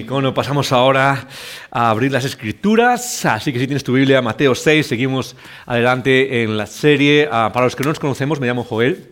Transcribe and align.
Bien, 0.00 0.08
bueno, 0.08 0.32
pasamos 0.32 0.72
ahora 0.72 1.28
a 1.70 1.90
abrir 1.90 2.10
las 2.10 2.24
escrituras, 2.24 3.26
así 3.26 3.52
que 3.52 3.58
si 3.58 3.66
tienes 3.66 3.84
tu 3.84 3.92
Biblia, 3.92 4.22
Mateo 4.22 4.54
6, 4.54 4.86
seguimos 4.86 5.36
adelante 5.66 6.42
en 6.42 6.56
la 6.56 6.64
serie. 6.64 7.28
Ah, 7.30 7.50
para 7.52 7.66
los 7.66 7.76
que 7.76 7.82
no 7.82 7.90
nos 7.90 7.98
conocemos, 7.98 8.40
me 8.40 8.46
llamo 8.46 8.64
Joel 8.64 9.10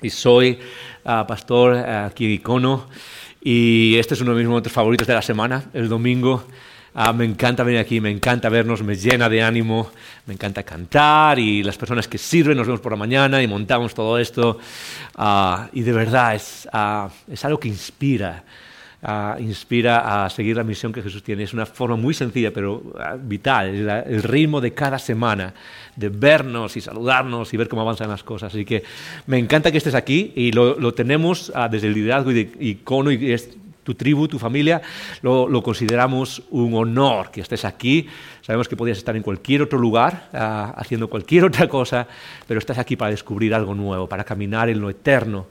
y 0.00 0.08
soy 0.08 0.58
ah, 1.04 1.26
pastor 1.26 1.76
aquí 1.76 2.24
en 2.24 2.30
Icono 2.30 2.88
y 3.42 3.96
este 3.98 4.14
es 4.14 4.22
uno 4.22 4.32
de 4.32 4.38
mis 4.38 4.48
momentos 4.48 4.72
favoritos 4.72 5.06
de 5.06 5.12
la 5.12 5.20
semana, 5.20 5.64
el 5.74 5.90
domingo. 5.90 6.44
Ah, 6.94 7.12
me 7.12 7.26
encanta 7.26 7.62
venir 7.62 7.80
aquí, 7.80 8.00
me 8.00 8.10
encanta 8.10 8.48
vernos, 8.48 8.82
me 8.82 8.96
llena 8.96 9.28
de 9.28 9.42
ánimo, 9.42 9.90
me 10.24 10.32
encanta 10.32 10.62
cantar 10.62 11.38
y 11.38 11.62
las 11.62 11.76
personas 11.76 12.08
que 12.08 12.16
sirven 12.16 12.56
nos 12.56 12.66
vemos 12.66 12.80
por 12.80 12.92
la 12.92 12.96
mañana 12.96 13.42
y 13.42 13.46
montamos 13.46 13.92
todo 13.92 14.18
esto. 14.18 14.58
y 15.74 15.82
de 15.82 15.92
verdad 15.92 16.34
es, 16.36 16.66
es 17.30 17.44
algo 17.44 17.60
que 17.60 17.68
inspira 17.68 18.44
inspira 19.40 20.24
a 20.24 20.30
seguir 20.30 20.56
la 20.56 20.62
misión 20.62 20.92
que 20.92 21.02
Jesús 21.02 21.22
tiene. 21.22 21.42
Es 21.42 21.52
una 21.52 21.66
forma 21.66 21.96
muy 21.96 22.14
sencilla, 22.14 22.52
pero 22.52 22.82
ah, 22.98 23.16
vital, 23.20 23.66
el 24.06 24.22
ritmo 24.22 24.60
de 24.60 24.72
cada 24.72 24.98
semana, 24.98 25.54
de 25.96 26.08
vernos 26.08 26.76
y 26.76 26.80
saludarnos 26.80 27.52
y 27.52 27.56
ver 27.56 27.68
cómo 27.68 27.82
avanzan 27.82 28.08
las 28.08 28.22
cosas. 28.22 28.54
Así 28.54 28.64
que 28.64 28.84
me 29.26 29.38
encanta 29.38 29.72
que 29.72 29.78
estés 29.78 29.94
aquí 29.94 30.32
y 30.36 30.52
lo, 30.52 30.94
tenemos 30.94 31.50
ah, 31.54 31.68
desde 31.68 31.88
el 31.88 31.94
liderazgo 31.94 32.30
y 32.30 32.34
de 32.34 32.52
Icono 32.60 33.10
y 33.10 33.32
es 33.32 33.50
tu 33.82 33.96
tribu, 33.96 34.28
tu 34.28 34.38
familia, 34.38 34.80
lo, 35.22 35.62
consideramos 35.62 36.42
un 36.50 36.72
honor 36.74 37.32
que 37.32 37.40
estés 37.40 37.64
aquí. 37.64 38.06
Sabemos 38.40 38.68
que 38.68 38.76
podías 38.76 38.98
estar 38.98 39.16
en 39.16 39.22
cualquier 39.24 39.62
otro 39.62 39.80
lugar, 39.80 40.28
ah, 40.32 40.72
haciendo 40.76 41.08
cualquier 41.10 41.44
otra 41.44 41.66
cosa, 41.68 42.06
pero 42.46 42.58
estás 42.58 42.78
aquí 42.78 42.94
para 42.94 43.10
descubrir 43.10 43.52
algo 43.52 43.74
nuevo, 43.74 44.08
para 44.08 44.22
caminar 44.22 44.68
en 44.68 44.80
lo 44.80 44.88
eterno. 44.88 45.46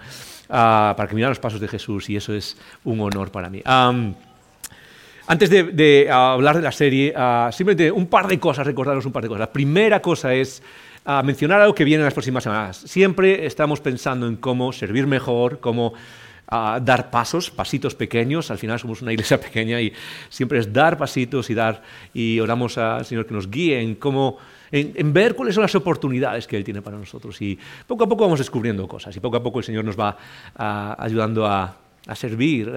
Ah, 0.54 0.94
para 0.98 1.08
caminar 1.08 1.30
los 1.30 1.40
pasos 1.40 1.62
de 1.62 1.68
Jesús 1.70 2.10
y 2.10 2.18
eso 2.18 2.34
es 2.34 2.58
un 2.84 3.00
honor 3.00 3.32
para 3.32 3.50
mí. 3.50 3.62
antes 3.66 5.50
de, 5.50 6.10
hablar 6.12 6.58
de 6.58 6.62
la 6.62 6.74
serie, 6.74 7.14
uh, 7.16 7.50
simplemente 7.54 7.90
un 7.90 8.08
par 8.08 8.28
de 8.28 8.38
cosas, 8.38 8.68
recordaros 8.68 9.06
un 9.06 9.14
par 9.14 9.24
de 9.24 9.30
cosas. 9.30 9.40
La 9.40 9.54
primera 9.54 10.02
cosa 10.02 10.34
es 10.34 10.62
ah, 11.06 11.24
mencionar 11.24 11.62
algo 11.62 11.74
que 11.74 11.86
viene 11.86 12.02
en 12.02 12.06
las 12.06 12.14
próximas 12.14 12.44
semanas. 12.44 12.76
Siempre 12.86 13.46
estamos 13.46 13.80
pensando 13.80 14.28
en 14.28 14.36
cómo 14.36 14.74
servir 14.74 15.08
mejor, 15.08 15.62
cómo 15.62 15.94
dar 16.50 17.10
pasos, 17.12 17.50
pasitos 17.50 17.96
pequeños. 17.96 18.52
Al 18.52 18.58
final 18.58 18.78
somos 18.78 19.02
una 19.02 19.14
iglesia 19.14 19.40
pequeña 19.42 19.80
y 19.80 19.94
siempre 20.28 20.60
es 20.60 20.74
dar 20.74 20.98
pasitos 20.98 21.50
y 21.50 21.54
dar 21.54 21.82
y 22.14 22.42
oramos 22.42 22.78
al 22.78 23.06
Señor 23.06 23.26
que 23.26 23.34
nos 23.34 23.50
guíe 23.50 23.80
en 23.80 23.96
cómo 23.96 24.38
en, 24.72 25.14
ver 25.14 25.36
cuáles 25.36 25.56
son 25.56 25.64
las 25.64 25.76
oportunidades 25.76 26.48
que 26.48 26.58
Él 26.58 26.64
tiene 26.64 26.82
para 26.82 26.98
nosotros. 26.98 27.42
Y 27.42 27.58
poco 27.88 28.06
a 28.06 28.08
poco 28.08 28.24
vamos 28.24 28.40
descubriendo 28.40 28.88
cosas 28.88 29.16
y 29.16 29.20
poco 29.20 29.38
a 29.38 29.44
poco 29.44 29.60
el 29.60 29.66
Señor 29.66 29.86
nos 29.86 30.00
va 30.00 30.18
ayudando 30.98 31.46
a, 31.46 31.78
servir 32.16 32.72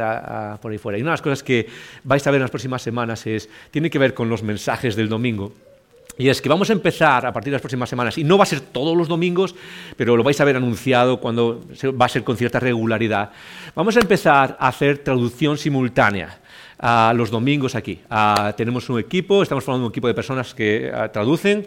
por 0.60 0.70
ahí 0.70 0.78
fuera. 0.78 0.98
Y 0.98 1.02
una 1.02 1.10
de 1.10 1.14
las 1.14 1.22
cosas 1.22 1.42
que 1.42 1.66
vais 2.04 2.26
a 2.26 2.30
ver 2.30 2.38
en 2.38 2.42
las 2.42 2.50
próximas 2.50 2.82
semanas 2.82 3.26
es, 3.26 3.48
tiene 3.70 3.90
que 3.90 3.98
ver 3.98 4.14
con 4.14 4.28
los 4.28 4.42
mensajes 4.42 4.96
del 4.96 5.08
domingo. 5.08 5.52
Y 6.16 6.28
es 6.28 6.40
que 6.40 6.48
vamos 6.48 6.70
a 6.70 6.72
empezar 6.72 7.26
a 7.26 7.32
partir 7.32 7.50
de 7.50 7.56
las 7.56 7.62
próximas 7.62 7.88
semanas, 7.88 8.18
y 8.18 8.22
no 8.22 8.38
va 8.38 8.44
a 8.44 8.46
ser 8.46 8.60
todos 8.60 8.96
los 8.96 9.08
domingos, 9.08 9.56
pero 9.96 10.16
lo 10.16 10.22
vais 10.22 10.40
a 10.40 10.44
ver 10.44 10.56
anunciado 10.56 11.18
cuando 11.18 11.64
va 12.00 12.06
a 12.06 12.08
ser 12.08 12.22
con 12.22 12.36
cierta 12.36 12.60
regularidad. 12.60 13.32
Vamos 13.74 13.96
a 13.96 14.00
empezar 14.00 14.56
a 14.60 14.68
hacer 14.68 14.98
traducción 14.98 15.58
simultánea 15.58 16.38
los 17.14 17.30
domingos 17.30 17.74
aquí. 17.74 18.00
tenemos 18.56 18.88
un 18.88 19.00
equipo, 19.00 19.42
estamos 19.42 19.64
formando 19.64 19.86
un 19.86 19.92
equipo 19.92 20.08
de 20.08 20.14
personas 20.14 20.54
que 20.54 20.92
traducen 21.12 21.66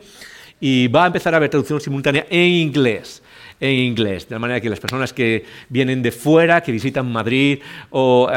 y 0.60 0.88
va 0.88 1.04
a 1.04 1.08
empezar 1.08 1.34
a 1.34 1.38
haber 1.38 1.50
traducción 1.50 1.80
simultánea 1.80 2.26
en 2.30 2.52
inglés 2.52 3.22
en 3.60 3.72
inglés, 3.72 4.30
de 4.30 4.38
manera 4.38 4.62
que 4.62 4.70
las 4.70 4.80
personas 4.80 5.14
que 5.14 5.46
vienen 5.70 6.02
de 6.02 6.12
fuera, 6.12 6.62
que 6.62 6.72
visitan 6.72 7.12
Madrid 7.12 7.60
o, 7.90 8.30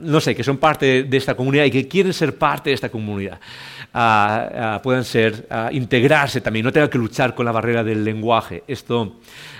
no 0.00 0.20
sé, 0.20 0.34
que 0.34 0.44
son 0.44 0.58
parte 0.58 1.04
de 1.04 1.16
esta 1.16 1.34
comunidad 1.34 1.64
y 1.64 1.70
que 1.70 1.88
quieren 1.88 2.12
ser 2.12 2.36
parte 2.36 2.70
de 2.70 2.74
esta 2.74 2.90
comunidad, 2.90 3.40
puedan 4.82 5.04
ser, 5.04 5.46
integrarse 5.72 6.40
también, 6.40 6.64
no 6.64 6.72
tengan 6.72 6.90
que 6.90 6.98
luchar 6.98 7.34
con 7.34 7.46
la 7.46 7.52
barrera 7.52 7.82
del 7.82 8.04
lenguaje. 8.04 8.64
Esto 8.66 9.16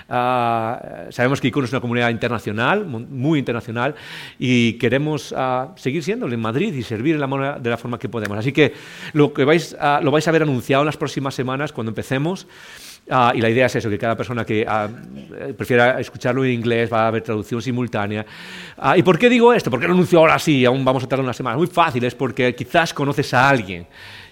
Ah, 0.09 1.07
sabemos 1.09 1.41
que 1.41 1.49
Icono 1.49 1.65
es 1.65 1.71
una 1.71 1.81
comunidad 1.81 2.09
internacional, 2.09 2.85
muy 2.85 3.39
internacional, 3.39 3.95
y 4.39 4.73
queremos 4.73 5.33
ah, 5.35 5.73
seguir 5.75 6.03
siendo 6.03 6.27
en 6.27 6.39
Madrid 6.39 6.73
y 6.73 6.83
servir 6.83 7.19
de 7.19 7.69
la 7.69 7.77
forma 7.77 7.99
que 7.99 8.09
podemos. 8.09 8.37
Así 8.37 8.51
que 8.51 8.73
lo, 9.13 9.33
que 9.33 9.43
vais, 9.43 9.75
lo 10.01 10.11
vais 10.11 10.27
a 10.27 10.31
ver 10.31 10.43
anunciado 10.43 10.83
en 10.83 10.87
las 10.87 10.97
próximas 10.97 11.35
semanas 11.35 11.71
cuando 11.71 11.91
empecemos. 11.91 12.47
Ah, 13.09 13.31
y 13.33 13.39
la 13.39 13.49
idea 13.49 13.67
es 13.67 13.75
eso, 13.75 13.89
que 13.89 13.97
cada 13.97 14.17
persona 14.17 14.45
que 14.45 14.67
prefiera 15.57 15.99
escucharlo 15.99 16.43
en 16.43 16.51
inglés 16.51 16.91
va 16.91 17.03
a 17.03 17.07
haber 17.07 17.21
traducción 17.21 17.61
simultánea. 17.61 18.25
¿Y 18.95 19.03
por 19.03 19.17
qué 19.17 19.29
digo 19.29 19.53
esto? 19.53 19.69
¿Por 19.71 19.79
qué 19.79 19.87
lo 19.87 19.93
anuncio 19.93 20.19
ahora 20.19 20.39
sí? 20.39 20.65
Aún 20.65 20.83
vamos 20.83 21.03
a 21.03 21.07
tardar 21.07 21.23
una 21.23 21.33
semana. 21.33 21.57
Muy 21.57 21.67
fácil, 21.67 22.03
es 22.03 22.15
porque 22.15 22.53
quizás 22.53 22.93
conoces 22.93 23.33
a 23.33 23.47
alguien 23.47 23.87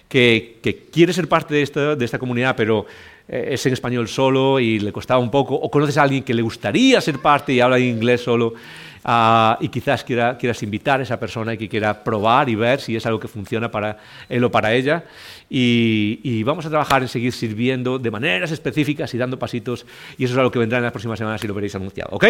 que, 0.08 0.58
que 0.62 0.84
quiere 0.92 1.12
ser 1.12 1.28
parte 1.28 1.54
de 1.54 1.96
de 1.96 2.04
esta 2.04 2.18
comunidad, 2.18 2.54
pero 2.54 2.86
eh, 3.28 3.48
es 3.52 3.66
en 3.66 3.72
español 3.72 4.06
solo 4.08 4.60
y 4.60 4.78
le 4.78 4.92
costaba 4.92 5.20
un 5.20 5.30
poco, 5.30 5.54
o 5.54 5.70
conoces 5.70 5.98
a 5.98 6.02
alguien 6.02 6.22
que 6.22 6.34
le 6.34 6.42
gustaría 6.42 7.00
ser 7.00 7.18
parte 7.18 7.52
y 7.52 7.60
habla 7.60 7.78
inglés 7.78 8.22
solo, 8.22 8.54
ah, 9.04 9.58
y 9.60 9.68
quizás 9.68 10.04
quieras 10.04 10.62
invitar 10.62 11.00
a 11.00 11.02
esa 11.02 11.18
persona 11.18 11.54
y 11.54 11.58
que 11.58 11.68
quiera 11.68 12.04
probar 12.04 12.48
y 12.48 12.54
ver 12.54 12.80
si 12.80 12.94
es 12.94 13.04
algo 13.04 13.18
que 13.18 13.28
funciona 13.28 13.70
para 13.70 13.98
él 14.28 14.44
o 14.44 14.50
para 14.50 14.72
ella. 14.72 15.04
Y, 15.50 16.42
vamos 16.44 16.66
a 16.66 16.70
trabajar 16.70 17.02
en 17.02 17.08
seguir 17.08 17.32
sirviendo 17.32 17.98
de 17.98 18.10
maneras 18.10 18.52
específicas 18.52 19.12
y 19.14 19.18
dando 19.18 19.38
pasitos, 19.38 19.86
y 20.18 20.24
eso 20.24 20.34
es 20.34 20.38
algo 20.38 20.50
que 20.50 20.60
vendrá 20.60 20.78
en 20.78 20.84
las 20.84 20.92
próximas 20.92 21.18
semanas 21.18 21.42
y 21.42 21.48
lo 21.48 21.54
veréis 21.54 21.74
anunciado. 21.74 22.10
¿Ok? 22.12 22.26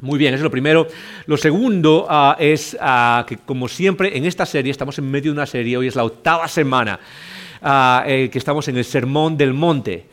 Muy 0.00 0.18
bien, 0.18 0.34
eso 0.34 0.40
es 0.40 0.44
lo 0.44 0.50
primero. 0.50 0.88
Lo 1.26 1.36
segundo 1.36 2.06
ah, 2.08 2.36
es 2.38 2.76
ah, 2.80 3.24
que, 3.28 3.36
como 3.36 3.68
siempre, 3.68 4.16
en 4.16 4.24
esta 4.24 4.46
serie, 4.46 4.70
estamos 4.70 4.98
en 4.98 5.10
medio 5.10 5.32
de 5.32 5.36
una 5.36 5.46
serie, 5.46 5.76
hoy 5.76 5.86
es 5.86 5.96
la 5.96 6.04
octava 6.04 6.48
semana. 6.48 6.98
Eh, 7.66 8.28
que 8.30 8.38
estamos 8.38 8.68
en 8.68 8.76
el 8.76 8.84
Sermón 8.84 9.38
del 9.38 9.54
Monte. 9.54 10.06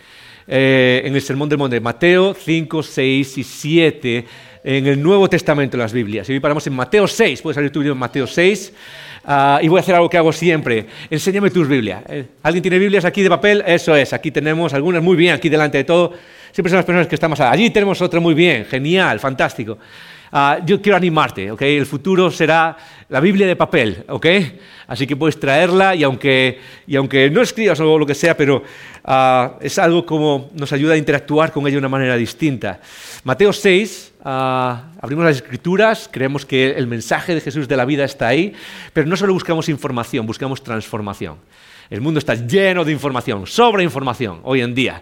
Eh, 0.47 1.01
en 1.03 1.13
el 1.13 1.21
Sermón 1.21 1.49
del 1.49 1.57
Monte, 1.57 1.81
Mateo 1.81 2.33
5, 2.33 2.81
6 2.81 3.37
y 3.37 3.43
7, 3.43 4.25
en 4.63 4.87
el 4.87 5.01
Nuevo 5.01 5.29
Testamento 5.29 5.77
las 5.77 5.91
Biblias. 5.91 6.29
Y 6.29 6.33
hoy 6.33 6.39
paramos 6.39 6.65
en 6.67 6.73
Mateo 6.73 7.07
6, 7.07 7.41
puedes 7.41 7.55
salir 7.55 7.71
tu 7.71 7.79
video 7.79 7.93
en 7.93 7.99
Mateo 7.99 8.25
6. 8.25 8.73
Ah, 9.25 9.59
y 9.61 9.67
voy 9.67 9.77
a 9.77 9.81
hacer 9.81 9.95
algo 9.95 10.09
que 10.09 10.17
hago 10.17 10.31
siempre. 10.31 10.87
Enséñame 11.09 11.51
tus 11.51 11.67
Biblias. 11.67 12.03
Eh, 12.07 12.25
¿Alguien 12.41 12.61
tiene 12.61 12.79
Biblias 12.79 13.03
aquí 13.03 13.21
de 13.21 13.29
papel? 13.29 13.63
Eso 13.67 13.95
es, 13.95 14.13
aquí 14.13 14.31
tenemos 14.31 14.73
algunas 14.73 15.03
muy 15.03 15.17
bien, 15.17 15.35
aquí 15.35 15.49
delante 15.49 15.77
de 15.77 15.83
todo. 15.83 16.13
Siempre 16.51 16.69
son 16.69 16.77
las 16.77 16.85
personas 16.85 17.07
que 17.07 17.15
estamos 17.15 17.39
allí. 17.41 17.69
tenemos 17.69 18.01
otra 18.01 18.19
muy 18.19 18.33
bien, 18.33 18.65
genial, 18.65 19.19
fantástico. 19.19 19.77
Ah, 20.31 20.59
yo 20.65 20.81
quiero 20.81 20.95
animarte, 20.95 21.51
¿ok? 21.51 21.61
El 21.63 21.85
futuro 21.85 22.31
será 22.31 22.77
la 23.09 23.19
Biblia 23.19 23.45
de 23.45 23.57
papel, 23.57 24.05
¿ok? 24.07 24.25
Así 24.91 25.07
que 25.07 25.15
puedes 25.15 25.39
traerla 25.39 25.95
y 25.95 26.03
aunque, 26.03 26.59
y 26.85 26.97
aunque 26.97 27.29
no 27.29 27.41
escribas 27.41 27.79
o 27.79 27.97
lo 27.97 28.05
que 28.05 28.13
sea, 28.13 28.35
pero 28.35 28.61
ah, 29.05 29.53
es 29.61 29.79
algo 29.79 30.05
como 30.05 30.49
nos 30.53 30.73
ayuda 30.73 30.95
a 30.95 30.97
interactuar 30.97 31.53
con 31.53 31.63
ella 31.63 31.75
de 31.75 31.77
una 31.77 31.87
manera 31.87 32.17
distinta. 32.17 32.81
Mateo 33.23 33.53
6, 33.53 34.15
ah, 34.25 34.91
abrimos 34.99 35.23
las 35.23 35.37
escrituras, 35.37 36.09
creemos 36.11 36.45
que 36.45 36.71
el 36.71 36.87
mensaje 36.87 37.33
de 37.33 37.39
Jesús 37.39 37.69
de 37.69 37.77
la 37.77 37.85
vida 37.85 38.03
está 38.03 38.27
ahí, 38.27 38.51
pero 38.91 39.07
no 39.07 39.15
solo 39.15 39.31
buscamos 39.31 39.69
información, 39.69 40.25
buscamos 40.25 40.61
transformación. 40.61 41.37
El 41.89 42.01
mundo 42.01 42.17
está 42.19 42.35
lleno 42.35 42.83
de 42.83 42.91
información, 42.91 43.47
sobre 43.47 43.85
información 43.85 44.41
hoy 44.43 44.59
en 44.59 44.75
día. 44.75 45.01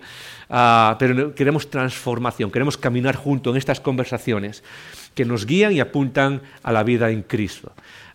Pero 0.50 1.36
queremos 1.36 1.69
transformación, 1.69 2.51
queremos 2.51 2.78
caminar 2.78 3.16
junto 3.16 3.51
en 3.51 3.57
estas 3.57 3.80
conversaciones 3.80 4.63
que 5.13 5.25
nos 5.25 5.46
guían 5.46 5.74
y 5.74 5.80
apuntan 5.80 6.42
a 6.63 6.72
la 6.72 6.84
vida 6.84 7.10
en 7.12 7.22
Cristo. 7.24 7.72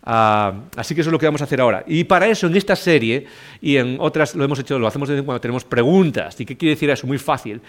Ah, 0.06 0.52
así 0.76 0.94
que 0.94 1.00
eso 1.00 1.08
es 1.08 1.12
lo 1.12 1.18
que 1.18 1.26
vamos 1.26 1.40
a 1.40 1.44
hacer 1.44 1.60
ahora. 1.60 1.82
Y 1.86 2.04
para 2.04 2.26
eso, 2.26 2.46
en 2.46 2.56
esta 2.56 2.76
serie 2.76 3.26
y 3.60 3.76
en 3.76 3.96
otras, 4.00 4.34
lo 4.34 4.44
hemos 4.44 4.58
hecho, 4.58 4.78
lo 4.78 4.86
hacemos 4.86 5.08
cuando 5.08 5.40
tenemos 5.40 5.64
preguntas. 5.64 6.38
¿Y 6.40 6.44
qué 6.44 6.56
quiere 6.56 6.74
decir 6.74 6.90
eso? 6.90 7.06
Muy 7.06 7.18
fácil. 7.18 7.62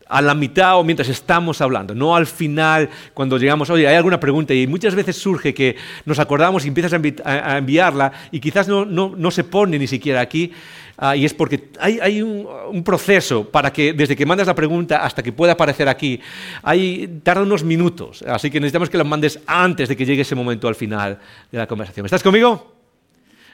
a 0.07 0.21
la 0.21 0.35
mitad 0.35 0.79
o 0.79 0.85
mientras 0.85 1.09
estamos 1.09 1.63
hablando, 1.63 1.95
no 1.95 2.15
al 2.15 2.27
final 2.27 2.91
cuando 3.15 3.39
llegamos, 3.39 3.71
oye, 3.71 3.89
hay 3.89 3.97
alguna 3.97 4.21
pregunta 4.21 4.53
y 4.53 4.67
muchas 4.67 4.95
veces 4.95 5.17
surge 5.17 5.55
que 5.55 5.77
nos 6.05 6.19
acordamos 6.19 6.65
y 6.65 6.69
empiezas 6.69 6.93
a, 7.25 7.57
enviarla 7.57 8.13
y 8.31 8.39
quizás 8.39 8.69
no, 8.69 8.85
no, 8.85 9.31
se 9.31 9.45
pone 9.45 9.79
ni 9.79 9.87
siquiera 9.87 10.21
aquí 10.21 10.53
ah, 10.99 11.17
y 11.17 11.25
es 11.25 11.35
porque 11.35 11.69
hay, 11.79 11.99
hay 12.01 12.23
un, 12.23 12.47
un, 12.71 12.85
proceso 12.85 13.49
para 13.49 13.73
que 13.73 13.93
desde 13.93 14.17
que 14.17 14.27
mandas 14.27 14.47
la 14.47 14.55
pregunta 14.55 14.99
hasta 15.05 15.23
que 15.23 15.33
pueda 15.33 15.53
aparecer 15.53 15.89
aquí, 15.89 16.21
hay, 16.63 17.21
tarda 17.23 17.43
unos 17.43 17.65
minutos, 17.65 18.23
así 18.23 18.51
que 18.51 18.61
necesitamos 18.61 18.91
que 18.91 18.99
la 18.99 19.05
mandes 19.05 19.41
antes 19.47 19.89
de 19.89 19.97
que 19.97 20.05
llegue 20.05 20.23
ese 20.23 20.35
momento 20.35 20.69
al 20.69 20.75
final 20.75 21.19
de 21.51 21.59
la 21.59 21.67
conversación. 21.67 22.07
¿Estás 22.07 22.23
conmigo? 22.23 22.75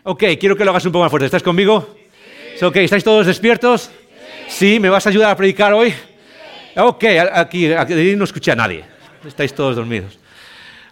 Ok, 0.03 0.25
quiero 0.41 0.57
que 0.57 0.65
lo 0.65 0.71
hagas 0.71 0.87
un 0.87 0.93
poco 0.93 1.03
más 1.03 1.11
fuerte. 1.11 1.27
¿Estás 1.27 1.43
conmigo? 1.43 1.95
Sí. 2.57 2.65
Ok, 2.65 2.77
¿estáis 2.77 3.05
todos 3.05 3.27
despiertos? 3.27 3.91
Sí. 4.49 4.81
¿Me 4.81 4.89
vas 4.89 5.07
a 5.07 5.11
ayudar 5.11 5.31
a 5.31 5.37
predicar 5.37 5.75
hoy? 5.75 5.93
Ok, 6.77 7.05
aquí, 7.33 7.71
aquí 7.73 8.17
no 8.17 8.25
escuché 8.25 8.53
a 8.53 8.57
nadie. 8.57 8.85
Estáis 9.27 9.55
todos 9.55 9.77
dormidos. 9.77 10.19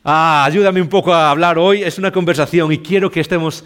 Ah, 0.05 0.45
ayúdame 0.45 0.83
un 0.83 0.89
poco 0.89 1.15
a 1.15 1.31
hablar 1.31 1.59
hoy. 1.59 1.83
Es 1.83 1.99
una 1.99 2.13
conversación 2.13 2.71
y 2.71 2.79
quiero 2.79 3.11
que 3.11 3.21
estemos 3.21 3.65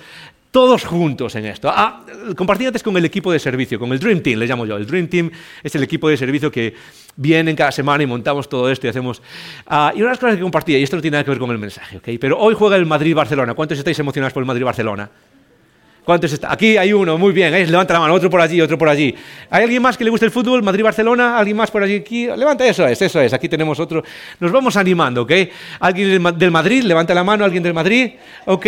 todos 0.52 0.84
juntos 0.84 1.34
en 1.34 1.46
esto. 1.46 1.69
Ah, 1.75 2.04
compartí 2.37 2.66
antes 2.66 2.82
con 2.82 2.96
el 2.96 3.04
equipo 3.04 3.32
de 3.32 3.40
servicio, 3.40 3.81
con 3.81 3.90
el 3.90 3.99
Dream 3.99 4.20
Team, 4.20 4.38
le 4.38 4.46
llamo 4.46 4.66
yo. 4.66 4.76
El 4.76 4.87
Dream 4.87 5.08
Team 5.08 5.31
es 5.62 5.75
el 5.75 5.82
equipo 5.82 6.08
de 6.08 6.16
servicio 6.16 6.52
que 6.52 6.75
viene 7.16 7.56
cada 7.56 7.72
semana 7.72 8.04
y 8.04 8.06
montamos 8.06 8.49
todo 8.49 8.70
esto 8.70 8.87
y 8.87 8.90
hacemos... 8.90 9.22
Ah, 9.66 9.93
y 9.94 9.99
una 9.99 10.08
de 10.08 10.10
las 10.10 10.19
cosas 10.19 10.37
que 10.37 10.43
compartía, 10.43 10.78
y 10.78 10.82
esto 10.82 10.94
no 10.94 11.02
tiene 11.02 11.16
nada 11.16 11.25
que 11.25 11.31
ver 11.31 11.40
con 11.40 11.50
el 11.50 11.58
mensaje, 11.58 11.96
¿ok? 11.96 12.08
Pero 12.20 12.38
hoy 12.38 12.54
juega 12.54 12.76
el 12.76 12.87
Madrid-Barcelona. 12.87 13.54
¿Cuántos 13.54 13.78
estáis 13.78 13.99
emocionados 13.99 14.34
por 14.34 14.43
el 14.43 14.46
Madrid-Barcelona? 14.46 15.10
¿Cuántos 16.04 16.32
está? 16.32 16.52
Aquí 16.52 16.76
hay 16.76 16.93
uno, 16.93 17.16
muy 17.16 17.32
bien, 17.32 17.52
levanta 17.70 17.94
la 17.94 18.00
mano, 18.00 18.14
otro 18.14 18.28
por 18.28 18.40
allí, 18.40 18.60
otro 18.60 18.76
por 18.76 18.88
allí. 18.88 19.14
¿Hay 19.49 19.62
alguien 19.62 19.81
más 19.81 19.96
que 19.96 20.02
le 20.02 20.10
guste 20.10 20.26
el 20.26 20.32
fútbol? 20.32 20.60
Madrid-Barcelona, 20.60 21.38
¿alguien 21.38 21.56
más 21.56 21.70
por 21.70 21.81
allí? 21.84 21.96
Aquí? 21.96 22.26
Levanta, 22.26 22.66
eso 22.66 22.84
es, 22.88 23.00
eso 23.00 23.20
es, 23.20 23.32
aquí 23.32 23.49
tenemos 23.49 23.78
otro. 23.78 24.02
Nos 24.40 24.50
vamos 24.50 24.76
animando, 24.76 25.22
¿ok? 25.22 25.32
¿Alguien 25.78 26.20
del 26.37 26.50
Madrid? 26.50 26.82
Levanta 26.82 27.14
la 27.14 27.22
mano, 27.22 27.44
¿alguien 27.44 27.62
del 27.62 27.72
Madrid? 27.72 28.14
Ok, 28.46 28.66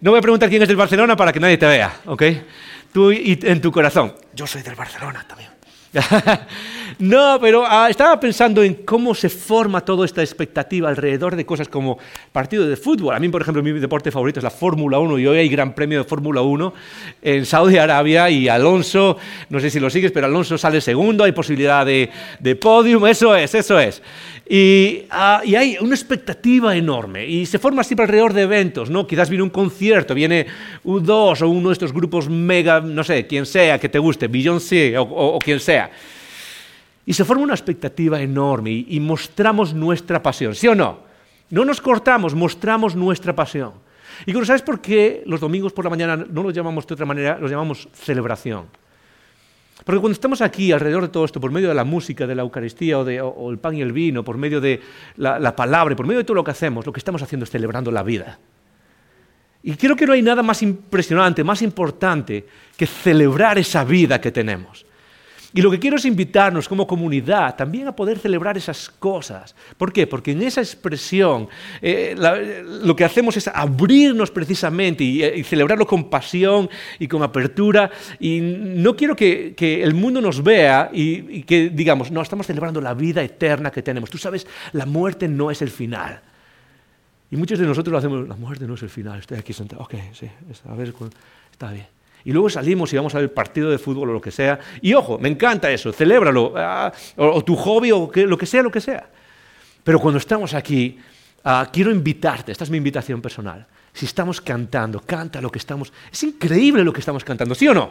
no 0.00 0.10
voy 0.10 0.18
a 0.18 0.22
preguntar 0.22 0.48
quién 0.48 0.62
es 0.62 0.66
del 0.66 0.76
Barcelona 0.76 1.14
para 1.16 1.32
que 1.32 1.38
nadie 1.38 1.56
te 1.56 1.66
vea, 1.66 2.00
¿ok? 2.06 2.22
Tú 2.92 3.12
y 3.12 3.38
en 3.44 3.60
tu 3.60 3.70
corazón, 3.70 4.12
yo 4.34 4.44
soy 4.48 4.62
del 4.62 4.74
Barcelona 4.74 5.24
también. 5.28 5.50
no, 6.98 7.38
pero 7.40 7.64
ah, 7.66 7.88
estaba 7.90 8.18
pensando 8.18 8.62
en 8.62 8.74
cómo 8.74 9.14
se 9.14 9.28
forma 9.28 9.82
toda 9.82 10.06
esta 10.06 10.22
expectativa 10.22 10.88
alrededor 10.88 11.36
de 11.36 11.44
cosas 11.44 11.68
como 11.68 11.98
partidos 12.32 12.68
de 12.68 12.76
fútbol. 12.76 13.14
A 13.14 13.20
mí, 13.20 13.28
por 13.28 13.42
ejemplo, 13.42 13.62
mi 13.62 13.72
deporte 13.72 14.10
favorito 14.10 14.40
es 14.40 14.44
la 14.44 14.50
Fórmula 14.50 14.98
1 14.98 15.18
y 15.18 15.26
hoy 15.26 15.38
hay 15.38 15.48
Gran 15.48 15.74
Premio 15.74 15.98
de 15.98 16.04
Fórmula 16.04 16.40
1 16.40 16.74
en 17.20 17.44
Saudi 17.44 17.76
Arabia 17.76 18.30
y 18.30 18.48
Alonso, 18.48 19.18
no 19.50 19.60
sé 19.60 19.68
si 19.68 19.80
lo 19.80 19.90
sigues, 19.90 20.12
pero 20.12 20.26
Alonso 20.26 20.56
sale 20.56 20.80
segundo, 20.80 21.24
hay 21.24 21.32
posibilidad 21.32 21.84
de, 21.84 22.08
de 22.40 22.56
podium, 22.56 23.06
eso 23.06 23.36
es, 23.36 23.54
eso 23.54 23.78
es. 23.78 24.02
Y, 24.48 25.04
ah, 25.10 25.40
hay 25.44 25.76
una 25.80 25.94
expectativa 25.94 26.76
enorme 26.76 27.26
y 27.26 27.46
se 27.46 27.58
forma 27.58 27.84
siempre 27.84 28.04
alrededor 28.04 28.32
de 28.32 28.42
eventos, 28.42 28.90
¿no? 28.90 29.06
Quizás 29.06 29.30
viene 29.30 29.44
un 29.44 29.50
concierto, 29.50 30.14
viene 30.14 30.46
U2 30.84 31.42
o 31.42 31.48
uno 31.48 31.68
de 31.68 31.72
estos 31.74 31.92
grupos 31.92 32.28
mega, 32.28 32.80
no 32.80 33.04
sé, 33.04 33.26
quien 33.26 33.46
sea 33.46 33.78
que 33.78 33.88
te 33.88 33.98
guste, 33.98 34.28
Beyoncé 34.28 34.98
o, 34.98 35.02
o, 35.02 35.36
o 35.36 35.38
quien 35.38 35.60
sea. 35.60 35.81
Y 37.04 37.12
se 37.12 37.24
forma 37.24 37.42
una 37.42 37.54
expectativa 37.54 38.20
enorme 38.20 38.70
y, 38.70 39.00
mostramos 39.00 39.74
nuestra 39.74 40.22
pasión, 40.22 40.54
¿sí 40.54 40.68
o 40.68 40.74
no? 40.74 41.00
No 41.50 41.64
nos 41.64 41.80
cortamos, 41.80 42.34
mostramos 42.34 42.94
nuestra 42.94 43.34
pasión. 43.34 43.72
Y 44.24 44.32
¿sabes 44.44 44.62
por 44.62 44.80
qué 44.80 45.22
los 45.26 45.40
domingos 45.40 45.72
por 45.72 45.84
la 45.84 45.90
mañana 45.90 46.16
no 46.16 46.42
los 46.42 46.54
llamamos 46.54 46.86
de 46.86 46.94
otra 46.94 47.06
manera? 47.06 47.38
Los 47.38 47.50
llamamos 47.50 47.88
celebración. 47.92 48.66
Porque 49.84 50.00
cuando 50.00 50.12
estamos 50.12 50.40
aquí 50.42 50.70
alrededor 50.70 51.02
de 51.02 51.08
todo 51.08 51.24
esto, 51.24 51.40
por 51.40 51.50
medio 51.50 51.68
de 51.68 51.74
la 51.74 51.84
música, 51.84 52.26
de 52.26 52.36
la 52.36 52.42
Eucaristía 52.42 52.98
o, 52.98 53.04
de, 53.04 53.16
el 53.16 53.58
pan 53.58 53.74
y 53.74 53.82
el 53.82 53.92
vino, 53.92 54.22
por 54.22 54.38
medio 54.38 54.60
de 54.60 54.80
la 55.16 55.56
palabra, 55.56 55.96
por 55.96 56.06
medio 56.06 56.18
de 56.18 56.24
todo 56.24 56.36
lo 56.36 56.44
que 56.44 56.52
hacemos, 56.52 56.86
lo 56.86 56.92
que 56.92 57.00
estamos 57.00 57.20
haciendo 57.20 57.44
es 57.44 57.50
celebrando 57.50 57.90
la 57.90 58.04
vida. 58.04 58.38
Y 59.62 59.74
creo 59.74 59.94
que 59.94 60.06
no 60.06 60.12
hay 60.12 60.22
nada 60.22 60.42
más 60.42 60.62
impresionante, 60.62 61.44
más 61.44 61.62
importante 61.62 62.46
que 62.76 62.86
celebrar 62.86 63.58
esa 63.58 63.84
vida 63.84 64.20
que 64.20 64.32
tenemos. 64.32 64.84
Y 65.54 65.60
lo 65.60 65.70
que 65.70 65.78
quiero 65.78 65.96
es 65.96 66.04
invitarnos 66.04 66.68
como 66.68 66.86
comunidad 66.86 67.56
también 67.56 67.86
a 67.86 67.94
poder 67.94 68.18
celebrar 68.18 68.56
esas 68.56 68.88
cosas. 68.88 69.54
¿Por 69.76 69.92
qué? 69.92 70.06
Porque 70.06 70.32
en 70.32 70.42
esa 70.42 70.60
expresión 70.60 71.48
eh, 71.82 72.14
lo 72.82 72.96
que 72.96 73.04
hacemos 73.04 73.36
es 73.36 73.48
abrirnos 73.48 74.30
precisamente 74.30 75.04
eh, 75.04 75.38
y, 75.38 75.44
celebrarlo 75.44 75.86
con 75.86 76.08
pasión 76.08 76.70
y 76.98 77.06
con 77.06 77.22
apertura. 77.22 77.90
Y 78.18 78.40
no 78.40 78.96
quiero 78.96 79.14
que, 79.14 79.54
el 79.82 79.94
mundo 79.94 80.20
nos 80.20 80.42
vea 80.42 80.90
y, 80.92 81.38
y, 81.38 81.42
que 81.42 81.68
digamos, 81.68 82.10
no, 82.10 82.22
estamos 82.22 82.46
celebrando 82.46 82.80
la 82.80 82.94
vida 82.94 83.22
eterna 83.22 83.70
que 83.70 83.82
tenemos. 83.82 84.10
Tú 84.10 84.18
sabes, 84.18 84.46
la 84.72 84.86
muerte 84.86 85.28
no 85.28 85.50
es 85.50 85.60
el 85.60 85.70
final. 85.70 86.20
Y 87.30 87.36
muchos 87.36 87.58
de 87.58 87.66
nosotros 87.66 87.92
lo 87.92 87.98
hacemos, 87.98 88.28
la 88.28 88.36
muerte 88.36 88.66
no 88.66 88.74
es 88.74 88.82
el 88.82 88.90
final, 88.90 89.18
estoy 89.18 89.38
aquí 89.38 89.54
sentado, 89.54 89.82
ok, 89.82 89.94
sí, 90.12 90.30
a 90.68 90.74
ver, 90.74 90.92
está 91.50 91.72
bien. 91.72 91.86
Y 92.24 92.32
luego 92.32 92.48
salimos 92.48 92.92
y 92.92 92.96
vamos 92.96 93.14
a 93.14 93.18
ver 93.18 93.32
partido 93.32 93.70
de 93.70 93.78
fútbol 93.78 94.10
o 94.10 94.12
lo 94.12 94.20
que 94.20 94.30
sea. 94.30 94.58
Y 94.80 94.94
ojo, 94.94 95.18
me 95.18 95.28
encanta 95.28 95.70
eso, 95.70 95.92
celébralo, 95.92 96.54
ah, 96.56 96.92
o, 97.16 97.42
tu 97.42 97.56
hobby 97.56 97.90
o 97.92 98.10
lo 98.14 98.38
que 98.38 98.46
sea, 98.46 98.62
lo 98.62 98.70
que 98.70 98.80
sea. 98.80 99.06
Pero 99.82 99.98
cuando 99.98 100.18
estamos 100.18 100.54
aquí, 100.54 100.98
ah, 101.44 101.68
quiero 101.72 101.90
invitarte, 101.90 102.52
esta 102.52 102.64
es 102.64 102.70
mi 102.70 102.76
invitación 102.76 103.20
personal. 103.20 103.66
Si 103.92 104.06
estamos 104.06 104.40
cantando, 104.40 105.00
canta 105.00 105.40
lo 105.40 105.50
que 105.50 105.58
estamos... 105.58 105.92
Es 106.10 106.22
increíble 106.22 106.84
lo 106.84 106.92
que 106.92 107.00
estamos 107.00 107.24
cantando, 107.24 107.54
¿sí 107.54 107.68
o 107.68 107.74
no? 107.74 107.90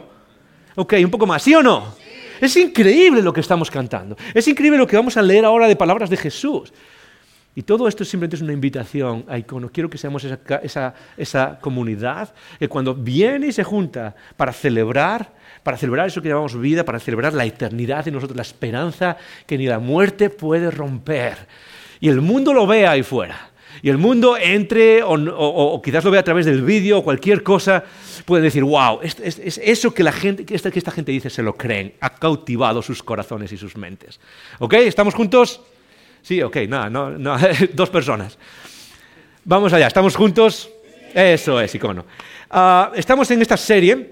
Ok, 0.74 0.94
un 1.04 1.10
poco 1.10 1.26
más, 1.26 1.42
¿sí 1.42 1.54
o 1.54 1.62
no? 1.62 1.94
Es 2.40 2.56
increíble 2.56 3.22
lo 3.22 3.32
que 3.32 3.40
estamos 3.40 3.70
cantando. 3.70 4.16
Es 4.34 4.48
increíble 4.48 4.78
lo 4.78 4.86
que 4.86 4.96
vamos 4.96 5.16
a 5.16 5.22
leer 5.22 5.44
ahora 5.44 5.68
de 5.68 5.76
palabras 5.76 6.10
de 6.10 6.16
Jesús. 6.16 6.72
Y 7.54 7.62
todo 7.62 7.86
esto 7.86 8.04
simplemente 8.04 8.36
es 8.36 8.42
una 8.42 8.54
invitación 8.54 9.24
a 9.28 9.36
Icono. 9.36 9.68
Quiero 9.70 9.90
que 9.90 9.98
seamos 9.98 10.24
esa, 10.24 11.58
comunidad 11.60 12.32
que 12.58 12.68
cuando 12.68 12.94
viene 12.94 13.48
y 13.48 13.52
se 13.52 13.62
junta 13.62 14.14
para 14.36 14.52
celebrar, 14.52 15.34
para 15.62 15.76
celebrar 15.76 16.06
eso 16.06 16.22
que 16.22 16.28
llamamos 16.30 16.58
vida, 16.58 16.84
para 16.84 16.98
celebrar 16.98 17.34
la 17.34 17.44
eternidad 17.44 18.06
de 18.06 18.10
nosotros, 18.10 18.36
la 18.36 18.42
esperanza 18.42 19.18
que 19.46 19.58
ni 19.58 19.66
la 19.66 19.78
muerte 19.78 20.30
puede 20.30 20.70
romper. 20.70 21.36
Y 22.00 22.08
el 22.08 22.22
mundo 22.22 22.54
lo 22.54 22.66
vea 22.66 22.92
ahí 22.92 23.02
fuera. 23.02 23.50
Y 23.82 23.90
el 23.90 23.98
mundo 23.98 24.36
entre, 24.36 25.02
o, 25.02 25.80
quizás 25.82 26.04
lo 26.04 26.10
vea 26.10 26.20
a 26.20 26.24
través 26.24 26.46
del 26.46 26.62
vídeo 26.62 26.98
o 26.98 27.04
cualquier 27.04 27.42
cosa, 27.42 27.84
puede 28.24 28.42
decir, 28.42 28.64
wow, 28.64 29.00
es, 29.02 29.18
eso 29.62 29.92
que, 29.92 30.02
la 30.02 30.12
gente, 30.12 30.44
que, 30.44 30.54
esta, 30.54 30.70
que 30.70 30.78
esta 30.78 30.90
gente 30.90 31.12
dice 31.12 31.30
se 31.30 31.42
lo 31.42 31.54
creen, 31.54 31.94
ha 32.00 32.10
cautivado 32.14 32.80
sus 32.82 33.02
corazones 33.02 33.52
y 33.52 33.56
sus 33.56 33.76
mentes. 33.76 34.20
¿Ok? 34.58 34.74
¿Estamos 34.74 35.14
juntos? 35.14 35.60
Sí, 36.22 36.40
ok, 36.40 36.56
nada, 36.68 36.88
no, 36.88 37.10
no, 37.10 37.36
dos 37.74 37.90
personas. 37.90 38.38
Vamos 39.44 39.72
allá, 39.72 39.88
¿estamos 39.88 40.14
juntos? 40.14 40.70
Eso 41.12 41.60
es, 41.60 41.74
icono. 41.74 42.04
Uh, 42.50 42.94
estamos 42.94 43.30
en 43.32 43.42
esta 43.42 43.56
serie 43.56 44.10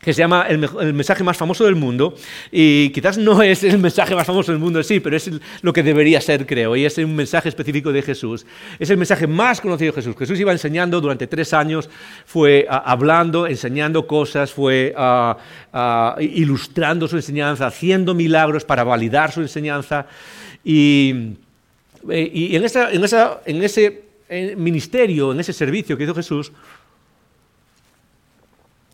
que 0.00 0.14
se 0.14 0.20
llama 0.20 0.46
el, 0.48 0.58
mensaje 0.94 1.24
más 1.24 1.36
famoso 1.36 1.64
del 1.64 1.74
mundo, 1.74 2.14
y 2.52 2.90
quizás 2.90 3.18
no 3.18 3.42
es 3.42 3.64
el 3.64 3.78
mensaje 3.78 4.14
más 4.14 4.26
famoso 4.26 4.52
del 4.52 4.60
mundo, 4.60 4.80
sí, 4.84 5.00
pero 5.00 5.16
es 5.16 5.28
lo 5.60 5.72
que 5.72 5.82
debería 5.82 6.20
ser, 6.20 6.46
creo, 6.46 6.76
y 6.76 6.84
es 6.84 6.96
un 6.98 7.16
mensaje 7.16 7.48
específico 7.48 7.90
de 7.90 8.02
Jesús. 8.02 8.46
Es 8.78 8.90
el 8.90 8.96
mensaje 8.96 9.26
más 9.26 9.60
conocido 9.60 9.92
de 9.92 9.96
Jesús. 9.96 10.14
Jesús 10.16 10.38
iba 10.38 10.52
enseñando 10.52 11.00
durante 11.00 11.26
tres 11.26 11.52
años, 11.52 11.90
fue 12.24 12.66
uh, 12.70 12.74
hablando, 12.84 13.48
enseñando 13.48 14.06
cosas, 14.06 14.52
fue 14.52 14.94
uh, 14.96 16.20
ilustrando 16.20 17.08
su 17.08 17.16
enseñanza, 17.16 17.66
haciendo 17.66 18.14
milagros 18.14 18.64
para 18.64 18.84
validar 18.84 19.32
su 19.32 19.40
enseñanza, 19.40 20.06
y 20.64 21.34
eh, 22.10 22.30
y 22.32 22.56
en, 22.56 22.64
ese 22.64 24.02
eh, 24.28 24.54
ministerio, 24.56 25.32
en 25.32 25.40
ese 25.40 25.52
servicio 25.52 25.96
que 25.96 26.04
hizo 26.04 26.14
Jesús, 26.14 26.52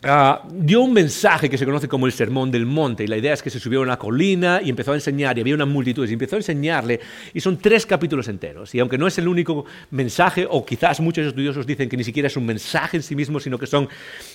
ah, 0.03 0.43
dio 0.51 0.81
un 0.81 0.93
mensaje 0.93 1.51
que 1.51 1.59
se 1.59 1.65
conoce 1.65 1.89
como 1.89 2.07
el 2.07 2.13
Sermón 2.13 2.51
del 2.51 2.67
Monte. 2.67 3.05
Y 3.05 3.07
la 3.07 3.17
idea 3.17 3.35
es 3.35 3.43
que 3.43 3.51
se 3.51 3.61
subió 3.61 3.81
a 3.81 3.83
una 3.83 3.99
colina 3.99 4.61
y 4.63 4.71
empezó 4.71 4.93
a 4.93 4.95
enseñar, 4.95 5.37
y 5.37 5.41
había 5.41 5.55
una 5.55 5.67
multitud, 5.67 6.09
y 6.09 6.13
empezó 6.13 6.37
a 6.37 6.39
enseñarle, 6.39 7.01
y 7.33 7.41
son 7.41 7.59
tres 7.59 7.87
capítulos 7.87 8.29
enteros. 8.29 8.75
Y 8.75 8.81
aunque 8.81 8.99
no 8.99 9.07
es 9.07 9.19
el 9.19 9.29
único 9.29 9.65
mensaje, 9.91 10.47
o 10.49 10.65
quizás 10.65 11.01
muchos 11.01 11.27
estudiosos 11.27 11.67
dicen 11.67 11.89
que 11.89 11.97
ni 11.97 12.05
siquiera 12.05 12.29
es 12.29 12.37
un 12.37 12.47
mensaje 12.47 12.97
en 12.97 13.03
sí 13.03 13.15
mismo, 13.15 13.41
sino 13.41 13.59
que 13.59 13.67
son 13.67 13.89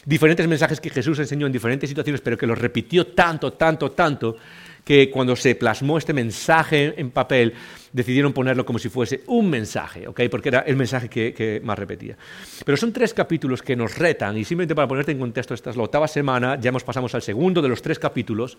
diferentes 0.06 0.48
mensajes 0.48 0.80
que 0.80 0.90
Jesús 0.90 1.20
enseñó 1.20 1.48
en 1.48 1.54
diferentes 1.54 1.90
situaciones, 1.90 2.22
pero 2.22 2.38
que 2.38 2.48
los 2.48 2.58
repitió 2.58 3.08
tanto, 3.08 3.54
tanto, 3.54 3.92
tanto, 3.92 4.38
que 4.84 5.10
cuando 5.10 5.36
se 5.36 5.56
plasmó 5.56 5.98
este 5.98 6.14
mensaje 6.14 6.94
en 6.98 7.12
papel, 7.12 7.54
decidieron 7.92 8.34
ponerlo 8.34 8.66
como 8.66 8.80
si 8.80 8.90
fuese 8.90 9.22
un 9.28 9.50
mensaje, 9.50 10.08
¿ok? 10.08 10.22
Porque 10.30 10.50
era 10.50 10.60
el 10.60 10.76
mensaje 10.76 11.10
que, 11.10 11.62
más 11.64 11.78
repetía. 11.78 12.18
Pero 12.66 12.78
son 12.78 12.94
tres 12.94 13.14
capítulos 13.14 13.62
que 13.62 13.76
nos 13.76 13.98
retan, 13.98 14.38
y 14.38 14.46
simplemente 14.46 14.76
para 14.76 14.88
ponerte 14.88 15.12
en 15.12 15.20
contexto, 15.20 15.54
esta 15.54 15.70
es 15.70 15.78
la 15.78 15.84
octava 15.84 16.08
semana, 16.08 16.60
ya 16.60 16.70
hemos 16.70 16.84
pasamos 16.84 17.14
al 17.16 17.22
segundo 17.22 17.62
de 17.62 17.70
los 17.70 17.82
tres 17.82 18.00
capítulos, 18.00 18.58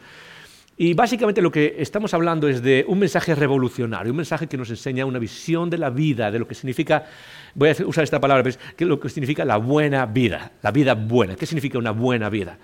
y 0.77 0.95
básicamente 0.95 1.43
lo 1.43 1.53
que 1.53 1.77
estamos 1.79 2.15
hablando 2.15 2.49
es 2.49 2.63
de 2.63 2.87
un 2.89 2.99
mensaje 2.99 3.35
revolucionario, 3.35 4.13
un 4.13 4.17
mensaje 4.17 4.47
que 4.47 4.57
nos 4.57 4.71
enseña 4.71 5.05
una 5.05 5.19
visión 5.19 5.69
de 5.69 5.77
la 5.77 5.91
vida, 5.91 6.31
de 6.31 6.39
lo 6.39 6.49
que 6.49 6.55
significa, 6.55 7.05
voy 7.55 7.69
a 7.69 7.77
usar 7.85 8.03
esta 8.03 8.19
palabra, 8.19 8.51
que 8.77 8.87
lo 8.87 8.99
que 8.99 9.11
significa 9.11 9.45
la 9.45 9.59
buena 9.59 10.07
vida, 10.07 10.53
la 10.63 10.71
vida 10.71 10.95
buena. 10.95 11.37
¿Qué 11.37 11.45
significa 11.45 11.77
una 11.77 11.91
buena 11.91 12.31
vida? 12.31 12.57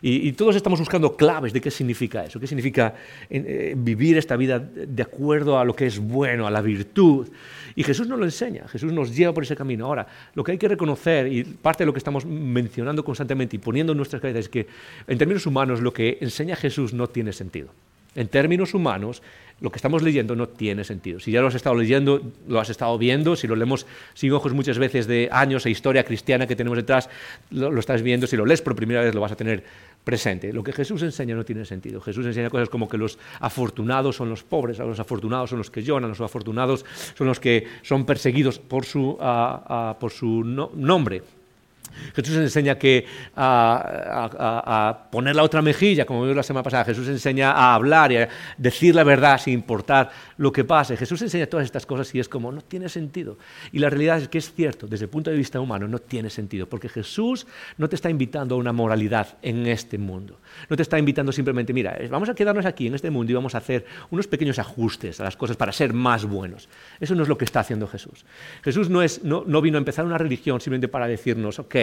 Y, 0.00 0.32
todos 0.32 0.54
estamos 0.54 0.78
buscando 0.78 1.16
claves 1.16 1.52
de 1.52 1.60
qué 1.60 1.70
significa 1.70 2.24
eso, 2.24 2.38
qué 2.38 2.46
significa 2.46 2.94
eh, 3.28 3.74
vivir 3.76 4.16
esta 4.16 4.36
vida 4.36 4.58
de 4.58 5.02
acuerdo 5.02 5.58
a 5.58 5.64
lo 5.64 5.74
que 5.74 5.86
es 5.86 5.98
bueno, 5.98 6.46
a 6.46 6.50
la 6.50 6.60
virtud. 6.60 7.28
Y 7.74 7.82
Jesús 7.82 8.06
nos 8.06 8.18
lo 8.18 8.24
enseña, 8.24 8.68
Jesús 8.68 8.92
nos 8.92 9.14
lleva 9.14 9.32
por 9.32 9.42
ese 9.42 9.56
camino. 9.56 9.86
Ahora, 9.86 10.06
lo 10.34 10.44
que 10.44 10.52
hay 10.52 10.58
que 10.58 10.68
reconocer, 10.68 11.32
y 11.32 11.44
parte 11.44 11.82
de 11.82 11.86
lo 11.86 11.92
que 11.92 11.98
estamos 11.98 12.24
mencionando 12.24 13.04
constantemente 13.04 13.56
y 13.56 13.58
poniendo 13.58 13.92
en 13.92 13.96
nuestras 13.96 14.22
cabezas, 14.22 14.44
es 14.44 14.48
que 14.48 14.66
en 15.06 15.18
términos 15.18 15.46
humanos 15.46 15.80
lo 15.80 15.92
que 15.92 16.18
enseña 16.20 16.56
Jesús 16.56 16.92
no 16.92 17.08
tiene 17.08 17.32
sentido. 17.32 17.68
En 18.14 18.28
términos 18.28 18.74
humanos, 18.74 19.22
lo 19.60 19.70
que 19.70 19.76
estamos 19.76 20.02
leyendo 20.02 20.36
no 20.36 20.48
tiene 20.48 20.84
sentido. 20.84 21.20
Si 21.20 21.32
ya 21.32 21.40
lo 21.40 21.48
has 21.48 21.54
estado 21.54 21.74
leyendo, 21.76 22.20
lo 22.46 22.60
has 22.60 22.70
estado 22.70 22.96
viendo, 22.96 23.36
si 23.36 23.46
lo 23.46 23.56
leemos 23.56 23.86
sin 24.14 24.32
ojos 24.32 24.52
muchas 24.54 24.78
veces 24.78 25.06
de 25.06 25.28
años 25.32 25.66
e 25.66 25.70
historia 25.70 26.04
cristiana 26.04 26.46
que 26.46 26.54
tenemos 26.54 26.76
detrás, 26.76 27.08
lo, 27.50 27.70
lo, 27.70 27.80
estás 27.80 28.02
viendo, 28.02 28.26
si 28.26 28.36
lo 28.36 28.46
lees 28.46 28.62
por 28.62 28.76
primera 28.76 29.02
vez 29.02 29.14
lo 29.14 29.20
vas 29.20 29.32
a 29.32 29.36
tener 29.36 29.64
presente. 30.08 30.54
Lo 30.54 30.62
que 30.62 30.72
Jesús 30.72 31.02
enseña 31.02 31.34
no 31.34 31.44
tiene 31.44 31.66
sentido. 31.66 32.00
Jesús 32.00 32.24
enseña 32.24 32.48
cosas 32.48 32.70
como 32.70 32.88
que 32.88 32.96
los 32.96 33.18
afortunados 33.40 34.16
son 34.16 34.30
los 34.30 34.42
pobres, 34.42 34.78
los 34.78 34.98
afortunados 34.98 35.50
son 35.50 35.58
los 35.58 35.70
que 35.70 35.82
lloran, 35.82 36.08
los 36.08 36.22
afortunados 36.22 36.86
son 37.14 37.26
los 37.26 37.38
que 37.38 37.66
son 37.82 38.06
perseguidos 38.06 38.58
por 38.58 38.86
su, 38.86 39.18
ah, 39.20 39.62
ah, 39.68 39.96
por 40.00 40.10
su 40.10 40.42
nombre. 40.44 41.22
Jesús 42.14 42.36
enseña 42.36 42.78
que 42.78 43.06
a, 43.36 45.08
poner 45.10 45.36
la 45.36 45.42
otra 45.42 45.62
mejilla, 45.62 46.04
como 46.04 46.22
vimos 46.22 46.36
la 46.36 46.42
semana 46.42 46.62
pasada. 46.62 46.84
Jesús 46.84 47.08
enseña 47.08 47.52
a 47.52 47.74
hablar 47.74 48.12
y 48.12 48.16
a 48.16 48.28
decir 48.56 48.94
la 48.94 49.04
verdad 49.04 49.40
sin 49.40 49.54
importar 49.54 50.10
lo 50.36 50.52
que 50.52 50.64
pase. 50.64 50.96
Jesús 50.96 51.22
enseña 51.22 51.46
todas 51.46 51.64
estas 51.64 51.86
cosas 51.86 52.14
y 52.14 52.20
es 52.20 52.28
como, 52.28 52.52
no 52.52 52.60
tiene 52.60 52.88
sentido. 52.88 53.38
Y 53.72 53.78
la 53.78 53.90
realidad 53.90 54.18
es 54.18 54.28
que 54.28 54.38
es 54.38 54.52
cierto, 54.52 54.86
desde 54.86 55.04
el 55.04 55.10
punto 55.10 55.30
de 55.30 55.36
vista 55.36 55.60
humano, 55.60 55.88
no 55.88 55.98
tiene 55.98 56.30
sentido, 56.30 56.68
porque 56.68 56.88
Jesús 56.88 57.46
no 57.76 57.88
te 57.88 57.96
está 57.96 58.10
invitando 58.10 58.54
a 58.54 58.58
una 58.58 58.72
moralidad 58.72 59.38
en 59.42 59.66
este 59.66 59.98
mundo. 59.98 60.38
No 60.68 60.76
te 60.76 60.82
está 60.82 60.98
invitando 60.98 61.32
simplemente, 61.32 61.72
mira, 61.72 61.98
vamos 62.10 62.28
a 62.28 62.34
quedarnos 62.34 62.66
aquí 62.66 62.86
en 62.86 62.94
este 62.94 63.10
mundo 63.10 63.32
y 63.32 63.34
vamos 63.34 63.54
a 63.54 63.58
hacer 63.58 63.86
unos 64.10 64.26
pequeños 64.26 64.58
ajustes 64.58 65.20
a 65.20 65.24
las 65.24 65.36
cosas 65.36 65.56
para 65.56 65.72
ser 65.72 65.92
más 65.92 66.24
buenos. 66.24 66.68
Eso 67.00 67.14
no 67.14 67.22
es 67.22 67.28
lo 67.28 67.38
que 67.38 67.44
está 67.44 67.60
haciendo 67.60 67.86
Jesús. 67.86 68.24
Jesús 68.62 68.88
no, 68.90 69.02
es, 69.02 69.24
no, 69.24 69.44
no 69.46 69.60
vino 69.60 69.76
a 69.76 69.80
empezar 69.80 70.04
una 70.04 70.18
religión 70.18 70.60
simplemente 70.60 70.88
para 70.88 71.06
decirnos, 71.06 71.58
ok, 71.58 71.74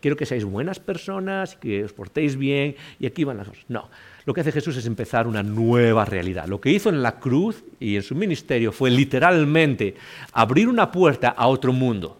quiero 0.00 0.16
que 0.16 0.26
seáis 0.26 0.44
buenas 0.44 0.78
personas, 0.80 1.56
que 1.56 1.84
os 1.84 1.92
portéis 1.92 2.36
bien 2.36 2.76
y 2.98 3.06
aquí 3.06 3.24
van 3.24 3.38
las 3.38 3.48
cosas. 3.48 3.64
No, 3.68 3.88
lo 4.24 4.34
que 4.34 4.40
hace 4.40 4.52
Jesús 4.52 4.76
es 4.76 4.86
empezar 4.86 5.26
una 5.26 5.42
nueva 5.42 6.04
realidad. 6.04 6.46
Lo 6.46 6.60
que 6.60 6.70
hizo 6.70 6.88
en 6.88 7.02
la 7.02 7.18
cruz 7.18 7.64
y 7.80 7.96
en 7.96 8.02
su 8.02 8.14
ministerio 8.14 8.72
fue 8.72 8.90
literalmente 8.90 9.94
abrir 10.32 10.68
una 10.68 10.90
puerta 10.90 11.28
a 11.28 11.46
otro 11.46 11.72
mundo 11.72 12.18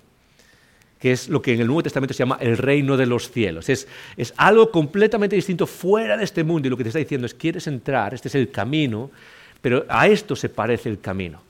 que 1.02 1.10
es 1.10 1.28
lo 1.28 1.42
que 1.42 1.52
en 1.52 1.60
el 1.60 1.66
Nuevo 1.66 1.82
Testamento 1.82 2.14
se 2.14 2.20
llama 2.20 2.38
el 2.40 2.56
reino 2.56 2.96
de 2.96 3.06
los 3.06 3.28
cielos. 3.28 3.68
Es, 3.68 3.88
es 4.16 4.32
algo 4.36 4.70
completamente 4.70 5.34
distinto 5.34 5.66
fuera 5.66 6.16
de 6.16 6.22
este 6.22 6.44
mundo 6.44 6.68
y 6.68 6.70
lo 6.70 6.76
que 6.76 6.84
te 6.84 6.90
está 6.90 7.00
diciendo 7.00 7.26
es, 7.26 7.34
quieres 7.34 7.66
entrar, 7.66 8.14
este 8.14 8.28
es 8.28 8.36
el 8.36 8.52
camino, 8.52 9.10
pero 9.60 9.84
a 9.88 10.06
esto 10.06 10.36
se 10.36 10.48
parece 10.48 10.88
el 10.88 11.00
camino. 11.00 11.42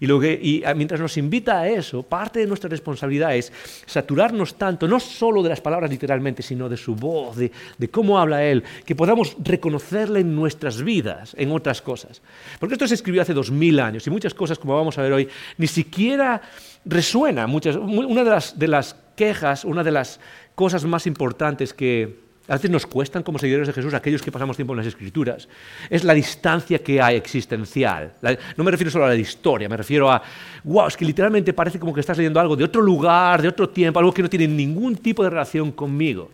Y, 0.00 0.62
mientras 0.74 1.00
nos 1.00 1.16
invita 1.16 1.60
a 1.60 1.68
eso, 1.68 2.02
parte 2.02 2.40
de 2.40 2.46
nuestra 2.46 2.68
responsabilidad 2.68 3.34
es 3.36 3.52
saturarnos 3.86 4.54
tanto, 4.56 4.88
no 4.88 5.00
solo 5.00 5.42
de 5.42 5.48
las 5.50 5.60
palabras 5.60 5.90
literalmente, 5.90 6.42
sino 6.42 6.68
de 6.68 6.76
su 6.76 6.94
voz, 6.94 7.36
de, 7.36 7.50
cómo 7.90 8.18
habla 8.18 8.44
Él, 8.44 8.62
que 8.84 8.96
podamos 8.96 9.36
reconocerle 9.42 10.20
en 10.20 10.34
nuestras 10.34 10.82
vidas, 10.82 11.34
en 11.38 11.52
otras 11.52 11.80
cosas. 11.82 12.22
Porque 12.58 12.74
esto 12.74 12.88
se 12.88 12.94
escribió 12.94 13.22
hace 13.22 13.34
dos 13.34 13.50
mil 13.50 13.80
años 13.80 14.06
y 14.06 14.10
muchas 14.10 14.34
cosas, 14.34 14.58
como 14.58 14.76
vamos 14.76 14.98
a 14.98 15.02
ver 15.02 15.12
hoy, 15.12 15.28
ni 15.58 15.66
siquiera 15.66 16.40
resuena. 16.84 17.46
una 17.46 18.24
de 18.24 18.68
las 18.68 18.96
quejas, 19.16 19.64
una 19.64 19.84
de 19.84 19.92
las 19.92 20.20
cosas 20.54 20.84
más 20.84 21.06
importantes 21.06 21.72
que 21.72 22.23
a 22.46 22.54
veces 22.54 22.70
nos 22.70 22.86
cuestan 22.86 23.22
como 23.22 23.38
seguidores 23.38 23.66
de 23.66 23.72
Jesús, 23.72 23.94
aquellos 23.94 24.20
que 24.20 24.30
pasamos 24.30 24.56
tiempo 24.56 24.74
en 24.74 24.78
las 24.78 24.86
Escrituras, 24.86 25.48
es 25.88 26.04
la 26.04 26.12
distancia 26.12 26.78
que 26.78 27.00
hay 27.00 27.16
existencial. 27.16 28.12
no 28.56 28.64
me 28.64 28.70
refiero 28.70 28.90
solo 28.90 29.06
a 29.06 29.08
la 29.08 29.14
historia, 29.14 29.68
me 29.68 29.76
refiero 29.76 30.10
a, 30.10 30.22
wow, 30.64 30.88
es 30.88 30.96
que 30.96 31.06
literalmente 31.06 31.54
parece 31.54 31.78
como 31.78 31.94
que 31.94 32.00
estás 32.00 32.18
leyendo 32.18 32.38
algo 32.38 32.54
de 32.54 32.64
otro 32.64 32.82
lugar, 32.82 33.40
de 33.40 33.48
otro 33.48 33.68
tiempo, 33.70 33.98
algo 33.98 34.12
que 34.12 34.22
no 34.22 34.28
tiene 34.28 34.46
ningún 34.46 34.96
tipo 34.96 35.24
de 35.24 35.30
relación 35.30 35.72
conmigo. 35.72 36.30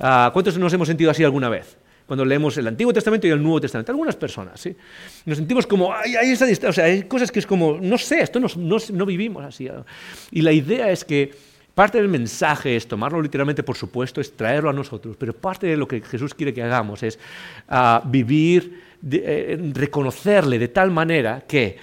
Ah, 0.00 0.30
¿Cuántos 0.32 0.56
nos 0.58 0.72
hemos 0.72 0.88
sentido 0.88 1.10
así 1.10 1.22
alguna 1.22 1.50
vez? 1.50 1.76
Cuando 2.06 2.24
leemos 2.24 2.56
el 2.56 2.66
Antiguo 2.66 2.92
Testamento 2.92 3.26
y 3.26 3.30
el 3.30 3.42
Nuevo 3.42 3.60
Testamento. 3.60 3.92
Algunas 3.92 4.16
personas, 4.16 4.60
¿sí? 4.60 4.76
Nos 5.24 5.38
sentimos 5.38 5.66
como, 5.66 5.92
hay 5.94 6.30
esa 6.30 6.44
distancia, 6.44 6.68
o 6.68 6.72
sea, 6.72 6.84
hay 6.84 7.04
cosas 7.04 7.30
que 7.30 7.38
es 7.38 7.46
como, 7.46 7.78
no 7.80 7.96
sé, 7.96 8.20
esto 8.20 8.40
no, 8.40 8.48
no 8.56 9.06
vivimos 9.06 9.44
así. 9.44 9.68
Y 10.30 10.42
la 10.42 10.52
idea 10.52 10.90
es 10.90 11.04
que 11.04 11.53
Parte 11.74 11.98
del 11.98 12.08
mensaje 12.08 12.76
es 12.76 12.86
tomarlo 12.86 13.20
literalmente, 13.20 13.64
por 13.64 13.76
supuesto, 13.76 14.20
es 14.20 14.36
traerlo 14.36 14.70
a 14.70 14.72
nosotros, 14.72 15.16
pero 15.18 15.32
parte 15.32 15.66
de 15.66 15.76
lo 15.76 15.88
que 15.88 16.00
Jesús 16.00 16.32
quiere 16.32 16.54
que 16.54 16.62
hagamos 16.62 17.02
es 17.02 17.18
ah, 17.68 18.00
vivir, 18.04 18.80
eh, 19.10 19.58
reconocerle 19.74 20.60
de 20.60 20.68
tal 20.68 20.92
manera 20.92 21.42
que 21.48 21.76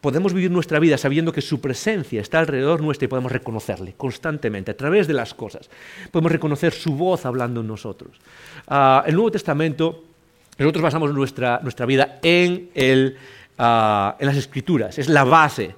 podemos 0.00 0.32
vivir 0.32 0.50
nuestra 0.50 0.80
vida 0.80 0.98
sabiendo 0.98 1.32
que 1.32 1.40
su 1.40 1.60
presencia 1.60 2.20
está 2.20 2.40
alrededor 2.40 2.80
nuestra 2.80 3.04
y 3.04 3.08
podemos 3.08 3.30
reconocerle 3.30 3.94
constantemente 3.96 4.72
a 4.72 4.76
través 4.76 5.06
de 5.06 5.14
las 5.14 5.34
cosas. 5.34 5.70
Podemos 6.10 6.32
reconocer 6.32 6.72
su 6.72 6.94
voz 6.94 7.24
hablando 7.24 7.60
en 7.60 7.68
nosotros. 7.68 8.16
Ah, 8.66 9.04
el 9.06 9.14
Nuevo 9.14 9.30
Testamento, 9.30 10.04
nosotros 10.58 10.82
basamos 10.82 11.14
nuestra, 11.14 11.60
vida 11.86 12.18
ah, 13.58 14.16
en 14.18 14.26
las 14.26 14.36
Escrituras, 14.36 14.98
es 14.98 15.08
la 15.08 15.22
base, 15.22 15.76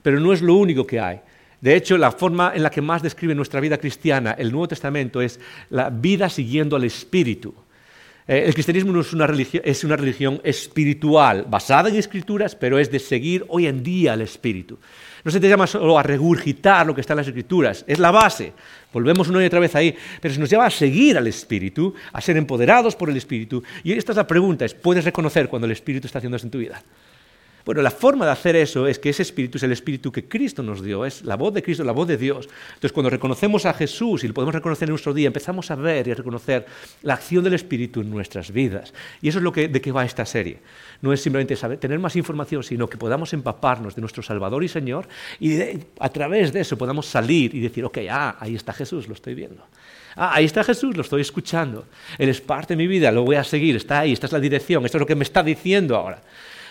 pero 0.00 0.20
no 0.20 0.32
es 0.32 0.42
lo 0.42 0.54
único 0.54 0.86
que 0.86 1.00
hay. 1.00 1.20
De 1.60 1.76
hecho, 1.76 1.98
la 1.98 2.10
forma 2.10 2.52
en 2.54 2.62
la 2.62 2.70
que 2.70 2.80
más 2.80 3.02
describe 3.02 3.34
nuestra 3.34 3.60
vida 3.60 3.78
cristiana 3.78 4.32
el 4.32 4.50
Nuevo 4.50 4.68
Testamento 4.68 5.20
es 5.20 5.38
la 5.68 5.90
vida 5.90 6.28
siguiendo 6.30 6.76
al 6.76 6.84
Espíritu. 6.84 7.54
Eh, 8.26 8.44
el 8.46 8.54
cristianismo 8.54 8.92
no 8.92 9.00
es 9.00 9.12
una, 9.12 9.26
religión, 9.26 9.62
es 9.66 9.84
una 9.84 9.96
religión 9.96 10.40
espiritual, 10.44 11.44
basada 11.48 11.88
en 11.88 11.96
escrituras, 11.96 12.54
pero 12.54 12.78
es 12.78 12.90
de 12.90 12.98
seguir 12.98 13.44
hoy 13.48 13.66
en 13.66 13.82
día 13.82 14.12
al 14.14 14.22
Espíritu. 14.22 14.78
No 15.22 15.30
se 15.30 15.40
te 15.40 15.48
llama 15.48 15.66
solo 15.66 15.98
a 15.98 16.02
regurgitar 16.02 16.86
lo 16.86 16.94
que 16.94 17.02
está 17.02 17.12
en 17.12 17.18
las 17.18 17.26
escrituras, 17.26 17.84
es 17.86 17.98
la 17.98 18.10
base. 18.10 18.52
Volvemos 18.92 19.28
una 19.28 19.42
y 19.42 19.46
otra 19.46 19.60
vez 19.60 19.74
ahí, 19.74 19.94
pero 20.20 20.32
se 20.32 20.40
nos 20.40 20.48
llama 20.48 20.66
a 20.66 20.70
seguir 20.70 21.18
al 21.18 21.26
Espíritu, 21.26 21.94
a 22.12 22.20
ser 22.20 22.36
empoderados 22.36 22.96
por 22.96 23.10
el 23.10 23.16
Espíritu. 23.16 23.62
Y 23.82 23.92
esta 23.92 24.12
es 24.12 24.16
la 24.16 24.26
pregunta, 24.26 24.64
es, 24.64 24.74
¿puedes 24.74 25.04
reconocer 25.04 25.48
cuando 25.48 25.66
el 25.66 25.72
Espíritu 25.72 26.06
está 26.06 26.18
haciendo 26.18 26.36
eso 26.36 26.46
en 26.46 26.52
tu 26.52 26.58
vida? 26.58 26.82
Bueno, 27.64 27.82
la 27.82 27.90
forma 27.90 28.24
de 28.24 28.32
hacer 28.32 28.56
eso 28.56 28.86
es 28.86 28.98
que 28.98 29.10
ese 29.10 29.22
espíritu 29.22 29.58
es 29.58 29.62
el 29.62 29.72
espíritu 29.72 30.10
que 30.10 30.26
Cristo 30.26 30.62
nos 30.62 30.82
dio, 30.82 31.04
es 31.04 31.22
la 31.24 31.36
voz 31.36 31.52
de 31.52 31.62
Cristo, 31.62 31.84
la 31.84 31.92
voz 31.92 32.08
de 32.08 32.16
Dios. 32.16 32.48
Entonces, 32.68 32.92
cuando 32.92 33.10
reconocemos 33.10 33.66
a 33.66 33.74
Jesús 33.74 34.24
y 34.24 34.28
lo 34.28 34.34
podemos 34.34 34.54
reconocer 34.54 34.88
en 34.88 34.92
nuestro 34.92 35.12
día, 35.12 35.26
empezamos 35.26 35.70
a 35.70 35.74
ver 35.74 36.08
y 36.08 36.12
a 36.12 36.14
reconocer 36.14 36.66
la 37.02 37.14
acción 37.14 37.44
del 37.44 37.54
espíritu 37.54 38.00
en 38.00 38.10
nuestras 38.10 38.50
vidas. 38.50 38.94
Y 39.20 39.28
eso 39.28 39.38
es 39.38 39.44
lo 39.44 39.52
que, 39.52 39.68
de 39.68 39.80
qué 39.80 39.92
va 39.92 40.04
esta 40.04 40.24
serie. 40.24 40.58
No 41.02 41.12
es 41.12 41.20
simplemente 41.22 41.56
saber, 41.56 41.78
tener 41.78 41.98
más 41.98 42.16
información, 42.16 42.62
sino 42.62 42.88
que 42.88 42.96
podamos 42.96 43.32
empaparnos 43.32 43.94
de 43.94 44.00
nuestro 44.00 44.22
Salvador 44.22 44.64
y 44.64 44.68
Señor 44.68 45.08
y 45.38 45.58
a 45.98 46.08
través 46.08 46.52
de 46.52 46.60
eso 46.60 46.76
podamos 46.78 47.06
salir 47.06 47.54
y 47.54 47.60
decir, 47.60 47.84
ok, 47.84 47.98
ah, 48.10 48.36
ahí 48.40 48.54
está 48.54 48.72
Jesús, 48.72 49.08
lo 49.08 49.14
estoy 49.14 49.34
viendo. 49.34 49.64
Ah, 50.16 50.32
ahí 50.34 50.44
está 50.44 50.64
Jesús, 50.64 50.96
lo 50.96 51.02
estoy 51.02 51.22
escuchando. 51.22 51.84
Él 52.18 52.28
es 52.28 52.40
parte 52.40 52.74
de 52.74 52.78
mi 52.78 52.86
vida, 52.86 53.12
lo 53.12 53.24
voy 53.24 53.36
a 53.36 53.44
seguir, 53.44 53.76
está 53.76 54.00
ahí, 54.00 54.12
esta 54.12 54.26
es 54.26 54.32
la 54.32 54.40
dirección, 54.40 54.84
esto 54.84 54.98
es 54.98 55.00
lo 55.00 55.06
que 55.06 55.14
me 55.14 55.24
está 55.24 55.42
diciendo 55.42 55.96
ahora. 55.96 56.20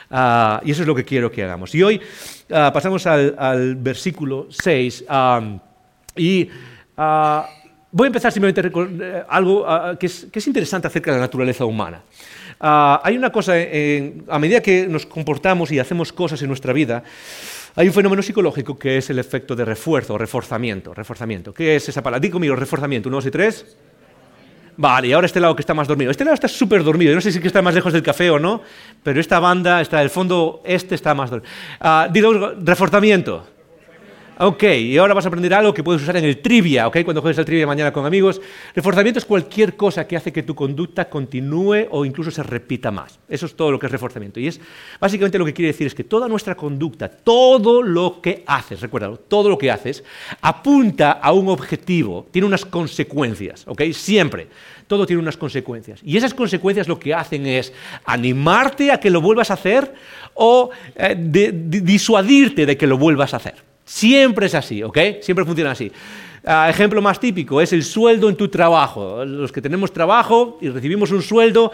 Ah, 0.10 0.60
y 0.64 0.72
eso 0.72 0.82
es 0.82 0.88
lo 0.88 0.96
que 0.96 1.06
quiero 1.06 1.32
que 1.32 1.44
hagamos. 1.44 1.74
Y 1.76 1.84
hoy 1.84 2.02
ah, 2.52 2.72
pasamos 2.74 3.06
al, 3.06 3.76
versículo 3.76 4.48
6 4.50 5.06
y 6.16 6.50
ah, 6.98 7.48
voy 7.92 8.06
a 8.06 8.08
empezar 8.08 8.32
simplemente 8.32 8.72
con 8.72 9.00
eh, 9.02 9.24
algo 9.30 9.66
que 10.00 10.08
es, 10.08 10.48
interesante 10.48 10.88
acerca 10.88 11.12
de 11.12 11.18
la 11.18 11.24
naturaleza 11.24 11.66
humana. 11.66 12.02
hay 12.60 13.18
una 13.18 13.32
cosa, 13.32 13.54
a 13.54 14.40
medida 14.40 14.62
que 14.62 14.88
nos 14.88 15.06
comportamos 15.06 15.72
y 15.72 15.80
hacemos 15.80 16.12
cosas 16.12 16.42
en 16.42 16.48
nuestra 16.48 16.74
vida, 16.74 17.04
hay 17.76 17.88
un 17.88 17.94
fenómeno 17.94 18.22
psicológico 18.22 18.78
que 18.78 18.98
es 18.98 19.10
el 19.12 19.20
efecto 19.20 19.56
de 19.56 19.64
refuerzo 19.64 20.18
reforzamiento. 20.18 20.94
reforzamiento. 20.94 21.54
¿Qué 21.54 21.76
es 21.76 21.88
esa 21.88 22.02
palabra? 22.02 22.20
Digo 22.20 22.34
conmigo, 22.34 22.56
reforzamiento. 22.56 23.10
Uno, 23.10 23.18
dos 23.18 23.28
y 23.28 23.32
tres. 23.32 23.78
Vale, 24.82 25.10
y 25.10 25.12
ahora 25.12 25.26
este 25.26 25.42
lado 25.42 25.58
que 25.58 25.62
está 25.62 25.74
más 25.74 25.90
dormido. 25.90 26.10
Este 26.10 26.24
lado 26.24 26.36
está 26.36 26.48
súper 26.48 26.86
dormido. 26.86 27.14
No 27.14 27.20
sé 27.20 27.34
si 27.34 27.46
está 27.46 27.62
más 27.62 27.76
lejos 27.76 27.92
del 27.92 28.02
café 28.02 28.30
o 28.30 28.40
no, 28.40 28.62
pero 29.04 29.20
esta 29.20 29.38
banda, 29.38 29.82
está 29.82 30.00
del 30.00 30.10
fondo 30.10 30.62
este 30.64 30.96
está 30.96 31.14
más 31.14 31.30
dormido. 31.30 31.52
Uh, 31.82 32.10
digo, 32.14 32.54
reforzamiento. 32.64 33.46
Ok, 34.42 34.64
y 34.64 34.98
ahora 34.98 35.14
vas 35.14 35.26
a 35.26 35.28
aprender 35.28 35.54
algo 35.54 35.74
que 35.74 35.84
puedes 35.84 36.02
usar 36.02 36.16
en 36.16 36.24
el 36.24 36.38
trivia, 36.38 36.88
ok, 36.88 37.00
cuando 37.04 37.20
juegues 37.20 37.38
al 37.40 37.44
trivia 37.44 37.68
mañana 37.68 37.92
con 37.92 38.06
amigos. 38.06 38.40
Reforzamiento 38.74 39.20
es 39.20 39.26
cualquier 39.26 39.76
cosa 39.76 40.08
que 40.08 40.16
hace 40.16 40.32
que 40.32 40.44
tu 40.44 40.56
conducta 40.56 41.10
continúe 41.10 41.88
o 41.92 42.06
incluso 42.06 42.32
se 42.32 42.42
repita 42.42 42.90
más. 42.90 43.20
Eso 43.28 43.48
es 43.48 43.54
todo 43.54 43.70
lo 43.70 43.78
que 43.78 43.88
es 43.88 43.92
reforzamiento. 43.92 44.40
Y 44.40 44.48
es 44.48 44.62
básicamente 44.98 45.38
lo 45.38 45.44
que 45.44 45.54
quiere 45.54 45.74
decir 45.74 45.88
es 45.88 45.94
que 45.94 46.06
toda 46.06 46.30
nuestra 46.30 46.56
conducta, 46.56 47.10
todo 47.10 47.84
lo 47.84 48.22
que 48.22 48.46
haces, 48.48 48.80
recuérdalo, 48.80 49.18
todo 49.18 49.50
lo 49.50 49.58
que 49.58 49.72
haces, 49.72 50.06
apunta 50.40 51.12
a 51.12 51.34
un 51.34 51.50
objetivo, 51.50 52.26
tiene 52.32 52.48
unas 52.48 52.64
consecuencias, 52.64 53.66
ok, 53.68 53.82
siempre 53.92 54.48
todo 54.88 55.06
tiene 55.06 55.22
unas 55.22 55.36
consecuencias. 55.36 56.00
Y 56.02 56.16
esas 56.16 56.34
consecuencias 56.34 56.88
lo 56.88 56.98
que 56.98 57.14
hacen 57.14 57.46
es 57.46 57.74
animarte 58.06 58.94
a 58.94 59.02
que 59.02 59.10
lo 59.10 59.20
vuelvas 59.20 59.52
a 59.52 59.56
hacer 59.56 59.94
o 60.34 60.70
eh, 60.96 61.14
disuadirte 61.18 62.66
de 62.66 62.78
que 62.78 62.88
lo 62.88 62.98
vuelvas 62.98 63.34
a 63.34 63.38
hacer. 63.38 63.68
Siempre 63.90 64.46
es 64.46 64.54
así, 64.54 64.84
¿ok? 64.84 64.98
Siempre 65.20 65.44
funciona 65.46 65.72
así. 65.72 65.92
Ah, 66.52 66.68
ejemplo 66.68 67.00
más 67.00 67.20
típico 67.20 67.62
es 67.62 67.74
el 67.74 67.84
sueldo 67.84 68.28
en 68.28 68.36
tu 68.36 68.48
trabajo. 68.48 69.24
Los 69.24 69.52
que 69.52 69.62
tenemos 69.62 69.94
trabajo 69.94 70.58
y 70.60 70.70
recibimos 70.70 71.12
un 71.12 71.22
sueldo, 71.22 71.72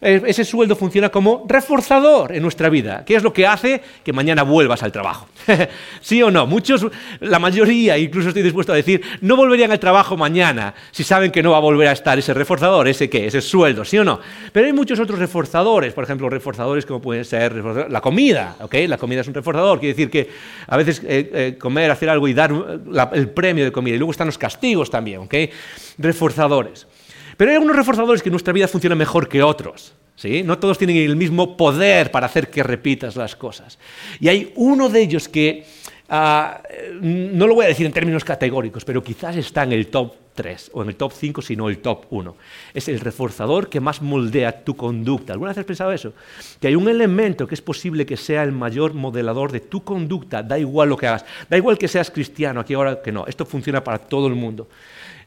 eh, 0.00 0.20
ese 0.26 0.44
sueldo 0.44 0.74
funciona 0.74 1.10
como 1.10 1.46
reforzador 1.48 2.32
en 2.32 2.42
nuestra 2.42 2.68
vida. 2.68 3.04
¿Qué 3.06 3.14
es 3.14 3.22
lo 3.22 3.32
que 3.32 3.46
hace 3.46 3.80
que 4.02 4.12
mañana 4.12 4.42
vuelvas 4.42 4.82
al 4.82 4.90
trabajo? 4.90 5.28
¿Sí 6.00 6.20
o 6.24 6.32
no? 6.32 6.44
Muchos, 6.44 6.88
la 7.20 7.38
mayoría, 7.38 7.96
incluso 7.98 8.30
estoy 8.30 8.42
dispuesto 8.42 8.72
a 8.72 8.74
decir, 8.74 9.00
no 9.20 9.36
volverían 9.36 9.70
al 9.70 9.78
trabajo 9.78 10.16
mañana 10.16 10.74
si 10.90 11.04
saben 11.04 11.30
que 11.30 11.40
no 11.40 11.52
va 11.52 11.58
a 11.58 11.60
volver 11.60 11.86
a 11.86 11.92
estar 11.92 12.18
ese 12.18 12.34
reforzador, 12.34 12.88
ese 12.88 13.08
qué, 13.08 13.28
ese 13.28 13.40
sueldo, 13.40 13.84
¿sí 13.84 13.96
o 13.96 14.04
no? 14.04 14.18
Pero 14.50 14.66
hay 14.66 14.72
muchos 14.72 14.98
otros 14.98 15.20
reforzadores, 15.20 15.92
por 15.92 16.02
ejemplo, 16.02 16.28
reforzadores 16.28 16.84
como 16.84 17.00
pueden 17.00 17.24
ser 17.24 17.54
la 17.88 18.00
comida, 18.00 18.56
¿ok? 18.58 18.74
La 18.88 18.98
comida 18.98 19.20
es 19.20 19.28
un 19.28 19.34
reforzador, 19.34 19.78
quiere 19.78 19.94
decir 19.94 20.10
que 20.10 20.28
a 20.66 20.76
veces 20.76 21.00
eh, 21.04 21.30
eh, 21.32 21.56
comer, 21.60 21.92
hacer 21.92 22.10
algo 22.10 22.26
y 22.26 22.34
dar 22.34 22.52
el 23.12 23.28
premio 23.30 23.64
de 23.64 23.70
comida. 23.70 23.94
Y 23.94 23.98
luego 23.98 24.15
están 24.16 24.26
los 24.26 24.38
castigos 24.38 24.90
también, 24.90 25.20
¿ok? 25.20 25.34
Reforzadores. 25.98 26.86
Pero 27.36 27.50
hay 27.50 27.56
algunos 27.56 27.76
reforzadores 27.76 28.22
que 28.22 28.28
en 28.28 28.32
nuestra 28.32 28.52
vida 28.52 28.66
funcionan 28.66 28.98
mejor 28.98 29.28
que 29.28 29.42
otros. 29.42 29.94
¿sí? 30.16 30.42
No 30.42 30.58
todos 30.58 30.78
tienen 30.78 30.96
el 30.96 31.16
mismo 31.16 31.56
poder 31.56 32.10
para 32.10 32.26
hacer 32.26 32.50
que 32.50 32.62
repitas 32.62 33.16
las 33.16 33.36
cosas. 33.36 33.78
Y 34.20 34.28
hay 34.28 34.52
uno 34.56 34.88
de 34.88 35.02
ellos 35.02 35.28
que, 35.28 35.64
ah, 36.08 36.62
no 37.00 37.46
lo 37.46 37.54
voy 37.54 37.66
a 37.66 37.68
decir 37.68 37.86
en 37.86 37.92
términos 37.92 38.24
categóricos, 38.24 38.84
pero 38.84 39.02
quizás 39.02 39.36
está 39.36 39.62
en 39.62 39.72
el 39.72 39.88
top 39.88 40.25
3 40.36 40.70
o 40.74 40.82
en 40.82 40.88
el 40.88 40.94
top 40.94 41.12
5, 41.12 41.42
sino 41.42 41.68
el 41.68 41.78
top 41.78 42.04
1. 42.10 42.36
Es 42.72 42.88
el 42.88 43.00
reforzador 43.00 43.68
que 43.68 43.80
más 43.80 44.00
moldea 44.00 44.62
tu 44.62 44.76
conducta. 44.76 45.32
¿Alguna 45.32 45.50
vez 45.50 45.58
has 45.58 45.64
pensado 45.64 45.90
eso? 45.90 46.12
Que 46.60 46.68
hay 46.68 46.76
un 46.76 46.88
elemento 46.88 47.48
que 47.48 47.56
es 47.56 47.62
posible 47.62 48.06
que 48.06 48.16
sea 48.16 48.44
el 48.44 48.52
mayor 48.52 48.94
modelador 48.94 49.50
de 49.50 49.60
tu 49.60 49.82
conducta, 49.82 50.44
da 50.44 50.58
igual 50.58 50.90
lo 50.90 50.96
que 50.96 51.08
hagas, 51.08 51.24
da 51.50 51.56
igual 51.56 51.76
que 51.76 51.88
seas 51.88 52.10
cristiano, 52.10 52.60
aquí 52.60 52.74
ahora 52.74 53.02
que 53.02 53.10
no, 53.10 53.26
esto 53.26 53.44
funciona 53.44 53.82
para 53.82 53.98
todo 53.98 54.28
el 54.28 54.36
mundo. 54.36 54.68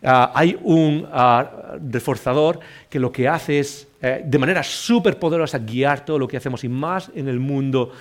Ah, 0.01 0.31
hay 0.33 0.57
un 0.61 1.05
ah, 1.11 1.75
reforzador 1.91 2.59
que 2.89 2.99
lo 2.99 3.11
que 3.11 3.27
hace 3.27 3.59
es, 3.59 3.87
eh, 4.01 4.21
de 4.23 4.37
manera 4.37 4.63
súper 4.63 5.19
poderosa, 5.19 5.59
guiar 5.59 6.05
todo 6.05 6.17
lo 6.17 6.27
que 6.27 6.37
hacemos 6.37 6.63
y 6.63 6.69
más 6.69 7.11
en 7.13 7.27
el 7.27 7.39
mundo 7.39 7.91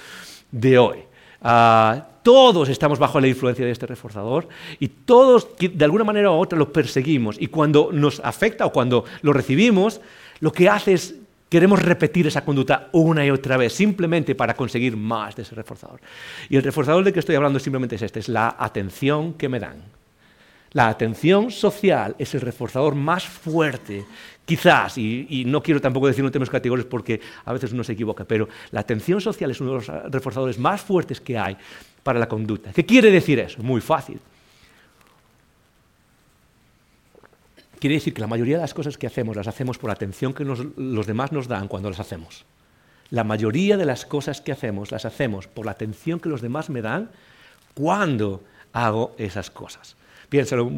de 0.53 0.79
hoy. 0.79 0.99
Ah, 1.43 2.07
todos 2.23 2.69
estamos 2.69 2.99
bajo 2.99 3.21
la 3.21 3.29
influencia 3.29 3.65
de 3.65 3.71
este 3.71 3.87
reforzador 3.87 4.49
y 4.79 4.89
todos 4.89 5.49
de 5.59 5.85
alguna 5.85 6.05
manera 6.05 6.31
u 6.31 6.35
otra 6.35 6.59
lo 6.59 6.73
perseguimos 6.73 7.37
y 7.41 7.47
cuando 7.47 7.91
nos 7.93 8.21
afecta 8.21 8.67
o 8.67 8.73
cuando 8.73 9.05
lo 9.23 9.33
recibimos, 9.33 10.01
lo 10.41 10.53
que 10.53 10.69
hace 10.69 10.95
es 10.95 11.15
queremos 11.49 11.81
repetir 11.81 12.27
esa 12.27 12.45
conducta 12.45 12.89
una 12.93 13.25
y 13.25 13.31
otra 13.31 13.57
vez 13.57 13.73
simplemente 13.73 14.35
para 14.35 14.55
conseguir 14.55 14.97
más 14.97 15.37
de 15.37 15.43
ese 15.43 15.55
reforzador. 15.55 16.01
Y 16.49 16.57
el 16.57 16.63
reforzador 16.63 17.05
del 17.05 17.13
que 17.13 17.21
estoy 17.21 17.37
hablando 17.37 17.59
simplemente 17.59 17.97
es 17.97 18.03
este, 18.03 18.21
es 18.21 18.29
la 18.29 18.57
atención 18.59 19.35
que 19.35 19.49
me 19.49 19.61
dan. 19.61 19.98
La 20.73 20.89
atención 20.89 21.51
social 21.51 22.15
es 22.19 22.35
el 22.35 22.43
reforzador 22.43 22.95
más 22.95 23.25
fuerte, 23.25 24.05
quizás, 24.45 24.99
y, 24.99 25.45
no 25.47 25.63
quiero 25.63 25.81
tampoco 25.81 26.07
decirlo 26.07 26.29
en 26.29 26.33
términos 26.33 26.51
categóricos 26.51 26.91
porque 26.91 27.21
a 27.45 27.53
veces 27.53 27.73
uno 27.73 27.83
se 27.85 27.93
equivoca, 27.93 28.25
pero 28.25 28.49
la 28.71 28.81
atención 28.81 29.21
social 29.21 29.51
es 29.51 29.61
uno 29.61 29.71
de 29.71 29.77
los 29.77 29.87
reforzadores 30.13 30.59
más 30.59 30.83
fuertes 30.83 31.21
que 31.21 31.39
hay 31.39 31.57
para 32.03 32.19
la 32.19 32.29
conducta. 32.29 32.73
¿Qué 32.73 32.85
quiere 32.85 33.11
decir 33.11 33.39
eso? 33.39 33.63
Muy 33.63 33.81
fácil. 33.81 34.21
Quiere 37.79 37.95
decir 37.95 38.13
que 38.13 38.21
la 38.21 38.27
mayoría 38.27 38.57
de 38.57 38.63
las 38.63 38.75
cosas 38.75 38.99
que 38.99 39.07
hacemos 39.07 39.37
las 39.37 39.47
hacemos 39.47 39.79
por 39.79 39.89
la 39.89 39.95
atención 39.95 40.35
que 40.35 40.45
los 40.45 41.07
demás 41.07 41.33
nos 41.33 41.49
dan 41.49 41.69
cuando 41.69 41.89
las 41.89 42.01
hacemos. 42.01 42.45
La 43.11 43.25
mayoría 43.25 43.77
de 43.77 43.87
las 43.87 44.05
cosas 44.05 44.41
que 44.41 44.53
hacemos 44.53 44.91
las 44.91 45.05
hacemos 45.05 45.47
por 45.47 45.65
la 45.65 45.73
atención 45.73 46.21
que 46.21 46.29
los 46.29 46.43
demás 46.43 46.69
me 46.69 46.83
dan 46.83 47.11
cuando 47.75 48.43
hago 48.73 49.15
esas 49.17 49.51
cosas. 49.51 49.98
Piénsalo 50.29 50.71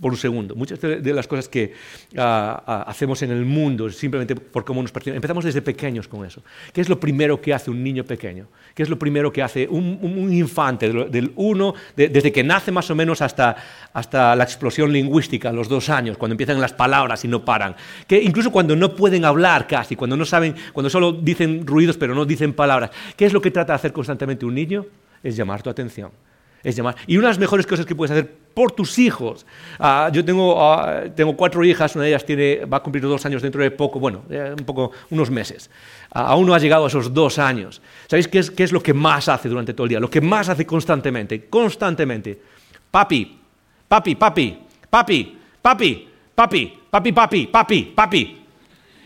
por 0.00 0.12
un 0.12 0.16
segundo. 0.16 0.54
Muchas 0.54 0.80
de 0.80 1.12
las 1.12 1.26
cosas 1.26 1.48
que 1.48 1.72
ah, 2.16 2.84
hacemos 2.86 3.20
en 3.22 3.32
el 3.32 3.44
mundo, 3.44 3.90
simplemente 3.90 4.36
por 4.36 4.64
cómo 4.64 4.80
nos 4.80 4.92
percibimos, 4.92 5.16
empezamos 5.16 5.44
desde 5.44 5.60
pequeños 5.60 6.06
con 6.06 6.24
eso. 6.24 6.42
¿Qué 6.72 6.80
es 6.80 6.88
lo 6.88 7.00
primero 7.00 7.40
que 7.40 7.52
hace 7.52 7.68
un 7.68 7.82
niño 7.82 8.04
pequeño? 8.04 8.46
¿Qué 8.76 8.84
es 8.84 8.88
lo 8.88 8.96
primero 8.96 9.32
que 9.32 9.42
hace 9.42 9.66
un, 9.68 10.32
infante, 10.32 10.88
del 10.88 11.32
uno, 11.34 11.74
desde 11.96 12.30
que 12.30 12.44
nace 12.44 12.70
más 12.70 12.88
o 12.90 12.94
menos 12.94 13.22
hasta, 13.22 13.56
hasta 13.92 14.36
la 14.36 14.44
explosión 14.44 14.92
lingüística, 14.92 15.48
a 15.48 15.52
los 15.52 15.68
dos 15.68 15.90
años, 15.90 16.16
cuando 16.16 16.34
empiezan 16.34 16.60
las 16.60 16.72
palabras 16.72 17.24
y 17.24 17.28
no 17.28 17.44
paran? 17.44 17.74
Que 18.06 18.22
incluso 18.22 18.52
cuando 18.52 18.76
no 18.76 18.94
pueden 18.94 19.24
hablar 19.24 19.66
casi, 19.66 19.96
cuando 19.96 20.16
no 20.16 20.24
saben, 20.24 20.54
cuando 20.72 20.88
solo 20.88 21.10
dicen 21.10 21.66
ruidos 21.66 21.96
pero 21.96 22.14
no 22.14 22.24
dicen 22.24 22.52
palabras, 22.52 22.90
¿qué 23.16 23.26
es 23.26 23.32
lo 23.32 23.42
que 23.42 23.50
trata 23.50 23.72
de 23.72 23.76
hacer 23.76 23.92
constantemente 23.92 24.46
un 24.46 24.54
niño? 24.54 24.86
Es 25.24 25.36
llamar 25.36 25.60
tu 25.60 25.70
atención 25.70 26.12
es 26.62 26.76
llamar. 26.76 26.96
Y 27.06 27.16
una 27.16 27.28
de 27.28 27.30
las 27.30 27.38
mejores 27.38 27.66
cosas 27.66 27.86
que 27.86 27.94
puedes 27.94 28.10
hacer 28.10 28.42
por 28.54 28.72
tus 28.72 28.98
hijos. 28.98 29.46
Ah, 29.78 30.10
yo 30.12 30.24
tengo, 30.24 30.62
ah, 30.62 31.04
tengo, 31.14 31.36
cuatro 31.36 31.64
hijas, 31.64 31.94
una 31.94 32.04
de 32.04 32.10
ellas 32.10 32.24
tiene, 32.24 32.64
va 32.64 32.78
a 32.78 32.82
cumplir 32.82 33.02
dos 33.02 33.24
años 33.26 33.42
dentro 33.42 33.62
de 33.62 33.70
poco, 33.70 33.98
bueno, 33.98 34.22
un 34.28 34.64
poco, 34.64 34.92
unos 35.10 35.30
meses. 35.30 35.70
Ah, 36.12 36.26
aún 36.28 36.46
no 36.46 36.54
ha 36.54 36.58
llegado 36.58 36.84
a 36.84 36.88
esos 36.88 37.12
dos 37.12 37.38
años. 37.38 37.80
¿Sabéis 38.06 38.28
qué 38.28 38.38
es, 38.38 38.50
qué 38.50 38.62
es 38.64 38.72
lo 38.72 38.82
que 38.82 38.94
más 38.94 39.28
hace 39.28 39.48
durante 39.48 39.74
todo 39.74 39.84
el 39.84 39.90
día? 39.90 40.00
Lo 40.00 40.10
que 40.10 40.20
más 40.20 40.48
hace 40.48 40.66
constantemente, 40.66 41.46
constantemente. 41.46 42.40
Papi, 42.90 43.38
papi, 43.88 44.14
papi, 44.14 44.58
papi, 44.90 45.38
papi, 45.62 46.08
papi, 46.34 46.78
papi, 46.90 47.12
papi, 47.12 47.46
papi, 47.46 47.92
papi. 47.94 48.38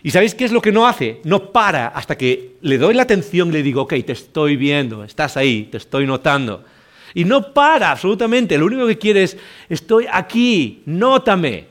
¿Y 0.03 0.11
sabéis 0.11 0.35
qué 0.35 0.45
es 0.45 0.53
lo 0.53 0.63
que 0.63 0.71
no 0.71 0.87
hace? 0.87 1.21
No 1.25 1.51
para 1.51 1.89
hasta 1.89 2.17
que 2.17 2.57
le 2.61 2.79
doy 2.79 2.95
la 2.95 3.03
atención 3.03 3.49
y 3.49 3.53
le 3.53 3.63
digo, 3.63 3.83
ok, 3.83 3.95
te 4.07 4.13
estoy 4.13 4.57
viendo, 4.57 5.03
estás 5.03 5.37
ahí, 5.37 5.65
te 5.65 5.79
estoy 5.79 6.07
notando. 6.07 6.65
Y 7.17 7.25
no 7.25 7.55
para 7.55 7.93
absolutamente, 7.93 8.59
lo 8.59 8.67
único 8.67 8.87
que 8.87 8.99
quiere 8.99 9.23
es, 9.23 9.39
estoy 9.71 10.07
aquí, 10.13 10.83
nótame. 10.85 11.65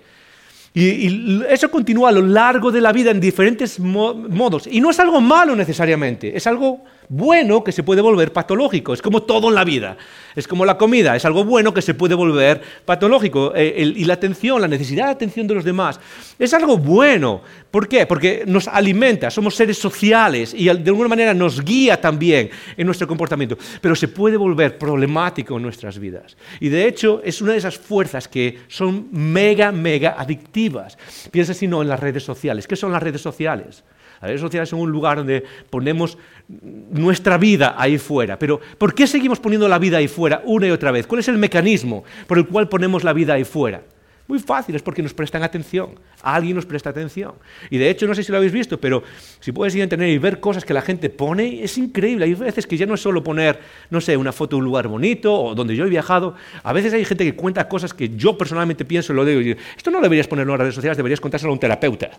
Y, 0.74 1.44
eso 1.48 1.70
continúa 1.70 2.10
a 2.10 2.14
lo 2.14 2.24
largo 2.24 2.72
de 2.72 2.82
la 2.82 2.92
vida 2.92 3.12
en 3.12 3.20
diferentes 3.20 3.80
modos. 3.80 4.66
Y 4.66 4.82
no 4.82 4.90
es 4.90 5.00
algo 5.00 5.22
malo 5.22 5.56
necesariamente, 5.56 6.36
es 6.36 6.48
algo 6.48 6.84
bueno 7.10 7.64
que 7.64 7.72
se 7.72 7.84
puede 7.84 8.02
volver 8.02 8.34
patológico. 8.34 8.94
Es 8.94 9.02
como 9.02 9.24
todo 9.24 9.50
en 9.50 9.56
la 9.56 9.64
vida. 9.64 9.98
Es 10.36 10.48
como 10.48 10.66
la 10.66 10.78
comida, 10.78 11.16
es 11.16 11.24
algo 11.24 11.46
bueno 11.46 11.74
que 11.74 11.82
se 11.82 11.94
puede 11.94 12.14
volver 12.14 12.62
patológico. 12.84 13.54
Eh, 13.56 13.94
y 13.96 14.04
la 14.04 14.16
atención, 14.16 14.62
la 14.62 14.68
necesidad 14.68 15.06
de 15.06 15.12
atención 15.12 15.48
de 15.48 15.56
los 15.56 15.64
demás, 15.64 16.00
es 16.38 16.54
algo 16.54 16.78
bueno. 16.78 17.42
¿Por 17.72 17.88
qué? 17.88 18.06
Porque 18.06 18.44
nos 18.46 18.68
alimenta, 18.68 19.30
somos 19.30 19.56
seres 19.56 19.78
sociales 19.78 20.54
y 20.54 20.66
de 20.66 20.72
alguna 20.72 21.08
manera 21.08 21.34
nos 21.34 21.64
guía 21.64 22.00
también 22.00 22.50
en 22.76 22.86
nuestro 22.86 23.08
comportamiento. 23.08 23.58
Pero 23.82 23.96
se 23.96 24.08
puede 24.08 24.38
volver 24.38 24.78
problemático 24.78 25.56
en 25.56 25.64
nuestras 25.64 26.00
vidas. 26.00 26.36
Y 26.60 26.70
de 26.70 26.88
hecho 26.88 27.22
es 27.24 27.42
una 27.42 27.54
de 27.54 27.60
esas 27.60 27.78
fuerzas 27.78 28.28
que 28.28 28.60
son 28.68 29.08
mega, 29.12 29.72
mega 29.72 30.16
adictivas. 30.18 30.98
Piensa 31.32 31.54
si 31.54 31.68
no 31.68 31.82
en 31.82 31.88
las 31.88 32.00
redes 32.00 32.24
sociales. 32.24 32.68
¿Qué 32.68 32.76
son 32.76 32.92
las 32.92 33.02
redes 33.02 33.22
sociales? 33.22 33.84
Las 34.22 34.30
redes 34.30 34.42
sociales 34.42 34.70
son 34.70 34.80
un 34.80 34.92
lugar 34.92 35.18
donde 35.18 35.44
ponemos 35.70 36.18
nuestra 36.48 37.38
vida 37.38 37.76
ahí 37.78 37.98
fuera. 37.98 38.38
Pero 38.40 38.60
¿por 38.78 38.94
qué 38.94 39.08
seguimos 39.08 39.40
poniendo 39.40 39.68
la 39.68 39.80
vida 39.80 39.98
ahí 39.98 40.08
fuera 40.08 40.42
una 40.46 40.68
y 40.68 40.72
otra 40.72 40.92
vez? 40.92 41.08
¿Cuál 41.08 41.20
es 41.20 41.28
el 41.28 41.38
mecanismo 41.38 42.04
por 42.28 42.38
el 42.38 42.48
cual 42.48 42.70
ponemos 42.70 43.04
la 43.04 43.14
vida 43.14 43.34
ahí 43.34 43.44
fuera? 43.44 43.82
Muy 44.28 44.40
fácil, 44.40 44.76
es 44.76 44.82
porque 44.82 45.04
nos 45.04 45.14
prestan 45.14 45.44
atención. 45.44 46.00
Alguien 46.24 46.56
nos 46.56 46.66
presta 46.66 46.90
atención. 46.90 47.34
Y 47.70 47.78
de 47.78 47.92
hecho, 47.92 48.08
no 48.08 48.16
sé 48.16 48.24
si 48.24 48.32
lo 48.32 48.38
habéis 48.40 48.54
visto, 48.54 48.80
pero 48.80 49.04
si 49.40 49.52
puedes 49.52 49.76
ir 49.76 49.82
a 49.82 49.84
internet 49.84 50.10
y 50.10 50.18
ver 50.18 50.40
cosas 50.40 50.66
que 50.66 50.74
la 50.74 50.82
gente 50.82 51.12
pone, 51.12 51.64
es 51.64 51.78
increíble. 51.78 52.26
Hay 52.26 52.34
veces 52.34 52.66
que 52.66 52.76
ya 52.76 52.88
no 52.88 52.96
es 52.96 53.02
solo 53.02 53.24
poner, 53.24 53.60
no 53.92 54.02
sé, 54.02 54.18
una 54.18 54.32
foto 54.32 54.56
de 54.56 54.62
un 54.62 54.66
lugar 54.66 54.88
bonito 54.88 55.32
o 55.32 55.54
donde 55.54 55.76
yo 55.76 55.86
he 55.86 55.90
viajado. 55.90 56.34
A 56.64 56.74
veces 56.74 56.92
hay 56.94 57.06
gente 57.06 57.24
que 57.24 57.36
cuenta 57.36 57.68
cosas 57.70 57.94
que 57.94 58.10
yo 58.16 58.36
personalmente 58.36 58.84
pienso, 58.84 59.14
lo 59.14 59.26
digo, 59.26 59.60
esto 59.78 59.92
no 59.92 60.02
deberías 60.02 60.28
ponerlo 60.28 60.54
en 60.54 60.58
las 60.58 60.66
redes 60.66 60.76
sociales, 60.76 60.98
deberías 60.98 61.22
contárselo 61.22 61.52
a 61.52 61.54
un 61.54 61.60
terapeuta 61.60 62.10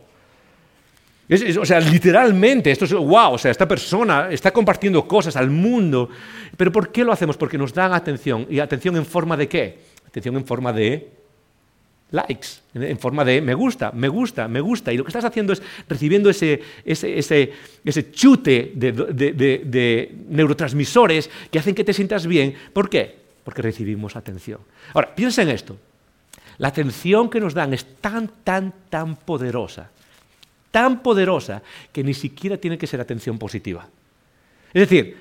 o 1.59 1.65
sea, 1.65 1.81
literalmente, 1.81 2.71
esto 2.71 2.85
es 2.85 2.93
wow, 2.93 3.33
o 3.33 3.39
sea, 3.39 3.51
esta 3.51 3.67
persona 3.67 4.29
está 4.31 4.53
compartiendo 4.53 5.07
cosas 5.07 5.37
al 5.37 5.51
mundo. 5.51 6.09
Pero 6.57 6.71
¿por 6.71 6.93
qué 6.93 7.05
lo 7.05 7.12
hacemos? 7.12 7.37
Porque 7.37 7.59
nos 7.59 7.75
dan 7.75 7.93
atención. 7.93 8.47
¿Y 8.49 8.61
atención 8.61 8.97
en 8.97 9.05
forma 9.05 9.37
de 9.37 9.49
qué? 9.49 9.79
Atención 10.07 10.37
en 10.37 10.47
forma 10.47 10.73
de 10.73 11.11
likes, 12.12 12.49
en 12.75 12.99
forma 12.99 13.25
de 13.25 13.43
me 13.43 13.55
gusta, 13.55 13.91
me 13.93 14.09
gusta, 14.09 14.47
me 14.47 14.61
gusta. 14.61 14.93
Y 14.93 14.97
lo 14.97 15.05
que 15.05 15.09
estás 15.09 15.25
haciendo 15.25 15.53
es 15.53 15.62
recibiendo 15.89 16.31
ese, 16.31 16.62
ese, 16.85 17.19
ese, 17.19 17.53
ese 17.85 18.11
chute 18.12 18.73
de, 18.75 20.15
neurotransmisores 20.29 21.29
que 21.51 21.59
hacen 21.59 21.75
que 21.75 21.85
te 21.85 21.93
sientas 21.93 22.27
bien. 22.27 22.55
¿Por 22.73 22.89
qué? 22.89 23.27
porque 23.47 23.62
recibimos 23.62 24.17
atención. 24.17 24.59
Ahora, 24.93 25.15
piensa 25.15 25.41
en 25.41 25.51
esto. 25.51 25.79
La 26.59 26.67
atención 26.67 27.31
que 27.31 27.39
nos 27.39 27.55
dan 27.55 27.73
es 27.75 27.87
tan, 28.01 28.27
tan, 28.43 28.75
tan 28.91 29.15
poderosa, 29.15 29.89
tan 30.77 31.01
poderosa, 31.01 31.62
que 31.91 32.05
ni 32.05 32.12
siquiera 32.12 32.59
tiene 32.59 32.77
que 32.77 32.87
ser 32.87 33.01
atención 33.01 33.39
positiva. 33.39 33.89
Es 34.75 34.83
decir, 34.83 35.17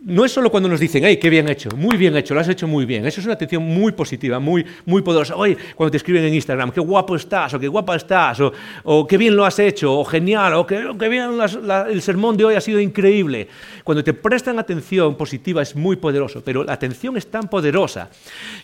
no 0.00 0.24
es 0.24 0.32
solo 0.32 0.50
cuando 0.50 0.68
nos 0.68 0.80
dicen, 0.80 1.04
hey, 1.04 1.16
qué 1.16 1.30
bien 1.30 1.48
hecho, 1.48 1.68
muy 1.76 1.96
bien 1.96 2.16
hecho, 2.16 2.34
lo 2.34 2.40
has 2.40 2.48
hecho 2.48 2.66
muy 2.66 2.86
bien. 2.86 3.06
Eso 3.06 3.20
es 3.20 3.26
una 3.26 3.34
atención 3.34 3.62
muy 3.62 3.92
positiva, 3.92 4.40
muy, 4.40 4.66
muy 4.84 5.02
poderosa. 5.02 5.36
Oye, 5.36 5.56
cuando 5.76 5.92
te 5.92 5.98
escriben 5.98 6.24
en 6.24 6.34
Instagram, 6.34 6.72
qué 6.72 6.80
guapo 6.80 7.14
estás, 7.14 7.54
o 7.54 7.60
qué 7.60 7.68
guapa 7.68 7.94
estás, 7.94 8.40
o, 8.82 9.06
qué 9.06 9.16
bien 9.16 9.36
lo 9.36 9.44
has 9.44 9.60
hecho, 9.60 9.96
o 9.96 10.04
genial, 10.04 10.54
o 10.54 10.66
qué, 10.66 11.08
bien 11.08 11.38
el 11.88 12.02
sermón 12.02 12.36
de 12.36 12.46
hoy 12.46 12.56
ha 12.56 12.60
sido 12.60 12.80
increíble. 12.80 13.46
Cuando 13.84 14.02
te 14.02 14.12
prestan 14.12 14.58
atención 14.58 15.16
positiva 15.16 15.62
es 15.62 15.76
muy 15.76 15.94
poderoso, 15.94 16.42
pero 16.44 16.64
la 16.64 16.72
atención 16.72 17.16
es 17.16 17.30
tan 17.30 17.48
poderosa 17.48 18.10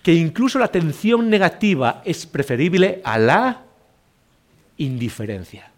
que 0.02 0.12
incluso 0.12 0.58
la 0.58 0.64
atención 0.64 1.30
negativa 1.30 2.02
es 2.04 2.26
preferible 2.26 3.00
a 3.04 3.16
la 3.16 3.62
indiferencia. 4.78 5.71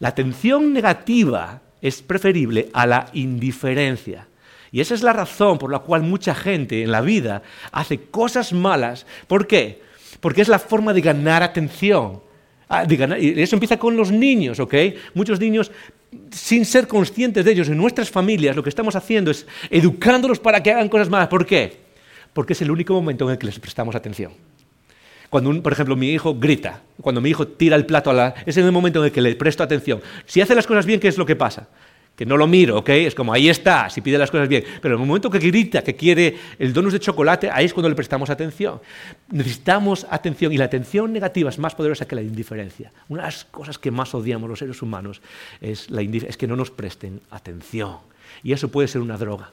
La 0.00 0.08
atención 0.08 0.72
negativa 0.72 1.60
es 1.80 2.02
preferible 2.02 2.68
a 2.72 2.86
la 2.86 3.08
indiferencia. 3.12 4.26
Y 4.70 4.80
esa 4.80 4.94
es 4.94 5.02
la 5.02 5.12
razón 5.12 5.58
por 5.58 5.72
la 5.72 5.80
cual 5.80 6.02
mucha 6.02 6.34
gente 6.34 6.82
en 6.82 6.92
la 6.92 7.00
vida 7.00 7.42
hace 7.72 8.02
cosas 8.02 8.52
malas. 8.52 9.06
¿Por 9.26 9.46
qué? 9.46 9.80
Porque 10.20 10.42
es 10.42 10.48
la 10.48 10.58
forma 10.58 10.92
de 10.92 11.00
ganar 11.00 11.42
atención. 11.42 12.20
Ah, 12.68 12.86
y 12.88 13.40
eso 13.40 13.56
empieza 13.56 13.78
con 13.78 13.96
los 13.96 14.12
niños, 14.12 14.60
¿ok? 14.60 14.74
Muchos 15.14 15.40
niños, 15.40 15.72
sin 16.30 16.66
ser 16.66 16.86
conscientes 16.86 17.44
de 17.44 17.52
ellos, 17.52 17.68
en 17.68 17.78
nuestras 17.78 18.10
familias, 18.10 18.54
lo 18.54 18.62
que 18.62 18.68
estamos 18.68 18.94
haciendo 18.94 19.30
es 19.30 19.46
educándolos 19.70 20.38
para 20.38 20.62
que 20.62 20.70
hagan 20.70 20.90
cosas 20.90 21.08
malas. 21.08 21.28
¿Por 21.28 21.46
qué? 21.46 21.78
Porque 22.34 22.52
es 22.52 22.60
el 22.60 22.70
único 22.70 22.92
momento 22.92 23.24
en 23.24 23.32
el 23.32 23.38
que 23.38 23.46
les 23.46 23.58
prestamos 23.58 23.94
atención. 23.94 24.32
Cuando, 25.30 25.62
por 25.62 25.72
ejemplo, 25.72 25.96
mi 25.96 26.10
hijo 26.10 26.34
grita, 26.34 26.80
cuando 27.00 27.20
mi 27.20 27.30
hijo 27.30 27.46
tira 27.46 27.76
el 27.76 27.84
plato 27.84 28.10
a 28.10 28.14
la... 28.14 28.34
Es 28.46 28.56
en 28.56 28.64
el 28.64 28.72
momento 28.72 29.00
en 29.00 29.06
el 29.06 29.12
que 29.12 29.20
le 29.20 29.34
presto 29.36 29.62
atención. 29.62 30.00
Si 30.26 30.40
hace 30.40 30.54
las 30.54 30.66
cosas 30.66 30.86
bien, 30.86 31.00
¿qué 31.00 31.08
es 31.08 31.18
lo 31.18 31.26
que 31.26 31.36
pasa? 31.36 31.68
Que 32.16 32.26
no 32.26 32.36
lo 32.36 32.46
miro, 32.46 32.78
¿ok? 32.78 32.88
Es 32.88 33.14
como, 33.14 33.32
ahí 33.32 33.48
está, 33.48 33.90
si 33.90 34.00
pide 34.00 34.18
las 34.18 34.30
cosas 34.30 34.48
bien. 34.48 34.64
Pero 34.80 34.96
en 34.96 35.02
el 35.02 35.06
momento 35.06 35.30
que 35.30 35.38
grita, 35.38 35.82
que 35.82 35.94
quiere 35.94 36.36
el 36.58 36.72
donus 36.72 36.94
de 36.94 36.98
chocolate, 36.98 37.50
ahí 37.52 37.66
es 37.66 37.74
cuando 37.74 37.88
le 37.88 37.94
prestamos 37.94 38.30
atención. 38.30 38.80
Necesitamos 39.30 40.06
atención 40.10 40.52
y 40.52 40.56
la 40.56 40.64
atención 40.64 41.12
negativa 41.12 41.50
es 41.50 41.58
más 41.58 41.74
poderosa 41.74 42.08
que 42.08 42.16
la 42.16 42.22
indiferencia. 42.22 42.90
Una 43.08 43.22
de 43.22 43.28
las 43.28 43.44
cosas 43.44 43.78
que 43.78 43.90
más 43.90 44.14
odiamos 44.14 44.48
los 44.48 44.58
seres 44.58 44.82
humanos 44.82 45.20
es, 45.60 45.90
la 45.90 46.02
es 46.02 46.36
que 46.36 46.46
no 46.46 46.56
nos 46.56 46.70
presten 46.70 47.20
atención. 47.30 47.98
Y 48.42 48.52
eso 48.52 48.68
puede 48.68 48.88
ser 48.88 49.02
una 49.02 49.16
droga. 49.16 49.52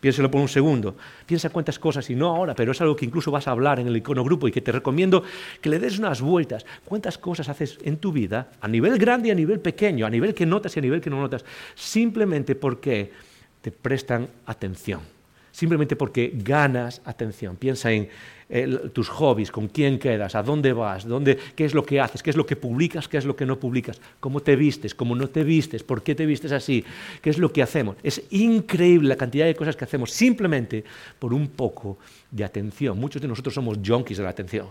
Piénselo 0.00 0.30
por 0.30 0.40
un 0.40 0.48
segundo. 0.48 0.96
Piensa 1.26 1.50
cuántas 1.50 1.78
cosas, 1.78 2.08
y 2.10 2.14
no 2.14 2.28
ahora, 2.28 2.54
pero 2.54 2.72
es 2.72 2.80
algo 2.80 2.96
que 2.96 3.04
incluso 3.04 3.30
vas 3.30 3.48
a 3.48 3.50
hablar 3.50 3.80
en 3.80 3.86
el 3.86 3.96
icono 3.96 4.24
grupo 4.24 4.48
y 4.48 4.52
que 4.52 4.60
te 4.60 4.72
recomiendo 4.72 5.22
que 5.60 5.68
le 5.68 5.78
des 5.78 5.98
unas 5.98 6.20
vueltas. 6.20 6.66
¿Cuántas 6.84 7.18
cosas 7.18 7.48
haces 7.48 7.78
en 7.82 7.98
tu 7.98 8.12
vida, 8.12 8.50
a 8.60 8.68
nivel 8.68 8.98
grande 8.98 9.28
y 9.28 9.30
a 9.30 9.34
nivel 9.34 9.60
pequeño, 9.60 10.06
a 10.06 10.10
nivel 10.10 10.34
que 10.34 10.46
notas 10.46 10.76
y 10.76 10.80
a 10.80 10.82
nivel 10.82 11.00
que 11.00 11.10
no 11.10 11.20
notas, 11.20 11.44
simplemente 11.74 12.54
porque 12.54 13.12
te 13.60 13.70
prestan 13.70 14.28
atención? 14.46 15.00
Simplemente 15.52 15.96
porque 15.96 16.32
ganas 16.34 17.00
atención. 17.04 17.56
Piensa 17.56 17.90
en 17.90 18.08
tus 18.92 19.08
hobbies, 19.08 19.50
con 19.50 19.68
quién 19.68 19.98
quedas, 19.98 20.34
a 20.36 20.42
dónde 20.42 20.72
vas, 20.72 21.04
dónde, 21.06 21.36
qué 21.56 21.64
es 21.64 21.74
lo 21.74 21.84
que 21.84 22.00
haces, 22.00 22.22
qué 22.22 22.30
es 22.30 22.36
lo 22.36 22.46
que 22.46 22.54
publicas, 22.54 23.08
qué 23.08 23.16
es 23.16 23.24
lo 23.24 23.34
que 23.34 23.44
no 23.44 23.58
publicas, 23.58 24.00
cómo 24.20 24.40
te 24.40 24.54
vistes, 24.54 24.94
cómo 24.94 25.16
no 25.16 25.28
te 25.28 25.42
vistes, 25.42 25.82
por 25.82 26.02
qué 26.02 26.14
te 26.14 26.26
vistes 26.26 26.52
así, 26.52 26.84
qué 27.20 27.30
es 27.30 27.38
lo 27.38 27.52
que 27.52 27.62
hacemos. 27.62 27.96
Es 28.02 28.22
increíble 28.30 29.08
la 29.08 29.16
cantidad 29.16 29.46
de 29.46 29.56
cosas 29.56 29.74
que 29.74 29.84
hacemos 29.84 30.12
simplemente 30.12 30.84
por 31.18 31.34
un 31.34 31.48
poco 31.48 31.98
de 32.30 32.44
atención. 32.44 32.98
Muchos 32.98 33.20
de 33.20 33.28
nosotros 33.28 33.54
somos 33.54 33.78
junkies 33.84 34.18
de 34.18 34.24
la 34.24 34.30
atención. 34.30 34.68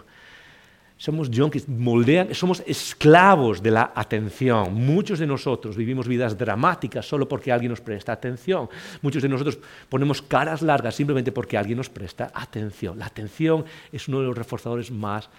Somos 0.98 1.30
junkies, 1.30 1.68
moldean, 1.68 2.34
somos 2.34 2.64
esclavos 2.66 3.62
de 3.62 3.72
la 3.72 3.92
atención. 3.94 4.74
Muchos 4.74 5.20
de 5.20 5.28
nosotros 5.28 5.76
vivimos 5.76 6.08
vidas 6.08 6.38
dramáticas 6.38 7.06
solo 7.06 7.28
porque 7.28 7.52
alguien 7.52 7.72
nos 7.72 7.82
presta 7.82 8.14
atención. 8.14 8.70
Muchos 9.02 9.22
de 9.22 9.28
nosotros 9.28 9.60
ponemos 9.90 10.22
caras 10.22 10.62
largas 10.62 10.96
simplemente 10.96 11.34
porque 11.34 11.58
alguien 11.58 11.78
nos 11.78 11.90
presta 11.90 12.32
atención. 12.34 12.98
La 12.98 13.08
atención 13.08 13.66
es 13.92 14.08
uno 14.08 14.22
de 14.22 14.28
los 14.28 14.38
reforzadores 14.38 14.90
más 14.90 15.30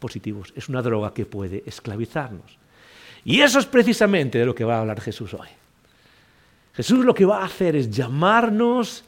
positivos. 0.00 0.52
Es 0.56 0.68
una 0.68 0.82
droga 0.82 1.14
que 1.14 1.24
puede 1.24 1.62
esclavizarnos. 1.66 2.58
Y 3.24 3.40
eso 3.40 3.60
es 3.60 3.66
precisamente 3.66 4.38
de 4.38 4.46
lo 4.46 4.54
que 4.54 4.64
va 4.64 4.76
a 4.76 4.80
hablar 4.80 5.00
Jesús 5.00 5.34
hoy. 5.34 5.48
Jesús 6.74 7.04
lo 7.04 7.14
que 7.14 7.24
va 7.24 7.42
a 7.42 7.46
hacer 7.46 7.76
es 7.76 7.90
llamarnos 7.90 9.04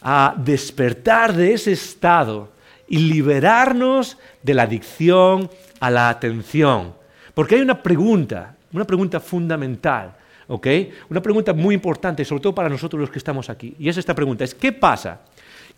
a 0.00 0.34
despertar 0.36 1.34
de 1.34 1.52
ese 1.52 1.72
estado 1.72 2.50
y 2.88 2.98
liberarnos 2.98 4.18
de 4.42 4.54
la 4.54 4.64
adicción 4.64 5.50
a 5.80 5.90
la 5.90 6.08
atención. 6.08 6.94
Porque 7.34 7.54
hay 7.54 7.60
una 7.62 7.82
pregunta, 7.82 8.56
una 8.72 8.84
pregunta 8.84 9.20
fundamental, 9.20 10.14
¿ok? 10.48 10.66
Una 11.08 11.22
pregunta 11.22 11.52
muy 11.52 11.74
importante, 11.74 12.24
sobre 12.24 12.42
todo 12.42 12.54
para 12.54 12.68
nosotros 12.68 13.00
los 13.00 13.10
que 13.10 13.18
estamos 13.18 13.48
aquí. 13.48 13.74
Y 13.78 13.88
es 13.88 13.96
esta 13.96 14.14
pregunta, 14.14 14.44
es 14.44 14.54
¿qué 14.54 14.72
pasa? 14.72 15.20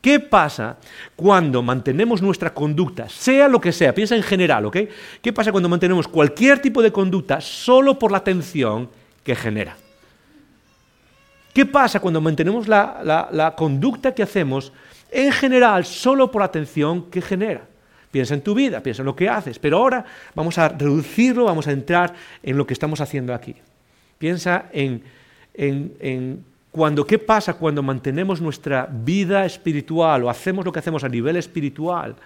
¿Qué 0.01 0.21
pasa 0.21 0.77
cuando 1.17 1.63
mantenemos 1.63 2.21
nuestra 2.21 2.53
conducta, 2.53 3.09
sea 3.09 3.49
lo 3.49 3.61
que 3.61 3.73
sea, 3.73 3.95
piensa 3.95 4.15
en 4.15 4.23
general, 4.23 4.67
¿ok? 4.67 4.77
¿Qué 5.23 5.33
pasa 5.33 5.51
cuando 5.51 5.69
mantenemos 5.69 6.07
cualquier 6.07 6.61
tipo 6.61 6.83
de 6.83 6.93
conducta 6.93 7.41
solo 7.41 7.99
por 7.99 8.13
la 8.13 8.19
atención 8.19 8.91
que 9.23 9.35
genera? 9.35 9.77
¿Qué 11.55 11.65
pasa 11.65 12.01
cuando 12.01 12.21
mantenemos 12.21 12.69
la, 12.69 13.29
la 13.31 13.55
conducta 13.55 14.13
que 14.13 14.23
hacemos 14.23 14.73
en 15.15 15.31
general 15.31 15.85
solo 15.85 16.31
por 16.31 16.43
atención 16.43 17.09
que 17.09 17.23
genera. 17.23 17.67
Piensa 18.11 18.35
en 18.35 18.43
tu 18.43 18.55
vida, 18.55 18.81
piensa 18.81 19.03
en 19.03 19.07
lo 19.07 19.17
que 19.17 19.29
haces, 19.29 19.59
pero 19.59 19.79
ahora 19.79 20.05
vamos 20.35 20.59
a 20.59 20.69
reducirlo, 20.69 21.45
vamos 21.45 21.67
a 21.69 21.73
entrar 21.73 22.15
en 22.43 22.57
lo 22.57 22.67
que 22.67 22.75
estamos 22.75 23.01
haciendo 23.01 23.33
aquí. 23.33 23.55
Piensa 24.19 24.67
en, 24.73 25.03
en, 25.55 26.45
cuando, 26.71 27.07
qué 27.07 27.19
pasa 27.19 27.55
cuando 27.55 27.83
mantenemos 27.83 28.41
nuestra 28.41 28.89
vida 28.91 29.45
espiritual 29.45 30.25
o 30.25 30.31
hacemos 30.31 30.65
lo 30.65 30.73
que 30.73 30.81
hacemos 30.81 31.05
a 31.05 31.09
nivel 31.09 31.37
espiritual 31.37 32.17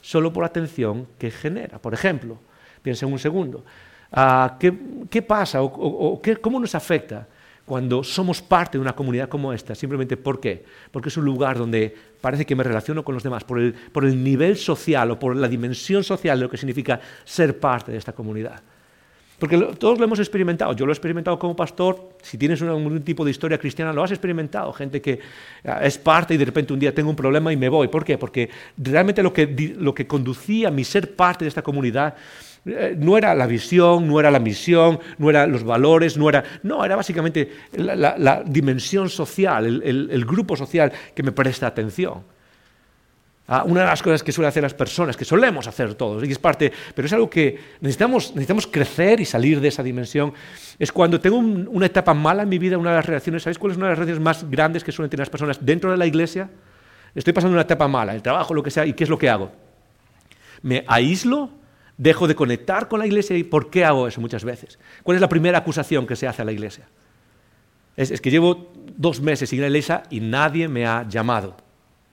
solo 0.00 0.32
por 0.32 0.44
atención 0.44 1.06
que 1.18 1.30
genera. 1.30 1.78
Por 1.78 1.92
ejemplo, 1.92 2.38
piensa 2.82 3.04
en 3.04 3.12
un 3.12 3.18
segundo, 3.18 3.64
ah, 4.12 4.56
¿qué, 4.58 5.22
pasa 5.22 5.62
o, 5.62 6.22
cómo 6.40 6.60
nos 6.60 6.74
afecta 6.74 7.26
cuando 7.68 8.02
somos 8.02 8.40
parte 8.40 8.78
de 8.78 8.82
una 8.82 8.94
comunidad 8.94 9.28
como 9.28 9.52
esta, 9.52 9.74
simplemente 9.74 10.16
¿por 10.16 10.40
qué? 10.40 10.64
Porque 10.90 11.10
es 11.10 11.16
un 11.18 11.26
lugar 11.26 11.58
donde 11.58 11.94
parece 12.20 12.44
que 12.44 12.56
me 12.56 12.64
relaciono 12.64 13.04
con 13.04 13.14
los 13.14 13.22
demás, 13.22 13.44
por 13.44 13.58
el, 13.58 13.72
por 13.72 14.04
el 14.04 14.22
nivel 14.22 14.56
social 14.56 15.10
o 15.10 15.18
por 15.18 15.36
la 15.36 15.48
dimensión 15.48 16.04
social 16.04 16.38
de 16.38 16.44
lo 16.44 16.50
que 16.50 16.56
significa 16.56 17.00
ser 17.24 17.58
parte 17.58 17.92
de 17.92 17.98
esta 17.98 18.12
comunidad. 18.12 18.62
Porque 19.38 19.56
todos 19.78 19.98
lo 19.98 20.04
hemos 20.04 20.18
experimentado. 20.18 20.72
Yo 20.72 20.84
lo 20.84 20.90
he 20.90 20.94
experimentado 20.94 21.38
como 21.38 21.54
pastor. 21.54 22.10
Si 22.22 22.36
tienes 22.36 22.60
algún 22.60 23.02
tipo 23.02 23.24
de 23.24 23.30
historia 23.30 23.56
cristiana, 23.56 23.92
lo 23.92 24.02
has 24.02 24.10
experimentado. 24.10 24.72
Gente 24.72 25.00
que 25.00 25.20
ah, 25.64 25.80
es 25.84 25.96
parte 25.96 26.34
y 26.34 26.36
de 26.36 26.44
repente 26.44 26.72
un 26.72 26.80
día 26.80 26.92
tengo 26.92 27.10
un 27.10 27.16
problema 27.16 27.52
y 27.52 27.56
me 27.56 27.68
voy. 27.68 27.86
¿Por 27.86 28.04
qué? 28.04 28.18
Porque 28.18 28.50
realmente 28.76 29.22
lo 29.22 29.32
que, 29.32 29.76
lo 29.78 29.94
que 29.94 30.08
conducía 30.08 30.68
a 30.68 30.70
mi 30.72 30.82
ser 30.82 31.14
parte 31.14 31.44
de 31.44 31.50
esta 31.50 31.62
comunidad 31.62 32.16
eh, 32.68 32.94
no 32.98 33.16
era 33.16 33.34
la 33.34 33.46
visión, 33.46 34.06
no 34.06 34.20
era 34.20 34.30
la 34.30 34.38
misión, 34.38 35.00
no 35.18 35.30
eran 35.30 35.50
los 35.50 35.64
valores, 35.64 36.16
no 36.16 36.28
era... 36.28 36.44
No, 36.62 36.84
era 36.84 36.96
básicamente 36.96 37.50
la, 37.72 38.42
dimensión 38.44 39.08
social, 39.08 39.82
el, 39.82 40.24
grupo 40.24 40.56
social 40.56 40.92
que 41.14 41.22
me 41.22 41.32
presta 41.32 41.66
atención. 41.66 42.22
Ah, 43.50 43.64
una 43.64 43.80
de 43.80 43.86
las 43.86 44.02
cosas 44.02 44.22
que 44.22 44.30
suelen 44.30 44.48
hacer 44.48 44.62
las 44.62 44.74
personas, 44.74 45.16
que 45.16 45.24
solemos 45.24 45.66
hacer 45.66 45.94
todos, 45.94 46.22
y 46.22 46.30
es 46.30 46.38
parte, 46.38 46.70
pero 46.94 47.06
es 47.06 47.12
algo 47.14 47.30
que 47.30 47.58
necesitamos, 47.80 48.32
necesitamos 48.34 48.66
crecer 48.66 49.20
y 49.20 49.24
salir 49.24 49.58
de 49.60 49.68
esa 49.68 49.82
dimensión, 49.82 50.34
es 50.78 50.92
cuando 50.92 51.18
tengo 51.18 51.38
una 51.38 51.86
etapa 51.86 52.12
mala 52.12 52.42
en 52.42 52.50
mi 52.50 52.58
vida, 52.58 52.76
una 52.76 52.90
de 52.90 52.96
las 52.96 53.06
relaciones, 53.06 53.42
¿sabéis 53.42 53.58
cuál 53.58 53.72
es 53.72 53.78
una 53.78 53.86
de 53.86 53.92
las 53.92 53.98
relaciones 54.00 54.22
más 54.22 54.50
grandes 54.50 54.84
que 54.84 54.92
suelen 54.92 55.08
tener 55.08 55.20
las 55.20 55.30
personas 55.30 55.64
dentro 55.64 55.90
de 55.90 55.96
la 55.96 56.04
iglesia? 56.04 56.50
Estoy 57.14 57.32
pasando 57.32 57.54
una 57.54 57.62
etapa 57.62 57.88
mala, 57.88 58.14
el 58.14 58.20
trabajo, 58.20 58.52
lo 58.52 58.62
que 58.62 58.70
sea, 58.70 58.84
¿y 58.84 58.92
qué 58.92 59.04
es 59.04 59.10
lo 59.10 59.16
que 59.16 59.30
hago? 59.30 59.50
Me 60.60 60.84
aíslo 60.86 61.57
Dejo 61.98 62.28
de 62.28 62.36
conectar 62.36 62.86
con 62.86 63.00
la 63.00 63.06
iglesia 63.06 63.36
y 63.36 63.42
¿por 63.42 63.70
qué 63.70 63.84
hago 63.84 64.06
eso 64.06 64.20
muchas 64.20 64.44
veces? 64.44 64.78
¿Cuál 65.02 65.16
es 65.16 65.20
la 65.20 65.28
primera 65.28 65.58
acusación 65.58 66.06
que 66.06 66.14
se 66.14 66.28
hace 66.28 66.42
a 66.42 66.44
la 66.44 66.52
iglesia? 66.52 66.88
Es, 67.96 68.20
que 68.20 68.30
llevo 68.30 68.72
dos 68.96 69.20
meses 69.20 69.50
sin 69.50 69.60
la 69.60 69.66
iglesia 69.66 70.04
y 70.08 70.20
nadie 70.20 70.68
me 70.68 70.86
ha 70.86 71.06
llamado. 71.08 71.56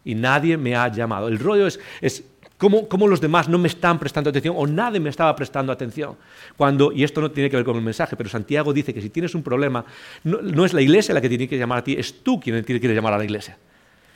Y 0.03 0.15
nadie 0.15 0.57
me 0.57 0.75
ha 0.75 0.87
llamado. 0.87 1.27
El 1.27 1.37
rollo 1.37 1.67
es, 1.67 1.79
es 2.01 2.23
cómo, 2.57 3.07
los 3.07 3.21
demás 3.21 3.47
no 3.47 3.59
me 3.59 3.67
están 3.67 3.99
prestando 3.99 4.31
atención 4.31 4.55
o 4.57 4.65
nadie 4.65 4.99
me 4.99 5.11
estaba 5.11 5.35
prestando 5.35 5.71
atención. 5.71 6.15
Cuando, 6.57 6.91
y 6.91 7.03
esto 7.03 7.21
no 7.21 7.29
tiene 7.29 7.51
que 7.51 7.55
ver 7.57 7.65
con 7.65 7.75
el 7.75 7.83
mensaje, 7.83 8.15
pero 8.15 8.27
Santiago 8.27 8.73
dice 8.73 8.91
que 8.91 9.01
si 9.01 9.11
tienes 9.11 9.35
un 9.35 9.43
problema, 9.43 9.85
no, 10.23 10.41
no 10.41 10.65
es 10.65 10.73
la 10.73 10.81
iglesia 10.81 11.13
la 11.13 11.21
que 11.21 11.29
tiene 11.29 11.47
que 11.47 11.59
llamar 11.59 11.77
a 11.77 11.83
ti, 11.83 11.93
es 11.93 12.23
tú 12.23 12.39
quien 12.39 12.63
tiene 12.65 12.81
que 12.81 12.87
llamar 12.91 13.13
a 13.13 13.19
la 13.19 13.23
iglesia. 13.23 13.55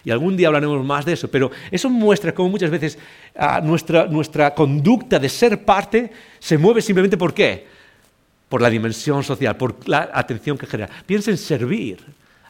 Y 0.03 0.11
algún 0.11 0.37
día 0.37 0.47
hablaremos 0.47 0.83
más 0.85 1.05
de 1.05 1.13
eso, 1.13 1.29
pero 1.29 1.51
eso 1.71 1.89
muestra 1.89 2.33
cómo 2.33 2.49
muchas 2.49 2.69
veces 2.69 2.97
ah, 3.35 3.61
nuestra, 3.61 4.53
conducta 4.53 5.19
de 5.19 5.29
ser 5.29 5.63
parte 5.65 6.11
se 6.39 6.57
mueve 6.57 6.81
simplemente 6.81 7.17
por 7.17 7.33
qué? 7.33 7.67
Por 8.47 8.61
la 8.61 8.69
dimensión 8.69 9.23
social, 9.23 9.57
por 9.57 9.87
la 9.87 10.09
atención 10.13 10.57
que 10.57 10.65
genera. 10.65 10.89
Piensa 11.05 11.31
en 11.31 11.37
servir. 11.37 11.99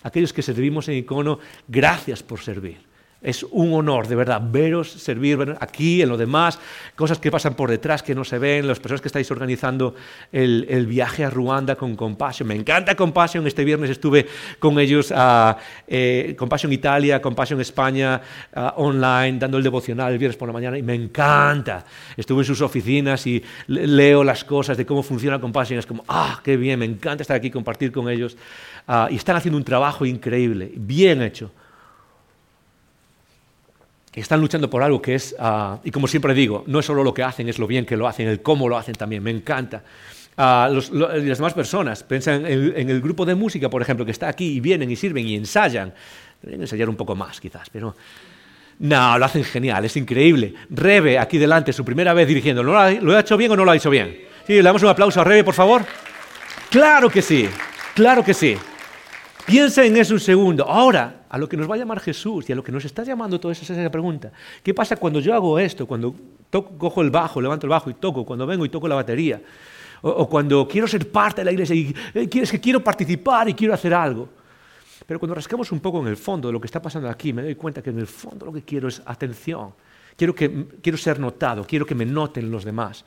Aquellos 0.01 0.31
que 0.31 0.41
servimos 0.41 0.88
en 0.88 0.95
icono, 0.95 1.39
gracias 1.67 2.23
por 2.23 2.39
servir. 2.39 2.88
Es 3.21 3.43
un 3.43 3.73
honor, 3.73 4.08
de 4.08 4.15
verdad, 4.15 4.41
veros 4.41 4.89
servir 4.89 5.58
aquí, 5.60 6.01
en 6.01 6.08
lo 6.08 6.15
demás, 6.15 6.58
cosas 6.95 7.19
que 7.19 7.29
pasan 7.29 7.53
por 7.53 7.69
detrás 7.69 8.01
que 8.01 8.15
no 8.15 8.23
se 8.23 8.39
ven, 8.39 8.65
las 8.65 8.79
personas 8.79 9.01
que 9.01 9.10
estáis 9.10 9.29
organizando 9.29 9.93
el, 10.32 10.88
viaje 10.88 11.25
a 11.25 11.29
Ruanda 11.29 11.75
con 11.75 11.97
Compassion. 11.97 12.47
Me 12.47 12.55
encanta 12.55 12.95
Compassion, 12.95 13.45
este 13.45 13.65
viernes 13.65 13.89
estuve 13.89 14.25
con 14.58 14.79
ellos 14.79 15.12
a 15.13 15.58
eh, 15.86 16.34
Compassion 16.38 16.71
Italia, 16.71 17.21
Compassion 17.21 17.60
España, 17.60 18.21
online, 18.77 19.38
dando 19.38 19.58
el 19.58 19.63
devocional 19.63 20.13
el 20.13 20.17
viernes 20.17 20.38
por 20.38 20.47
la 20.47 20.53
mañana 20.53 20.77
y 20.77 20.82
me 20.82 20.95
encanta. 20.95 21.84
Estuve 22.15 22.43
en 22.43 22.45
sus 22.45 22.62
oficinas 22.62 23.27
y 23.27 23.43
leo 23.67 24.23
las 24.23 24.45
cosas 24.45 24.77
de 24.77 24.86
cómo 24.86 25.03
funciona 25.03 25.41
Compassion 25.41 25.77
es 25.77 25.86
como, 25.86 26.05
ah, 26.08 26.39
qué 26.41 26.55
bien, 26.55 26.79
me 26.79 26.86
encanta 26.86 27.23
estar 27.23 27.36
aquí, 27.36 27.51
compartir 27.51 27.91
con 27.91 28.10
ellos. 28.10 28.38
Ah, 28.88 29.10
y 29.12 29.17
están 29.17 29.36
haciendo 29.36 29.58
un 29.58 29.65
trabajo 29.65 30.05
increíble, 30.05 30.71
bien 30.73 31.21
hecho 31.21 31.51
están 34.13 34.41
luchando 34.41 34.69
por 34.69 34.82
algo 34.84 35.02
que 35.02 35.15
es, 35.15 35.36
ah, 35.39 35.80
y 35.84 35.91
como 35.91 36.08
siempre 36.08 36.34
digo, 36.34 36.63
no 36.67 36.80
es 36.80 36.86
solo 36.86 37.04
lo 37.04 37.13
que 37.13 37.24
hacen, 37.24 37.48
es 37.50 37.60
lo 37.60 37.67
bien 37.67 37.86
que 37.86 37.95
lo 37.95 38.08
hacen, 38.08 38.28
el 38.28 38.41
cómo 38.41 38.67
lo 38.67 38.78
hacen 38.78 38.95
también, 38.95 39.22
me 39.24 39.32
encanta. 39.32 39.84
Uh, 40.38 40.74
las 40.93 41.38
demás 41.38 41.54
personas, 41.54 42.02
piensan 42.04 42.45
en, 42.45 42.89
el 42.89 43.02
grupo 43.02 43.26
de 43.26 43.36
música, 43.36 43.69
por 43.69 43.82
ejemplo, 43.82 44.06
que 44.06 44.12
está 44.12 44.30
aquí 44.30 44.54
y 44.54 44.60
vienen 44.62 44.89
y 44.89 44.95
sirven 44.95 45.28
y 45.28 45.36
ensayan. 45.36 45.93
Deberían 46.41 46.62
ensayar 46.62 46.88
un 46.88 46.95
poco 46.95 47.15
más, 47.15 47.39
quizás, 47.39 47.69
pero... 47.69 47.95
No, 48.80 49.19
lo 49.19 49.26
hacen 49.26 49.43
genial, 49.43 49.84
es 49.84 49.98
increíble. 49.98 50.54
Rebe, 50.69 51.19
aquí 51.19 51.38
delante, 51.38 51.74
su 51.74 51.84
primera 51.84 52.13
vez 52.13 52.30
dirigiendo, 52.30 52.63
¿lo 52.63 52.80
ha, 52.80 52.89
¿lo 52.91 53.13
ha 53.13 53.19
hecho 53.19 53.36
bien 53.36 53.52
o 53.52 53.58
no 53.58 53.65
lo 53.65 53.72
ha 53.72 53.76
hecho 53.76 53.89
bien? 53.89 54.17
Sí, 54.48 54.54
le 54.54 54.63
damos 54.63 54.82
un 54.82 54.88
aplauso 54.88 55.19
a 55.19 55.26
Rebe, 55.26 55.43
por 55.43 55.54
favor. 55.54 55.86
Claro 56.69 57.10
que 57.10 57.22
sí, 57.22 57.50
claro 57.93 58.24
que 58.24 58.34
sí. 58.34 58.56
Piensa 59.45 59.86
en 59.86 59.97
eso 59.97 60.13
un 60.13 60.19
segundo. 60.19 60.65
Ahora, 60.65 61.25
a 61.30 61.38
lo 61.38 61.47
que 61.47 61.58
nos 61.58 61.69
va 61.69 61.75
a 61.75 61.78
llamar 61.78 61.99
Jesús 61.99 62.49
y 62.49 62.54
a 62.54 62.56
lo 62.56 62.63
que 62.63 62.71
nos 62.71 62.86
está 62.86 63.04
llamando 63.04 63.39
todo 63.39 63.52
eso 63.52 63.63
es 63.63 63.69
esa 63.69 63.89
pregunta. 63.89 64.32
¿Qué 64.62 64.73
pasa 64.73 64.95
cuando 64.95 65.19
yo 65.19 65.34
hago 65.34 65.58
esto? 65.58 65.88
Cuando 65.88 66.13
cojo 66.78 67.02
el 67.02 67.10
bajo, 67.10 67.41
levanto 67.41 67.65
el 67.65 67.69
bajo 67.69 67.89
y 67.89 67.95
toco, 67.95 68.25
cuando 68.25 68.45
vengo 68.45 68.65
y 68.65 68.69
toco 68.69 68.88
la 68.88 68.95
batería. 68.95 69.41
O, 70.02 70.30
cuando 70.30 70.67
quiero 70.67 70.88
ser 70.88 71.12
parte 71.12 71.41
de 71.41 71.45
la 71.45 71.52
iglesia 71.52 71.75
y 71.75 71.93
eh, 72.13 72.30
es 72.32 72.52
que 72.52 72.60
quiero 72.60 72.82
participar 72.84 73.49
y 73.49 73.54
quiero 73.54 73.73
hacer 73.73 73.93
algo. 73.93 74.30
Pero 75.06 75.19
cuando 75.19 75.36
rascamos 75.36 75.71
un 75.71 75.80
poco 75.80 75.99
en 76.02 76.08
el 76.08 76.17
fondo 76.17 76.49
de 76.49 76.54
lo 76.54 76.62
que 76.62 76.67
está 76.67 76.82
pasando 76.82 77.10
aquí, 77.10 77.34
me 77.34 77.41
doy 77.41 77.56
cuenta 77.56 77.82
que 77.82 77.89
en 77.89 77.99
el 77.99 78.08
fondo 78.08 78.45
lo 78.45 78.54
que 78.54 78.62
quiero 78.62 78.88
es 78.88 79.02
atención. 79.06 79.73
Quiero, 80.15 80.36
que, 80.36 80.67
quiero 80.82 80.97
ser 80.97 81.19
notado, 81.19 81.65
quiero 81.65 81.86
que 81.86 81.95
me 81.95 82.06
noten 82.06 82.52
los 82.52 82.63
demás 82.63 83.04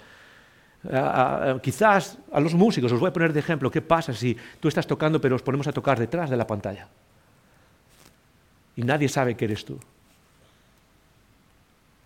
quizás 1.62 2.18
a 2.32 2.40
los 2.40 2.54
músicos, 2.54 2.90
os 2.90 3.00
voy 3.00 3.08
a 3.08 3.12
poner 3.12 3.32
de 3.32 3.40
ejemplo, 3.40 3.70
¿qué 3.70 3.80
pasa 3.80 4.12
si 4.12 4.36
tú 4.58 4.68
estás 4.68 4.86
tocando 4.86 5.20
pero 5.20 5.36
os 5.36 5.42
ponemos 5.42 5.66
a 5.68 5.72
tocar 5.72 5.98
detrás 5.98 6.28
de 6.28 6.36
la 6.36 6.46
pantalla? 6.46 6.88
Y 8.74 8.82
nadie 8.82 9.08
sabe 9.08 9.36
que 9.36 9.44
eres 9.44 9.64
tú. 9.64 9.78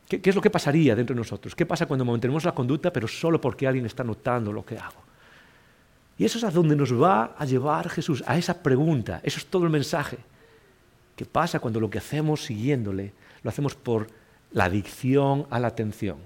¿Qué, 0.08 0.20
es 0.22 0.34
lo 0.34 0.42
que 0.42 0.50
pasaría 0.50 0.94
dentro 0.94 1.14
de 1.14 1.20
nosotros? 1.20 1.54
¿Qué 1.54 1.66
pasa 1.66 1.86
cuando 1.86 2.04
mantenemos 2.04 2.44
la 2.44 2.52
conducta 2.52 2.92
pero 2.92 3.08
solo 3.08 3.40
porque 3.40 3.66
alguien 3.66 3.86
está 3.86 4.04
notando 4.04 4.52
lo 4.52 4.64
que 4.64 4.78
hago? 4.78 5.02
Y 6.18 6.24
eso 6.24 6.38
es 6.38 6.44
a 6.44 6.50
donde 6.50 6.76
nos 6.76 6.92
va 6.92 7.34
a 7.36 7.44
llevar 7.44 7.88
Jesús, 7.88 8.22
a 8.26 8.38
esa 8.38 8.62
pregunta. 8.62 9.20
Eso 9.22 9.38
es 9.38 9.46
todo 9.46 9.64
el 9.64 9.70
mensaje. 9.70 10.18
¿Qué 11.14 11.24
pasa 11.24 11.60
cuando 11.60 11.80
lo 11.80 11.90
que 11.90 11.98
hacemos 11.98 12.44
siguiéndole 12.44 13.12
lo 13.42 13.50
hacemos 13.50 13.74
por 13.74 14.06
la 14.52 14.64
adicción 14.64 15.46
a 15.50 15.58
la 15.58 15.68
atención? 15.68 16.18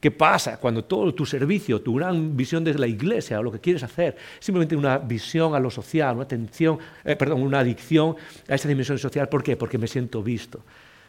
¿Qué 0.00 0.12
pasa 0.12 0.58
cuando 0.58 0.84
todo 0.84 1.12
tu 1.12 1.26
servicio, 1.26 1.80
tu 1.80 1.94
gran 1.94 2.36
visión 2.36 2.62
de 2.62 2.74
la 2.74 2.86
iglesia 2.86 3.40
o 3.40 3.42
lo 3.42 3.50
que 3.50 3.58
quieres 3.58 3.82
hacer, 3.82 4.16
simplemente 4.38 4.76
una 4.76 4.98
visión 4.98 5.54
a 5.54 5.60
lo 5.60 5.70
social, 5.70 6.14
una 6.14 6.24
atención, 6.24 6.78
eh, 7.04 7.16
perdón, 7.16 7.42
una 7.42 7.60
adicción 7.60 8.14
a 8.48 8.54
esa 8.54 8.68
dimensión 8.68 8.98
social? 8.98 9.28
¿Por 9.28 9.42
qué? 9.42 9.56
Porque 9.56 9.76
me 9.76 9.88
siento 9.88 10.22
visto. 10.22 10.60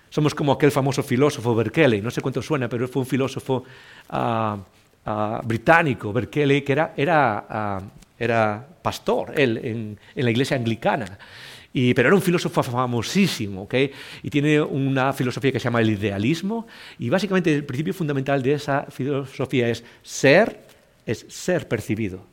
Somos 0.10 0.34
como 0.34 0.54
aquel 0.54 0.72
famoso 0.72 1.04
filósofo 1.04 1.54
Berkeley, 1.54 2.02
no 2.02 2.10
sé 2.10 2.22
cuánto 2.22 2.42
suena, 2.42 2.68
pero 2.68 2.88
fue 2.88 3.02
un 3.02 3.06
filósofo 3.06 3.64
ah, 4.10 4.58
ah, 5.06 5.42
británico, 5.46 6.12
Berkeley, 6.12 6.64
que 6.64 6.72
era, 6.72 6.94
era, 6.98 7.46
ah, 7.48 7.82
era 8.18 8.68
pastor 8.82 9.40
en 9.40 10.00
la 10.16 10.32
iglesia 10.32 10.58
anglicana 10.58 11.20
pero 11.72 12.08
era 12.08 12.16
un 12.16 12.22
filósofo 12.22 12.64
famosísimo, 12.64 13.64
¿ok? 13.64 13.76
Y 14.24 14.30
tiene 14.30 14.62
una 14.62 15.14
filosofía 15.14 15.52
que 15.52 15.60
se 15.60 15.66
llama 15.66 15.82
el 15.82 15.92
idealismo, 15.92 16.68
y 16.98 17.10
básicamente 17.10 17.54
el 17.54 17.64
principio 17.64 17.94
fundamental 17.94 18.42
de 18.42 18.54
esa 18.54 18.88
filosofía 18.90 19.70
es 19.70 19.84
ser, 20.02 20.62
es 21.06 21.26
ser 21.30 21.68
percibido. 21.68 22.26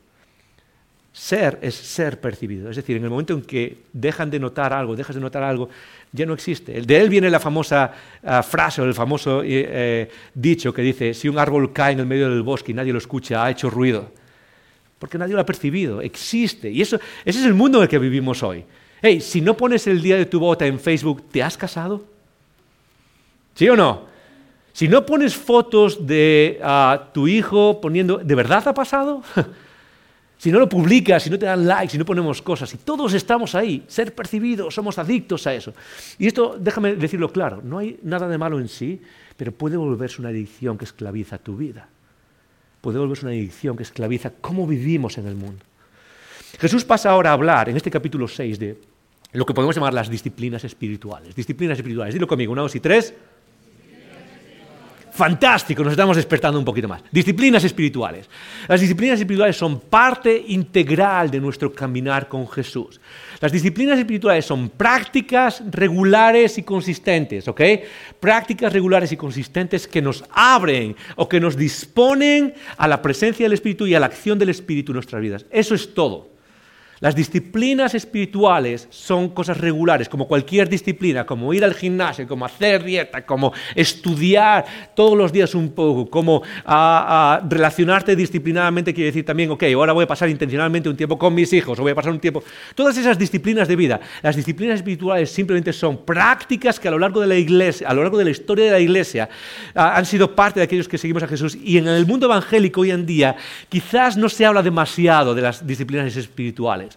Ser 1.12 1.58
es 1.62 1.74
ser 1.74 2.20
percibido. 2.20 2.68
Es 2.68 2.76
decir, 2.76 2.96
en 2.96 3.04
el 3.04 3.10
momento 3.10 3.32
en 3.32 3.40
que 3.40 3.84
dejan 3.92 4.30
de 4.30 4.38
notar 4.38 4.74
algo, 4.74 4.94
dejas 4.94 5.16
de 5.16 5.22
notar 5.22 5.42
algo, 5.42 5.70
ya 6.12 6.26
no 6.26 6.34
existe. 6.34 6.78
De 6.82 7.00
él 7.00 7.08
viene 7.08 7.30
la 7.30 7.40
famosa 7.40 7.90
ah, 8.22 8.42
frase 8.42 8.82
o 8.82 8.84
el 8.84 8.92
famoso 8.92 9.42
eh, 9.42 9.46
eh, 9.48 10.10
dicho 10.34 10.74
que 10.74 10.82
dice, 10.82 11.14
si 11.14 11.28
un 11.28 11.38
árbol 11.38 11.72
cae 11.72 11.94
en 11.94 12.00
el 12.00 12.06
medio 12.06 12.28
del 12.28 12.42
bosque 12.42 12.72
y 12.72 12.74
nadie 12.74 12.92
lo 12.92 12.98
escucha, 12.98 13.42
ha 13.42 13.50
hecho 13.50 13.70
ruido. 13.70 14.12
Porque 14.98 15.16
nadie 15.16 15.34
lo 15.34 15.40
ha 15.40 15.46
percibido, 15.46 16.02
existe. 16.02 16.70
Y 16.70 16.82
eso, 16.82 16.96
ese 17.24 17.40
es 17.40 17.46
el 17.46 17.54
mundo 17.54 17.78
en 17.78 17.84
el 17.84 17.88
que 17.88 17.98
vivimos 17.98 18.42
hoy. 18.42 18.64
Hey, 19.02 19.20
si 19.20 19.40
no 19.40 19.56
pones 19.56 19.86
el 19.86 20.00
día 20.00 20.16
de 20.16 20.26
tu 20.26 20.40
boda 20.40 20.66
en 20.66 20.80
Facebook, 20.80 21.24
¿te 21.30 21.42
has 21.42 21.56
casado? 21.56 22.04
¿Sí 23.54 23.68
o 23.68 23.76
no? 23.76 24.06
Si 24.72 24.88
no 24.88 25.06
pones 25.06 25.34
fotos 25.34 26.06
de 26.06 26.60
ah, 26.62 27.08
tu 27.12 27.28
hijo 27.28 27.80
poniendo, 27.80 28.18
¿de 28.18 28.34
verdad 28.34 28.66
ha 28.68 28.74
pasado? 28.74 29.22
si 30.38 30.52
no 30.52 30.58
lo 30.58 30.68
publicas, 30.68 31.22
si 31.22 31.30
no 31.30 31.38
te 31.38 31.46
dan 31.46 31.66
likes, 31.66 31.92
si 31.92 31.98
no 31.98 32.04
ponemos 32.04 32.42
cosas, 32.42 32.68
si 32.68 32.78
todos 32.78 33.14
estamos 33.14 33.54
ahí, 33.54 33.84
ser 33.86 34.14
percibidos, 34.14 34.74
somos 34.74 34.98
adictos 34.98 35.46
a 35.46 35.54
eso. 35.54 35.72
Y 36.18 36.26
esto, 36.26 36.56
déjame 36.58 36.94
decirlo 36.94 37.32
claro, 37.32 37.62
no 37.62 37.78
hay 37.78 37.98
nada 38.02 38.28
de 38.28 38.36
malo 38.36 38.60
en 38.60 38.68
sí, 38.68 39.00
pero 39.36 39.52
puede 39.52 39.76
volverse 39.76 40.20
una 40.20 40.30
adicción 40.30 40.76
que 40.76 40.84
esclaviza 40.84 41.38
tu 41.38 41.56
vida. 41.56 41.88
Puede 42.80 42.98
volverse 42.98 43.24
una 43.24 43.34
adicción 43.34 43.76
que 43.76 43.82
esclaviza 43.82 44.30
cómo 44.40 44.66
vivimos 44.66 45.16
en 45.18 45.26
el 45.26 45.36
mundo. 45.36 45.64
Jesús 46.58 46.84
pasa 46.84 47.10
ahora 47.10 47.30
a 47.30 47.32
hablar 47.34 47.68
en 47.68 47.76
este 47.76 47.90
capítulo 47.90 48.26
6 48.26 48.58
de 48.58 48.78
lo 49.32 49.44
que 49.44 49.54
podemos 49.54 49.74
llamar 49.74 49.92
las 49.92 50.08
disciplinas 50.08 50.64
espirituales. 50.64 51.34
Disciplinas 51.34 51.78
espirituales. 51.78 52.14
Dilo 52.14 52.26
conmigo, 52.26 52.52
una, 52.52 52.62
dos 52.62 52.74
y 52.74 52.80
tres. 52.80 53.12
Fantástico, 55.16 55.82
nos 55.82 55.94
estamos 55.94 56.14
despertando 56.14 56.58
un 56.58 56.64
poquito 56.64 56.88
más. 56.88 57.02
Disciplinas 57.10 57.64
espirituales. 57.64 58.28
Las 58.68 58.82
disciplinas 58.82 59.18
espirituales 59.18 59.56
son 59.56 59.80
parte 59.80 60.44
integral 60.48 61.30
de 61.30 61.40
nuestro 61.40 61.72
caminar 61.72 62.28
con 62.28 62.46
Jesús. 62.46 63.00
Las 63.40 63.50
disciplinas 63.50 63.98
espirituales 63.98 64.44
son 64.44 64.68
prácticas 64.68 65.62
regulares 65.70 66.58
y 66.58 66.64
consistentes, 66.64 67.48
¿ok? 67.48 67.62
Prácticas 68.20 68.70
regulares 68.70 69.10
y 69.10 69.16
consistentes 69.16 69.88
que 69.88 70.02
nos 70.02 70.22
abren 70.30 70.94
o 71.16 71.26
que 71.26 71.40
nos 71.40 71.56
disponen 71.56 72.52
a 72.76 72.86
la 72.86 73.00
presencia 73.00 73.46
del 73.46 73.54
Espíritu 73.54 73.86
y 73.86 73.94
a 73.94 74.00
la 74.00 74.06
acción 74.06 74.38
del 74.38 74.50
Espíritu 74.50 74.92
en 74.92 74.96
nuestras 74.96 75.22
vidas. 75.22 75.46
Eso 75.50 75.74
es 75.74 75.94
todo. 75.94 76.35
Las 77.00 77.14
disciplinas 77.14 77.94
espirituales 77.94 78.88
son 78.90 79.28
cosas 79.28 79.58
regulares, 79.58 80.08
como 80.08 80.26
cualquier 80.26 80.66
disciplina, 80.68 81.26
como 81.26 81.52
ir 81.52 81.62
al 81.62 81.74
gimnasio, 81.74 82.26
como 82.26 82.46
hacer 82.46 82.82
dieta, 82.84 83.26
como 83.26 83.52
estudiar 83.74 84.64
todos 84.94 85.16
los 85.16 85.30
días 85.30 85.54
un 85.54 85.72
poco, 85.72 86.08
como 86.08 86.42
a, 86.64 87.42
relacionarte 87.48 88.16
disciplinadamente, 88.16 88.94
quiere 88.94 89.08
decir 89.08 89.26
también, 89.26 89.50
ok, 89.50 89.64
ahora 89.74 89.92
voy 89.92 90.04
a 90.04 90.06
pasar 90.06 90.30
intencionalmente 90.30 90.88
un 90.88 90.96
tiempo 90.96 91.18
con 91.18 91.34
mis 91.34 91.52
hijos, 91.52 91.78
o 91.78 91.82
voy 91.82 91.92
a 91.92 91.94
pasar 91.94 92.12
un 92.12 92.20
tiempo... 92.20 92.42
Todas 92.74 92.96
esas 92.96 93.18
disciplinas 93.18 93.68
de 93.68 93.76
vida, 93.76 94.00
las 94.22 94.34
disciplinas 94.34 94.76
espirituales 94.76 95.30
simplemente 95.30 95.74
son 95.74 95.98
prácticas 95.98 96.80
que 96.80 96.88
a 96.88 96.92
lo 96.92 96.98
largo 96.98 97.20
de 97.20 97.26
la 97.26 97.36
iglesia, 97.36 97.88
a 97.88 97.94
lo 97.94 98.02
largo 98.02 98.16
de 98.16 98.24
la 98.24 98.30
historia 98.30 98.64
de 98.64 98.70
la 98.70 98.80
iglesia, 98.80 99.28
han 99.74 100.06
sido 100.06 100.34
parte 100.34 100.60
de 100.60 100.64
aquellos 100.64 100.88
que 100.88 100.96
seguimos 100.96 101.22
a 101.22 101.28
Jesús. 101.28 101.58
Y 101.62 101.76
en 101.76 101.88
el 101.88 102.06
mundo 102.06 102.24
evangélico 102.24 102.80
hoy 102.80 102.90
en 102.90 103.04
día 103.04 103.36
quizás 103.68 104.16
no 104.16 104.30
se 104.30 104.46
habla 104.46 104.62
demasiado 104.62 105.34
de 105.34 105.42
las 105.42 105.66
disciplinas 105.66 106.16
espirituales. 106.16 106.85
side. 106.90 106.96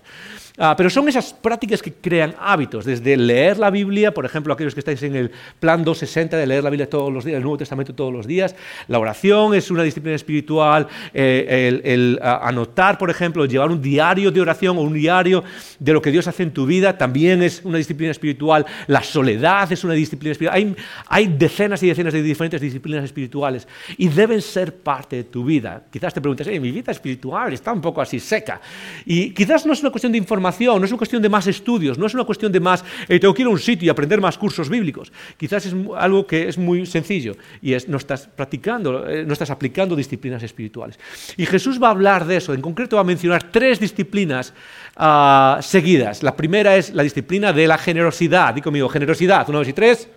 Ah, 0.62 0.76
pero 0.76 0.90
son 0.90 1.08
esas 1.08 1.32
prácticas 1.32 1.82
que 1.82 1.94
crean 1.94 2.36
hábitos, 2.38 2.84
desde 2.84 3.16
leer 3.16 3.58
la 3.58 3.70
Biblia, 3.70 4.14
por 4.14 4.26
ejemplo, 4.26 4.54
aquellos 4.54 4.74
que 4.74 4.82
estáis 4.82 5.02
en 5.04 5.16
el 5.16 5.32
plan 5.58 5.86
260 5.86 6.36
de 6.36 6.46
leer 6.46 6.66
la 6.66 6.70
Biblia 6.70 6.90
todos 6.90 7.14
los 7.14 7.24
días, 7.24 7.38
el 7.38 7.44
Nuevo 7.44 7.60
Testamento 7.60 7.96
todos 7.96 8.12
los 8.12 8.28
días. 8.28 8.54
La 8.90 9.00
oración 9.00 9.56
es 9.56 9.72
una 9.72 9.84
disciplina 9.84 10.18
espiritual, 10.18 10.86
eh, 11.14 11.82
el, 11.86 12.20
anotar, 12.22 12.98
por 12.98 13.10
ejemplo, 13.10 13.46
llevar 13.46 13.72
un 13.72 13.82
diario 13.82 14.32
de 14.32 14.42
oración 14.42 14.78
o 14.78 14.82
un 14.82 14.92
diario 14.94 15.46
de 15.80 15.94
lo 15.94 16.02
que 16.02 16.12
Dios 16.12 16.28
hace 16.28 16.44
en 16.44 16.52
tu 16.52 16.66
vida 16.66 16.98
también 16.98 17.42
es 17.42 17.62
una 17.64 17.78
disciplina 17.78 18.12
espiritual. 18.12 18.66
La 18.88 19.02
soledad 19.02 19.72
es 19.72 19.86
una 19.86 19.94
disciplina 19.94 20.34
espiritual. 20.34 20.76
Hay, 21.08 21.28
decenas 21.28 21.82
y 21.84 21.88
decenas 21.88 22.12
de 22.12 22.22
diferentes 22.22 22.60
disciplinas 22.60 23.06
espirituales 23.06 23.66
y 23.96 24.10
deben 24.10 24.42
ser 24.42 24.76
parte 24.76 25.16
de 25.16 25.24
tu 25.24 25.46
vida. 25.46 25.84
Quizás 25.90 26.14
te 26.14 26.20
preguntes, 26.20 26.48
mi 26.48 26.72
vida 26.72 26.92
espiritual 26.92 27.54
está 27.54 27.72
un 27.72 27.80
poco 27.80 28.02
así 28.02 28.20
seca. 28.20 28.60
Y 29.06 29.30
quizás 29.34 29.66
no 29.66 29.72
es 29.72 29.80
una 29.80 29.92
cuestión 29.92 30.12
de 30.12 30.18
información 30.18 30.49
no 30.58 30.86
es 30.86 30.92
una 30.92 30.98
cuestión 30.98 31.22
de 31.22 31.30
más 31.30 31.48
estudios, 31.48 31.98
no 31.98 32.06
es 32.06 32.14
una 32.14 32.24
cuestión 32.24 32.52
de 32.52 32.60
más, 32.60 32.84
eh, 33.08 33.20
tengo 33.20 33.34
que 33.34 33.42
ir 33.42 33.48
a 33.48 33.52
un 33.52 33.60
sitio 33.60 33.88
y 33.88 33.90
aprender 33.90 34.20
más 34.22 34.38
cursos 34.38 34.70
bíblicos. 34.70 35.12
Quizás 35.38 35.66
es 35.66 35.76
algo 35.98 36.26
que 36.26 36.48
es 36.48 36.58
muy 36.58 36.86
sencillo 36.86 37.36
y 37.62 37.74
es 37.74 37.88
no 37.88 37.98
estás 37.98 38.28
practicando, 38.28 39.08
eh, 39.08 39.26
no 39.26 39.34
estás 39.34 39.50
aplicando 39.50 39.96
disciplinas 39.96 40.44
espirituales. 40.44 41.00
Y 41.38 41.46
Jesús 41.46 41.82
va 41.82 41.88
a 41.88 41.92
hablar 41.92 42.26
de 42.26 42.38
eso, 42.38 42.54
en 42.54 42.62
concreto 42.62 42.96
va 42.96 43.02
a 43.02 43.06
mencionar 43.06 43.44
tres 43.52 43.80
disciplinas 43.80 44.54
ah, 44.96 45.60
seguidas. 45.62 46.24
La 46.24 46.36
primera 46.36 46.76
es 46.76 46.94
la 46.94 47.04
disciplina 47.04 47.54
de 47.54 47.68
la 47.68 47.78
generosidad. 47.78 48.54
Di 48.54 48.62
conmigo, 48.62 48.90
generosidad, 48.90 49.48
una, 49.50 49.60
dos 49.60 49.68
y 49.68 49.74
tres. 49.74 50.08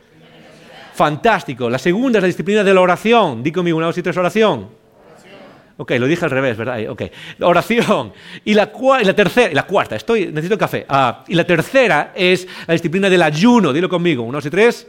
Fantástico. 0.95 1.71
La 1.71 1.79
segunda 1.79 2.19
es 2.19 2.23
la 2.23 2.27
disciplina 2.27 2.63
de 2.63 2.75
la 2.75 2.81
oración. 2.81 3.43
Di 3.43 3.51
conmigo 3.51 3.79
una, 3.79 3.87
dos 3.87 3.99
y 3.99 4.03
tres, 4.03 4.17
oración. 4.17 4.82
Ok, 5.77 5.93
lo 5.93 6.07
dije 6.07 6.25
al 6.25 6.31
revés, 6.31 6.57
¿verdad? 6.57 6.89
Ok. 6.89 7.03
Oración. 7.41 8.13
Y 8.45 8.55
la, 8.55 8.71
la 9.03 9.15
tercera, 9.15 9.51
y 9.51 9.55
la 9.55 9.67
cuarta, 9.67 9.97
estoy, 9.97 10.27
necesito 10.27 10.59
café. 10.59 10.85
Ah, 10.89 11.25
y 11.27 11.35
la 11.35 11.45
tercera 11.45 12.13
es 12.15 12.47
la 12.67 12.75
disciplina 12.75 13.09
del 13.09 13.23
ayuno. 13.23 13.73
Dilo 13.73 13.89
conmigo. 13.89 14.23
Una, 14.23 14.39
dos 14.39 14.47
y 14.47 14.51
tres. 14.51 14.87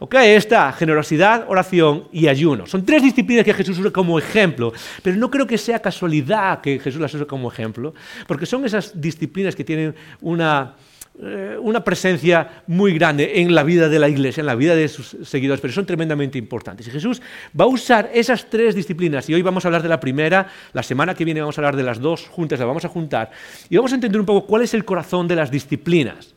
Ok, 0.00 0.14
está 0.16 0.72
generosidad, 0.72 1.46
oración 1.48 2.08
y 2.12 2.26
ayuno. 2.26 2.66
Son 2.66 2.84
tres 2.84 3.02
disciplinas 3.02 3.44
que 3.44 3.54
Jesús 3.54 3.78
usa 3.78 3.90
como 3.90 4.18
ejemplo, 4.18 4.72
pero 5.02 5.16
no 5.16 5.30
creo 5.30 5.46
que 5.46 5.56
sea 5.56 5.78
casualidad 5.78 6.60
que 6.60 6.78
Jesús 6.78 7.00
las 7.00 7.14
use 7.14 7.26
como 7.26 7.50
ejemplo, 7.50 7.94
porque 8.26 8.44
son 8.44 8.64
esas 8.64 9.00
disciplinas 9.00 9.54
que 9.54 9.64
tienen 9.64 9.94
una, 10.20 10.74
eh, 11.22 11.56
una 11.60 11.84
presencia 11.84 12.64
muy 12.66 12.92
grande 12.92 13.40
en 13.40 13.54
la 13.54 13.62
vida 13.62 13.88
de 13.88 14.00
la 14.00 14.08
iglesia, 14.08 14.40
en 14.40 14.46
la 14.46 14.56
vida 14.56 14.74
de 14.74 14.88
sus 14.88 15.16
seguidores, 15.22 15.60
pero 15.60 15.72
son 15.72 15.86
tremendamente 15.86 16.38
importantes. 16.38 16.88
Y 16.88 16.90
Jesús 16.90 17.22
va 17.58 17.66
a 17.66 17.68
usar 17.68 18.10
esas 18.12 18.50
tres 18.50 18.74
disciplinas, 18.74 19.28
y 19.28 19.34
hoy 19.34 19.42
vamos 19.42 19.64
a 19.64 19.68
hablar 19.68 19.84
de 19.84 19.88
la 19.88 20.00
primera, 20.00 20.48
la 20.72 20.82
semana 20.82 21.14
que 21.14 21.24
viene 21.24 21.40
vamos 21.40 21.56
a 21.56 21.60
hablar 21.60 21.76
de 21.76 21.84
las 21.84 22.00
dos 22.00 22.26
juntas, 22.26 22.58
las 22.58 22.66
vamos 22.66 22.84
a 22.84 22.88
juntar, 22.88 23.30
y 23.70 23.76
vamos 23.76 23.92
a 23.92 23.94
entender 23.94 24.18
un 24.18 24.26
poco 24.26 24.44
cuál 24.44 24.62
es 24.62 24.74
el 24.74 24.84
corazón 24.84 25.28
de 25.28 25.36
las 25.36 25.52
disciplinas. 25.52 26.34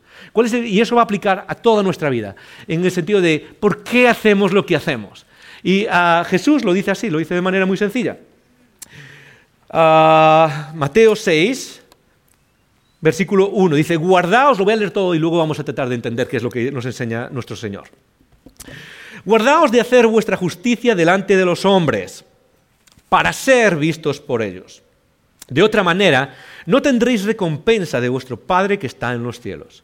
y 0.64 0.80
eso 0.80 0.94
va 0.94 1.02
a 1.02 1.04
aplicar 1.04 1.44
a 1.48 1.56
toda 1.56 1.82
nuestra 1.82 2.08
vida, 2.08 2.36
en 2.68 2.84
el 2.84 2.92
sentido 2.92 3.20
de 3.20 3.44
por 3.58 3.82
qué 3.82 4.06
hacemos 4.06 4.52
lo 4.52 4.64
que 4.64 4.76
hacemos. 4.76 5.26
Y 5.64 5.86
a 5.90 6.24
Jesús 6.24 6.64
lo 6.64 6.72
dice 6.72 6.92
así, 6.92 7.10
lo 7.10 7.18
dice 7.18 7.34
de 7.34 7.42
manera 7.42 7.66
muy 7.66 7.76
sencilla. 7.76 8.16
Ah, 9.70 10.70
Mateo 10.74 11.16
6, 11.16 11.82
versículo 13.00 13.48
1. 13.48 13.76
Dice, 13.76 13.96
guardaos, 13.96 14.58
lo 14.58 14.64
voy 14.64 14.74
a 14.74 14.76
leer 14.76 14.90
todo 14.90 15.14
y 15.14 15.18
luego 15.18 15.38
vamos 15.38 15.58
a 15.58 15.64
tratar 15.64 15.88
de 15.88 15.94
entender 15.94 16.28
qué 16.28 16.38
es 16.38 16.42
lo 16.42 16.50
que 16.50 16.70
nos 16.70 16.84
enseña 16.84 17.28
nuestro 17.30 17.56
Señor. 17.56 17.88
Guardaos 19.24 19.70
de 19.70 19.80
hacer 19.80 20.06
vuestra 20.06 20.36
justicia 20.36 20.94
delante 20.94 21.36
de 21.36 21.44
los 21.44 21.64
hombres, 21.64 22.24
para 23.08 23.32
ser 23.32 23.76
vistos 23.76 24.20
por 24.20 24.42
ellos. 24.42 24.82
De 25.48 25.62
otra 25.62 25.82
manera, 25.82 26.34
no 26.66 26.82
tendréis 26.82 27.24
recompensa 27.24 28.00
de 28.00 28.08
vuestro 28.08 28.38
Padre 28.38 28.78
que 28.78 28.86
está 28.86 29.12
en 29.12 29.22
los 29.22 29.40
cielos. 29.40 29.82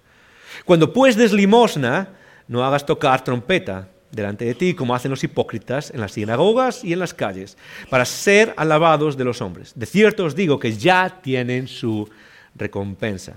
Cuando 0.64 0.92
pues 0.92 1.16
des 1.16 1.33
limosna, 1.33 2.11
no 2.48 2.64
hagas 2.64 2.85
tocar 2.85 3.24
trompeta 3.24 3.88
delante 4.11 4.44
de 4.44 4.55
ti, 4.55 4.74
como 4.74 4.94
hacen 4.94 5.11
los 5.11 5.24
hipócritas 5.24 5.90
en 5.90 6.00
las 6.00 6.12
sinagogas 6.12 6.85
y 6.85 6.92
en 6.92 7.00
las 7.00 7.14
calles, 7.14 7.57
para 7.90 8.05
ser 8.05 8.55
alabados 8.57 9.16
de 9.16 9.24
los 9.24 9.40
hombres. 9.40 9.72
De 9.74 9.87
cierto 9.87 10.24
os 10.24 10.37
digo 10.37 10.59
que 10.59 10.77
ya 10.77 11.20
tienen 11.22 11.66
su 11.66 12.09
recompensa. 12.54 13.34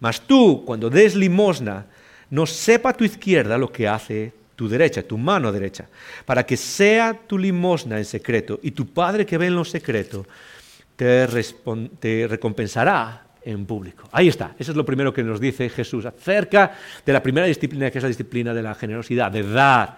Mas 0.00 0.20
tú, 0.20 0.64
cuando 0.64 0.90
des 0.90 1.14
limosna, 1.14 1.86
no 2.30 2.46
sepa 2.46 2.92
tu 2.92 3.04
izquierda 3.04 3.58
lo 3.58 3.70
que 3.70 3.86
hace 3.86 4.32
tu 4.56 4.68
derecha, 4.68 5.02
tu 5.02 5.18
mano 5.18 5.52
derecha, 5.52 5.86
para 6.24 6.44
que 6.44 6.56
sea 6.56 7.14
tu 7.14 7.38
limosna 7.38 7.98
en 7.98 8.04
secreto, 8.04 8.58
y 8.62 8.70
tu 8.70 8.86
Padre 8.86 9.26
que 9.26 9.38
ve 9.38 9.46
en 9.46 9.56
lo 9.56 9.64
secreto 9.64 10.26
te, 10.96 11.26
te 11.98 12.26
recompensará 12.28 13.26
en 13.44 13.66
público. 13.66 14.08
Ahí 14.12 14.28
está, 14.28 14.54
eso 14.58 14.70
es 14.70 14.76
lo 14.76 14.84
primero 14.84 15.12
que 15.12 15.22
nos 15.22 15.40
dice 15.40 15.68
Jesús 15.68 16.04
acerca 16.06 16.72
de 17.04 17.12
la 17.12 17.22
primera 17.22 17.46
disciplina, 17.46 17.90
que 17.90 17.98
es 17.98 18.04
la 18.04 18.08
disciplina 18.08 18.54
de 18.54 18.62
la 18.62 18.74
generosidad, 18.74 19.30
de 19.30 19.42
dar. 19.42 19.96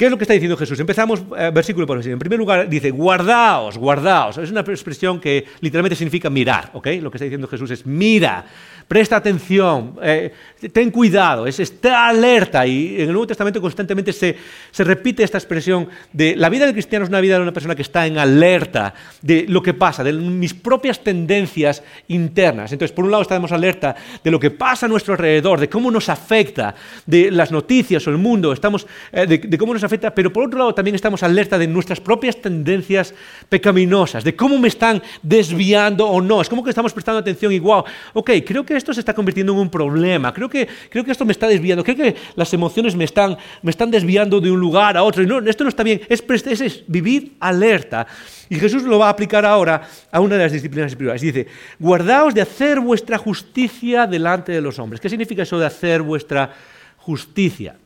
¿Qué 0.00 0.06
es 0.06 0.10
lo 0.10 0.16
que 0.16 0.24
está 0.24 0.32
diciendo 0.32 0.56
Jesús? 0.56 0.80
Empezamos 0.80 1.22
eh, 1.36 1.50
versículo 1.52 1.86
por 1.86 1.98
versículo. 1.98 2.14
En 2.14 2.20
primer 2.20 2.38
lugar 2.38 2.66
dice, 2.70 2.90
guardaos, 2.90 3.76
guardaos. 3.76 4.38
Es 4.38 4.50
una 4.50 4.62
expresión 4.62 5.20
que 5.20 5.44
literalmente 5.60 5.94
significa 5.94 6.30
mirar, 6.30 6.70
¿ok? 6.72 6.86
Lo 7.02 7.10
que 7.10 7.18
está 7.18 7.26
diciendo 7.26 7.46
Jesús 7.46 7.70
es 7.70 7.84
mira, 7.84 8.46
presta 8.90 9.14
atención, 9.14 9.94
eh, 10.02 10.32
ten 10.72 10.90
cuidado, 10.90 11.46
es, 11.46 11.60
está 11.60 12.08
alerta. 12.08 12.66
Y 12.66 12.96
en 12.96 13.02
el 13.02 13.12
Nuevo 13.12 13.28
Testamento 13.28 13.60
constantemente 13.60 14.12
se, 14.12 14.34
se, 14.72 14.82
repite 14.82 15.22
esta 15.22 15.38
expresión 15.38 15.88
de 16.12 16.34
la 16.34 16.48
vida 16.48 16.64
del 16.64 16.74
cristiano 16.74 17.04
es 17.04 17.08
una 17.08 17.20
vida 17.20 17.36
de 17.36 17.42
una 17.42 17.52
persona 17.52 17.76
que 17.76 17.82
está 17.82 18.04
en 18.04 18.18
alerta 18.18 18.92
de 19.22 19.46
lo 19.46 19.62
que 19.62 19.74
pasa, 19.74 20.02
de 20.02 20.12
mis 20.12 20.54
propias 20.54 21.04
tendencias 21.04 21.84
internas. 22.08 22.72
Entonces, 22.72 22.92
por 22.92 23.04
un 23.04 23.12
lado 23.12 23.22
estamos 23.22 23.52
alerta 23.52 23.94
de 24.24 24.30
lo 24.32 24.40
que 24.40 24.50
pasa 24.50 24.86
a 24.86 24.88
nuestro 24.88 25.14
alrededor, 25.14 25.60
de 25.60 25.68
cómo 25.68 25.88
nos 25.92 26.08
afecta, 26.08 26.74
de 27.06 27.30
las 27.30 27.52
noticias 27.52 28.04
o 28.08 28.10
el 28.10 28.18
mundo, 28.18 28.52
estamos, 28.52 28.88
eh, 29.12 29.24
de, 29.24 29.56
cómo 29.56 29.72
nos 29.72 29.84
afecta, 29.84 30.12
pero 30.12 30.32
por 30.32 30.42
otro 30.42 30.58
lado 30.58 30.74
también 30.74 30.96
estamos 30.96 31.22
alerta 31.22 31.58
de 31.58 31.68
nuestras 31.68 32.00
propias 32.00 32.42
tendencias 32.42 33.14
pecaminosas, 33.48 34.24
de 34.24 34.34
cómo 34.34 34.58
me 34.58 34.66
están 34.66 35.00
desviando 35.22 36.08
o 36.08 36.20
no. 36.20 36.40
Es 36.40 36.48
como 36.48 36.64
que 36.64 36.70
estamos 36.70 36.92
prestando 36.92 37.20
atención 37.20 37.52
y 37.52 37.60
wow, 37.60 37.84
ok, 38.14 38.30
creo 38.44 38.66
que 38.66 38.79
esto 38.80 38.92
se 38.92 39.00
está 39.00 39.14
convirtiendo 39.14 39.52
en 39.52 39.58
un 39.60 39.70
problema, 39.70 40.34
creo 40.34 40.48
que, 40.48 40.66
creo 40.88 41.04
que 41.04 41.12
esto 41.12 41.24
me 41.24 41.32
está 41.32 41.46
desviando, 41.46 41.84
creo 41.84 41.96
que 41.96 42.16
las 42.34 42.52
emociones 42.52 42.96
me 42.96 43.04
están, 43.04 43.36
me 43.62 43.70
están 43.70 43.90
desviando 43.90 44.40
de 44.40 44.50
un 44.50 44.58
lugar 44.58 44.96
a 44.96 45.02
otro. 45.02 45.22
Esto 45.46 45.64
no 45.64 45.70
está 45.70 45.82
bien, 45.82 46.00
es, 46.08 46.22
es, 46.46 46.84
vivir 46.86 47.36
alerta. 47.38 48.06
Y 48.48 48.56
Jesús 48.56 48.82
lo 48.82 48.98
va 48.98 49.06
a 49.06 49.10
aplicar 49.10 49.46
ahora 49.46 49.82
a 50.10 50.20
una 50.20 50.36
de 50.36 50.42
las 50.42 50.52
disciplinas 50.52 50.90
espirituales. 50.90 51.22
Dice, 51.22 51.46
guardaos 51.78 52.34
de 52.34 52.40
hacer 52.40 52.80
vuestra 52.80 53.16
justicia 53.16 54.06
delante 54.06 54.50
de 54.50 54.60
los 54.60 54.78
hombres. 54.78 55.00
¿Qué 55.00 55.08
significa 55.08 55.42
eso 55.42 55.58
de 55.58 55.66
hacer 55.66 56.02
vuestra 56.02 56.52
justicia? 56.96 57.76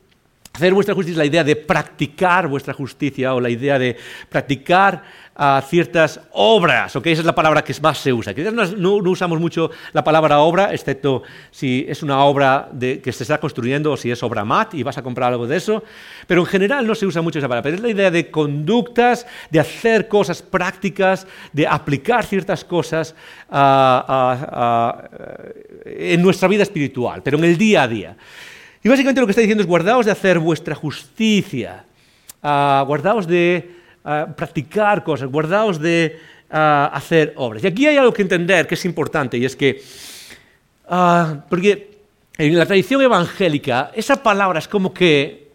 Hacer 0.57 0.73
vuestra 0.73 0.95
justicia 0.95 1.15
es 1.15 1.19
la 1.19 1.25
idea 1.25 1.43
de 1.43 1.57
practicar 1.57 2.47
vuestra 2.47 2.73
justicia 2.73 3.35
o 3.35 3.41
la 3.41 3.51
idea 3.51 3.77
de 3.77 3.97
practicar 4.29 5.03
uh, 5.37 5.61
ciertas 5.69 6.21
obras, 6.31 6.95
¿ok? 6.95 7.09
Esa 7.09 7.23
es 7.23 7.27
la 7.27 7.35
palabra 7.35 7.65
que 7.65 7.75
más 7.83 7.99
se 7.99 8.13
usa. 8.13 8.33
Quizás 8.33 8.53
no, 8.53 8.93
usamos 8.99 9.41
mucho 9.41 9.73
la 9.93 10.05
palabra 10.05 10.39
obra, 10.39 10.73
excepto 10.73 11.25
si 11.51 11.85
es 11.89 12.05
una 12.05 12.23
obra 12.23 12.69
que 12.79 13.13
se 13.13 13.25
está 13.25 13.39
construyendo 13.39 13.91
o 13.91 13.97
si 13.97 14.13
es 14.13 14.23
obra 14.23 14.45
mat 14.45 14.75
y 14.75 14.85
vas 14.85 14.97
a 14.97 15.03
comprar 15.03 15.33
algo 15.33 15.49
de 15.49 15.57
eso, 15.57 15.83
pero 16.29 16.43
en 16.43 16.47
general 16.47 16.87
no 16.87 16.95
se 16.95 17.05
usa 17.05 17.21
mucho 17.21 17.41
esa 17.41 17.49
palabra. 17.49 17.65
Pero 17.65 17.75
es 17.75 17.83
la 17.83 17.89
idea 17.89 18.13
de 18.13 18.31
conductas, 18.31 19.27
de 19.51 19.59
hacer 19.59 20.07
cosas 20.07 20.41
prácticas, 20.41 21.27
de 21.53 21.67
aplicar 21.67 22.25
ciertas 22.25 22.65
cosas 22.65 23.17
uh, 23.51 23.57
uh, 23.57 24.93
en 25.85 26.23
nuestra 26.23 26.47
vida 26.47 26.63
espiritual, 26.63 27.25
pero 27.25 27.39
en 27.39 27.45
el 27.45 27.59
día 27.59 27.83
a 27.83 27.89
día. 27.89 28.17
Y 28.85 28.89
básicamente 28.91 29.23
lo 29.23 29.27
que 29.27 29.31
está 29.31 29.41
diciendo 29.41 29.63
es 29.63 29.67
guardaos 29.67 30.05
de 30.05 30.13
hacer 30.13 30.39
vuestra 30.39 30.75
justicia, 30.75 31.87
uh, 32.43 32.85
guardaos 32.85 33.27
de 33.27 33.71
uh, 34.05 34.31
practicar 34.35 35.03
cosas, 35.03 35.31
guardaos 35.31 35.81
de 35.81 36.21
uh, 36.51 36.93
hacer 36.93 37.33
obras. 37.37 37.65
Y 37.65 37.67
aquí 37.67 37.87
hay 37.87 37.97
algo 37.97 38.13
que 38.13 38.21
entender 38.21 38.67
que 38.67 38.75
es 38.75 38.85
importante 38.85 39.39
y 39.39 39.47
es 39.47 39.57
que, 39.57 39.83
porque 41.49 41.97
en 42.37 42.59
la 42.59 42.67
tradición 42.67 43.01
evangélica 43.01 43.91
esa 43.95 44.23
palabra 44.23 44.59
es 44.59 44.69
como 44.69 44.93
que 44.93 45.53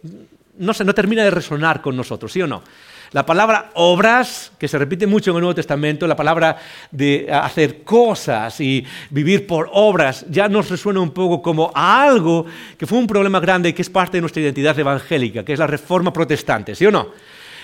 no, 0.58 0.74
no 0.84 0.94
termina 0.96 1.24
de 1.24 1.30
resonar 1.30 1.84
con 1.84 1.96
nosotros, 1.96 2.32
¿sí 2.32 2.42
o 2.42 2.48
no? 2.48 2.64
La 3.12 3.26
palabra 3.26 3.72
obras, 3.74 4.52
que 4.60 4.68
se 4.68 4.78
repite 4.78 5.08
mucho 5.08 5.32
en 5.32 5.38
el 5.38 5.42
Nuevo 5.42 5.56
Testamento, 5.56 6.06
la 6.06 6.16
palabra 6.16 6.58
de 6.92 7.28
hacer 7.32 7.84
cosas 7.84 8.62
y 8.62 8.86
vivir 9.10 9.48
por 9.48 9.68
obras, 9.74 10.26
ya 10.30 10.48
nos 10.48 10.70
resuena 10.70 11.00
un 11.00 11.10
poco 11.10 11.42
como 11.42 11.72
a 11.74 12.04
algo 12.04 12.46
que 12.78 12.86
fue 12.86 13.00
un 13.00 13.08
problema 13.08 13.40
grande 13.40 13.70
y 13.70 13.74
que 13.74 13.82
es 13.82 13.90
parte 13.90 14.18
de 14.18 14.22
nuestra 14.22 14.44
identidad 14.44 14.78
evangélica, 14.78 15.44
que 15.44 15.54
es 15.54 15.60
la 15.60 15.66
reforma 15.66 16.14
protestante, 16.14 16.76
¿sí 16.76 16.86
o 16.86 16.92
no? 16.92 17.08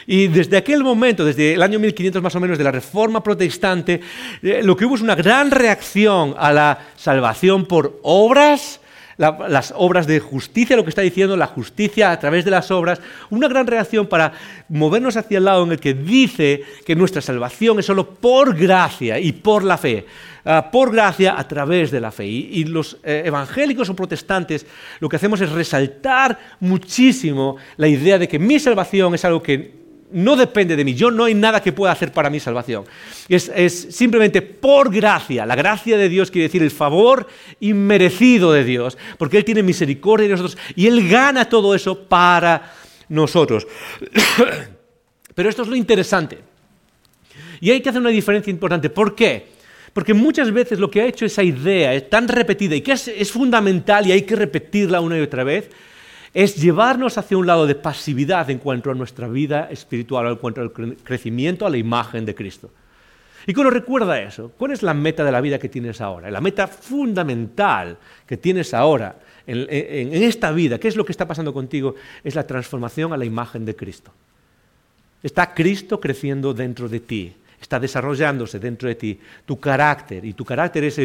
Y 0.08 0.27
desde 0.27 0.58
aquel 0.58 0.84
momento, 0.84 1.23
desde 1.25 1.53
el 1.53 1.62
año 1.62 1.79
1500 1.79 2.21
más 2.21 2.36
o 2.36 2.39
menos 2.39 2.58
de 2.58 2.63
la 2.63 2.71
Reforma 2.71 3.23
Protestante, 3.23 4.01
eh, 4.43 4.62
lo 4.63 4.75
que 4.75 4.86
hubo 4.86 4.95
es 4.95 5.01
una 5.01 5.15
gran 5.15 5.49
reacción 5.49 6.36
a 6.38 6.51
la 6.53 6.79
salvación 6.95 7.65
por 7.65 7.99
obras 8.03 8.79
las 9.17 9.73
obras 9.75 10.08
de 10.08 10.19
justicia, 10.19 10.75
lo 10.75 10.84
que 10.84 10.89
está 10.89 11.01
diciendo, 11.01 11.38
la 11.38 11.47
justicia 11.47 12.12
a 12.12 12.19
través 12.19 12.45
de 12.45 12.51
las 12.51 12.69
obras, 12.71 13.01
una 13.30 13.47
gran 13.47 13.67
reacción 13.67 14.08
para 14.08 14.34
movernos 14.69 15.17
hacia 15.17 15.38
el 15.38 15.45
lado 15.45 15.63
en 15.63 15.71
el 15.71 15.80
que 15.80 15.93
dice 15.93 16.63
que 16.86 16.95
nuestra 16.95 17.21
salvación 17.21 17.80
es 17.80 17.86
solo 17.86 18.10
por 18.10 18.56
gracia 18.56 19.19
y 19.19 19.32
por 19.32 19.63
la 19.63 19.78
fe. 19.78 20.06
Ah, 20.47 20.69
por 20.71 20.91
gracia 20.91 21.39
a 21.39 21.47
través 21.47 21.89
de 21.89 21.99
la 21.99 22.12
fe. 22.12 22.28
Y, 22.28 22.65
los 22.65 22.97
eh, 23.04 23.23
evangélicos 23.25 23.89
o 23.89 23.95
protestantes 23.95 24.67
lo 24.99 25.10
que 25.10 25.15
hacemos 25.15 25.41
es 25.41 25.51
resaltar 25.51 26.38
muchísimo 26.60 27.58
la 27.78 27.88
idea 27.88 28.19
de 28.19 28.28
que 28.28 28.38
mi 28.38 28.60
salvación 28.60 29.15
es 29.15 29.25
algo 29.25 29.41
que 29.41 29.84
no 30.11 30.35
depende 30.35 30.75
de 30.75 30.85
mí, 30.85 30.93
yo 30.93 31.11
no 31.11 31.25
hay 31.25 31.33
nada 31.33 31.61
que 31.61 31.73
pueda 31.73 31.91
hacer 31.91 32.11
para 32.11 32.29
mi 32.29 32.39
salvación. 32.39 32.85
Es, 33.27 33.87
simplemente 33.89 34.41
por 34.41 34.93
gracia, 34.93 35.45
la 35.45 35.55
gracia 35.55 35.97
de 35.97 36.09
Dios 36.09 36.29
quiere 36.29 36.47
decir 36.47 36.61
el 36.61 36.71
favor 36.71 37.27
inmerecido 37.59 38.51
de 38.51 38.63
Dios, 38.63 38.97
porque 39.17 39.37
Él 39.37 39.45
tiene 39.45 39.63
misericordia 39.63 40.27
de 40.27 40.33
nosotros 40.33 40.57
y 40.75 40.87
Él 40.87 41.09
gana 41.09 41.49
todo 41.49 41.73
eso 41.73 42.07
para 42.07 42.73
nosotros. 43.09 43.67
Pero 45.35 45.49
esto 45.49 45.63
es 45.63 45.67
lo 45.67 45.75
interesante. 45.75 46.39
Y 47.59 47.71
hay 47.71 47.82
que 47.82 47.89
hacer 47.89 48.01
una 48.01 48.09
diferencia 48.09 48.51
importante. 48.51 48.89
¿Por 48.89 49.15
qué? 49.15 49.47
Porque 49.91 50.13
muchas 50.13 50.51
veces 50.51 50.77
lo 50.77 50.91
que 50.91 51.01
ha 51.01 51.05
hecho 51.05 51.25
esa 51.25 51.41
idea 51.41 51.93
es 51.93 52.09
tan 52.09 52.27
repetida 52.27 52.75
y 52.75 52.82
que 52.82 52.91
es 52.91 53.32
fundamental 53.32 54.05
y 54.05 54.11
hay 54.11 54.21
que 54.21 54.36
repetirla 54.36 55.01
una 55.01 55.17
y 55.17 55.21
otra 55.21 55.43
vez, 55.43 55.69
es 56.36 56.57
llevarnos 56.57 57.17
hacia 57.17 57.38
un 57.38 57.47
lado 57.47 57.65
de 57.65 57.75
pasividad 57.75 58.49
en 58.49 58.57
cuanto 58.57 58.91
a 58.91 58.93
nuestra 58.93 59.29
vida 59.29 59.69
espiritual, 59.71 60.27
en 60.27 60.36
cuanto 60.36 60.59
al 60.59 60.73
crecimiento 60.73 61.65
a 61.65 61.69
la 61.69 61.77
imagen 61.77 62.25
de 62.25 62.36
Cristo. 62.36 62.69
Y 63.47 63.53
cuando 63.53 63.71
recuerda 63.71 64.21
eso, 64.21 64.51
¿cuál 64.57 64.71
es 64.71 64.83
la 64.83 64.93
meta 64.93 65.23
de 65.23 65.31
la 65.31 65.39
vida 65.39 65.57
que 65.57 65.69
tienes 65.69 66.01
ahora? 66.01 66.29
La 66.29 66.41
meta 66.41 66.67
fundamental 66.67 67.97
que 68.27 68.36
tienes 68.36 68.73
ahora 68.73 69.15
en, 69.47 69.65
en, 69.69 70.23
esta 70.23 70.51
vida, 70.51 70.77
¿qué 70.77 70.89
es 70.89 70.97
lo 70.97 71.05
que 71.05 71.13
está 71.13 71.25
pasando 71.25 71.53
contigo? 71.53 71.95
Es 72.21 72.36
la 72.36 72.45
transformación 72.45 73.13
a 73.13 73.17
la 73.17 73.23
imagen 73.23 73.63
de 73.63 73.73
Cristo. 73.73 74.11
Está 75.23 75.53
Cristo 75.53 76.01
creciendo 76.01 76.53
dentro 76.53 76.89
de 76.89 76.99
ti, 76.99 77.33
está 77.61 77.79
desarrollándose 77.79 78.59
dentro 78.59 78.89
de 78.89 78.95
ti 78.95 79.17
tu 79.45 79.57
carácter, 79.57 80.25
y 80.25 80.33
tu 80.33 80.43
carácter 80.43 80.83
es 80.83 80.99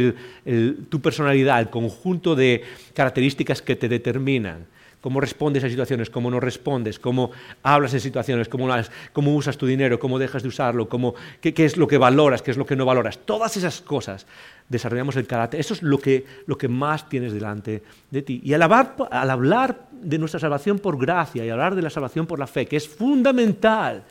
tu 0.88 1.00
personalidad, 1.00 1.60
el 1.60 1.70
conjunto 1.70 2.34
de 2.34 2.64
características 2.94 3.62
que 3.62 3.76
te 3.76 3.88
determinan 3.88 4.66
cómo 5.00 5.20
respondes 5.20 5.64
a 5.64 5.68
situaciones, 5.68 6.10
cómo 6.10 6.30
no 6.30 6.40
respondes, 6.40 6.98
cómo 6.98 7.30
hablas 7.62 7.94
en 7.94 8.00
situaciones, 8.00 8.48
cómo, 8.48 9.34
usas 9.34 9.56
tu 9.56 9.66
dinero, 9.66 9.98
cómo 9.98 10.18
dejas 10.18 10.42
de 10.42 10.48
usarlo, 10.48 10.88
cómo, 10.88 11.14
qué, 11.40 11.54
es 11.56 11.76
lo 11.76 11.86
que 11.86 11.98
valoras, 11.98 12.42
qué 12.42 12.50
es 12.50 12.56
lo 12.56 12.66
que 12.66 12.76
no 12.76 12.84
valoras. 12.84 13.18
Todas 13.18 13.56
esas 13.56 13.80
cosas 13.80 14.26
desarrollamos 14.68 15.16
el 15.16 15.26
carácter. 15.26 15.60
Eso 15.60 15.74
es 15.74 15.82
lo 15.82 15.98
que, 15.98 16.26
lo 16.46 16.56
que 16.56 16.68
más 16.68 17.08
tienes 17.08 17.32
delante 17.32 17.82
de 18.10 18.22
ti. 18.22 18.40
Y 18.44 18.52
al 18.52 18.62
hablar 18.62 19.88
de 19.90 20.18
nuestra 20.18 20.40
salvación 20.40 20.78
por 20.78 20.98
gracia 20.98 21.44
y 21.44 21.50
hablar 21.50 21.74
de 21.74 21.82
la 21.82 21.90
salvación 21.90 22.26
por 22.26 22.38
la 22.38 22.46
fe, 22.46 22.66
que 22.66 22.76
es 22.76 22.88
fundamental, 22.88 24.04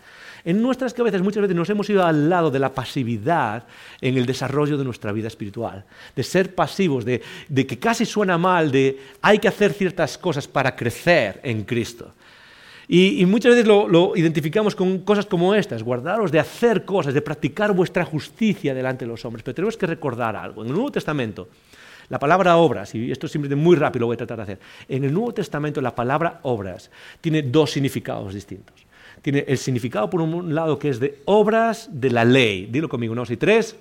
en 0.44 0.62
nuestras 0.62 0.94
cabezas 0.94 1.22
muchas 1.22 1.42
veces 1.42 1.56
nos 1.56 1.70
hemos 1.70 1.90
ido 1.90 2.06
al 2.06 2.30
lado 2.30 2.52
de 2.52 2.60
la 2.60 2.74
pasividad 2.74 3.66
en 4.02 4.18
el 4.18 4.26
desarrollo 4.26 4.78
de 4.78 4.84
nuestra 4.84 5.12
vida 5.12 5.28
espiritual, 5.28 5.86
de 6.16 6.24
ser 6.24 6.56
pasivos, 6.56 7.06
de, 7.06 7.22
que 7.54 7.80
casi 7.80 8.06
suena 8.06 8.38
mal, 8.38 8.72
de 8.72 9.00
hay 9.22 9.40
que 9.40 9.48
hacer 9.48 9.74
ciertas 9.74 10.18
cosas 10.18 10.48
para 10.48 10.76
crecer 10.76 11.40
en 11.44 11.64
Cristo. 11.64 12.14
Y, 12.92 13.24
muchas 13.28 13.52
veces 13.52 13.68
lo, 13.68 13.88
lo, 13.88 14.16
identificamos 14.16 14.76
con 14.76 15.00
cosas 15.00 15.28
como 15.28 15.54
estas, 15.54 15.84
guardaros 15.84 16.32
de 16.32 16.40
hacer 16.40 16.86
cosas, 16.86 17.14
de 17.14 17.22
practicar 17.22 17.72
vuestra 17.72 18.04
justicia 18.04 18.74
delante 18.74 19.06
de 19.06 19.12
los 19.12 19.24
hombres. 19.26 19.44
Pero 19.44 19.54
tenemos 19.54 19.78
que 19.78 19.86
recordar 19.86 20.36
algo. 20.36 20.64
En 20.64 20.70
el 20.70 20.74
Nuevo 20.74 20.92
Testamento, 20.92 21.50
la 22.10 22.18
palabra 22.18 22.58
obras, 22.58 22.96
y 22.96 23.12
esto 23.12 23.28
simplemente 23.28 23.62
muy 23.64 23.76
rápido 23.76 24.02
lo 24.02 24.06
voy 24.08 24.16
a 24.16 24.18
tratar 24.18 24.38
de 24.38 24.44
hacer, 24.44 24.60
en 24.88 25.04
el 25.04 25.14
Nuevo 25.14 25.36
Testamento 25.36 25.82
la 25.82 25.94
palabra 25.94 26.40
obras 26.42 26.90
tiene 27.22 27.44
dos 27.44 27.70
significados 27.70 28.34
distintos 28.34 28.89
tiene 29.22 29.46
el 29.48 29.58
significado 29.58 30.10
por 30.10 30.22
un 30.22 30.54
lado 30.56 30.80
que 30.80 30.90
es 30.90 31.00
de 31.00 31.20
obras 31.26 31.90
de 31.92 32.10
la 32.10 32.26
ley. 32.26 32.68
Dilo 32.72 32.90
conmigo, 32.90 33.16
¿no? 33.16 33.26
Si 33.26 33.38
tres. 33.38 33.76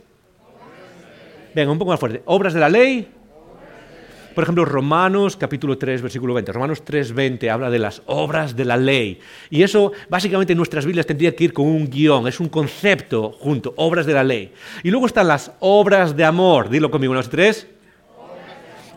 Venga, 1.55 1.73
un 1.73 1.79
poco 1.79 1.91
más 1.91 2.01
fuerte. 2.01 2.23
Obras 2.27 2.55
de 2.55 2.61
la 2.61 2.69
ley. 2.69 3.09
Por 4.35 4.45
ejemplo, 4.45 4.65
Romanos 4.65 5.37
capítulo 5.37 5.77
3, 5.77 6.01
versículo 6.01 6.33
20. 6.35 6.53
Romanos 6.53 6.85
3, 6.85 7.13
20 7.13 7.51
habla 7.51 7.71
de 7.71 7.81
las 7.81 8.03
obras 8.07 8.55
de 8.55 8.65
la 8.65 8.77
ley. 8.77 9.19
Y 9.51 9.65
eso 9.65 9.91
básicamente 10.09 10.53
en 10.53 10.59
nuestras 10.59 10.87
Biblias 10.87 11.07
tendría 11.07 11.35
que 11.35 11.43
ir 11.43 11.53
con 11.53 11.67
un 11.67 11.91
guion, 11.91 12.29
es 12.29 12.39
un 12.39 12.49
concepto 12.49 13.33
junto, 13.33 13.75
obras 13.77 14.07
de 14.07 14.13
la 14.15 14.23
ley. 14.23 14.53
Y 14.85 14.91
luego 14.91 15.07
están 15.07 15.27
las 15.27 15.51
obras 15.59 16.17
de 16.17 16.25
amor. 16.25 16.69
Dilo 16.69 16.89
conmigo, 16.89 17.15
¿no? 17.15 17.23
Si 17.25 17.31
tres. 17.31 17.67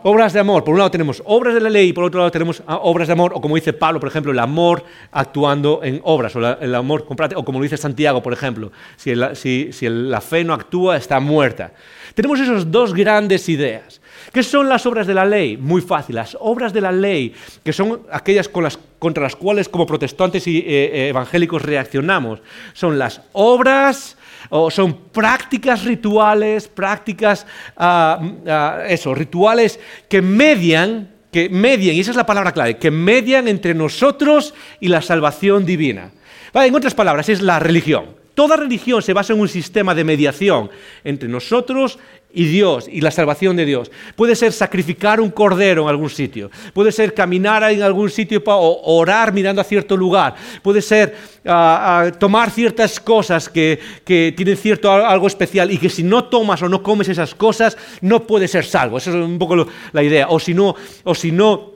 Obras 0.04 0.34
de 0.34 0.40
amor. 0.40 0.64
Por 0.64 0.74
un 0.74 0.80
lado 0.80 0.90
tenemos 0.90 1.22
obras 1.26 1.54
de 1.54 1.62
la 1.62 1.70
ley 1.70 1.90
y 1.90 1.94
por 1.94 2.04
otro 2.04 2.20
lado 2.20 2.32
tenemos 2.32 2.64
ah, 2.66 2.80
obras 2.82 3.08
de 3.08 3.14
amor, 3.14 3.34
o 3.36 3.42
como 3.42 3.56
dice 3.56 3.72
Pablo, 3.72 4.00
por 4.00 4.10
ejemplo, 4.10 4.32
el 4.32 4.40
amor 4.40 4.84
actuando 5.12 5.82
en 5.84 6.02
obras, 6.04 6.36
o 6.36 6.40
el 6.40 6.76
amor 6.76 7.06
o 7.36 7.46
como 7.46 7.60
lo 7.60 7.64
dice 7.64 7.78
Santiago, 7.78 8.24
por 8.24 8.34
ejemplo, 8.34 8.72
si, 8.98 9.14
la 9.14 10.22
fe 10.22 10.44
no 10.44 10.54
actúa, 10.54 10.98
está 10.98 11.20
muerta. 11.20 11.74
Tenemos 12.16 12.40
esas 12.40 12.72
dos 12.72 12.94
grandes 12.94 13.48
ideas. 13.48 14.02
¿Qué 14.34 14.44
son 14.44 14.70
las 14.70 14.86
obras 14.86 15.08
de 15.08 15.14
la 15.14 15.26
ley? 15.26 15.58
Muy 15.58 15.82
fácil. 15.82 16.16
Las 16.16 16.38
obras 16.40 16.74
de 16.74 16.82
la 16.82 16.92
ley, 16.92 17.34
que 17.64 17.74
son 17.74 18.02
aquellas 18.12 18.50
contra 18.50 19.24
las 19.24 19.36
cuales 19.36 19.70
como 19.70 19.86
protestantes 19.86 20.48
y 20.48 20.60
eh, 20.60 20.64
eh, 20.68 21.08
evangélicos 21.10 21.62
reaccionamos, 21.62 22.40
son 22.74 22.98
las 22.98 23.22
obras 23.34 24.18
o 24.50 24.72
son 24.72 24.94
prácticas 25.12 25.84
rituales, 25.84 26.68
prácticas, 26.68 27.46
ah, 27.78 28.20
ah, 28.48 28.84
eso, 28.88 29.14
rituales 29.14 29.80
que 30.10 30.22
median, 30.22 31.12
que 31.32 31.50
median, 31.50 31.96
y 31.96 32.00
esa 32.00 32.12
es 32.12 32.18
la 32.18 32.26
palabra 32.26 32.52
clave, 32.52 32.78
que 32.78 32.92
median 32.92 33.48
entre 33.48 33.74
nosotros 33.74 34.54
y 34.80 34.88
la 34.88 35.02
salvación 35.02 35.66
divina. 35.66 36.12
En 36.54 36.76
otras 36.76 36.94
palabras, 36.94 37.30
es 37.30 37.42
la 37.42 37.60
religión. 37.60 38.21
Toda 38.42 38.58
religión 38.58 39.04
se 39.04 39.14
basa 39.14 39.34
en 39.34 39.40
un 39.40 39.48
sistema 39.48 39.94
de 39.94 40.04
mediación 40.04 40.72
entre 41.04 41.30
nosotros 41.30 42.00
y 42.34 42.46
Dios 42.46 42.88
y 42.92 43.00
la 43.00 43.12
salvación 43.12 43.56
de 43.56 43.66
Dios. 43.66 43.92
Puede 44.16 44.36
ser 44.36 44.52
sacrificar 44.52 45.22
un 45.22 45.30
cordero 45.30 45.84
en 45.84 45.90
algún 45.90 46.10
sitio, 46.10 46.50
puede 46.74 46.92
ser 46.92 47.14
caminar 47.14 47.62
en 47.72 47.84
algún 47.84 48.10
sitio 48.10 48.42
o 48.44 48.98
orar 48.98 49.32
mirando 49.32 49.62
a 49.62 49.64
cierto 49.64 49.96
lugar, 49.96 50.34
puede 50.64 50.82
ser 50.82 51.16
ah, 51.46 52.08
ah, 52.08 52.12
tomar 52.18 52.50
ciertas 52.50 53.00
cosas 53.00 53.48
que, 53.48 53.80
tienen 54.04 54.58
cierto 54.58 54.92
algo 54.92 55.28
especial 55.28 55.70
y 55.70 55.78
que 55.78 55.92
si 55.92 56.02
no 56.02 56.24
tomas 56.24 56.64
o 56.64 56.68
no 56.68 56.82
comes 56.82 57.10
esas 57.10 57.36
cosas 57.36 57.78
no 58.02 58.26
puedes 58.26 58.50
ser 58.50 58.66
salvo. 58.66 58.98
Esa 58.98 59.12
es 59.12 59.18
un 59.18 59.38
poco 59.38 59.68
la 59.92 60.02
idea. 60.02 60.30
O 60.30 60.40
si 60.40 60.56
no, 60.56 60.74
o 61.04 61.14
si 61.14 61.32
no 61.32 61.71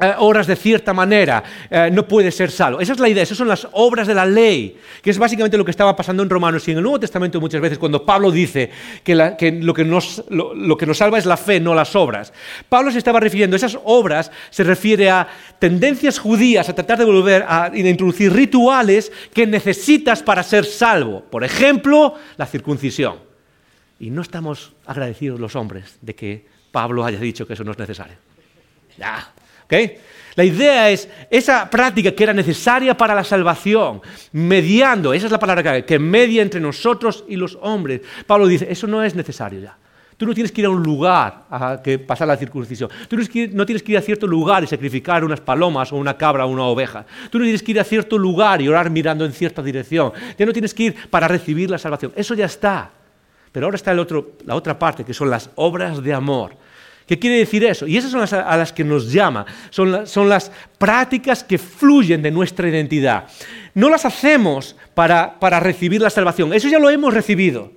eh, 0.00 0.46
de 0.46 0.56
cierta 0.56 0.92
manera, 0.92 1.42
eh, 1.70 1.90
no 1.92 2.06
puede 2.06 2.30
ser 2.30 2.50
salvo. 2.50 2.80
Esa 2.80 2.92
es 2.92 2.98
la 3.00 3.08
idea, 3.08 3.22
esas 3.22 3.36
son 3.36 3.48
las 3.48 3.68
obras 3.72 4.06
de 4.06 4.14
la 4.14 4.24
ley, 4.24 4.78
que 5.02 5.10
es 5.10 5.18
básicamente 5.18 5.56
lo 5.56 5.64
que 5.64 5.70
estaba 5.70 5.94
pasando 5.94 6.22
en 6.22 6.30
Romanos 6.30 6.66
y 6.66 6.70
en 6.72 6.78
el 6.78 6.82
Nuevo 6.82 7.00
Testamento 7.00 7.40
muchas 7.40 7.60
veces 7.60 7.78
cuando 7.78 8.04
Pablo 8.04 8.30
dice 8.30 8.70
que, 9.04 9.14
lo, 9.14 9.74
que 9.74 9.84
nos, 9.84 10.24
lo, 10.30 10.76
que 10.76 10.86
nos 10.86 10.98
salva 10.98 11.18
es 11.18 11.26
la 11.26 11.36
fe, 11.36 11.60
no 11.60 11.74
las 11.74 11.94
obras. 11.96 12.32
Pablo 12.68 12.90
se 12.90 12.98
estaba 12.98 13.20
refiriendo, 13.20 13.56
esas 13.56 13.78
obras 13.84 14.30
se 14.50 14.64
refiere 14.64 15.10
a 15.10 15.28
tendencias 15.58 16.18
judías 16.18 16.68
a 16.68 16.74
tratar 16.74 16.98
de 16.98 17.04
volver 17.04 17.44
a 17.46 17.70
introducir 17.74 18.32
rituales 18.32 19.12
que 19.32 19.46
necesitas 19.46 20.22
para 20.22 20.42
ser 20.42 20.64
salvo. 20.64 21.22
Por 21.30 21.44
ejemplo, 21.44 22.14
la 22.36 22.46
circuncisión. 22.46 23.16
Y 23.98 24.10
no 24.10 24.22
estamos 24.22 24.72
agradecidos 24.86 25.38
los 25.38 25.54
hombres 25.56 25.98
de 26.00 26.14
que 26.14 26.46
Pablo 26.72 27.04
haya 27.04 27.18
dicho 27.18 27.46
que 27.46 27.52
eso 27.52 27.64
no 27.64 27.72
es 27.72 27.78
necesario. 27.78 28.16
Ya, 29.70 30.00
la 30.36 30.44
idea 30.44 30.90
es 30.90 31.08
esa 31.28 31.68
práctica 31.68 32.12
que 32.12 32.22
era 32.22 32.32
necesaria 32.32 32.96
para 32.96 33.14
la 33.14 33.24
salvación, 33.24 34.00
mediando, 34.32 35.12
esa 35.12 35.26
es 35.26 35.32
la 35.32 35.38
palabra 35.38 35.62
que, 35.62 35.84
que 35.84 35.98
media 35.98 36.42
entre 36.42 36.60
nosotros 36.60 37.24
y 37.28 37.36
los 37.36 37.58
hombres. 37.60 38.00
Pablo 38.26 38.46
dice, 38.46 38.66
eso 38.70 38.86
no 38.86 39.02
es 39.02 39.14
necesario 39.14 39.60
ya. 39.60 39.76
Tú 40.16 40.26
no 40.26 40.34
tienes 40.34 40.52
que 40.52 40.60
ir 40.60 40.66
a 40.66 40.70
un 40.70 40.82
lugar 40.82 41.44
a 41.48 41.80
que 41.82 41.98
pasar 41.98 42.28
la 42.28 42.36
circuncisión. 42.36 42.90
Tú 43.08 43.16
no 43.16 43.64
tienes 43.64 43.82
que 43.82 43.92
ir 43.92 43.96
a 43.96 44.02
cierto 44.02 44.26
lugar 44.26 44.62
y 44.62 44.66
sacrificar 44.66 45.24
unas 45.24 45.40
palomas 45.40 45.90
o 45.94 45.96
una 45.96 46.18
cabra 46.18 46.44
o 46.44 46.50
una 46.50 46.64
oveja. 46.64 47.06
Tú 47.30 47.38
no 47.38 47.44
tienes 47.44 47.62
que 47.62 47.70
ir 47.70 47.80
a 47.80 47.84
cierto 47.84 48.18
lugar 48.18 48.60
y 48.60 48.68
orar 48.68 48.90
mirando 48.90 49.24
en 49.24 49.32
cierta 49.32 49.62
dirección. 49.62 50.12
Ya 50.38 50.44
no 50.44 50.52
tienes 50.52 50.74
que 50.74 50.82
ir 50.82 51.08
para 51.08 51.26
recibir 51.26 51.70
la 51.70 51.78
salvación. 51.78 52.12
Eso 52.14 52.34
ya 52.34 52.44
está. 52.44 52.90
Pero 53.50 53.64
ahora 53.64 53.76
está 53.76 53.94
la 53.94 54.54
otra 54.54 54.78
parte, 54.78 55.04
que 55.04 55.14
son 55.14 55.30
las 55.30 55.48
obras 55.54 56.02
de 56.02 56.12
amor 56.12 56.54
¿Qué 57.10 57.18
quiere 57.18 57.38
decir 57.38 57.64
eso? 57.64 57.88
Y 57.88 57.96
esas 57.96 58.12
son 58.12 58.20
las 58.20 58.32
a 58.32 58.56
las 58.56 58.72
que 58.72 58.84
nos 58.84 59.10
llama, 59.10 59.44
son, 59.70 60.06
son 60.06 60.28
las 60.28 60.52
prácticas 60.78 61.42
que 61.42 61.58
fluyen 61.58 62.22
de 62.22 62.30
nuestra 62.30 62.68
identidad. 62.68 63.24
No 63.74 63.90
las 63.90 64.04
hacemos 64.04 64.76
para, 64.94 65.40
para 65.40 65.58
recibir 65.58 66.00
la 66.00 66.08
salvación, 66.08 66.54
eso 66.54 66.68
ya 66.68 66.78
lo 66.78 66.88
hemos 66.88 67.12
recibido. 67.12 67.72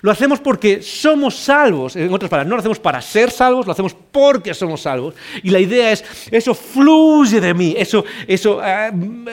Lo 0.00 0.10
hacemos 0.10 0.40
porque 0.40 0.80
somos 0.80 1.36
salvos. 1.36 1.94
En 1.94 2.10
otras 2.10 2.30
palabras, 2.30 2.48
no 2.48 2.56
lo 2.56 2.60
hacemos 2.60 2.78
para 2.78 3.02
ser 3.02 3.30
salvos, 3.30 3.66
lo 3.66 3.72
hacemos 3.72 3.94
porque 4.10 4.54
somos 4.54 4.80
salvos. 4.80 5.14
Y 5.42 5.50
la 5.50 5.58
idea 5.58 5.92
es, 5.92 6.02
eso 6.30 6.54
fluye 6.54 7.38
de 7.38 7.52
mí, 7.52 7.74
eso, 7.76 8.02
eso, 8.26 8.62
eh, 8.64 8.90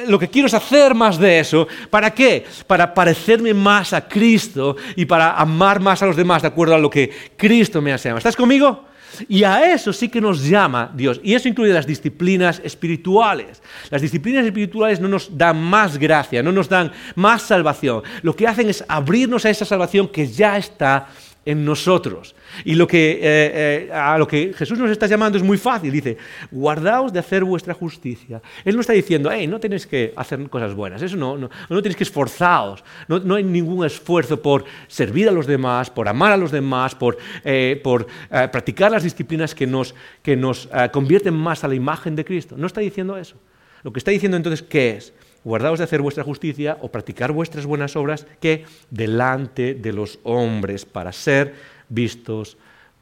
lo 0.09 0.19
que 0.19 0.27
quiero 0.27 0.47
es 0.47 0.53
hacer 0.55 0.93
más 0.93 1.17
de 1.17 1.39
eso. 1.39 1.69
¿Para 1.89 2.13
qué? 2.13 2.43
Para 2.67 2.93
parecerme 2.93 3.53
más 3.53 3.93
a 3.93 4.09
Cristo 4.09 4.75
y 4.97 5.05
para 5.05 5.37
amar 5.37 5.79
más 5.79 6.03
a 6.03 6.05
los 6.05 6.17
demás 6.17 6.41
de 6.41 6.49
acuerdo 6.49 6.75
a 6.75 6.79
lo 6.79 6.89
que 6.89 7.09
Cristo 7.37 7.81
me 7.81 7.93
hace. 7.93 8.09
¿Estás 8.09 8.35
conmigo? 8.35 8.87
Y 9.27 9.43
a 9.43 9.73
eso 9.73 9.93
sí 9.93 10.09
que 10.09 10.21
nos 10.21 10.43
llama 10.43 10.91
Dios. 10.93 11.19
Y 11.23 11.33
eso 11.33 11.47
incluye 11.47 11.73
las 11.73 11.87
disciplinas 11.87 12.61
espirituales. 12.63 13.61
Las 13.89 14.01
disciplinas 14.01 14.45
espirituales 14.45 14.99
no 14.99 15.07
nos 15.07 15.37
dan 15.37 15.61
más 15.61 15.97
gracia, 15.97 16.43
no 16.43 16.51
nos 16.51 16.69
dan 16.69 16.91
más 17.15 17.43
salvación. 17.43 18.03
Lo 18.21 18.35
que 18.35 18.47
hacen 18.47 18.69
es 18.69 18.83
abrirnos 18.87 19.45
a 19.45 19.49
esa 19.49 19.65
salvación 19.65 20.07
que 20.07 20.27
ya 20.27 20.57
está 20.57 21.07
en 21.47 21.63
nosotros. 21.63 22.35
Y 22.65 22.75
lo 22.75 22.85
que, 22.85 23.11
eh, 23.13 23.19
eh, 23.23 23.89
a 23.93 24.17
lo 24.17 24.27
que 24.27 24.53
Jesús 24.53 24.77
nos 24.77 24.91
está 24.91 25.07
llamando 25.07 25.37
es 25.37 25.43
muy 25.43 25.57
fácil. 25.57 25.93
Dice, 25.93 26.17
guardaos 26.51 27.13
de 27.13 27.19
hacer 27.19 27.45
vuestra 27.45 27.73
justicia. 27.73 28.41
Él 28.65 28.75
no 28.75 28.81
está 28.81 28.91
diciendo, 28.91 29.29
hey, 29.31 29.47
no 29.47 29.57
tenéis 29.57 29.87
que 29.87 30.13
hacer 30.17 30.49
cosas 30.49 30.73
buenas. 30.73 31.01
Eso 31.01 31.15
no, 31.15 31.37
no, 31.37 31.49
no 31.69 31.81
tenéis 31.81 31.95
que 31.95 32.03
esforzaros. 32.03 32.83
No, 33.07 33.19
no, 33.19 33.35
hay 33.35 33.45
ningún 33.45 33.85
esfuerzo 33.85 34.41
por 34.41 34.65
servir 34.87 35.29
a 35.29 35.31
los 35.31 35.47
demás, 35.47 35.89
por 35.89 36.09
amar 36.09 36.33
a 36.33 36.37
los 36.37 36.51
demás, 36.51 36.93
por, 36.95 37.17
eh, 37.45 37.79
por 37.81 38.07
practicar 38.29 38.91
las 38.91 39.03
disciplinas 39.03 39.55
que 39.55 39.65
nos, 39.65 39.95
que 40.21 40.35
nos 40.35 40.67
convierten 40.91 41.33
más 41.33 41.63
a 41.63 41.69
la 41.69 41.75
imagen 41.75 42.13
de 42.15 42.25
Cristo. 42.25 42.55
No 42.57 42.67
está 42.67 42.81
diciendo 42.81 43.17
eso. 43.17 43.37
Lo 43.83 43.93
que 43.93 43.99
está 43.99 44.11
diciendo 44.11 44.35
entonces, 44.35 44.61
¿qué 44.61 44.97
es? 44.97 45.13
Guardaos 45.47 45.79
de 45.79 45.85
hacer 45.85 46.01
vuestra 46.01 46.25
justicia 46.25 46.77
o 46.81 46.91
practicar 46.91 47.31
vuestras 47.31 47.65
buenas 47.65 47.95
obras 47.95 48.27
que 48.41 48.65
delante 48.89 49.75
de 49.75 49.93
los 49.93 50.19
hombres 50.23 50.83
para 50.83 51.13
ser 51.13 51.55
vistos 51.87 52.57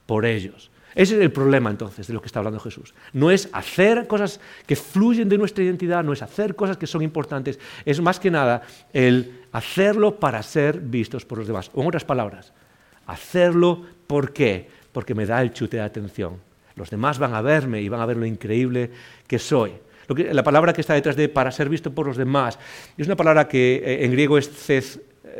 por 0.06 0.26
ellos. 0.26 0.70
Ese 0.93 1.16
es 1.16 1.22
el 1.22 1.32
problema 1.32 1.72
entonces 1.72 2.06
de 2.06 2.14
lo 2.14 2.22
que 2.22 2.28
está 2.28 2.39
hablando 2.39 2.60
Jesús. 2.60 2.93
No 3.14 3.32
es 3.32 3.50
hacer 3.52 4.06
cosas 4.06 4.39
que 4.68 4.76
fluyen 4.76 5.28
de 5.28 5.39
nuestra 5.39 5.64
identidad, 5.64 6.04
no 6.04 6.14
es 6.14 6.22
hacer 6.22 6.56
cosas 6.56 6.78
que 6.78 6.86
son 6.86 7.02
importantes, 7.02 7.60
es 7.84 8.00
más 8.00 8.20
que 8.20 8.30
nada 8.30 8.62
el 8.93 9.41
hacerlo 9.52 10.18
para 10.18 10.43
ser 10.43 10.80
vistos 10.80 11.26
por 11.26 11.39
los 11.39 11.48
demás. 11.48 11.72
O 11.74 11.82
en 11.82 11.88
otras 11.88 12.06
palabras, 12.06 12.54
hacerlo 13.08 13.82
¿por 14.06 14.34
qué? 14.34 14.70
Porque 14.91 15.16
me 15.16 15.26
da 15.26 15.41
el 15.41 15.52
chute 15.52 15.78
de 15.78 15.84
atención. 15.84 16.38
Los 16.76 16.91
demás 16.91 17.18
van 17.18 17.34
a 17.34 17.41
verme 17.41 17.82
y 17.82 17.89
van 17.89 18.02
a 18.02 18.06
ver 18.06 18.18
lo 18.18 18.26
increíble 18.28 18.91
que 19.26 19.39
soy. 19.39 19.72
La 20.08 20.43
palabra 20.43 20.74
que 20.74 20.82
está 20.82 20.93
detrás 20.93 21.16
de 21.16 21.30
para 21.30 21.51
ser 21.51 21.70
visto 21.70 21.93
por 21.93 22.08
los 22.08 22.18
demás 22.18 22.60
es 22.97 23.08
una 23.08 23.16
palabra 23.16 23.47
que 23.47 23.76
eh, 23.78 24.06
en 24.06 24.12
griego 24.12 24.38
es 24.38 24.49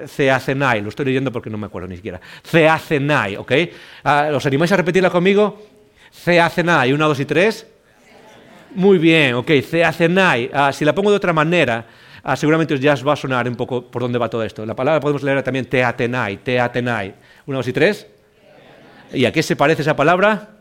ceacenai, 0.08 0.82
lo 0.82 0.90
estoy 0.90 1.06
leyendo 1.06 1.32
porque 1.32 1.50
no 1.50 1.58
me 1.58 1.68
acuerdo 1.68 1.88
ni 1.88 1.96
siquiera. 1.96 2.20
Ceacenai, 2.44 3.38
¿ok? 3.38 3.52
Ah, 4.04 4.30
¿Os 4.34 4.46
animáis 4.46 4.72
a 4.72 4.78
repetirla 4.78 5.10
conmigo? 5.10 5.62
Ceacenai, 6.12 6.92
una, 6.94 7.06
dos 7.06 7.20
y 7.20 7.26
tres. 7.26 7.68
Muy 8.76 8.98
bien, 8.98 9.36
ok, 9.36 9.52
ceacenai. 9.64 10.50
Ah, 10.54 10.72
si 10.74 10.84
la 10.84 10.94
pongo 10.94 11.12
de 11.12 11.18
otra 11.18 11.34
manera, 11.34 11.86
ah, 12.24 12.36
seguramente 12.36 12.78
ya 12.78 12.94
os 12.94 13.08
va 13.08 13.14
a 13.14 13.16
sonar 13.16 13.48
un 13.48 13.56
poco 13.56 13.90
por 13.90 14.02
dónde 14.02 14.20
va 14.20 14.30
todo 14.30 14.44
esto. 14.44 14.66
La 14.66 14.76
palabra 14.76 15.00
podemos 15.00 15.24
leer 15.24 15.42
también 15.44 15.66
teatenai, 15.66 16.38
teatenai. 16.38 17.16
Una, 17.46 17.58
dos 17.58 17.68
y 17.68 17.74
tres. 17.74 18.08
¿Y 19.14 19.26
a 19.26 19.32
qué 19.32 19.44
se 19.44 19.56
parece 19.56 19.82
esa 19.82 19.96
palabra? 19.96 20.55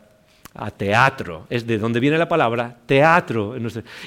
A 0.55 0.71
teatro. 0.71 1.45
Es 1.49 1.67
de 1.67 1.77
donde 1.77 1.99
viene 1.99 2.17
la 2.17 2.27
palabra 2.27 2.77
teatro. 2.85 3.55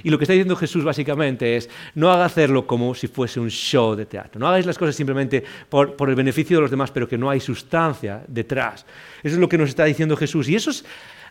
Y 0.02 0.10
lo 0.10 0.18
que 0.18 0.24
está 0.24 0.32
diciendo 0.32 0.56
Jesús 0.56 0.82
básicamente 0.82 1.56
es, 1.56 1.68
no 1.94 2.10
haga 2.10 2.24
hacerlo 2.24 2.66
como 2.66 2.94
si 2.94 3.06
fuese 3.06 3.38
un 3.38 3.50
show 3.50 3.94
de 3.94 4.06
teatro. 4.06 4.40
No 4.40 4.48
hagáis 4.48 4.66
las 4.66 4.78
cosas 4.78 4.96
simplemente 4.96 5.44
por, 5.68 5.94
el 6.08 6.14
beneficio 6.14 6.56
de 6.56 6.62
los 6.62 6.70
demás, 6.70 6.90
pero 6.90 7.06
que 7.06 7.18
no 7.18 7.28
hay 7.30 7.40
sustancia 7.40 8.22
detrás. 8.26 8.86
Eso 9.22 9.34
es 9.34 9.40
lo 9.40 9.48
que 9.48 9.58
nos 9.58 9.68
está 9.68 9.84
diciendo 9.84 10.16
Jesús. 10.16 10.48
Y 10.48 10.56
eso 10.56 10.70
es... 10.70 10.84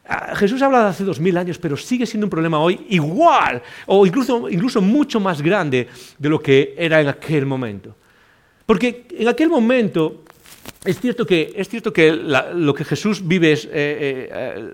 Ah, 0.10 0.36
Jesús 0.36 0.62
habla 0.62 0.84
de 0.84 0.90
hace 0.90 1.04
dos 1.04 1.20
mil 1.20 1.38
años, 1.38 1.58
pero 1.58 1.76
sigue 1.76 2.06
siendo 2.06 2.28
un 2.28 2.30
problema 2.30 2.60
hoy 2.60 2.86
igual, 2.90 3.62
o 3.88 4.06
incluso, 4.06 4.48
incluso 4.50 4.82
mucho 4.82 5.20
más 5.20 5.42
grande 5.42 5.90
de 6.18 6.30
lo 6.30 6.40
que 6.40 6.76
era 6.78 7.02
en 7.02 7.10
aquel 7.10 7.46
momento. 7.46 7.94
Porque 8.66 9.06
en 9.12 9.28
aquel 9.28 9.50
momento 9.50 10.24
es 10.86 11.02
cierto 11.02 11.26
que, 11.26 11.52
es 11.56 11.68
cierto 11.68 11.92
que 11.92 12.14
lo 12.14 12.74
que 12.74 12.86
Jesús 12.86 13.28
vive 13.28 13.52
es... 13.52 13.66
Eh, 13.66 13.70
eh, 13.74 14.74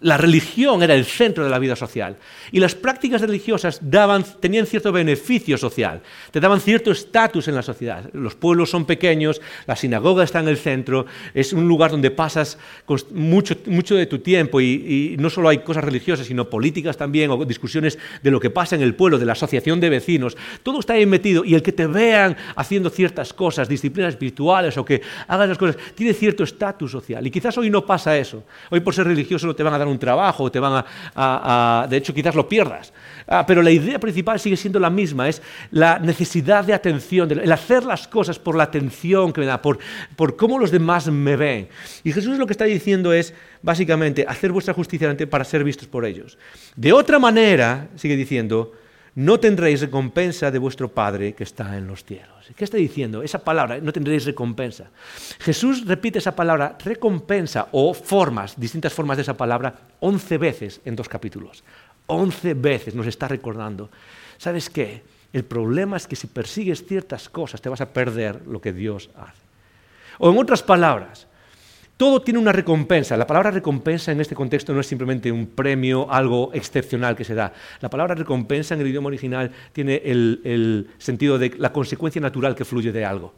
la 0.00 0.18
religión 0.18 0.82
era 0.82 0.94
el 0.94 1.06
centro 1.06 1.42
de 1.42 1.48
la 1.48 1.58
vida 1.58 1.74
social 1.74 2.16
y 2.52 2.60
las 2.60 2.74
prácticas 2.74 3.22
religiosas 3.22 3.80
tenían 4.40 4.66
cierto 4.66 4.92
beneficio 4.92 5.56
social, 5.56 6.02
te 6.30 6.38
daban 6.38 6.60
cierto 6.60 6.90
estatus 6.90 7.48
en 7.48 7.54
la 7.54 7.62
sociedad. 7.62 8.10
Los 8.12 8.34
pueblos 8.34 8.68
son 8.68 8.84
pequeños, 8.84 9.40
la 9.66 9.74
sinagoga 9.74 10.22
está 10.22 10.40
en 10.40 10.48
el 10.48 10.58
centro, 10.58 11.06
es 11.32 11.54
un 11.54 11.66
lugar 11.66 11.90
donde 11.90 12.10
pasas 12.10 12.58
mucho, 13.10 13.54
de 13.94 14.06
tu 14.06 14.18
tiempo 14.18 14.60
y, 14.60 15.16
no 15.18 15.30
solo 15.30 15.48
hay 15.48 15.58
cosas 15.58 15.82
religiosas, 15.84 16.26
sino 16.26 16.50
políticas 16.50 16.98
también 16.98 17.30
o 17.30 17.44
discusiones 17.46 17.98
de 18.22 18.30
lo 18.30 18.38
que 18.38 18.50
pasa 18.50 18.76
en 18.76 18.82
el 18.82 18.94
pueblo, 18.94 19.18
de 19.18 19.24
la 19.24 19.32
asociación 19.32 19.80
de 19.80 19.88
vecinos. 19.88 20.36
Todo 20.62 20.80
está 20.80 20.92
ahí 20.92 21.06
metido 21.06 21.42
y 21.42 21.54
el 21.54 21.62
que 21.62 21.72
te 21.72 21.86
vean 21.86 22.36
haciendo 22.54 22.90
ciertas 22.90 23.32
cosas, 23.32 23.66
disciplinas 23.66 24.12
espirituales 24.12 24.76
o 24.76 24.84
que 24.84 25.00
hagas 25.26 25.48
las 25.48 25.58
cosas, 25.58 25.78
tiene 25.94 26.12
cierto 26.12 26.44
estatus 26.44 26.90
social. 26.90 27.26
Y 27.26 27.30
quizás 27.30 27.56
hoy 27.56 27.70
no 27.70 27.86
pasa 27.86 28.16
eso. 28.18 28.44
Hoy 28.70 28.80
por 28.80 28.94
ser 28.94 29.06
religioso 29.06 29.46
no 29.46 29.54
te 29.54 29.62
van 29.62 29.72
a 29.72 29.78
dar 29.78 29.85
un 29.86 29.98
trabajo, 29.98 30.50
te 30.50 30.60
van 30.60 30.84
a, 31.14 31.86
de 31.88 31.96
hecho 31.96 32.14
quizás 32.14 32.34
lo 32.34 32.48
pierdas. 32.48 32.92
Ah, 33.28 33.44
pero 33.44 33.60
la 33.60 33.72
idea 33.72 33.98
principal 33.98 34.38
sigue 34.38 34.56
siendo 34.56 34.78
la 34.78 34.88
misma, 34.88 35.28
es 35.28 35.42
la 35.72 35.98
necesidad 35.98 36.64
de 36.64 36.72
atención, 36.72 37.28
el 37.30 37.50
hacer 37.50 37.84
las 37.84 38.06
cosas 38.06 38.38
por 38.38 38.54
la 38.56 38.64
atención 38.64 39.32
que 39.32 39.40
me 39.40 39.46
da, 39.46 39.60
por, 39.60 39.78
por 40.14 40.36
cómo 40.36 40.58
los 40.58 40.70
demás 40.70 41.08
me 41.08 41.34
ven. 41.34 41.68
Y 42.04 42.12
Jesús 42.12 42.38
lo 42.38 42.46
que 42.46 42.52
está 42.52 42.66
diciendo 42.66 43.12
es, 43.12 43.34
básicamente, 43.62 44.24
hacer 44.28 44.52
vuestra 44.52 44.74
justicia 44.74 45.16
para 45.28 45.44
ser 45.44 45.64
vistos 45.64 45.88
por 45.88 46.04
ellos. 46.04 46.38
De 46.76 46.92
otra 46.92 47.18
manera, 47.18 47.88
sigue 47.96 48.16
diciendo, 48.16 48.72
no 49.16 49.40
tendréis 49.40 49.80
recompensa 49.80 50.50
de 50.50 50.58
vuestro 50.58 50.92
Padre 50.92 51.32
que 51.32 51.44
está 51.44 51.78
en 51.78 51.86
los 51.86 52.04
cielos. 52.04 52.52
¿Qué 52.54 52.64
está 52.64 52.76
diciendo? 52.76 53.22
Esa 53.22 53.38
palabra, 53.42 53.80
no 53.80 53.90
tendréis 53.90 54.26
recompensa. 54.26 54.90
Jesús 55.40 55.86
repite 55.86 56.18
esa 56.18 56.36
palabra 56.36 56.76
recompensa 56.84 57.68
o 57.72 57.94
formas, 57.94 58.60
distintas 58.60 58.92
formas 58.92 59.16
de 59.16 59.22
esa 59.22 59.34
palabra, 59.34 59.74
once 60.00 60.36
veces 60.36 60.82
en 60.84 60.96
dos 60.96 61.08
capítulos. 61.08 61.64
Once 62.06 62.52
veces 62.52 62.94
nos 62.94 63.06
está 63.06 63.26
recordando. 63.26 63.88
¿Sabes 64.36 64.68
qué? 64.68 65.02
El 65.32 65.44
problema 65.44 65.96
es 65.96 66.06
que 66.06 66.14
si 66.14 66.26
persigues 66.26 66.84
ciertas 66.84 67.30
cosas 67.30 67.62
te 67.62 67.70
vas 67.70 67.80
a 67.80 67.94
perder 67.94 68.46
lo 68.46 68.60
que 68.60 68.74
Dios 68.74 69.08
hace. 69.16 69.40
O 70.18 70.30
en 70.30 70.36
otras 70.36 70.62
palabras, 70.62 71.26
todo 71.96 72.20
tiene 72.20 72.38
una 72.38 72.52
recompensa. 72.52 73.16
La 73.16 73.26
palabra 73.26 73.50
recompensa 73.50 74.12
en 74.12 74.20
este 74.20 74.34
contexto 74.34 74.74
no 74.74 74.80
es 74.80 74.86
simplemente 74.86 75.32
un 75.32 75.46
premio, 75.46 76.10
algo 76.12 76.50
excepcional 76.52 77.16
que 77.16 77.24
se 77.24 77.34
da. 77.34 77.52
La 77.80 77.88
palabra 77.88 78.14
recompensa 78.14 78.74
en 78.74 78.80
el 78.80 78.88
idioma 78.88 79.08
original 79.08 79.50
tiene 79.72 80.02
el, 80.04 80.88
sentido 80.98 81.38
de 81.38 81.54
la 81.58 81.72
consecuencia 81.72 82.20
natural 82.20 82.54
que 82.54 82.64
fluye 82.64 82.92
de 82.92 83.04
algo. 83.04 83.34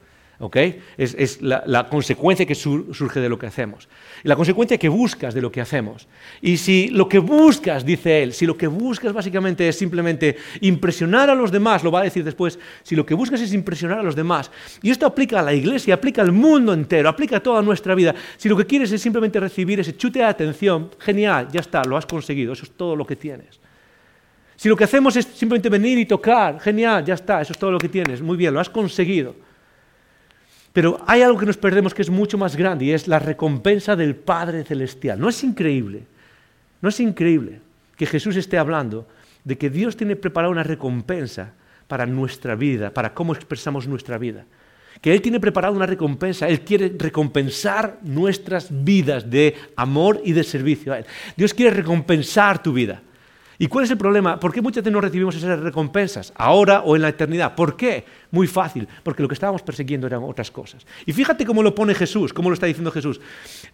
Es, 0.97 1.43
la, 1.43 1.89
consecuencia 1.89 2.47
que 2.47 2.55
surge 2.55 3.19
de 3.19 3.29
lo 3.29 3.39
que 3.39 3.47
hacemos. 3.47 3.89
La 4.23 4.37
consecuencia 4.37 4.79
que 4.79 4.89
buscas 4.89 5.35
de 5.35 5.43
lo 5.43 5.51
que 5.51 5.61
hacemos. 5.61 6.07
Y 6.41 6.59
si 6.59 6.89
lo 6.89 7.09
que 7.09 7.19
buscas, 7.19 7.85
dice 7.85 8.23
él, 8.23 8.33
si 8.33 8.47
lo 8.47 8.57
que 8.57 8.69
buscas 8.69 9.13
básicamente 9.13 9.69
es 9.69 9.77
simplemente 9.77 10.37
impresionar 10.61 11.29
a 11.29 11.35
los 11.35 11.51
demás, 11.51 11.83
lo 11.83 11.91
va 11.91 12.01
a 12.01 12.05
decir 12.05 12.23
después, 12.23 12.57
si 12.85 12.95
lo 12.95 13.05
que 13.05 13.15
buscas 13.15 13.41
es 13.41 13.53
impresionar 13.53 13.99
a 13.99 14.03
los 14.05 14.15
demás, 14.15 14.53
y 14.81 14.91
esto 14.91 15.07
aplica 15.07 15.41
a 15.41 15.43
la 15.43 15.53
iglesia, 15.53 15.95
aplica 15.95 16.23
al 16.23 16.31
mundo 16.31 16.73
entero, 16.73 17.09
aplica 17.09 17.39
a 17.39 17.41
toda 17.41 17.61
nuestra 17.61 17.97
vida, 17.97 18.15
si 18.37 18.49
lo 18.49 18.57
que 18.57 18.65
quieres 18.65 18.93
es 18.93 19.03
simplemente 19.03 19.41
recibir 19.41 19.81
ese 19.81 19.97
chute 19.97 20.21
de 20.21 20.27
atención, 20.27 20.91
genial, 21.01 21.49
ya 21.51 21.61
está, 21.61 21.83
lo 21.83 21.97
has 21.97 22.07
conseguido, 22.07 22.53
eso 22.53 22.65
es 22.65 22.71
todo 22.71 22.95
lo 22.95 23.05
que 23.05 23.17
tienes. 23.17 23.59
Si 24.55 24.69
lo 24.69 24.77
que 24.77 24.85
hacemos 24.85 25.17
es 25.17 25.25
simplemente 25.25 25.69
venir 25.69 25.99
y 25.99 26.07
tocar, 26.07 26.61
genial, 26.61 27.05
ya 27.05 27.15
está, 27.15 27.41
eso 27.41 27.53
es 27.53 27.59
todo 27.59 27.73
lo 27.73 27.79
que 27.79 27.89
tienes, 27.89 28.23
muy 28.23 28.37
bien, 28.37 28.55
lo 28.55 28.61
has 28.61 28.71
conseguido. 28.71 29.48
Pero 30.79 31.03
hay 31.09 31.23
algo 31.23 31.37
que 31.37 31.45
nos 31.45 31.57
perdemos 31.57 31.93
que 31.93 32.03
es 32.03 32.09
mucho 32.09 32.39
más 32.39 32.55
grande 32.55 32.85
y 32.85 32.93
es 32.93 33.09
la 33.09 33.19
recompensa 33.19 33.97
del 33.97 34.15
Padre 34.15 34.63
Celestial. 34.63 35.19
¿No 35.19 35.29
es 35.29 35.43
increíble? 35.43 36.05
¿No 36.81 36.89
es 36.89 37.01
increíble 37.01 37.61
que 37.97 38.07
Jesús 38.07 38.37
esté 38.37 38.59
hablando 38.59 39.05
de 39.43 39.59
que 39.59 39.71
Dios 39.71 39.97
tiene 39.97 40.15
preparada 40.15 40.53
una 40.53 40.63
recompensa 40.63 41.51
para 41.89 42.07
nuestra 42.07 42.55
vida, 42.55 42.95
para 42.95 43.13
cómo 43.13 43.35
expresamos 43.35 43.89
nuestra 43.89 44.19
vida? 44.19 44.45
Que 45.01 45.13
Él 45.13 45.21
tiene 45.21 45.41
preparada 45.41 45.75
una 45.75 45.85
recompensa, 45.85 46.47
Él 46.47 46.61
quiere 46.61 46.95
recompensar 46.97 47.99
nuestras 48.05 48.69
vidas 48.71 49.29
de 49.29 49.57
amor 49.75 50.23
y 50.25 50.31
de 50.31 50.45
servicio. 50.45 50.95
Dios 51.37 51.55
quiere 51.55 51.75
recompensar 51.75 52.63
tu 52.63 52.73
vida. 52.73 53.03
¿Y 53.61 53.67
cuál 53.67 53.85
es 53.85 53.91
el 53.91 53.99
problema? 53.99 54.39
¿Por 54.39 54.53
qué 54.53 54.63
muchas 54.63 54.85
veces 54.85 54.93
no 54.93 55.01
recibimos 55.01 55.35
esas 55.35 55.59
recompensas, 55.59 56.33
ahora 56.37 56.83
o 56.83 56.95
en 56.95 57.03
la 57.03 57.09
eternidad? 57.09 57.57
¿Por 57.57 57.77
qué? 57.77 58.05
Muy 58.31 58.47
fácil, 58.47 58.87
porque 59.03 59.21
lo 59.21 59.29
que 59.29 59.35
estábamos 59.35 59.63
persiguiendo 59.63 60.07
eran 60.07 60.23
otras 60.23 60.51
cosas. 60.53 60.87
Y 61.07 61.13
fíjate 61.13 61.45
cómo 61.45 61.63
lo 61.65 61.75
pone 61.75 61.93
Jesús, 61.95 62.33
cómo 62.33 62.51
lo 62.51 62.55
está 62.55 62.67
diciendo 62.67 62.93
Jesús. 62.93 63.21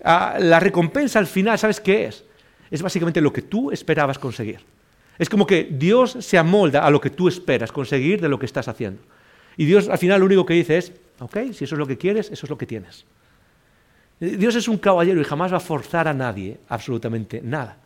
Ah, 0.02 0.36
la 0.40 0.58
recompensa 0.58 1.18
al 1.18 1.26
final, 1.26 1.58
¿sabes 1.58 1.80
qué 1.80 2.06
es? 2.06 2.24
Es 2.70 2.80
básicamente 2.80 3.20
lo 3.20 3.30
que 3.30 3.42
tú 3.42 3.70
esperabas 3.70 4.18
conseguir. 4.18 4.60
Es 5.18 5.28
como 5.28 5.46
que 5.46 5.68
Dios 5.70 6.16
se 6.18 6.38
amolda 6.38 6.84
a 6.84 6.90
lo 6.90 7.00
que 7.00 7.10
tú 7.10 7.28
esperas 7.28 7.70
conseguir 7.70 8.22
de 8.22 8.30
lo 8.30 8.38
que 8.38 8.46
estás 8.46 8.68
haciendo. 8.68 9.02
Y 9.58 9.66
Dios 9.66 9.90
al 9.90 9.98
final 9.98 10.20
lo 10.20 10.26
único 10.26 10.46
que 10.46 10.54
dice 10.54 10.78
es, 10.78 10.92
ok, 11.20 11.52
si 11.52 11.64
eso 11.64 11.74
es 11.74 11.78
lo 11.78 11.86
que 11.86 11.98
quieres, 11.98 12.30
eso 12.30 12.46
es 12.46 12.50
lo 12.50 12.56
que 12.56 12.66
tienes. 12.66 13.04
Dios 14.18 14.54
es 14.54 14.66
un 14.66 14.78
caballero 14.78 15.20
y 15.20 15.24
jamás 15.24 15.52
va 15.52 15.58
a 15.58 15.60
forzar 15.60 16.08
a 16.08 16.14
nadie 16.14 16.58
absolutamente 16.68 17.42
nada. 17.42 17.83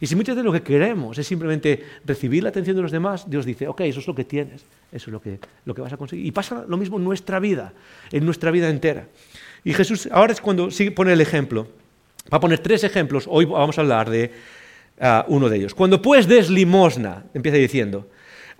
Y 0.00 0.06
si 0.06 0.14
muchas 0.14 0.36
veces 0.36 0.44
lo 0.44 0.52
que 0.52 0.62
queremos 0.62 1.18
es 1.18 1.26
simplemente 1.26 1.84
recibir 2.04 2.42
la 2.42 2.50
atención 2.50 2.76
de 2.76 2.82
los 2.82 2.92
demás, 2.92 3.28
Dios 3.28 3.44
dice, 3.44 3.66
ok, 3.66 3.80
eso 3.82 4.00
es 4.00 4.06
lo 4.06 4.14
que 4.14 4.24
tienes, 4.24 4.62
eso 4.92 5.10
es 5.10 5.12
lo 5.12 5.20
que, 5.20 5.40
lo 5.64 5.74
que 5.74 5.80
vas 5.80 5.92
a 5.92 5.96
conseguir. 5.96 6.24
Y 6.26 6.30
pasa 6.30 6.64
lo 6.68 6.76
mismo 6.76 6.98
en 6.98 7.04
nuestra 7.04 7.40
vida, 7.40 7.72
en 8.12 8.24
nuestra 8.24 8.50
vida 8.50 8.68
entera. 8.68 9.08
Y 9.64 9.74
Jesús 9.74 10.08
ahora 10.12 10.32
es 10.32 10.40
cuando 10.40 10.70
sigue, 10.70 10.92
pone 10.92 11.12
el 11.12 11.20
ejemplo. 11.20 11.68
Va 12.32 12.38
a 12.38 12.40
poner 12.40 12.58
tres 12.58 12.84
ejemplos, 12.84 13.24
hoy 13.28 13.46
vamos 13.46 13.78
a 13.78 13.80
hablar 13.80 14.10
de 14.10 14.30
ah, 15.00 15.24
uno 15.28 15.48
de 15.48 15.56
ellos. 15.56 15.74
Cuando 15.74 16.00
pues 16.00 16.28
des 16.28 16.50
limosna, 16.50 17.24
empieza 17.34 17.56
diciendo, 17.56 18.08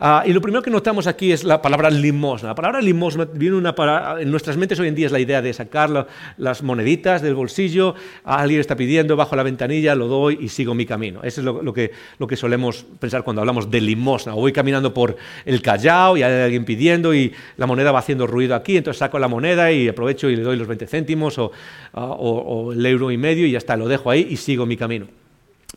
Ah, 0.00 0.22
y 0.24 0.32
lo 0.32 0.40
primero 0.40 0.62
que 0.62 0.70
notamos 0.70 1.08
aquí 1.08 1.32
es 1.32 1.42
la 1.42 1.60
palabra 1.60 1.90
limosna. 1.90 2.50
La 2.50 2.54
palabra 2.54 2.80
limosna 2.80 3.24
viene 3.24 3.56
una 3.56 3.74
en 4.20 4.30
nuestras 4.30 4.56
mentes 4.56 4.78
hoy 4.78 4.86
en 4.86 4.94
día 4.94 5.06
es 5.06 5.12
la 5.12 5.18
idea 5.18 5.42
de 5.42 5.52
sacar 5.52 6.06
las 6.36 6.62
moneditas 6.62 7.20
del 7.20 7.34
bolsillo, 7.34 7.96
alguien 8.22 8.60
está 8.60 8.76
pidiendo, 8.76 9.16
bajo 9.16 9.34
la 9.34 9.42
ventanilla, 9.42 9.96
lo 9.96 10.06
doy 10.06 10.38
y 10.40 10.50
sigo 10.50 10.72
mi 10.72 10.86
camino. 10.86 11.24
Eso 11.24 11.40
es 11.40 11.44
lo, 11.44 11.72
que, 11.72 11.90
lo 12.20 12.28
que 12.28 12.36
solemos 12.36 12.86
pensar 13.00 13.24
cuando 13.24 13.42
hablamos 13.42 13.72
de 13.72 13.80
limosna. 13.80 14.36
O 14.36 14.36
voy 14.36 14.52
caminando 14.52 14.94
por 14.94 15.16
el 15.44 15.60
Callao 15.60 16.16
y 16.16 16.22
hay 16.22 16.42
alguien 16.42 16.64
pidiendo 16.64 17.12
y 17.12 17.32
la 17.56 17.66
moneda 17.66 17.90
va 17.90 17.98
haciendo 17.98 18.28
ruido 18.28 18.54
aquí, 18.54 18.76
entonces 18.76 19.00
saco 19.00 19.18
la 19.18 19.26
moneda 19.26 19.72
y 19.72 19.88
aprovecho 19.88 20.30
y 20.30 20.36
le 20.36 20.42
doy 20.42 20.56
los 20.56 20.68
20 20.68 20.86
céntimos 20.86 21.38
o, 21.38 21.50
ah, 21.94 22.04
o 22.04 22.72
el 22.72 22.86
euro 22.86 23.10
y 23.10 23.16
medio 23.16 23.46
y 23.46 23.50
ya 23.50 23.58
está, 23.58 23.76
lo 23.76 23.88
dejo 23.88 24.12
ahí 24.12 24.28
y 24.30 24.36
sigo 24.36 24.64
mi 24.64 24.76
camino. 24.76 25.08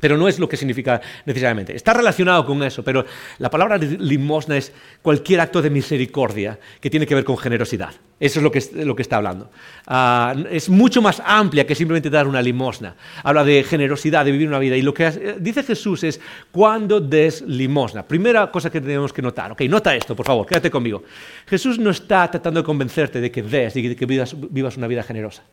Pero 0.02 0.18
no 0.18 0.28
es 0.28 0.39
lo 0.39 0.49
que 0.49 0.58
significa 0.58 0.99
necesariamente. 1.26 1.74
Está 1.74 1.93
relacionado 1.93 2.45
con 2.45 2.62
eso, 2.64 2.84
pero 2.84 3.06
la 3.38 3.49
palabra 3.49 3.78
limosna 3.78 4.58
es 4.58 4.74
cualquier 5.02 5.39
acto 5.39 5.62
de 5.62 5.70
misericordia 5.70 6.60
que 6.82 6.89
tiene 6.89 7.08
que 7.08 7.16
ver 7.16 7.24
con 7.24 7.38
generosidad. 7.38 7.93
Eso 8.20 8.39
es 8.39 8.43
lo 8.43 8.95
que, 8.95 9.02
está 9.02 9.18
hablando. 9.18 9.49
Ah, 9.88 10.36
es 10.52 10.70
mucho 10.70 11.02
más 11.02 11.22
amplia 11.26 11.66
que 11.66 11.74
simplemente 11.74 12.10
dar 12.10 12.28
una 12.28 12.41
limosna. 12.41 12.95
Habla 13.24 13.43
de 13.43 13.64
generosidad, 13.64 14.26
de 14.26 14.32
vivir 14.32 14.47
una 14.47 14.60
vida. 14.60 14.76
Y 14.76 14.82
lo 14.82 14.93
que 14.93 15.38
dice 15.39 15.64
Jesús 15.64 16.04
es 16.04 16.20
cuando 16.52 16.99
des 16.99 17.41
limosna. 17.41 18.04
Primera 18.04 18.52
cosa 18.52 18.70
que 18.70 18.82
tenemos 18.82 19.14
que 19.14 19.24
notar. 19.24 19.54
Ok, 19.54 19.62
nota 19.62 19.95
esto, 19.95 20.16
por 20.16 20.26
favor, 20.26 20.45
quédate 20.45 20.70
conmigo. 20.70 21.04
Jesús 21.47 21.80
no 21.80 21.89
está 21.89 22.30
tratando 22.30 22.60
de 22.60 22.64
convencerte 22.64 23.22
de 23.22 23.32
que 23.32 23.41
des 23.41 23.76
y 23.76 23.88
de 23.88 23.95
que 23.95 24.06
vivas, 24.06 24.36
vivas 24.38 24.78
una 24.78 24.88
vida 24.88 25.02
generosa. 25.02 25.43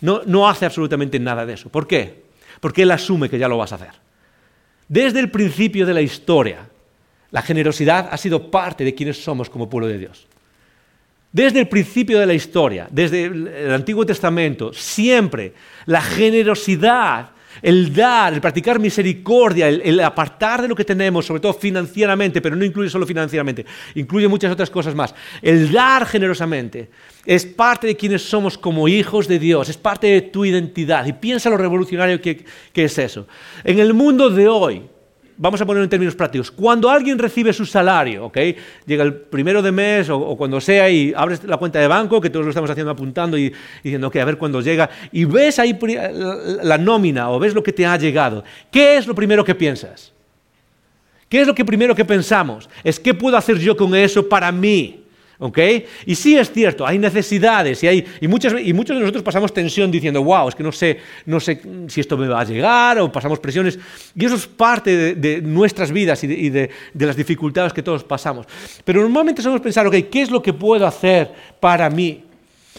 No, 0.00 0.22
no 0.26 0.48
hace 0.48 0.66
absolutamente 0.66 1.18
nada 1.18 1.46
de 1.46 1.54
eso. 1.54 1.70
¿Por 1.70 1.86
qué? 1.86 2.25
Porque 2.60 2.82
Él 2.82 2.90
asume 2.90 3.28
que 3.28 3.38
ya 3.38 3.48
lo 3.48 3.58
vas 3.58 3.72
a 3.72 3.76
hacer. 3.76 3.92
Desde 4.88 5.20
el 5.20 5.30
principio 5.30 5.86
de 5.86 5.94
la 5.94 6.00
historia, 6.00 6.68
la 7.30 7.42
generosidad 7.42 8.08
ha 8.10 8.16
sido 8.16 8.50
parte 8.50 8.84
de 8.84 8.94
quienes 8.94 9.22
somos 9.22 9.50
como 9.50 9.68
pueblo 9.68 9.88
de 9.88 9.98
Dios. 9.98 10.26
Desde 11.32 11.60
el 11.60 11.68
principio 11.68 12.18
de 12.18 12.26
la 12.26 12.34
historia, 12.34 12.88
desde 12.90 13.24
el 13.24 13.72
Antiguo 13.72 14.06
Testamento, 14.06 14.72
siempre 14.72 15.52
la 15.84 16.00
generosidad 16.00 17.30
el 17.62 17.94
dar, 17.94 18.34
el 18.34 18.40
practicar 18.40 18.78
misericordia, 18.78 19.68
el, 19.68 20.00
apartar 20.00 20.62
de 20.62 20.68
lo 20.68 20.74
que 20.74 20.84
tenemos, 20.84 21.26
sobre 21.26 21.40
todo 21.40 21.54
financieramente, 21.54 22.40
pero 22.40 22.56
no 22.56 22.64
incluye 22.64 22.90
solo 22.90 23.06
financieramente, 23.06 23.64
incluye 23.94 24.28
muchas 24.28 24.52
otras 24.52 24.70
cosas 24.70 24.94
más. 24.94 25.14
El 25.42 25.72
dar 25.72 26.06
generosamente 26.06 26.90
es 27.24 27.44
parte 27.44 27.86
de 27.86 27.96
quienes 27.96 28.22
somos 28.22 28.56
como 28.58 28.88
hijos 28.88 29.28
de 29.28 29.38
Dios, 29.38 29.68
es 29.68 29.76
parte 29.76 30.06
de 30.06 30.22
tu 30.22 30.44
identidad. 30.44 31.06
Y 31.06 31.12
piensa 31.12 31.50
lo 31.50 31.56
revolucionario 31.56 32.20
que 32.20 32.44
es 32.74 32.98
eso. 32.98 33.26
En 33.64 33.78
el 33.78 33.94
mundo 33.94 34.30
de 34.30 34.48
hoy, 34.48 34.82
vamos 35.38 35.60
a 35.60 35.66
ponerlo 35.66 35.84
en 35.84 35.90
términos 35.90 36.14
prácticos, 36.14 36.50
cuando 36.50 36.90
alguien 36.90 37.18
recibe 37.18 37.52
su 37.52 37.66
salario, 37.66 38.30
llega 38.86 39.04
el 39.04 39.14
primero 39.14 39.62
de 39.62 39.72
mes 39.72 40.08
o, 40.10 40.36
cuando 40.36 40.60
sea 40.60 40.88
y 40.88 41.12
abres 41.14 41.44
la 41.44 41.56
cuenta 41.56 41.78
de 41.78 41.86
banco, 41.88 42.20
que 42.20 42.30
todos 42.30 42.44
lo 42.44 42.50
estamos 42.50 42.70
haciendo 42.70 42.90
apuntando 42.90 43.36
y, 43.36 43.52
diciendo, 43.82 44.08
ok, 44.08 44.16
a 44.16 44.24
ver 44.24 44.38
cuándo 44.38 44.60
llega, 44.60 44.88
y 45.12 45.24
ves 45.24 45.58
ahí 45.58 45.78
la 46.62 46.78
nómina 46.78 47.30
o 47.30 47.38
ves 47.38 47.54
lo 47.54 47.62
que 47.62 47.72
te 47.72 47.86
ha 47.86 47.96
llegado, 47.96 48.44
¿qué 48.70 48.96
es 48.96 49.06
lo 49.06 49.14
primero 49.14 49.44
que 49.44 49.54
piensas? 49.54 50.12
¿Qué 51.28 51.40
es 51.40 51.46
lo 51.46 51.54
que 51.54 51.64
primero 51.64 51.94
que 51.94 52.04
pensamos? 52.04 52.68
Es 52.84 53.00
qué 53.00 53.12
puedo 53.12 53.36
hacer 53.36 53.58
yo 53.58 53.76
con 53.76 53.94
eso 53.94 54.28
para 54.28 54.52
mí. 54.52 55.05
Y 56.06 56.14
sí 56.14 56.36
es 56.36 56.50
cierto, 56.50 56.86
hay 56.86 56.98
necesidades 56.98 57.82
y, 57.82 57.88
hay, 57.88 58.04
y, 58.20 58.28
muchos 58.28 58.54
de 58.54 58.72
nosotros 58.72 59.22
pasamos 59.22 59.52
tensión 59.52 59.90
diciendo, 59.90 60.22
wow, 60.22 60.48
es 60.48 60.54
que 60.54 60.62
no 60.62 60.72
sé, 60.72 60.98
no 61.26 61.40
sé 61.40 61.60
si 61.88 62.00
esto 62.00 62.16
me 62.16 62.26
va 62.26 62.40
a 62.40 62.44
llegar 62.44 62.98
o 62.98 63.12
pasamos 63.12 63.38
presiones. 63.38 63.78
Y 64.14 64.24
eso 64.24 64.36
es 64.36 64.46
parte 64.46 65.14
de, 65.14 65.42
nuestras 65.42 65.92
vidas 65.92 66.24
y, 66.24 66.48
de, 66.48 66.70
las 66.94 67.16
dificultades 67.16 67.72
que 67.72 67.82
todos 67.82 68.02
pasamos. 68.02 68.46
Pero 68.84 69.02
normalmente 69.02 69.42
somos 69.42 69.60
pensar, 69.60 69.86
ok, 69.86 69.96
¿qué 70.10 70.22
es 70.22 70.30
lo 70.30 70.42
que 70.42 70.52
puedo 70.52 70.86
hacer 70.86 71.30
para 71.60 71.90
mí? 71.90 72.22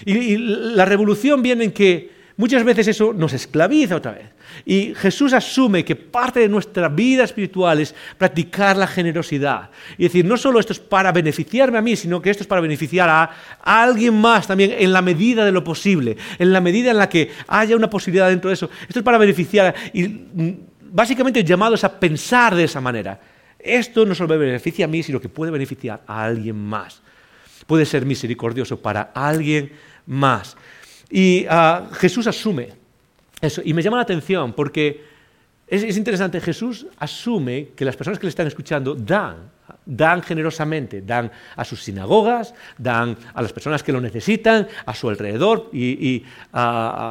y 0.05 0.37
la 0.37 0.85
revolución 0.85 1.41
viene 1.41 1.63
en 1.63 1.71
que 1.71 2.11
muchas 2.37 2.63
veces 2.63 2.87
eso 2.87 3.13
nos 3.13 3.33
esclaviza 3.33 3.95
otra 3.95 4.11
vez. 4.11 4.36
Y 4.65 4.93
Jesús 4.95 5.33
asume 5.33 5.83
que 5.85 5.95
parte 5.95 6.39
de 6.39 6.49
nuestra 6.49 6.89
vida 6.89 7.23
espiritual 7.23 7.79
es 7.79 7.93
practicar 8.17 8.77
la 8.77 8.87
generosidad. 8.87 9.69
Y 9.97 10.03
decir, 10.03 10.25
no 10.25 10.37
solo 10.37 10.59
esto 10.59 10.73
es 10.73 10.79
para 10.79 11.11
beneficiarme 11.11 11.77
a 11.77 11.81
mí, 11.81 11.95
sino 11.95 12.21
que 12.21 12.29
esto 12.29 12.43
es 12.43 12.47
para 12.47 12.61
beneficiar 12.61 13.09
a, 13.09 13.31
alguien 13.61 14.19
más 14.19 14.47
también 14.47 14.73
en 14.77 14.93
la 14.93 15.01
medida 15.01 15.45
de 15.45 15.51
lo 15.51 15.63
posible, 15.63 16.17
en 16.39 16.51
la 16.53 16.61
medida 16.61 16.91
en 16.91 16.97
la 16.97 17.09
que 17.09 17.31
haya 17.47 17.75
una 17.75 17.89
posibilidad 17.89 18.29
dentro 18.29 18.49
de 18.49 18.55
eso. 18.55 18.69
Esto 18.87 18.99
es 18.99 19.05
para 19.05 19.17
beneficiar. 19.17 19.73
Y 19.93 20.07
mm, 20.07 20.59
básicamente 20.91 21.43
llamados 21.43 21.83
a 21.83 21.99
pensar 21.99 22.55
de 22.55 22.63
esa 22.63 22.81
manera. 22.81 23.19
Esto 23.59 24.05
no 24.05 24.15
solo 24.15 24.29
me 24.29 24.37
beneficia 24.37 24.85
a 24.85 24.87
mí, 24.87 25.03
sino 25.03 25.19
que 25.19 25.29
puede 25.29 25.51
beneficiar 25.51 26.01
a 26.07 26.23
alguien 26.23 26.57
más. 26.57 27.01
Puede 27.65 27.85
ser 27.85 28.05
misericordioso 28.05 28.79
para 28.79 29.11
alguien 29.13 29.71
más. 30.05 30.55
Y 31.09 31.45
ah, 31.49 31.89
Jesús 31.93 32.27
asume 32.27 32.69
y 33.63 33.73
me 33.73 33.81
llama 33.81 33.97
la 33.97 34.03
atención 34.03 34.53
porque 34.53 35.17
es, 35.67 35.97
interesante, 35.97 36.39
Jesús 36.39 36.87
asume 36.97 37.69
que 37.75 37.83
las 37.83 37.97
personas 37.97 38.17
que 38.17 38.25
le 38.25 38.29
están 38.29 38.47
escuchando 38.47 38.95
dan, 38.95 39.51
dan 39.85 40.21
generosamente, 40.23 41.01
dan 41.01 41.29
a 41.57 41.65
sus 41.65 41.83
sinagogas, 41.83 42.53
dan 42.77 43.17
a 43.33 43.41
las 43.41 43.51
personas 43.51 43.83
que 43.83 43.91
lo 43.91 43.99
necesitan, 43.99 44.65
a 44.85 44.95
su 44.95 45.09
alrededor 45.09 45.69
y, 45.73 46.23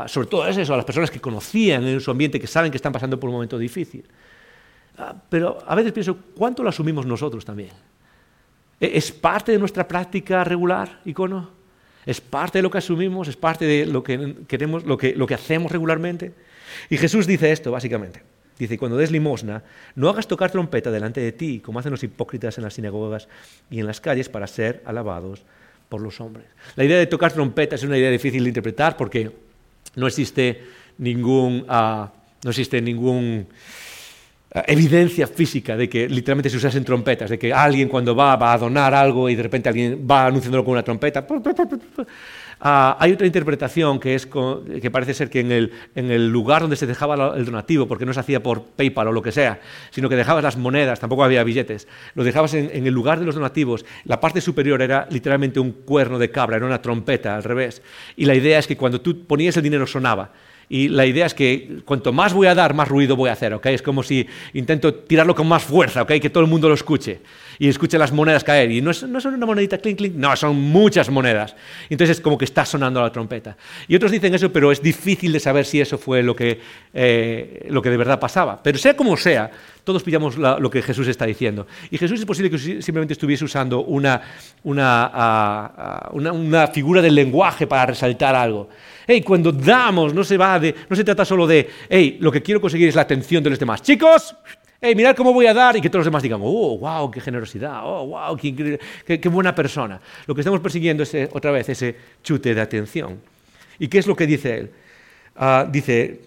sobre 0.07 0.29
todo 0.29 0.49
eso, 0.49 0.72
a 0.72 0.77
las 0.77 0.87
personas 0.87 1.11
que 1.11 1.20
conocían 1.20 1.85
en 1.85 2.01
su 2.01 2.11
ambiente, 2.11 2.41
que 2.41 2.47
saben 2.47 2.70
que 2.70 2.79
están 2.79 2.93
pasando 2.93 3.20
por 3.20 3.29
un 3.29 3.35
momento 3.35 3.59
difícil. 3.59 4.05
Ah, 4.99 5.14
pero 5.29 5.59
a 5.66 5.74
veces 5.74 5.93
pienso, 5.93 6.16
¿cuánto 6.35 6.62
lo 6.62 6.70
asumimos 6.70 7.05
nosotros 7.05 7.45
también? 7.45 7.72
¿E-, 8.81 8.97
¿Es 8.97 9.12
parte 9.12 9.53
de 9.53 9.59
nuestra 9.59 9.87
práctica 9.87 10.43
regular, 10.43 11.01
icono? 11.05 11.51
Es 12.07 12.20
parte 12.20 12.59
de 12.59 12.62
lo 12.62 12.70
que 12.70 12.78
asumimos, 12.78 13.28
es 13.28 13.36
parte 13.36 13.64
de 13.64 13.84
lo 13.84 14.02
que 14.02 14.36
queremos, 14.46 14.84
lo 14.84 14.96
que, 14.96 15.34
hacemos 15.34 15.72
regularmente. 15.72 16.32
Y 16.88 16.96
Jesús 16.96 17.26
dice 17.26 17.50
esto, 17.50 17.72
básicamente. 17.72 18.22
Dice, 18.59 18.78
cuando 18.78 18.96
des 18.96 19.11
limosna, 19.11 19.62
no 19.96 20.09
hagas 20.09 20.28
tocar 20.28 20.50
trompeta 20.50 20.90
delante 20.90 21.20
de 21.20 21.32
ti, 21.32 21.61
como 21.61 21.78
hacen 21.78 21.90
los 21.90 22.02
hipócritas 22.02 22.57
en 22.57 22.64
las 22.64 22.74
sinagogas 22.74 23.28
y 23.70 23.80
en 23.80 23.86
las 23.86 24.00
calles 24.00 24.28
para 24.28 24.46
ser 24.46 24.82
alabados 24.86 25.42
por 25.88 26.00
los 26.00 26.20
hombres. 26.20 26.46
La 26.76 26.84
idea 26.84 26.98
de 26.98 27.07
tocar 27.07 27.32
trompeta 27.32 27.74
es 27.74 27.82
una 27.82 27.98
idea 27.98 28.11
difícil 28.11 28.44
de 28.44 28.48
interpretar 28.48 28.96
porque 28.96 29.30
no 29.96 30.07
existe 30.07 30.62
ningún, 30.98 31.66
uh, 31.68 32.07
no 32.44 32.50
existe 32.50 32.80
ningún 32.80 33.46
evidencia 34.66 35.26
física 35.26 35.76
de 35.76 35.88
que 35.88 36.09
literalmente 36.09 36.50
se 36.50 36.57
usasen 36.57 36.84
trompetas, 36.84 37.30
de 37.30 37.38
que 37.38 37.52
alguien 37.52 37.88
cuando 37.88 38.14
va, 38.14 38.36
va 38.36 38.52
a 38.52 38.59
donar 38.59 38.94
algo 38.94 39.28
y 39.28 39.34
de 39.34 39.42
repente 39.42 39.68
alguien 39.68 40.07
va 40.11 40.26
anunciándolo 40.26 40.64
con 40.64 40.72
una 40.72 40.82
trompeta. 40.82 41.26
Ah, 42.59 42.96
hay 42.98 43.12
otra 43.12 43.26
interpretación 43.26 44.00
que, 44.00 44.14
es 44.14 44.26
que 44.26 44.90
parece 44.90 45.12
ser 45.12 45.28
que 45.28 45.40
en 45.40 45.52
el, 45.52 45.72
en 45.94 46.11
el, 46.11 46.30
lugar 46.30 46.62
donde 46.62 46.76
se 46.76 46.86
dejaba 46.86 47.34
el 47.36 47.44
donativo, 47.44 47.86
porque 47.86 48.07
no 48.07 48.14
se 48.14 48.20
hacía 48.20 48.42
por 48.42 48.64
PayPal 48.64 49.09
o 49.09 49.12
lo 49.12 49.20
que 49.20 49.30
sea, 49.30 49.61
sino 49.90 50.09
que 50.09 50.16
dejabas 50.16 50.42
las 50.42 50.57
monedas, 50.57 50.98
tampoco 50.98 51.22
había 51.22 51.44
billetes, 51.44 51.86
lo 52.14 52.24
dejabas 52.24 52.54
en, 52.54 52.70
en 52.72 52.86
el 52.86 52.94
lugar 52.94 53.20
de 53.20 53.26
los 53.26 53.34
donativos, 53.34 53.84
la 54.04 54.20
parte 54.20 54.40
superior 54.40 54.80
era 54.80 55.07
literalmente 55.11 55.61
un 55.61 55.72
cuerno 55.72 56.18
de 56.18 56.30
cabra, 56.30 56.57
era 56.57 56.64
una 56.64 56.80
trompeta 56.80 57.36
al 57.36 57.44
revés. 57.44 57.82
Y 58.16 58.24
la 58.24 58.34
idea 58.34 58.59
es 58.59 58.66
que 58.66 58.76
cuando 58.76 59.02
tú 59.02 59.26
ponías 59.26 59.57
el 59.59 59.62
dinero 59.62 59.86
sonaba. 59.86 60.32
Y 60.69 60.89
la 60.89 61.07
idea 61.07 61.27
es 61.27 61.35
que 61.35 61.79
cuanto 61.85 62.12
más 62.12 62.33
voy 62.33 62.49
a 62.49 62.55
dar, 62.55 62.75
más 62.75 62.89
ruido 62.89 63.14
voy 63.14 63.31
a 63.31 63.35
hacer, 63.35 63.55
¿ok? 63.55 63.67
Es 63.67 63.83
como 63.83 64.03
si 64.03 64.27
intento 64.53 64.93
tirarlo 64.93 65.35
con 65.35 65.47
más 65.47 65.62
fuerza, 65.62 66.03
¿ok? 66.03 66.12
Que 66.21 66.31
todo 66.31 66.43
el 66.43 66.51
mundo 66.51 66.69
lo 66.69 66.75
escuche 66.75 67.21
y 67.59 67.69
escuche 67.69 67.99
las 67.99 68.12
monedas 68.12 68.43
caer. 68.43 68.71
Y 68.73 68.81
no, 68.81 68.91
es, 68.91 69.03
no 69.05 69.21
son 69.21 69.35
una 69.35 69.47
monedita 69.47 69.79
clink, 69.79 69.99
clink, 69.99 70.14
no, 70.14 70.35
son 70.35 70.57
muchas 70.57 71.09
monedas. 71.09 71.55
Entonces 71.89 72.19
es 72.19 72.21
como 72.21 72.37
que 72.37 72.45
está 72.45 72.64
sonando 72.64 73.01
la 73.01 73.12
trompeta. 73.12 73.57
Y 73.87 73.95
otros 73.95 74.11
dicen 74.11 74.35
eso, 74.35 74.53
pero 74.53 74.73
es 74.73 74.83
difícil 74.83 75.33
de 75.33 75.41
saber 75.41 75.64
si 75.64 75.81
eso 75.81 75.99
fue 75.99 76.23
lo 76.23 76.35
que, 76.35 76.61
eh, 76.93 77.67
lo 77.71 77.81
que 77.81 77.91
de 77.91 77.97
verdad 77.97 78.19
pasaba. 78.19 78.61
Pero 78.62 78.79
sea 78.79 78.97
como 78.97 79.17
sea, 79.17 79.51
todos 79.87 80.03
pillamos 80.03 80.37
lo 80.37 80.68
que 80.68 80.82
Jesús 80.82 81.07
está 81.07 81.26
diciendo. 81.26 81.64
Y 81.93 81.97
Jesús 81.97 82.18
es 82.18 82.26
posible 82.26 82.51
que 82.51 82.59
simplemente 82.59 83.12
estuviese 83.12 83.45
usando 83.45 83.84
una, 83.84 84.20
una, 84.64 86.11
uh, 86.12 86.16
una, 86.16 86.32
una 86.32 86.66
figura 86.66 87.01
del 87.01 87.14
lenguaje 87.14 87.68
para 87.68 87.87
resaltar 87.87 88.34
algo. 88.34 88.68
Hey, 89.07 89.22
cuando 89.22 89.53
damos, 89.53 90.12
no 90.12 90.24
se, 90.24 90.37
va 90.37 90.59
de, 90.59 90.74
no 90.91 90.97
se 90.97 91.05
trata 91.05 91.24
solo 91.24 91.47
de, 91.47 91.70
hey, 91.89 92.16
lo 92.20 92.32
que 92.32 92.43
quiero 92.43 92.61
conseguir 92.61 92.89
es 92.89 92.97
la 92.97 93.03
atención 93.03 93.45
de 93.45 93.51
los 93.51 93.61
demás. 93.61 93.80
Chicos, 93.80 94.34
hey, 94.80 94.93
mirad 94.97 95.14
cómo 95.14 95.32
voy 95.32 95.47
a 95.47 95.55
dar 95.55 95.76
y 95.76 95.80
que 95.80 95.89
todos 95.89 96.01
los 96.01 96.07
demás 96.07 96.24
digan, 96.24 96.41
oh, 96.43 96.78
wow, 96.78 97.09
qué 97.09 97.20
generosidad, 97.20 97.82
oh, 97.84 98.09
wow, 98.09 98.37
qué, 98.37 98.80
qué, 99.07 99.28
buena 99.28 99.55
persona. 99.55 100.01
Lo 100.26 100.34
que 100.34 100.41
estamos 100.41 100.59
persiguiendo 100.59 101.05
es 101.05 101.14
eh, 101.14 101.28
otra 101.32 101.53
vez 101.53 101.68
ese 101.68 101.95
chute 102.24 102.57
de 102.57 102.61
atención. 102.61 103.20
¿Y 103.78 103.87
qué 103.87 103.99
es 103.99 104.09
lo 104.09 104.16
que 104.16 104.26
dice 104.26 104.59
él? 104.59 104.70
Uh, 105.39 105.70
dice, 105.70 106.22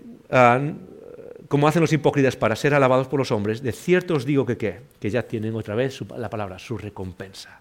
como 1.50 1.68
hacen 1.68 1.82
los 1.82 1.92
hipócritas 1.92 2.38
para 2.38 2.56
ser 2.56 2.76
alabados 2.76 3.08
por 3.08 3.20
los 3.20 3.32
hombres, 3.32 3.62
de 3.62 3.72
cierto 3.72 4.14
os 4.14 4.24
digo 4.24 4.46
que 4.46 4.56
qué, 4.56 4.82
que 5.00 5.10
ya 5.10 5.24
tienen 5.24 5.56
otra 5.56 5.74
vez 5.74 6.00
la 6.16 6.30
palabra, 6.30 6.60
su 6.60 6.78
recompensa. 6.78 7.60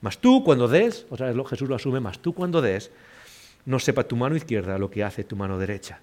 Mas 0.00 0.18
tú 0.18 0.42
cuando 0.42 0.66
des, 0.66 1.06
otra 1.08 1.30
vez 1.30 1.48
Jesús 1.48 1.68
lo 1.68 1.76
asume, 1.76 2.00
mas 2.00 2.18
tú 2.18 2.34
cuando 2.34 2.60
des, 2.60 2.90
no 3.66 3.78
sepa 3.78 4.02
tu 4.02 4.16
mano 4.16 4.34
izquierda 4.34 4.76
lo 4.76 4.90
que 4.90 5.04
hace 5.04 5.22
tu 5.22 5.36
mano 5.36 5.56
derecha, 5.56 6.00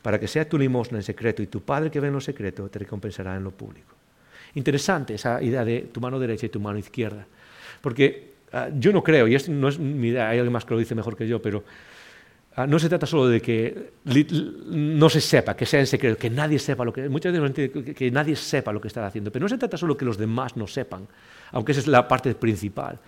para 0.00 0.18
que 0.18 0.26
sea 0.26 0.48
tu 0.48 0.58
limosna 0.58 0.96
en 0.96 1.02
secreto 1.02 1.42
y 1.42 1.46
tu 1.46 1.60
Padre 1.60 1.90
que 1.90 2.00
ve 2.00 2.08
en 2.08 2.14
lo 2.14 2.20
secreto 2.22 2.68
te 2.70 2.78
recompensará 2.78 3.36
en 3.36 3.44
lo 3.44 3.50
público. 3.50 3.94
Interesante 4.54 5.14
esa 5.14 5.42
idea 5.42 5.62
de 5.62 5.90
tu 5.92 6.00
mano 6.00 6.18
derecha 6.18 6.46
y 6.46 6.48
tu 6.48 6.60
mano 6.60 6.78
izquierda, 6.78 7.26
porque 7.82 8.32
ah, 8.52 8.70
yo 8.72 8.92
no 8.92 9.02
creo, 9.02 9.28
y 9.28 9.34
esto 9.34 9.52
no 9.52 9.68
es 9.68 9.78
mi 9.78 10.16
hay 10.16 10.38
alguien 10.38 10.52
más 10.52 10.64
que 10.64 10.72
lo 10.72 10.80
dice 10.80 10.94
mejor 10.94 11.16
que 11.16 11.28
yo, 11.28 11.42
pero 11.42 11.64
no 12.56 12.78
se 12.78 12.88
trata 12.88 13.06
solo 13.06 13.26
de 13.26 13.40
que 13.40 13.94
no 14.04 15.10
se 15.10 15.20
sepa, 15.20 15.56
que 15.56 15.66
sea 15.66 15.80
en 15.80 15.86
secreto, 15.88 16.16
que 16.16 16.30
nadie 16.30 16.58
sepa 16.58 16.84
lo 16.84 16.92
que, 16.92 17.08
muchas 17.08 17.32
veces 17.32 17.70
que, 17.96 18.10
nadie 18.12 18.36
sepa 18.36 18.72
lo 18.72 18.80
que 18.80 18.88
está 18.88 19.04
haciendo, 19.04 19.32
pero 19.32 19.44
no 19.44 19.48
se 19.48 19.58
trata 19.58 19.76
solo 19.76 19.96
que 19.96 20.04
los 20.04 20.16
demás 20.16 20.56
no 20.56 20.66
sepan, 20.66 21.08
aunque 21.50 21.72
esa 21.72 21.80
es 21.80 21.88
la 21.88 22.06
parte 22.06 22.32
principal, 22.34 22.98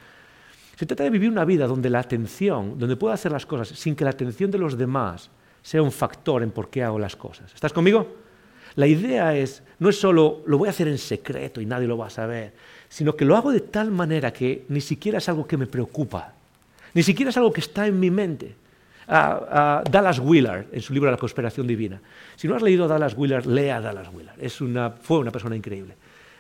se 0.77 0.85
trata 0.85 1.05
de 1.05 1.11
vivir 1.11 1.31
una 1.31 1.45
vida 1.45 1.67
donde 1.67 1.89
la 1.89 2.01
atención, 2.01 2.79
donde 2.79 2.97
puedo 2.97 3.15
hacer 3.15 3.31
las 3.31 3.47
cosas 3.47 3.69
sin 3.69 3.95
que 3.95 4.05
la 4.05 4.11
atención 4.11 4.51
de 4.51 4.59
los 4.59 4.77
demás 4.77 5.31
sea 5.63 5.81
un 5.81 5.93
factor 5.93 6.43
en 6.43 6.51
por 6.51 6.69
qué 6.69 6.83
hago 6.83 6.99
las 6.99 7.17
cosas. 7.17 7.53
¿Estás 7.55 7.73
conmigo? 7.73 8.17
La 8.75 8.87
idea 8.87 9.35
es, 9.35 9.63
no 9.79 9.89
es 9.89 9.99
solo 9.99 10.43
lo 10.47 10.59
voy 10.59 10.67
a 10.67 10.71
hacer 10.71 10.89
en 10.89 10.99
secreto 10.99 11.61
y 11.61 11.67
nadie 11.67 11.87
lo 11.87 11.97
va 11.97 12.09
a 12.09 12.11
saber, 12.11 12.53
sino 12.89 13.17
que 13.17 13.25
lo 13.25 13.37
hago 13.37 13.53
de 13.53 13.61
tal 13.61 13.91
manera 13.91 14.33
que 14.33 14.65
ni 14.69 14.81
siquiera 14.81 15.19
es 15.19 15.29
algo 15.29 15.47
que 15.47 15.57
me 15.57 15.67
preocupa, 15.67 16.35
ni 16.93 17.03
siquiera 17.03 17.31
es 17.31 17.37
algo 17.37 17.53
que 17.53 17.61
está 17.61 17.87
en 17.87 17.99
mi 17.99 18.11
mente. 18.11 18.55
Dallas 19.07 20.19
Willard, 20.19 20.67
en 20.73 20.83
su 20.83 20.93
libro 20.93 21.11
La 21.11 21.17
conspiración 21.17 21.67
divina. 21.67 22.01
Si 22.35 22.49
no 22.49 22.57
has 22.57 22.63
leído 22.63 22.85
a 22.85 22.89
Dallas 22.89 23.15
Willard, 23.17 23.47
lea 23.47 23.77
a 23.77 23.81
Dallas 23.81 24.09
Willard. 24.13 24.43
Es 24.43 24.61
una, 24.61 24.91
fue 24.91 25.19
una 25.19 25.31
persona 25.31 25.57
increíble. 25.57 25.95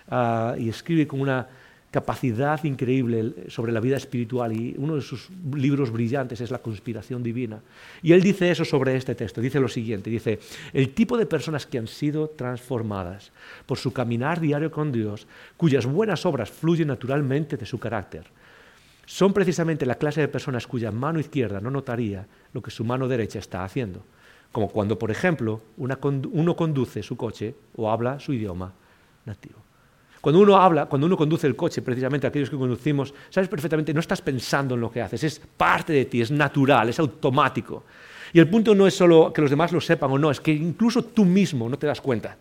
Ah, 0.09 0.55
y 0.59 0.69
escribe 0.69 1.07
con 1.07 1.21
una 1.21 1.47
capacidad 1.91 2.62
increíble 2.64 3.49
sobre 3.49 3.73
la 3.73 3.81
vida 3.81 3.97
espiritual 3.97 4.53
y 4.53 4.75
uno 4.77 4.97
de 4.97 5.01
sus 5.01 5.31
libros 5.55 5.91
brillantes 5.91 6.41
es 6.41 6.51
La 6.51 6.59
conspiración 6.59 7.23
divina. 7.23 7.61
Y 8.03 8.12
él 8.12 8.23
dice 8.23 8.51
eso 8.51 8.64
sobre 8.64 8.97
este 8.97 9.14
texto, 9.14 9.41
dice 9.41 9.61
lo 9.61 9.69
siguiente, 9.69 10.11
dice, 10.11 10.39
el 10.73 10.91
tipo 10.91 11.17
de 11.17 11.27
personas 11.27 11.64
que 11.64 11.79
han 11.79 11.87
sido 11.87 12.29
transformadas 12.29 13.33
por 13.64 13.79
su 13.79 13.93
caminar 13.93 14.41
diario 14.41 14.71
con 14.71 14.93
Dios, 14.93 15.27
cuyas 15.57 15.87
buenas 15.87 16.27
obras 16.27 16.51
fluyen 16.51 16.89
naturalmente 16.89 17.57
de 17.57 17.64
su 17.64 17.79
carácter, 17.79 18.27
son 19.07 19.32
precisamente 19.32 19.86
la 19.86 19.94
clase 19.94 20.20
de 20.20 20.28
personas 20.28 20.66
cuya 20.66 20.90
mano 20.90 21.20
izquierda 21.20 21.61
no 21.61 21.70
notaría 21.70 22.26
lo 22.52 22.61
que 22.61 22.70
su 22.70 22.84
mano 22.84 23.09
derecha 23.09 23.38
está 23.38 23.64
haciendo, 23.64 24.02
como 24.52 24.68
cuando, 24.68 24.98
por 24.98 25.11
ejemplo, 25.11 25.62
uno 25.76 26.57
conduce 26.57 27.02
su 27.02 27.16
coche 27.16 27.54
o 27.76 27.90
habla 27.90 28.20
su 28.20 28.32
idioma 28.32 28.72
nativo. 29.24 29.61
Cuando 30.20 30.40
uno 30.40 30.57
habla, 30.57 30.86
cuando 30.86 31.07
uno 31.07 31.16
conduce 31.16 31.46
el 31.46 31.54
coche, 31.54 31.82
precisamente 31.82 32.26
aquellos 32.26 32.50
que 32.50 32.57
conducimos, 32.57 33.14
sabes 33.30 33.48
perfectamente, 33.48 33.94
no 33.94 34.00
estás 34.00 34.20
pensando 34.20 34.74
en 34.74 34.80
lo 34.80 34.90
que 34.90 35.00
haces, 35.00 35.22
es 35.22 35.38
parte 35.38 35.92
de 35.92 36.07
ti, 36.07 36.20
es 36.20 36.32
natural, 36.32 36.88
es 36.88 36.98
automático. 36.98 37.84
Y 38.32 38.40
el 38.40 38.48
punto 38.48 38.74
no 38.74 38.88
es 38.88 38.94
solo 38.94 39.32
que 39.32 39.40
los 39.40 39.50
demás 39.50 39.70
lo 39.70 39.80
sepan 39.80 40.11
o 40.11 40.18
no, 40.18 40.32
es 40.32 40.40
que 40.40 40.52
incluso 40.52 41.04
tú 41.04 41.24
mismo 41.24 41.68
no 41.68 41.78
te 41.78 41.86
das 41.86 42.00
cuenta 42.00 42.36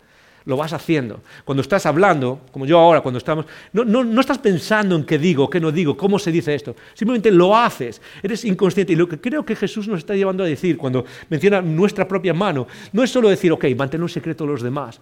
lo 0.46 0.56
vas 0.56 0.72
haciendo. 0.72 1.20
Cuando 1.44 1.60
estás 1.60 1.86
hablando, 1.86 2.40
como 2.52 2.66
yo 2.66 2.78
ahora, 2.78 3.00
cuando 3.00 3.18
estamos, 3.18 3.46
no, 3.72 3.84
no, 3.84 4.20
estás 4.20 4.38
pensando 4.38 4.94
en 4.94 5.04
qué 5.04 5.18
digo, 5.18 5.50
qué 5.50 5.60
no 5.60 5.72
digo, 5.72 5.96
cómo 5.96 6.20
se 6.20 6.30
dice 6.30 6.54
esto. 6.54 6.74
Simplemente 6.94 7.32
lo 7.32 7.56
haces, 7.56 8.00
eres 8.22 8.44
inconsciente. 8.44 8.92
Y 8.92 8.96
lo 8.96 9.08
que 9.08 9.20
creo 9.20 9.44
que 9.44 9.56
Jesús 9.56 9.88
nos 9.88 9.98
está 9.98 10.14
llevando 10.14 10.44
a 10.44 10.46
decir 10.46 10.78
cuando 10.78 11.04
menciona 11.28 11.60
nuestra 11.60 12.06
propia 12.06 12.32
mano, 12.32 12.68
no 12.92 13.02
es 13.02 13.10
solo 13.10 13.28
decir, 13.28 13.50
ok, 13.50 13.64
mantener 13.76 14.02
un 14.02 14.08
secreto 14.08 14.44
a 14.44 14.46
los 14.46 14.62
demás. 14.62 15.00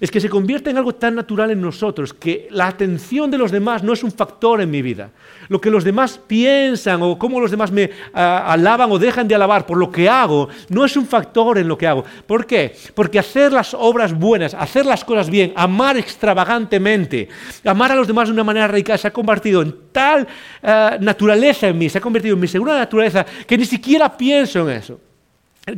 Es 0.00 0.10
que 0.10 0.18
se 0.18 0.30
convierte 0.30 0.70
en 0.70 0.78
algo 0.78 0.94
tan 0.94 1.14
natural 1.14 1.50
en 1.50 1.60
nosotros 1.60 2.14
que 2.14 2.48
la 2.50 2.66
atención 2.66 3.30
de 3.30 3.36
los 3.36 3.50
demás 3.50 3.82
no 3.82 3.92
es 3.92 4.02
un 4.02 4.10
factor 4.10 4.62
en 4.62 4.70
mi 4.70 4.80
vida. 4.80 5.10
Lo 5.48 5.60
que 5.60 5.70
los 5.70 5.84
demás 5.84 6.18
piensan 6.26 7.02
o 7.02 7.18
cómo 7.18 7.38
los 7.38 7.50
demás 7.50 7.70
me 7.70 7.90
alaban 8.14 8.90
o 8.90 8.98
dejan 8.98 9.28
de 9.28 9.34
alabar 9.34 9.66
por 9.66 9.76
lo 9.76 9.90
que 9.90 10.08
hago, 10.08 10.48
no 10.70 10.86
es 10.86 10.96
un 10.96 11.06
factor 11.06 11.58
en 11.58 11.68
lo 11.68 11.76
que 11.76 11.86
hago. 11.86 12.02
¿Por 12.26 12.46
qué? 12.46 12.74
Porque 12.94 13.18
hacer 13.18 13.52
las 13.52 13.74
obras 13.74 14.18
buenas, 14.18 14.54
hacer 14.54 14.85
las 14.88 15.04
cosas 15.04 15.28
bien, 15.28 15.52
amar 15.56 15.96
extravagantemente, 15.96 17.28
amar 17.64 17.92
a 17.92 17.94
los 17.94 18.06
demás 18.06 18.28
de 18.28 18.32
una 18.32 18.44
manera 18.44 18.68
radical, 18.68 18.98
se 18.98 19.08
ha 19.08 19.12
convertido 19.12 19.62
en 19.62 19.74
tal 19.92 20.26
eh, 20.62 20.96
naturaleza 21.00 21.68
en 21.68 21.78
mí, 21.78 21.88
se 21.88 21.98
ha 21.98 22.00
convertido 22.00 22.34
en 22.34 22.40
mi 22.40 22.48
segunda 22.48 22.76
naturaleza, 22.78 23.24
que 23.46 23.58
ni 23.58 23.64
siquiera 23.64 24.16
pienso 24.16 24.68
en 24.68 24.76
eso. 24.76 25.00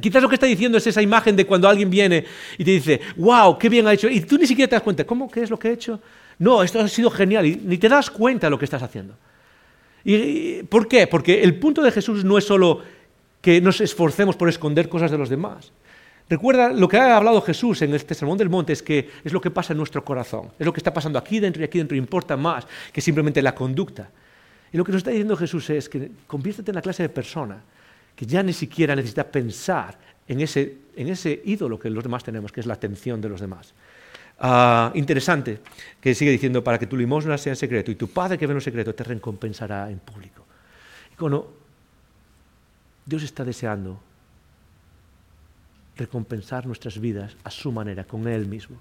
Quizás 0.01 0.23
lo 0.23 0.29
que 0.29 0.35
está 0.35 0.47
diciendo 0.47 0.77
es 0.77 0.87
esa 0.87 1.01
imagen 1.01 1.35
de 1.35 1.47
cuando 1.47 1.67
alguien 1.69 1.89
viene 1.89 2.25
y 2.59 2.65
te 2.65 2.71
dice, 2.73 3.01
wow, 3.17 3.59
qué 3.59 3.69
bien 3.69 3.87
ha 3.87 3.95
hecho, 3.95 4.09
y 4.09 4.21
tú 4.21 4.37
ni 4.37 4.47
siquiera 4.47 4.69
te 4.69 4.77
das 4.77 4.83
cuenta, 4.83 5.05
¿cómo? 5.05 5.31
¿Qué 5.31 5.43
es 5.43 5.51
lo 5.51 5.59
que 5.59 5.69
he 5.69 5.73
hecho? 5.73 6.01
No, 6.39 6.63
esto 6.63 6.79
ha 6.81 6.89
sido 6.89 7.11
genial, 7.11 7.47
y 7.47 7.57
ni 7.57 7.79
te 7.79 7.89
das 7.89 8.11
cuenta 8.11 8.47
de 8.47 8.51
lo 8.51 8.59
que 8.59 8.67
estás 8.67 8.83
haciendo. 8.83 9.15
¿Y 10.05 10.63
por 10.65 10.89
qué? 10.89 11.07
Porque 11.07 11.43
el 11.43 11.59
punto 11.59 11.83
de 11.83 11.91
Jesús 11.91 12.25
no 12.25 12.39
es 12.39 12.45
solo 12.45 12.83
que 13.41 13.61
nos 13.61 13.81
esforcemos 13.81 14.37
por 14.37 14.49
esconder 14.49 14.89
cosas 14.89 15.11
de 15.11 15.19
los 15.19 15.29
demás. 15.29 15.73
Recuerda 16.29 16.71
lo 16.73 16.89
que 16.89 16.99
ha 16.99 17.17
hablado 17.17 17.41
Jesús 17.41 17.81
en 17.83 17.95
este 17.95 18.15
Sermón 18.15 18.37
del 18.37 18.51
Monte, 18.51 18.75
es 18.75 18.83
que 18.83 19.09
es 19.25 19.33
lo 19.33 19.41
que 19.41 19.51
pasa 19.51 19.73
en 19.73 19.79
nuestro 19.79 20.05
corazón, 20.05 20.51
es 20.59 20.67
lo 20.67 20.73
que 20.73 20.81
está 20.81 20.93
pasando 20.93 21.19
aquí 21.19 21.41
dentro 21.41 21.63
y 21.63 21.65
aquí 21.65 21.79
dentro, 21.79 21.97
importa 21.97 22.37
más 22.37 22.67
que 22.93 23.01
simplemente 23.01 23.41
la 23.41 23.55
conducta. 23.55 24.11
Y 24.71 24.77
lo 24.77 24.85
que 24.85 24.93
nos 24.93 24.99
está 24.99 25.11
diciendo 25.11 25.37
Jesús 25.37 25.71
es 25.71 25.89
que 25.89 26.11
conviértete 26.27 26.71
en 26.71 26.75
la 26.75 26.83
clase 26.83 27.03
de 27.03 27.09
persona 27.09 27.63
que 28.15 28.27
ya 28.27 28.43
ni 28.43 28.53
siquiera 28.53 28.95
necesita 28.95 29.25
pensar 29.25 29.97
en 30.27 30.41
ese, 30.41 30.77
en 30.97 31.09
ese 31.09 31.41
ídolo 31.45 31.79
que 31.79 31.89
los 31.89 32.03
demás 32.03 32.23
tenemos, 32.23 32.53
que 32.53 32.61
es 32.61 32.67
la 32.67 32.75
atención 32.75 33.21
de 33.21 33.29
los 33.31 33.41
demás. 33.41 33.73
Ah, 34.41 34.93
interesante 34.95 35.61
que 36.01 36.15
sigue 36.15 36.31
diciendo, 36.31 36.63
para 36.63 36.79
que 36.79 36.87
tu 36.87 36.97
limosna 36.97 37.39
sea 37.39 37.53
en 37.53 37.57
secreto 37.57 37.91
y 37.91 37.95
tu 37.95 38.09
Padre 38.09 38.37
que 38.37 38.47
ve 38.47 38.53
en 38.53 38.61
secreto 38.61 38.95
te 38.95 39.05
recompensará 39.05 39.91
en 39.91 39.99
público. 39.99 40.45
Y 41.13 41.17
cuando 41.17 41.57
Dios 43.07 43.23
está 43.23 43.45
deseando 43.45 43.99
recompensar 45.99 46.67
nuestras 46.67 46.99
vidas 46.99 47.37
a 47.45 47.51
su 47.51 47.71
manera, 47.73 48.05
con 48.05 48.27
Él 48.27 48.47
mismo. 48.47 48.79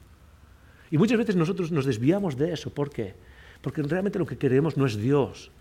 Y 0.90 0.98
muchas 0.98 1.18
veces 1.18 1.36
nosotros 1.36 1.72
nos 1.72 1.86
desviamos 1.86 2.38
de 2.38 2.54
eso. 2.54 2.70
¿Por 2.70 2.90
qué? 2.90 3.14
Porque 3.62 3.82
realmente 3.82 4.20
lo 4.20 4.26
que 4.26 4.38
queremos 4.38 4.78
no 4.78 4.86
es 4.86 4.96
Dios, 4.96 5.52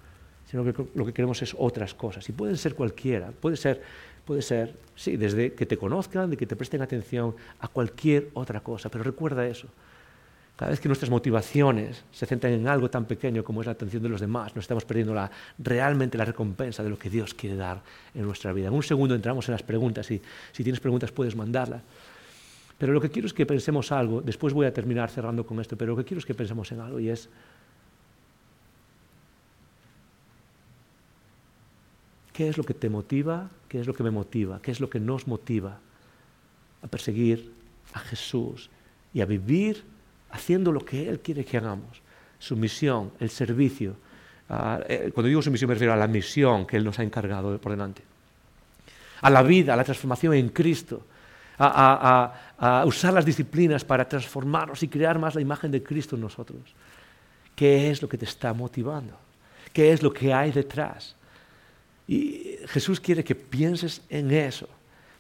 sino 0.49 0.63
que 0.65 0.75
lo 0.95 1.05
que 1.05 1.13
queremos 1.13 1.43
es 1.43 1.57
otras 1.59 1.95
cosas. 1.95 2.29
Y 2.29 2.33
pueden 2.33 2.57
ser 2.57 2.75
cualquiera. 2.75 3.33
Puede 3.33 3.57
ser, 3.57 3.83
puede 4.25 4.43
ser, 4.43 4.77
sí, 4.95 5.17
desde 5.17 5.55
que 5.55 5.67
te 5.67 5.77
conozcan, 5.77 6.31
de 6.31 6.37
que 6.37 6.47
te 6.47 6.55
presten 6.55 6.83
atención 6.83 7.35
a 7.59 7.67
cualquier 7.67 8.29
otra 8.35 8.61
cosa. 8.61 8.89
Pero 8.89 9.03
recuerda 9.03 9.47
eso. 9.49 9.67
Cada 10.57 10.71
vez 10.71 10.81
que 10.81 10.89
nuestras 10.89 11.11
motivaciones 11.11 12.03
se 12.13 12.25
centran 12.25 12.55
en 12.55 12.67
algo 12.67 12.89
tan 12.89 13.05
pequeño 13.05 13.45
como 13.45 13.61
es 13.61 13.67
la 13.67 13.73
atención 13.73 14.03
de 14.03 14.09
los 14.09 14.23
demás, 14.23 14.57
nos 14.57 14.65
estamos 14.65 14.87
perdiendo 14.87 15.15
realmente 15.59 16.17
la 16.17 16.25
recompensa 16.25 16.83
de 16.83 16.89
lo 16.89 16.99
que 16.99 17.11
Dios 17.11 17.35
quiere 17.35 17.57
dar 17.57 17.83
en 18.15 18.23
nuestra 18.23 18.55
vida. 18.55 18.69
En 18.69 18.73
un 18.73 18.83
segundo 18.83 19.15
entramos 19.15 19.47
en 19.49 19.53
las 19.53 19.63
preguntas 19.63 20.11
y 20.11 20.23
si 20.53 20.65
tienes 20.65 20.81
preguntas 20.81 21.13
puedes 21.13 21.37
mandarlas. 21.37 21.83
Pero 22.79 22.95
lo 22.95 23.03
que 23.03 23.11
quiero 23.11 23.27
es 23.27 23.35
que 23.35 23.45
pensemos 23.45 23.93
algo, 23.93 24.23
después 24.23 24.55
voy 24.55 24.67
a 24.67 24.73
terminar 24.73 25.11
cerrando 25.11 25.45
con 25.45 25.61
esto, 25.61 25.77
pero 25.77 25.93
lo 25.93 25.99
que 25.99 26.05
quiero 26.05 26.21
es 26.21 26.27
que 26.27 26.35
pensemos 26.35 26.73
en 26.73 26.81
algo 26.81 27.01
y 27.01 27.11
es, 27.11 27.29
¿qué 32.33 32.49
es 32.49 32.57
lo 32.57 32.65
que 32.65 32.75
te 32.75 32.89
motiva? 32.89 33.51
¿Qué 33.69 33.81
es 33.81 33.87
lo 33.87 33.93
que 33.93 34.03
me 34.03 34.11
motiva? 34.11 34.61
¿Qué 34.63 34.71
es 34.71 34.81
lo 34.81 34.89
que 34.89 35.01
nos 35.01 35.27
motiva 35.27 35.79
a 36.81 36.87
perseguir 36.87 37.53
a 37.93 37.99
Jesús 37.99 38.71
y 39.13 39.21
a 39.21 39.27
vivir 39.27 39.96
haciendo 40.37 40.71
lo 40.71 40.85
que 40.85 41.09
Él 41.09 41.21
quiere 41.21 41.45
que 41.45 41.57
hagamos. 41.57 42.01
Su 42.39 42.57
misión, 42.57 43.13
el 43.19 43.31
servicio. 43.31 43.97
Ah, 44.49 44.81
eh, 44.89 45.11
cuando 45.13 45.29
digo 45.29 45.43
su 45.43 45.51
misión 45.51 45.69
me 45.69 45.75
refiero 45.75 45.93
a 45.93 45.97
la 45.97 46.07
misión 46.07 46.67
que 46.67 46.77
Él 46.77 46.85
nos 46.85 46.99
ha 46.99 47.03
encargado 47.03 47.59
por 47.59 47.73
delante. 47.73 48.03
A 49.23 49.31
la 49.31 49.43
vida, 49.43 49.75
a 49.75 49.77
la 49.77 49.85
transformación 49.85 50.35
en 50.35 50.51
Cristo. 50.51 51.03
A, 51.59 52.85
usar 52.85 53.15
las 53.15 53.25
disciplinas 53.25 53.83
para 53.83 54.07
transformarnos 54.07 54.83
y 54.83 54.89
crear 54.89 55.19
más 55.19 55.35
la 55.35 55.41
imagen 55.41 55.71
de 55.71 55.83
Cristo 55.83 56.15
en 56.15 56.23
nosotros. 56.23 56.61
¿Qué 57.55 57.91
es 57.91 58.03
lo 58.03 58.09
que 58.09 58.19
te 58.19 58.27
está 58.27 58.53
motivando? 58.53 59.17
¿Qué 59.73 59.91
es 59.91 60.03
lo 60.03 60.13
que 60.13 60.35
hay 60.35 60.53
detrás? 60.53 61.17
Y 62.07 62.57
Jesús 62.69 63.01
quiere 63.01 63.25
que 63.25 63.35
pienses 63.35 64.03
en 64.11 64.31
eso. 64.31 64.69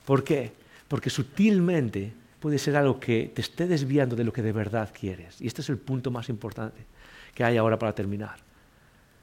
¿Por 0.05 0.23
qué? 0.23 0.53
Porque 0.89 1.09
sutilmente 1.09 2.13
puede 2.41 2.59
ser 2.59 2.77
algo 2.77 3.01
que 3.01 3.31
te 3.35 3.41
esté 3.41 3.67
desviando 3.67 4.17
de 4.17 4.25
lo 4.25 4.33
que 4.33 4.43
de 4.43 4.53
verdad 4.53 4.93
quieres. 4.99 5.41
Y 5.41 5.47
este 5.47 5.63
es 5.63 5.69
el 5.69 5.79
punto 5.79 6.11
más 6.11 6.29
importante 6.29 6.85
que 7.35 7.45
hay 7.45 7.57
ahora 7.57 7.79
para 7.79 7.95
terminar. 7.95 8.37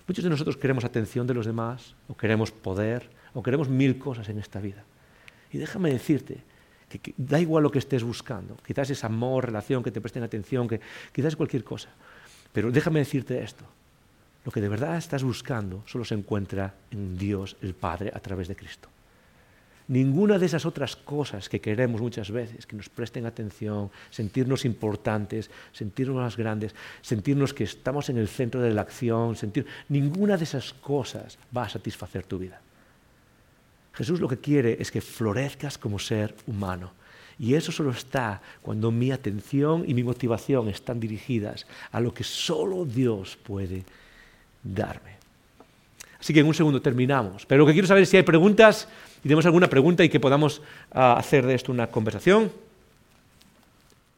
Muchos 0.07 0.23
de 0.23 0.29
nosotros 0.29 0.57
queremos 0.57 0.83
atención 0.83 1.25
de 1.25 1.33
los 1.33 1.45
demás, 1.45 1.95
o 2.07 2.15
queremos 2.15 2.51
poder, 2.51 3.09
o 3.33 3.41
queremos 3.41 3.69
mil 3.69 3.97
cosas 3.97 4.27
en 4.29 4.37
esta 4.37 4.59
vida. 4.59 4.83
Y 5.51 5.57
déjame 5.57 5.91
decirte 5.91 6.43
que, 6.89 7.13
da 7.17 7.39
igual 7.39 7.63
lo 7.63 7.71
que 7.71 7.79
estés 7.79 8.03
buscando, 8.03 8.57
quizás 8.65 8.89
es 8.89 9.03
amor, 9.03 9.45
relación, 9.45 9.81
que 9.81 9.91
te 9.91 10.01
presten 10.01 10.23
atención, 10.23 10.67
que 10.67 10.81
quizás 11.11 11.33
es 11.33 11.35
cualquier 11.35 11.63
cosa. 11.63 11.89
Pero 12.51 12.69
déjame 12.71 12.99
decirte 12.99 13.41
esto, 13.41 13.65
lo 14.45 14.51
que 14.51 14.61
de 14.61 14.69
verdad 14.69 14.97
estás 14.97 15.23
buscando 15.23 15.83
solo 15.87 16.03
se 16.03 16.15
encuentra 16.15 16.75
en 16.91 17.17
Dios 17.17 17.55
el 17.61 17.73
Padre 17.73 18.11
a 18.13 18.19
través 18.19 18.47
de 18.47 18.55
Cristo. 18.55 18.89
Ninguna 19.87 20.39
de 20.39 20.45
esas 20.45 20.65
otras 20.65 20.95
cosas 20.95 21.49
que 21.49 21.59
queremos 21.59 21.99
muchas 21.99 22.31
veces, 22.31 22.65
que 22.65 22.75
nos 22.75 22.89
presten 22.89 23.25
atención, 23.25 23.91
sentirnos 24.09 24.63
importantes, 24.63 25.49
sentirnos 25.73 26.15
más 26.15 26.37
grandes, 26.37 26.73
sentirnos 27.01 27.53
que 27.53 27.65
estamos 27.65 28.09
en 28.09 28.17
el 28.17 28.27
centro 28.27 28.61
de 28.61 28.73
la 28.73 28.81
acción, 28.81 29.35
sentir, 29.35 29.65
ninguna 29.89 30.37
de 30.37 30.45
esas 30.45 30.73
cosas 30.73 31.37
va 31.55 31.63
a 31.63 31.69
satisfacer 31.69 32.23
tu 32.23 32.39
vida. 32.39 32.61
Jesús 33.93 34.19
lo 34.19 34.27
que 34.27 34.37
quiere 34.37 34.77
es 34.79 34.89
que 34.89 35.01
florezcas 35.01 35.77
como 35.77 35.99
ser 35.99 36.33
humano. 36.47 36.91
Y 37.37 37.55
eso 37.55 37.71
solo 37.71 37.91
está 37.91 38.41
cuando 38.61 38.91
mi 38.91 39.11
atención 39.11 39.83
y 39.87 39.93
mi 39.93 40.03
motivación 40.03 40.69
están 40.69 40.99
dirigidas 40.99 41.65
a 41.91 41.99
lo 41.99 42.13
que 42.13 42.23
solo 42.23 42.85
Dios 42.85 43.37
puede 43.37 43.83
darme. 44.63 45.13
Así 46.19 46.33
que 46.33 46.39
en 46.39 46.47
un 46.47 46.53
segundo 46.53 46.81
terminamos. 46.81 47.45
Pero 47.45 47.59
lo 47.59 47.65
que 47.67 47.73
quiero 47.73 47.87
saber 47.87 48.03
es 48.03 48.09
si 48.09 48.17
hay 48.17 48.23
preguntas 48.23 48.87
y 49.23 49.27
tenemos 49.27 49.45
alguna 49.45 49.69
pregunta 49.69 50.03
y 50.03 50.09
que 50.09 50.19
podamos 50.19 50.61
ah, 50.91 51.15
hacer 51.17 51.45
de 51.45 51.55
esto 51.55 51.71
una 51.71 51.87
conversación. 51.87 52.51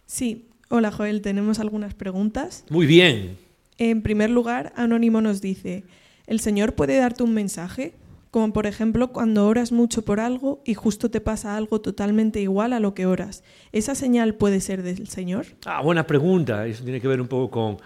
Sí, 0.06 0.46
hola 0.70 0.92
Joel, 0.92 1.22
tenemos 1.22 1.60
algunas 1.60 1.94
preguntas. 1.94 2.66
Muy 2.70 2.86
bien. 2.86 3.38
En 3.78 4.02
primer 4.02 4.30
lugar, 4.30 4.74
Anónimo 4.76 5.22
nos 5.22 5.42
dice, 5.42 5.84
¿el 6.28 6.40
Señor 6.40 6.74
puede 6.74 6.98
darte 6.98 7.24
un 7.24 7.34
mensaje? 7.34 7.94
como 8.36 8.52
por 8.52 8.68
ejemplo 8.68 9.14
cuando 9.14 9.48
oras 9.48 9.72
mucho 9.72 10.04
por 10.04 10.20
algo 10.20 10.62
y 10.66 10.74
justo 10.74 11.10
te 11.10 11.22
pasa 11.22 11.56
algo 11.56 11.80
totalmente 11.80 12.42
igual 12.42 12.74
a 12.74 12.82
lo 12.82 12.94
que 12.94 13.06
oras. 13.06 13.46
¿Esa 13.72 13.96
señal 13.96 14.36
puede 14.36 14.60
ser 14.60 14.84
del 14.84 15.08
Señor? 15.08 15.46
Ah, 15.66 15.82
buena 15.82 16.06
pregunta. 16.06 16.68
Eso 16.68 16.84
tiene 16.84 17.00
que 17.00 17.08
ver 17.08 17.22
un 17.22 17.30
poco 17.30 17.50
con 17.50 17.78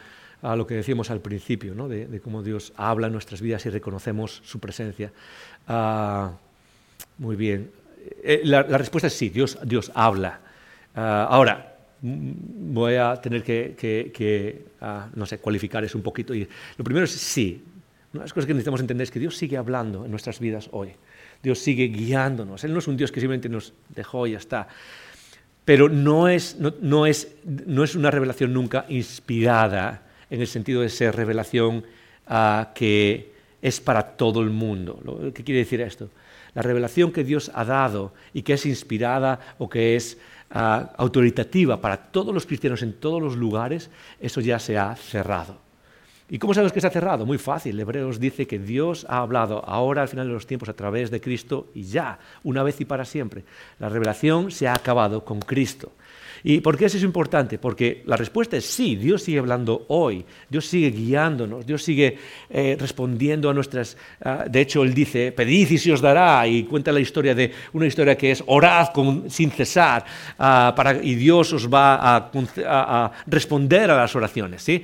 a 0.42 0.56
lo 0.56 0.66
que 0.66 0.74
decíamos 0.74 1.12
al 1.12 1.22
principio, 1.22 1.76
¿no? 1.76 1.88
de, 1.88 2.20
cómo 2.24 2.42
Dios 2.42 2.74
habla 2.78 3.06
en 3.06 3.14
nuestras 3.14 3.42
vidas 3.42 3.64
y 3.68 3.70
reconocemos 3.70 4.42
su 4.44 4.60
presencia. 4.60 5.14
Ah, 5.68 6.32
muy 7.20 7.36
bien. 7.36 7.72
Eh, 8.24 8.42
la, 8.44 8.64
respuesta 8.64 9.08
es 9.08 9.14
sí, 9.14 9.30
Dios, 9.30 9.60
Dios 9.64 9.92
habla. 9.94 10.40
Ah, 10.96 11.28
ahora, 11.30 11.76
voy 12.02 12.96
a 12.96 13.16
tener 13.18 13.44
que, 13.44 14.66
ah, 14.82 15.10
no 15.14 15.26
sé, 15.26 15.38
cualificar 15.38 15.84
eso 15.84 15.98
un 15.98 16.04
poquito. 16.04 16.34
Y 16.34 16.48
lo 16.78 16.84
primero 16.84 17.06
es 17.06 17.12
sí. 17.12 17.64
Una 18.14 18.22
de 18.22 18.26
las 18.26 18.34
cosas 18.34 18.48
que 18.48 18.54
necesitamos 18.54 18.82
entender 18.82 19.04
es 19.04 19.12
que 19.12 19.20
Dios 19.20 19.38
sigue 19.38 19.58
hablando 19.58 20.06
en 20.06 20.12
nuestras 20.12 20.40
vidas 20.40 20.70
hoy. 20.72 20.90
Dios 21.44 21.60
sigue 21.60 21.88
guiándonos. 21.88 22.64
Él 22.64 22.74
no 22.74 22.80
es 22.80 22.88
un 22.88 22.98
Dios 22.98 23.12
que 23.12 23.20
simplemente 23.20 23.50
nos 23.50 23.74
dejó 23.90 24.26
y 24.26 24.32
ya 24.32 24.40
está. 24.40 24.68
Pero 25.64 25.90
no 25.90 26.28
es, 26.28 26.58
no, 26.58 27.06
es, 27.06 27.36
no 27.46 27.84
es 27.84 27.96
una 27.96 28.10
revelación 28.10 28.54
nunca 28.54 28.86
inspirada 28.90 30.02
en 30.30 30.42
el 30.42 30.48
sentido 30.48 30.82
de 30.82 30.90
ser 30.90 31.16
revelación 31.16 31.84
ah, 32.28 32.72
que 32.74 33.34
es 33.62 33.80
para 33.80 34.02
todo 34.02 34.42
el 34.42 34.50
mundo. 34.50 35.32
¿Qué 35.34 35.44
quiere 35.44 35.60
decir 35.60 35.82
esto? 35.82 36.10
La 36.54 36.62
revelación 36.62 37.12
que 37.12 37.24
Dios 37.24 37.52
ha 37.54 37.66
dado 37.66 38.14
y 38.34 38.42
que 38.42 38.54
es 38.54 38.66
inspirada 38.66 39.40
o 39.58 39.70
que 39.70 39.96
es 39.96 40.18
ah, 40.52 40.92
autoritativa 40.98 41.82
para 41.82 41.98
todos 41.98 42.34
los 42.34 42.46
cristianos 42.46 42.82
en 42.82 42.94
todos 42.94 43.22
los 43.22 43.36
lugares, 43.36 43.90
eso 44.20 44.42
ya 44.42 44.60
se 44.60 44.78
ha 44.78 44.96
cerrado. 44.96 45.70
¿Y 46.32 46.38
cómo 46.38 46.54
sabes 46.54 46.72
que 46.72 46.80
se 46.80 46.86
ha 46.86 46.92
cerrado? 46.92 47.26
Muy 47.26 47.40
fácil. 47.40 47.80
Hebreos 47.80 48.20
dice 48.20 48.46
que 48.46 48.60
Dios 48.60 49.06
ha 49.10 49.18
hablado 49.18 49.64
ahora 49.66 50.04
al 50.04 50.08
final 50.08 50.28
de 50.28 50.34
los 50.34 50.46
tiempos 50.46 50.70
a 50.70 50.76
través 50.76 51.10
de 51.10 51.20
Cristo 51.20 51.70
y 51.74 51.84
ya, 51.84 52.20
una 52.44 52.62
vez 52.62 52.80
y 52.82 52.86
para 52.86 53.04
siempre. 53.04 53.44
La 53.80 53.90
revelación 53.90 54.52
se 54.52 54.68
ha 54.68 54.76
acabado 54.76 55.26
con 55.26 55.40
Cristo. 55.40 55.92
¿Y 56.44 56.62
por 56.62 56.78
qué 56.78 56.86
eso 56.86 56.98
es 56.98 57.04
importante? 57.04 57.58
Porque 57.58 58.04
la 58.06 58.16
respuesta 58.16 58.58
es 58.58 58.66
sí, 58.66 58.96
Dios 58.96 59.24
sigue 59.24 59.40
hablando 59.40 59.86
hoy, 59.90 60.26
Dios 60.50 60.66
sigue 60.66 60.92
guiándonos, 60.92 61.66
Dios 61.66 61.84
sigue 61.84 62.18
eh, 62.50 62.78
respondiendo 62.80 63.50
a 63.50 63.54
nuestras... 63.54 63.98
Ah, 64.22 64.46
de 64.50 64.62
hecho, 64.62 64.84
Él 64.84 64.94
dice, 64.94 65.32
pedid 65.32 65.72
y 65.72 65.78
se 65.78 65.92
os 65.92 66.02
dará, 66.02 66.48
y 66.48 66.64
cuenta 66.64 66.92
la 66.92 67.00
historia 67.00 67.36
de 67.36 67.52
una 67.74 67.88
historia 67.88 68.18
que 68.18 68.32
es 68.32 68.44
orad 68.48 68.90
sin 69.28 69.52
cesar, 69.52 70.06
ah, 70.38 70.74
y 71.02 71.16
Dios 71.16 71.54
os 71.54 71.68
va 71.68 71.96
a, 71.96 72.32
a 72.66 73.12
responder 73.28 73.92
a 73.92 73.98
las 73.98 74.16
oraciones. 74.16 74.62
¿sí? 74.62 74.84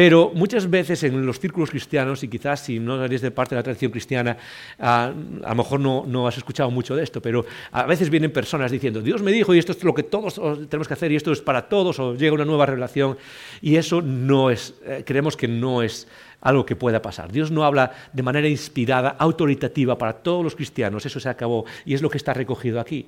Pero 0.00 0.32
muchas 0.34 0.70
veces 0.70 1.02
en 1.02 1.26
los 1.26 1.38
círculos 1.38 1.68
cristianos, 1.68 2.22
y 2.22 2.28
quizás 2.28 2.60
si 2.60 2.80
no 2.80 3.04
eres 3.04 3.20
de 3.20 3.30
parte 3.30 3.54
de 3.54 3.58
la 3.58 3.62
tradición 3.62 3.92
cristiana, 3.92 4.34
ah, 4.78 5.12
a 5.44 5.48
lo 5.50 5.54
mejor 5.54 5.78
no, 5.78 6.26
has 6.26 6.38
escuchado 6.38 6.70
mucho 6.70 6.96
de 6.96 7.02
esto, 7.02 7.20
pero 7.20 7.44
a 7.70 7.84
veces 7.84 8.08
vienen 8.08 8.32
personas 8.32 8.70
diciendo, 8.70 9.02
Dios 9.02 9.20
me 9.20 9.30
dijo 9.30 9.54
y 9.54 9.58
esto 9.58 9.72
es 9.72 9.84
lo 9.84 9.92
que 9.92 10.02
todos 10.02 10.40
tenemos 10.70 10.88
que 10.88 10.94
hacer 10.94 11.12
y 11.12 11.16
esto 11.16 11.32
es 11.32 11.42
para 11.42 11.68
todos, 11.68 11.98
o 11.98 12.14
llega 12.14 12.32
una 12.32 12.46
nueva 12.46 12.64
revelación, 12.64 13.18
y 13.60 13.76
eso 13.76 14.00
no 14.00 14.48
es, 14.48 14.72
eh, 14.86 15.02
creemos 15.04 15.36
que 15.36 15.48
no 15.48 15.82
es 15.82 16.08
algo 16.40 16.64
que 16.64 16.76
pueda 16.76 17.02
pasar. 17.02 17.30
Dios 17.30 17.50
no 17.50 17.62
habla 17.62 17.92
de 18.14 18.22
manera 18.22 18.48
inspirada, 18.48 19.16
autoritativa 19.18 19.98
para 19.98 20.14
todos 20.14 20.42
los 20.42 20.56
cristianos, 20.56 21.04
eso 21.04 21.20
se 21.20 21.28
acabó, 21.28 21.66
y 21.84 21.92
es 21.92 22.00
lo 22.00 22.08
que 22.08 22.16
está 22.16 22.32
recogido 22.32 22.80
aquí. 22.80 23.06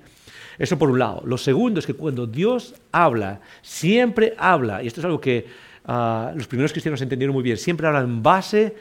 Eso 0.58 0.78
por 0.78 0.90
un 0.90 0.98
lado. 0.98 1.22
Lo 1.24 1.38
segundo 1.38 1.80
es 1.80 1.86
que 1.86 1.94
cuando 1.94 2.26
Dios 2.26 2.74
habla, 2.92 3.40
siempre 3.62 4.34
habla, 4.36 4.82
y 4.82 4.88
esto 4.88 5.00
es 5.00 5.06
algo 5.06 5.22
que 5.22 5.71
Ah, 5.84 6.32
los 6.34 6.46
primeros 6.46 6.72
cristianos 6.72 7.00
entendieron 7.02 7.34
muy 7.34 7.42
bien, 7.42 7.56
siempre 7.56 7.86
hablan 7.86 8.04
en 8.04 8.22
base 8.22 8.74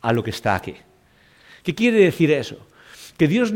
a 0.00 0.12
lo 0.12 0.22
que 0.22 0.30
está 0.30 0.54
aquí. 0.54 0.74
¿Qué 1.62 1.74
quiere 1.74 1.98
decir 1.98 2.30
eso? 2.30 2.58
Que 3.16 3.28
Dios, 3.28 3.52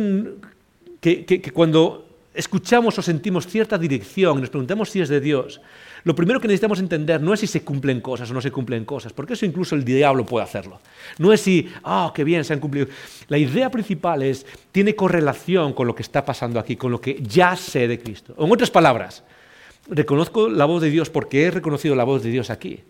que, 1.00 1.50
cuando 1.53 2.09
escuchamos 2.34 2.98
o 2.98 3.03
sentimos 3.03 3.46
cierta 3.46 3.76
dirección 3.76 4.38
y 4.38 4.40
nos 4.42 4.50
preguntamos 4.50 4.90
si 4.90 5.00
es 5.00 5.09
de 5.09 5.20
Dios, 5.20 5.61
lo 6.05 6.14
primero 6.14 6.40
que 6.40 6.48
necesitamos 6.48 6.80
entender 6.80 7.20
no 7.20 7.32
es 7.32 7.40
si 7.40 7.46
se 7.46 7.62
cumplen 7.62 8.00
cosas 8.00 8.30
o 8.30 8.34
no 8.34 8.40
se 8.40 8.50
cumplen 8.50 8.84
cosas, 8.84 9.12
porque 9.12 9.34
eso 9.34 9.46
incluso 9.46 9.74
el 9.74 9.84
diablo 9.84 10.26
puede 10.26 10.44
hacerlo. 10.44 10.80
No 11.18 11.32
es 11.32 11.40
si, 11.40 11.68
ah, 11.84 12.07
oh, 12.07 12.12
qué 12.12 12.24
bien, 12.24 12.44
se 12.44 12.53
han 12.53 12.61
cumplido. 12.61 12.88
La 13.28 13.38
idea 13.38 13.70
principal 13.70 14.22
es, 14.22 14.46
tiene 14.72 14.96
correlación 14.96 15.72
con 15.72 15.86
lo 15.86 15.94
que 15.94 16.03
está 16.03 16.24
pasando 16.24 16.59
aquí, 16.59 16.76
con 16.76 16.90
lo 16.90 17.00
que 17.00 17.20
ya 17.22 17.55
sé 17.57 17.86
de 17.86 18.00
Cristo. 18.00 18.34
En 18.38 18.50
otras 18.50 18.70
palabras, 18.70 19.22
reconozco 19.93 20.49
la 20.49 20.64
voz 20.64 20.82
de 20.82 20.90
Dios 20.90 21.11
porque 21.11 21.45
he 21.45 21.51
reconocido 21.51 21.95
la 21.95 22.05
voz 22.05 22.22
de 22.22 22.30
Dios 22.30 22.51
aquí. 22.51 22.80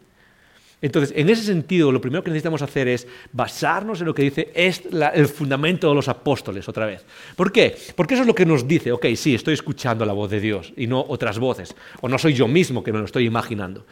Entonces, 0.80 1.14
en 1.16 1.30
ese 1.30 1.44
sentido, 1.44 1.92
lo 1.92 2.00
primero 2.00 2.24
que 2.24 2.30
necesitamos 2.30 2.60
hacer 2.60 2.88
es 2.88 3.06
basarnos 3.32 4.00
en 4.00 4.06
lo 4.06 4.14
que 4.14 4.22
dice 4.22 4.50
es 4.52 4.82
el 5.14 5.28
fundamento 5.28 5.88
de 5.88 5.94
los 5.94 6.08
apóstoles, 6.08 6.68
otra 6.68 6.86
vez. 6.86 7.04
¿Por 7.36 7.52
qué? 7.52 7.76
Porque 7.94 8.14
eso 8.14 8.22
es 8.22 8.26
lo 8.26 8.34
que 8.34 8.44
nos 8.44 8.66
dice, 8.66 8.90
ok, 8.90 9.06
sí, 9.14 9.36
estoy 9.36 9.54
escuchando 9.54 10.04
la 10.04 10.12
voz 10.12 10.28
de 10.30 10.40
Dios 10.40 10.72
y 10.76 10.88
no 10.88 11.04
otras 11.08 11.38
voces, 11.38 11.76
o 12.00 12.08
no 12.08 12.18
soy 12.18 12.34
yo 12.34 12.48
mismo 12.48 12.82
que 12.82 12.92
me 12.92 12.98
lo 12.98 13.04
estoy 13.04 13.26
imaginando. 13.26 13.86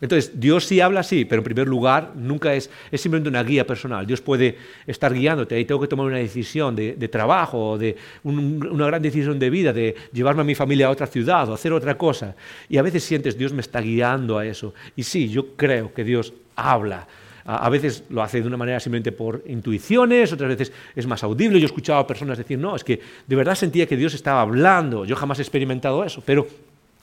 Entonces, 0.00 0.38
Dios 0.38 0.66
sí 0.66 0.80
habla 0.80 1.00
así, 1.00 1.24
pero 1.24 1.40
en 1.40 1.44
primer 1.44 1.66
lugar 1.68 2.12
nunca 2.16 2.54
es, 2.54 2.70
es 2.90 3.00
simplemente 3.00 3.28
una 3.28 3.42
guía 3.42 3.66
personal. 3.66 4.06
Dios 4.06 4.20
puede 4.20 4.56
estar 4.86 5.12
guiándote 5.12 5.58
y 5.58 5.64
tengo 5.64 5.80
que 5.80 5.86
tomar 5.86 6.06
una 6.06 6.18
decisión 6.18 6.76
de, 6.76 7.08
trabajo 7.08 7.70
o 7.70 7.78
de 7.78 7.96
una 8.24 8.86
gran 8.86 9.00
decisión 9.00 9.38
de 9.38 9.48
vida, 9.48 9.72
de 9.72 9.94
llevarme 10.12 10.42
a 10.42 10.44
mi 10.44 10.54
familia 10.54 10.88
a 10.88 10.90
otra 10.90 11.06
ciudad 11.06 11.48
o 11.48 11.54
hacer 11.54 11.72
otra 11.72 11.96
cosa. 11.96 12.34
Y 12.68 12.76
a 12.76 12.82
veces 12.82 13.04
sientes, 13.04 13.38
Dios 13.38 13.52
me 13.52 13.60
está 13.60 13.80
guiando 13.80 14.38
a 14.38 14.44
eso. 14.44 14.74
Y 14.96 15.02
sí, 15.02 15.28
yo 15.28 15.54
creo 15.56 15.94
que 15.94 16.04
Dios 16.04 16.32
habla. 16.56 17.06
A, 17.48 17.68
veces 17.70 18.02
lo 18.10 18.22
hace 18.22 18.40
de 18.40 18.48
una 18.48 18.56
manera 18.56 18.80
simplemente 18.80 19.12
por 19.12 19.44
intuiciones, 19.46 20.32
otras 20.32 20.48
veces 20.48 20.72
es 20.96 21.06
más 21.06 21.22
audible. 21.22 21.60
Yo 21.60 21.64
he 21.64 21.66
escuchado 21.66 22.00
a 22.00 22.06
personas 22.06 22.38
decir, 22.38 22.58
no, 22.58 22.74
es 22.74 22.82
que 22.82 23.00
de 23.24 23.36
verdad 23.36 23.54
sentía 23.54 23.86
que 23.86 23.96
Dios 23.96 24.14
estaba 24.14 24.40
hablando. 24.40 25.04
Yo 25.04 25.14
jamás 25.14 25.38
he 25.38 25.42
experimentado 25.42 26.02
eso, 26.02 26.20
pero 26.26 26.48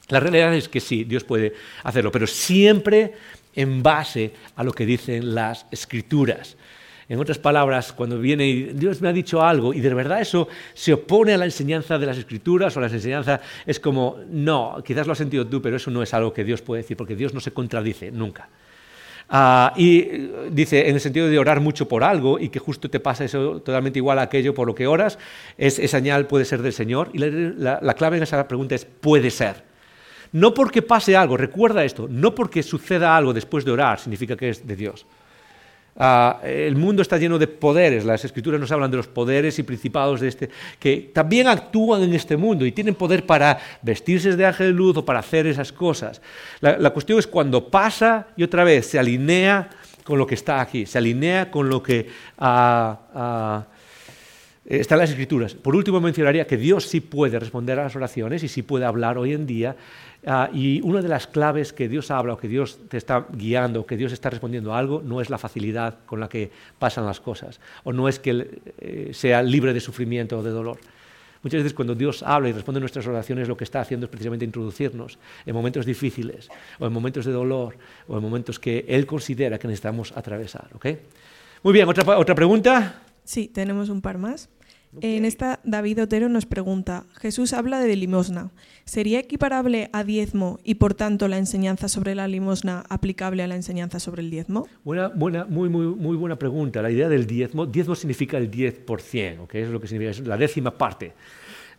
la 0.10 0.20
realidad 0.20 0.54
es 0.54 0.68
que 0.68 0.80
sí, 0.80 1.04
Dios 1.06 1.24
puede 1.24 1.54
hacerlo, 1.84 2.12
pero 2.12 2.28
siempre 2.28 3.14
en 3.56 3.82
base 3.84 4.34
a 4.56 4.64
lo 4.64 4.74
que 4.74 4.86
dicen 4.86 5.34
las 5.34 5.66
escrituras. 5.72 6.58
En 7.10 7.20
otras 7.20 7.38
palabras, 7.38 7.94
cuando 7.94 8.18
viene 8.18 8.48
y 8.48 8.64
Dios 8.74 9.02
me 9.02 9.10
ha 9.10 9.14
dicho 9.14 9.42
algo 9.42 9.74
y 9.74 9.82
de 9.82 9.94
verdad 9.94 10.22
eso 10.22 10.48
se 10.74 10.94
opone 10.94 11.34
a 11.34 11.38
la 11.38 11.46
enseñanza 11.46 11.98
de 12.00 12.06
las 12.06 12.18
escrituras 12.18 12.76
o 12.76 12.82
la 12.82 12.88
enseñanza 12.88 13.42
es 13.66 13.80
como, 13.80 14.18
no, 14.30 14.82
quizás 14.86 15.06
lo 15.06 15.12
has 15.12 15.18
sentido 15.18 15.46
tú, 15.46 15.62
pero 15.62 15.76
eso 15.78 15.92
no 15.92 16.02
es 16.02 16.14
algo 16.14 16.34
que 16.34 16.44
Dios 16.44 16.62
puede 16.62 16.82
decir, 16.82 16.98
porque 16.98 17.16
Dios 17.16 17.34
no 17.34 17.40
se 17.40 17.52
contradice 17.52 18.10
nunca. 18.10 18.50
Ah, 19.30 19.74
y 19.76 20.02
dice, 20.52 20.90
en 20.90 20.96
el 20.96 21.02
sentido 21.02 21.28
de 21.28 21.40
orar 21.40 21.60
mucho 21.60 21.88
por 21.88 22.04
algo 22.04 22.40
y 22.40 22.50
que 22.50 22.60
justo 22.60 22.90
te 22.90 23.00
pasa 23.00 23.26
eso 23.26 23.62
totalmente 23.62 24.00
igual 24.00 24.20
a 24.20 24.24
aquello 24.24 24.54
por 24.54 24.68
lo 24.68 24.76
que 24.76 24.88
oras, 24.88 25.18
es, 25.58 25.80
esa 25.80 25.98
señal 25.98 26.28
puede 26.28 26.46
ser 26.46 26.62
del 26.62 26.74
Señor. 26.74 27.10
Y 27.14 27.20
la 27.20 27.94
clave 27.96 28.18
en 28.18 28.24
esa 28.24 28.48
pregunta 28.48 28.76
es 28.76 28.86
puede 28.86 29.30
ser. 29.30 29.73
No 30.34 30.54
porque 30.54 30.82
pase 30.82 31.16
algo, 31.16 31.38
recuerda 31.38 31.86
esto, 31.86 32.08
no 32.10 32.34
porque 32.34 32.64
suceda 32.64 33.16
algo 33.16 33.34
después 33.34 33.64
de 33.64 33.72
orar 33.72 34.00
significa 34.00 34.36
que 34.36 34.50
es 34.50 34.68
de 34.68 34.76
Dios. 34.76 35.06
Ah, 35.96 36.40
el 36.44 36.76
mundo 36.76 37.04
está 37.04 37.20
lleno 37.20 37.38
de 37.38 37.46
poderes, 37.46 38.04
las 38.04 38.26
escrituras 38.26 38.60
nos 38.60 38.72
hablan 38.72 38.90
de 38.90 38.98
los 38.98 39.08
poderes 39.08 39.60
y 39.60 39.64
principados 39.64 40.22
de 40.22 40.28
este, 40.28 40.50
que 40.80 41.12
también 41.14 41.48
actúan 41.48 42.02
en 42.02 42.16
este 42.16 42.36
mundo 42.36 42.66
y 42.66 42.72
tienen 42.72 42.96
poder 42.96 43.28
para 43.28 43.60
vestirse 43.84 44.36
de 44.36 44.44
ángel 44.44 44.68
de 44.68 44.74
luz 44.74 44.98
o 44.98 45.06
para 45.06 45.20
hacer 45.20 45.46
esas 45.46 45.72
cosas. 45.72 46.20
La, 46.62 46.90
cuestión 46.90 47.20
es 47.20 47.28
cuando 47.28 47.70
pasa 47.70 48.26
y 48.36 48.42
otra 48.42 48.64
vez 48.64 48.88
se 48.88 48.98
alinea 48.98 49.70
con 50.04 50.18
lo 50.18 50.26
que 50.26 50.34
está 50.34 50.62
aquí, 50.62 50.88
se 50.88 50.98
alinea 50.98 51.52
con 51.52 51.70
lo 51.70 51.84
que 51.84 52.10
ah, 52.40 53.00
ah, 53.14 53.66
está 54.66 54.96
en 54.96 55.02
las 55.02 55.10
escrituras. 55.10 55.54
Por 55.56 55.76
último 55.76 56.00
mencionaría 56.00 56.48
que 56.48 56.58
Dios 56.58 56.88
sí 56.88 57.02
puede 57.02 57.40
responder 57.40 57.80
a 57.80 57.84
las 57.84 57.96
oraciones 57.96 58.44
y 58.44 58.48
sí 58.48 58.62
puede 58.62 58.86
hablar 58.86 59.18
hoy 59.18 59.34
en 59.34 59.46
día 59.46 59.76
Ah, 60.26 60.50
y 60.54 60.80
una 60.84 61.02
de 61.02 61.10
las 61.10 61.28
claves 61.28 61.74
que 61.74 61.90
Dios 61.90 62.10
habla 62.10 62.34
o 62.34 62.38
que 62.38 62.48
Dios 62.48 62.80
te 62.88 62.96
está 62.96 63.28
guiando, 63.34 63.82
o 63.82 63.86
que 63.86 63.98
Dios 63.98 64.14
está 64.14 64.30
respondiendo 64.30 64.74
a 64.74 64.80
algo, 64.80 65.02
no 65.04 65.20
es 65.20 65.30
la 65.30 65.38
facilidad 65.38 65.98
con 66.06 66.22
la 66.22 66.30
que 66.30 66.50
pasan 66.80 67.06
las 67.06 67.20
cosas, 67.20 67.60
o 67.84 67.92
no 67.92 68.08
es 68.08 68.20
que 68.20 68.62
eh, 68.80 69.10
sea 69.14 69.44
libre 69.44 69.74
de 69.74 69.82
sufrimiento 69.82 70.40
o 70.40 70.44
de 70.44 70.52
dolor. 70.52 70.80
Muchas 71.42 71.60
veces 71.60 71.74
cuando 71.74 71.94
Dios 71.94 72.24
habla 72.24 72.48
y 72.48 72.54
responde 72.54 72.78
a 72.78 72.80
nuestras 72.80 73.06
oraciones, 73.06 73.50
lo 73.50 73.58
que 73.58 73.66
está 73.66 73.82
haciendo 73.82 74.06
es 74.06 74.10
precisamente 74.10 74.46
introducirnos 74.46 75.20
en 75.46 75.54
momentos 75.54 75.86
difíciles, 75.86 76.48
o 76.80 76.88
en 76.88 76.94
momentos 76.94 77.26
de 77.26 77.34
dolor, 77.34 77.76
o 78.08 78.16
en 78.16 78.24
momentos 78.24 78.60
que 78.60 78.86
Él 78.88 79.06
considera 79.06 79.60
que 79.60 79.68
necesitamos 79.68 80.14
atravesar. 80.16 80.70
Muy 81.64 81.74
bien, 81.74 81.90
¿otra, 81.90 82.18
otra 82.18 82.34
pregunta? 82.34 83.02
Sí, 83.24 83.48
tenemos 83.48 83.90
un 83.90 84.02
par 84.02 84.18
más. 84.18 84.50
En 85.02 85.26
esta, 85.26 85.60
David 85.64 86.04
Otero 86.04 86.30
nos 86.30 86.46
pregunta, 86.46 87.06
Jesús 87.16 87.54
habla 87.54 87.80
de 87.80 87.96
limosna. 87.96 88.52
¿Sería 88.86 89.20
equiparable 89.20 89.90
a 89.92 90.04
diezmo 90.04 90.60
y 90.64 90.76
por 90.76 90.94
tanto 90.94 91.28
la 91.28 91.38
enseñanza 91.38 91.88
sobre 91.88 92.14
la 92.14 92.28
limosna 92.28 92.84
aplicable 92.90 93.42
a 93.42 93.48
la 93.48 93.56
enseñanza 93.56 94.00
sobre 94.00 94.22
el 94.22 94.30
diezmo? 94.30 94.68
Buena, 94.84 95.08
buena, 95.08 95.46
muy, 95.46 95.70
muy, 95.70 95.88
muy 95.88 96.16
buena 96.16 96.38
pregunta. 96.38 96.82
La 96.82 96.92
idea 96.92 97.10
del 97.10 97.26
diezmo, 97.26 97.66
diezmo 97.66 97.96
significa 97.96 98.38
el 98.38 98.52
10%, 98.52 99.48
que 99.48 99.64
es 99.64 99.70
lo 99.70 99.80
que 99.80 99.88
significa, 99.88 100.12
es 100.12 100.28
la 100.28 100.38
décima 100.38 100.78
parte. 100.78 101.14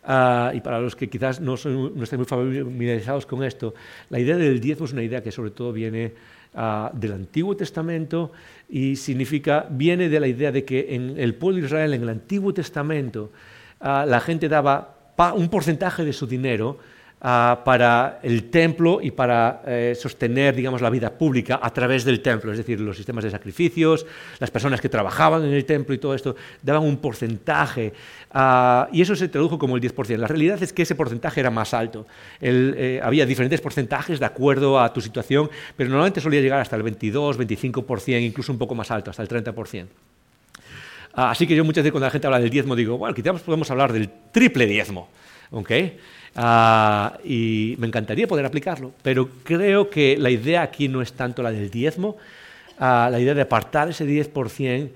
Ah, 0.03 0.51
y 0.53 0.61
para 0.61 0.79
los 0.79 0.95
que 0.95 1.09
quizás 1.09 1.39
no, 1.39 1.57
son, 1.57 1.97
no 1.97 2.03
estén 2.03 2.19
muy 2.19 2.27
familiarizados 2.27 3.25
con 3.25 3.43
esto, 3.43 3.73
la 4.09 4.19
idea 4.19 4.35
del 4.35 4.59
diezmo 4.59 4.85
es 4.85 4.93
una 4.93 5.03
idea 5.03 5.23
que 5.23 5.31
sobre 5.31 5.51
todo 5.51 5.71
viene 5.71 6.13
ah, 6.55 6.91
del 6.93 7.13
Antiguo 7.13 7.55
Testamento 7.55 8.31
y 8.69 8.95
significa, 8.95 9.67
viene 9.69 10.09
de 10.09 10.19
la 10.19 10.27
idea 10.27 10.51
de 10.51 10.65
que 10.65 10.95
en 10.95 11.19
el 11.19 11.35
pueblo 11.35 11.59
de 11.59 11.65
Israel, 11.67 11.93
en 11.93 12.03
el 12.03 12.09
Antiguo 12.09 12.53
Testamento, 12.53 13.31
ah, 13.79 14.05
la 14.07 14.19
gente 14.19 14.49
daba 14.49 14.95
un 15.35 15.49
porcentaje 15.49 16.03
de 16.03 16.13
su 16.13 16.27
dinero 16.27 16.77
Ah, 17.21 17.61
para 17.63 18.19
el 18.21 18.51
templo 18.51 18.99
y 19.01 19.09
para 19.09 19.63
eh, 19.65 19.95
sostener, 19.97 20.53
digamos, 20.53 20.81
la 20.81 20.89
vida 20.89 21.09
pública 21.09 21.59
a 21.59 21.71
través 21.71 22.03
del 22.03 22.21
templo, 22.21 22.51
es 22.51 22.57
decir, 22.57 22.79
los 22.79 22.97
sistemas 22.97 23.23
de 23.23 23.31
sacrificios, 23.31 24.05
las 24.37 24.51
personas 24.51 24.81
que 24.81 24.89
trabajaban 24.89 25.43
en 25.45 25.53
el 25.53 25.65
templo 25.65 25.95
y 25.95 25.97
todo 25.97 26.13
esto 26.13 26.35
daban 26.61 26.83
un 26.83 26.97
porcentaje 26.97 27.93
ah, 28.31 28.89
y 28.91 29.01
eso 29.01 29.15
se 29.15 29.29
tradujo 29.29 29.57
como 29.57 29.77
el 29.77 29.81
10%. 29.81 30.17
La 30.17 30.27
realidad 30.27 30.61
es 30.61 30.73
que 30.73 30.83
ese 30.83 30.93
porcentaje 30.93 31.39
era 31.39 31.49
más 31.49 31.73
alto. 31.73 32.05
Eh, 32.41 32.99
había 33.01 33.25
diferentes 33.25 33.61
porcentajes 33.61 34.19
de 34.19 34.25
acuerdo 34.25 34.79
a 34.79 34.91
tu 34.91 34.99
situación, 34.99 35.49
pero 35.77 35.89
normalmente 35.89 36.19
solía 36.19 36.41
llegar 36.41 36.59
hasta 36.59 36.75
el 36.75 36.83
22, 36.83 37.39
25%, 37.39 38.21
incluso 38.21 38.51
un 38.51 38.59
poco 38.59 38.75
más 38.75 38.91
alto, 38.91 39.09
hasta 39.09 39.23
el 39.23 39.29
30%. 39.29 39.87
Ah, 41.13 41.31
así 41.31 41.47
que 41.47 41.55
yo 41.55 41.63
muchas 41.63 41.81
veces 41.81 41.93
cuando 41.93 42.05
la 42.07 42.11
gente 42.11 42.27
habla 42.27 42.39
del 42.39 42.49
diezmo 42.49 42.75
digo, 42.75 42.97
bueno, 42.97 43.15
quizás 43.15 43.41
podemos 43.41 43.71
hablar 43.71 43.93
del 43.93 44.09
triple 44.31 44.67
diezmo. 44.67 45.07
¿okay? 45.51 45.97
Ah, 46.37 47.17
y 47.23 47.75
me 47.79 47.87
encantaría 47.87 48.27
poder 48.27 48.45
aplicarlo, 48.45 48.91
pero 49.01 49.29
creo 49.43 49.89
que 49.89 50.17
la 50.17 50.29
idea 50.29 50.63
aquí 50.63 50.89
no 50.89 51.01
es 51.01 51.13
tanto 51.13 51.41
la 51.41 51.51
del 51.51 51.69
diezmo, 51.69 52.17
ah, 52.77 53.07
la 53.09 53.21
idea 53.21 53.33
de 53.33 53.41
apartar 53.41 53.89
ese 53.89 54.05
10%, 54.05 54.91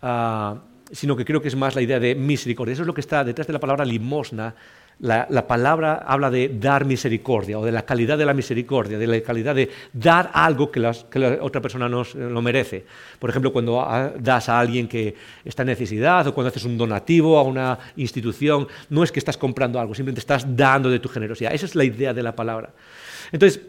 ah, 0.00 0.56
sino 0.90 1.14
que 1.14 1.26
creo 1.26 1.42
que 1.42 1.48
es 1.48 1.56
más 1.56 1.74
la 1.74 1.82
idea 1.82 2.00
de 2.00 2.14
misericordia. 2.14 2.72
Eso 2.72 2.82
es 2.82 2.86
lo 2.86 2.94
que 2.94 3.02
está 3.02 3.22
detrás 3.22 3.46
de 3.46 3.52
la 3.52 3.60
palabra 3.60 3.84
limosna, 3.84 4.54
la, 5.00 5.46
palabra 5.46 6.02
habla 6.06 6.30
de 6.30 6.48
dar 6.58 6.84
misericordia 6.84 7.58
o 7.58 7.64
de 7.64 7.70
la 7.70 7.82
calidad 7.82 8.18
de 8.18 8.26
la 8.26 8.34
misericordia, 8.34 8.98
de 8.98 9.06
la 9.06 9.20
calidad 9.20 9.54
de 9.54 9.70
dar 9.92 10.30
algo 10.34 10.72
que, 10.72 10.80
la 10.80 10.92
otra 11.40 11.60
persona 11.60 11.88
nos 11.88 12.14
eh, 12.14 12.18
lo 12.18 12.42
merece. 12.42 12.84
Por 13.18 13.30
ejemplo, 13.30 13.52
cuando 13.52 13.86
das 14.18 14.48
a 14.48 14.58
alguien 14.58 14.88
que 14.88 15.14
está 15.44 15.62
en 15.62 15.68
necesidad 15.68 16.26
o 16.26 16.34
cuando 16.34 16.48
haces 16.48 16.64
un 16.64 16.76
donativo 16.76 17.38
a 17.38 17.42
una 17.42 17.78
institución, 17.96 18.66
no 18.90 19.04
es 19.04 19.12
que 19.12 19.20
estás 19.20 19.36
comprando 19.36 19.78
algo, 19.78 19.94
simplemente 19.94 20.20
estás 20.20 20.44
dando 20.56 20.90
de 20.90 20.98
tu 20.98 21.08
generosidad. 21.08 21.54
Esa 21.54 21.66
es 21.66 21.76
la 21.76 21.84
idea 21.84 22.12
de 22.12 22.22
la 22.22 22.34
palabra. 22.34 22.70
Entonces, 23.30 23.60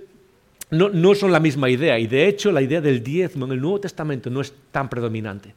no, 0.72 0.90
no 0.90 1.14
son 1.14 1.32
la 1.32 1.40
misma 1.40 1.70
idea 1.70 1.98
y 2.00 2.08
de 2.08 2.28
hecho 2.28 2.52
la 2.52 2.62
idea 2.62 2.82
del 2.82 3.04
diezmo 3.04 3.46
en 3.46 3.52
el 3.52 3.62
Nuevo 3.62 3.80
Testamento 3.80 4.30
no 4.30 4.42
es 4.42 4.54
tan 4.72 4.90
predominante. 4.90 5.54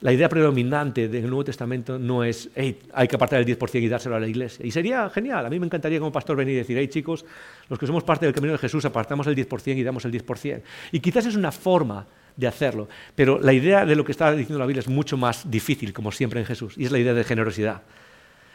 La 0.00 0.12
idea 0.12 0.28
predominante 0.28 1.08
del 1.08 1.22
Nuevo 1.22 1.44
Testamento 1.44 1.98
no 1.98 2.22
es, 2.22 2.50
hay 2.54 3.08
que 3.08 3.16
apartar 3.16 3.40
el 3.40 3.46
10% 3.46 3.82
y 3.82 3.88
dárselo 3.88 4.16
a 4.16 4.20
la 4.20 4.26
iglesia. 4.26 4.64
Y 4.66 4.70
sería 4.70 5.08
genial. 5.08 5.46
A 5.46 5.50
mí 5.50 5.58
me 5.58 5.66
encantaría 5.66 5.98
como 5.98 6.12
pastor 6.12 6.36
venir 6.36 6.54
y 6.54 6.58
decir, 6.58 6.76
hey 6.76 6.88
chicos, 6.88 7.24
los 7.68 7.78
que 7.78 7.86
somos 7.86 8.04
parte 8.04 8.26
del 8.26 8.34
camino 8.34 8.52
de 8.52 8.58
Jesús, 8.58 8.84
apartamos 8.84 9.26
el 9.26 9.34
10% 9.34 9.76
y 9.76 9.82
damos 9.82 10.04
el 10.04 10.12
10%. 10.12 10.62
Y 10.92 11.00
quizás 11.00 11.26
es 11.26 11.36
una 11.36 11.50
forma 11.50 12.06
de 12.36 12.46
hacerlo. 12.46 12.88
Pero 13.14 13.40
la 13.40 13.52
idea 13.52 13.86
de 13.86 13.96
lo 13.96 14.04
que 14.04 14.12
está 14.12 14.32
diciendo 14.32 14.58
la 14.58 14.66
Biblia 14.66 14.80
es 14.80 14.88
mucho 14.88 15.16
más 15.16 15.50
difícil, 15.50 15.92
como 15.92 16.12
siempre 16.12 16.40
en 16.40 16.46
Jesús, 16.46 16.74
y 16.76 16.84
es 16.84 16.92
la 16.92 16.98
idea 16.98 17.14
de 17.14 17.24
generosidad. 17.24 17.82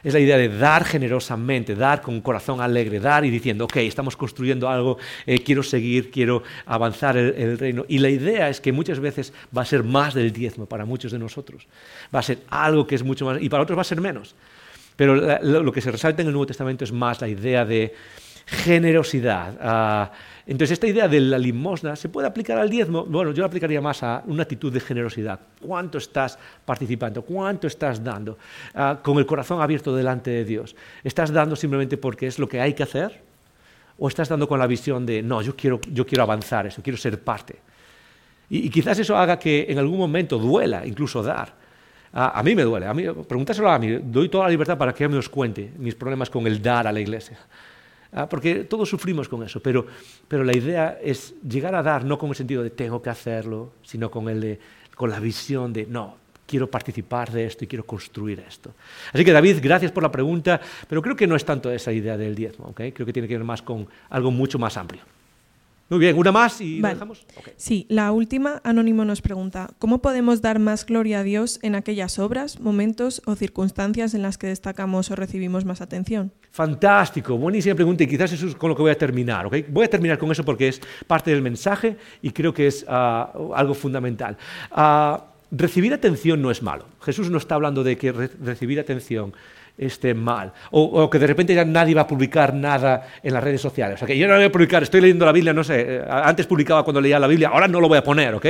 Es 0.03 0.13
la 0.13 0.19
idea 0.19 0.37
de 0.37 0.49
dar 0.49 0.83
generosamente, 0.83 1.75
dar 1.75 2.01
con 2.01 2.21
corazón 2.21 2.61
alegre, 2.61 2.99
dar 2.99 3.25
y 3.25 3.29
diciendo, 3.29 3.65
ok, 3.65 3.77
estamos 3.77 4.15
construyendo 4.15 4.69
algo, 4.69 4.97
eh, 5.25 5.39
quiero 5.43 5.63
seguir, 5.63 6.11
quiero 6.11 6.43
avanzar 6.65 7.17
el, 7.17 7.33
el, 7.35 7.57
reino. 7.57 7.85
Y 7.87 7.99
la 7.99 8.09
idea 8.09 8.49
es 8.49 8.61
que 8.61 8.71
muchas 8.71 8.99
veces 8.99 9.33
va 9.55 9.61
a 9.61 9.65
ser 9.65 9.83
más 9.83 10.13
del 10.13 10.31
diezmo 10.31 10.65
para 10.65 10.85
muchos 10.85 11.11
de 11.11 11.19
nosotros. 11.19 11.67
Va 12.13 12.19
a 12.19 12.23
ser 12.23 12.39
algo 12.49 12.87
que 12.87 12.95
es 12.95 13.03
mucho 13.03 13.25
más, 13.25 13.41
y 13.41 13.49
para 13.49 13.63
otros 13.63 13.77
va 13.77 13.81
a 13.81 13.85
ser 13.85 14.01
menos. 14.01 14.35
Pero 14.95 15.15
lo 15.41 15.71
que 15.71 15.81
se 15.81 15.91
resalta 15.91 16.21
en 16.21 16.27
el 16.27 16.33
Nuevo 16.33 16.45
Testamento 16.45 16.83
es 16.83 16.91
más 16.91 17.21
la 17.21 17.27
idea 17.27 17.65
de 17.65 17.95
generosidad. 18.45 19.57
Ah, 19.61 20.11
entonces, 20.51 20.73
esta 20.73 20.87
idea 20.87 21.07
de 21.07 21.21
la 21.21 21.37
limosna 21.37 21.95
se 21.95 22.09
puede 22.09 22.27
aplicar 22.27 22.57
al 22.57 22.69
diezmo. 22.69 23.05
Bueno, 23.05 23.31
yo 23.31 23.39
la 23.39 23.47
aplicaría 23.47 23.79
más 23.79 24.03
a 24.03 24.21
una 24.27 24.43
actitud 24.43 24.71
de 24.71 24.81
generosidad. 24.81 25.39
¿Cuánto 25.61 25.97
estás 25.97 26.37
participando? 26.65 27.21
¿Cuánto 27.21 27.67
estás 27.67 28.03
dando? 28.03 28.37
Ah, 28.75 28.99
con 29.01 29.17
el 29.17 29.25
corazón 29.25 29.61
abierto 29.61 29.95
delante 29.95 30.29
de 30.29 30.43
Dios. 30.43 30.75
¿Estás 31.05 31.31
dando 31.31 31.55
simplemente 31.55 31.95
porque 31.95 32.27
es 32.27 32.37
lo 32.37 32.49
que 32.49 32.59
hay 32.59 32.73
que 32.73 32.83
hacer? 32.83 33.21
¿O 33.97 34.09
estás 34.09 34.27
dando 34.27 34.45
con 34.45 34.59
la 34.59 34.67
visión 34.67 35.05
de, 35.05 35.21
no, 35.21 35.41
yo 35.41 35.55
quiero, 35.55 35.79
yo 35.89 36.05
quiero 36.05 36.23
avanzar 36.23 36.67
eso, 36.67 36.81
quiero 36.83 36.97
ser 36.97 37.23
parte? 37.23 37.55
Y, 38.49 38.69
quizás 38.69 38.99
eso 38.99 39.15
haga 39.15 39.39
que 39.39 39.67
en 39.69 39.79
algún 39.79 39.99
momento 39.99 40.37
duela 40.37 40.85
incluso 40.85 41.23
dar. 41.23 41.53
Ah, 42.11 42.33
a 42.35 42.43
mí 42.43 42.55
me 42.55 42.63
duele. 42.63 42.87
A 42.87 42.93
mí, 42.93 43.03
preguntárselo 43.25 43.71
a 43.71 43.79
mí. 43.79 43.99
Doy 44.03 44.27
toda 44.27 44.43
la 44.43 44.49
libertad 44.49 44.77
para 44.77 44.93
que 44.93 45.07
me 45.07 45.15
os 45.17 45.29
cuente 45.29 45.71
mis 45.77 45.95
problemas 45.95 46.29
con 46.29 46.45
el 46.45 46.61
dar 46.61 46.87
a 46.87 46.91
la 46.91 46.99
iglesia. 46.99 47.39
Ah, 48.13 48.27
porque 48.27 48.65
todos 48.65 48.89
sufrimos 48.89 49.29
con 49.29 49.41
eso, 49.43 49.61
pero, 49.61 49.85
pero 50.27 50.43
la 50.43 50.55
idea 50.55 50.99
es 51.01 51.33
llegar 51.47 51.75
a 51.75 51.81
dar 51.81 52.03
no 52.03 52.17
con 52.17 52.29
el 52.29 52.35
sentido 52.35 52.61
de 52.61 52.69
tengo 52.69 53.01
que 53.01 53.09
hacerlo, 53.09 53.71
sino 53.83 54.11
con, 54.11 54.27
el 54.27 54.59
con 54.95 55.09
la 55.09 55.19
visión 55.19 55.71
de 55.71 55.85
no, 55.85 56.17
quiero 56.45 56.69
participar 56.69 57.31
de 57.31 57.45
esto 57.45 57.63
y 57.63 57.67
quiero 57.67 57.85
construir 57.85 58.43
esto. 58.45 58.73
Así 59.13 59.23
que 59.23 59.31
David, 59.31 59.59
gracias 59.61 59.93
por 59.93 60.03
la 60.03 60.11
pregunta, 60.11 60.59
pero 60.89 61.01
creo 61.01 61.15
que 61.15 61.25
no 61.25 61.37
es 61.37 61.45
tanto 61.45 61.71
esa 61.71 61.93
idea 61.93 62.17
del 62.17 62.35
diezmo, 62.35 62.67
¿okay? 62.67 62.91
creo 62.91 63.05
que 63.05 63.13
tiene 63.13 63.29
que 63.29 63.37
ver 63.37 63.45
más 63.45 63.61
con 63.61 63.87
algo 64.09 64.29
mucho 64.29 64.59
más 64.59 64.75
amplio. 64.75 65.03
Muy 65.91 65.99
bien, 65.99 66.17
una 66.17 66.31
más 66.31 66.61
y 66.61 66.79
dejamos. 66.81 67.25
Sí, 67.57 67.85
la 67.89 68.13
última, 68.13 68.61
Anónimo 68.63 69.03
nos 69.03 69.21
pregunta, 69.21 69.71
¿cómo 69.77 70.01
podemos 70.01 70.41
dar 70.41 70.57
más 70.57 70.85
gloria 70.85 71.19
a 71.19 71.23
Dios 71.23 71.59
en 71.63 71.75
aquellas 71.75 72.17
obras, 72.17 72.61
momentos 72.61 73.21
o 73.25 73.35
circunstancias 73.35 74.13
en 74.13 74.21
las 74.21 74.37
que 74.37 74.47
destacamos 74.47 75.11
o 75.11 75.17
recibimos 75.17 75.65
más 75.65 75.81
atención? 75.81 76.31
Fantástico, 76.51 77.37
buenísima 77.37 77.75
pregunta 77.75 78.05
y 78.05 78.07
quizás 78.07 78.31
eso 78.31 78.47
es 78.47 78.55
con 78.55 78.69
lo 78.69 78.75
que 78.77 78.83
voy 78.83 78.91
a 78.91 78.97
terminar. 78.97 79.49
Voy 79.49 79.83
a 79.83 79.89
terminar 79.89 80.17
con 80.17 80.31
eso 80.31 80.45
porque 80.45 80.69
es 80.69 80.81
parte 81.07 81.31
del 81.31 81.41
mensaje 81.41 81.97
y 82.21 82.31
creo 82.31 82.53
que 82.53 82.67
es 82.67 82.85
ah, 82.87 83.33
algo 83.53 83.73
fundamental. 83.73 84.37
Ah, 84.71 85.25
recibir 85.51 85.93
atención 85.93 86.41
no 86.41 86.51
es 86.51 86.63
malo. 86.63 86.85
Jesús 87.01 87.29
no 87.29 87.37
está 87.37 87.55
hablando 87.55 87.83
de 87.83 87.97
que 87.97 88.13
recibir 88.13 88.79
atención 88.79 89.33
esté 89.81 90.13
mal. 90.13 90.53
O, 90.71 91.09
que 91.09 91.19
de 91.19 91.27
repente 91.27 91.55
ya 91.55 91.65
nadie 91.65 91.95
va 91.95 92.01
a 92.01 92.07
publicar 92.07 92.53
nada 92.53 93.07
en 93.23 93.33
las 93.33 93.43
redes 93.43 93.61
sociales. 93.61 93.95
O 93.95 93.97
sea, 93.99 94.07
que 94.07 94.17
yo 94.17 94.27
no 94.27 94.35
voy 94.35 94.43
a 94.43 94.51
publicar, 94.51 94.83
estoy 94.83 95.01
leyendo 95.01 95.25
la 95.25 95.31
Biblia, 95.31 95.53
no 95.53 95.63
sé, 95.63 95.97
eh, 95.97 96.05
antes 96.07 96.45
publicaba 96.45 96.83
cuando 96.83 97.01
leía 97.01 97.19
la 97.19 97.27
Biblia, 97.27 97.49
ahora 97.49 97.67
no 97.67 97.81
lo 97.81 97.87
voy 97.87 97.97
a 97.97 98.03
poner, 98.03 98.35
¿ok? 98.35 98.45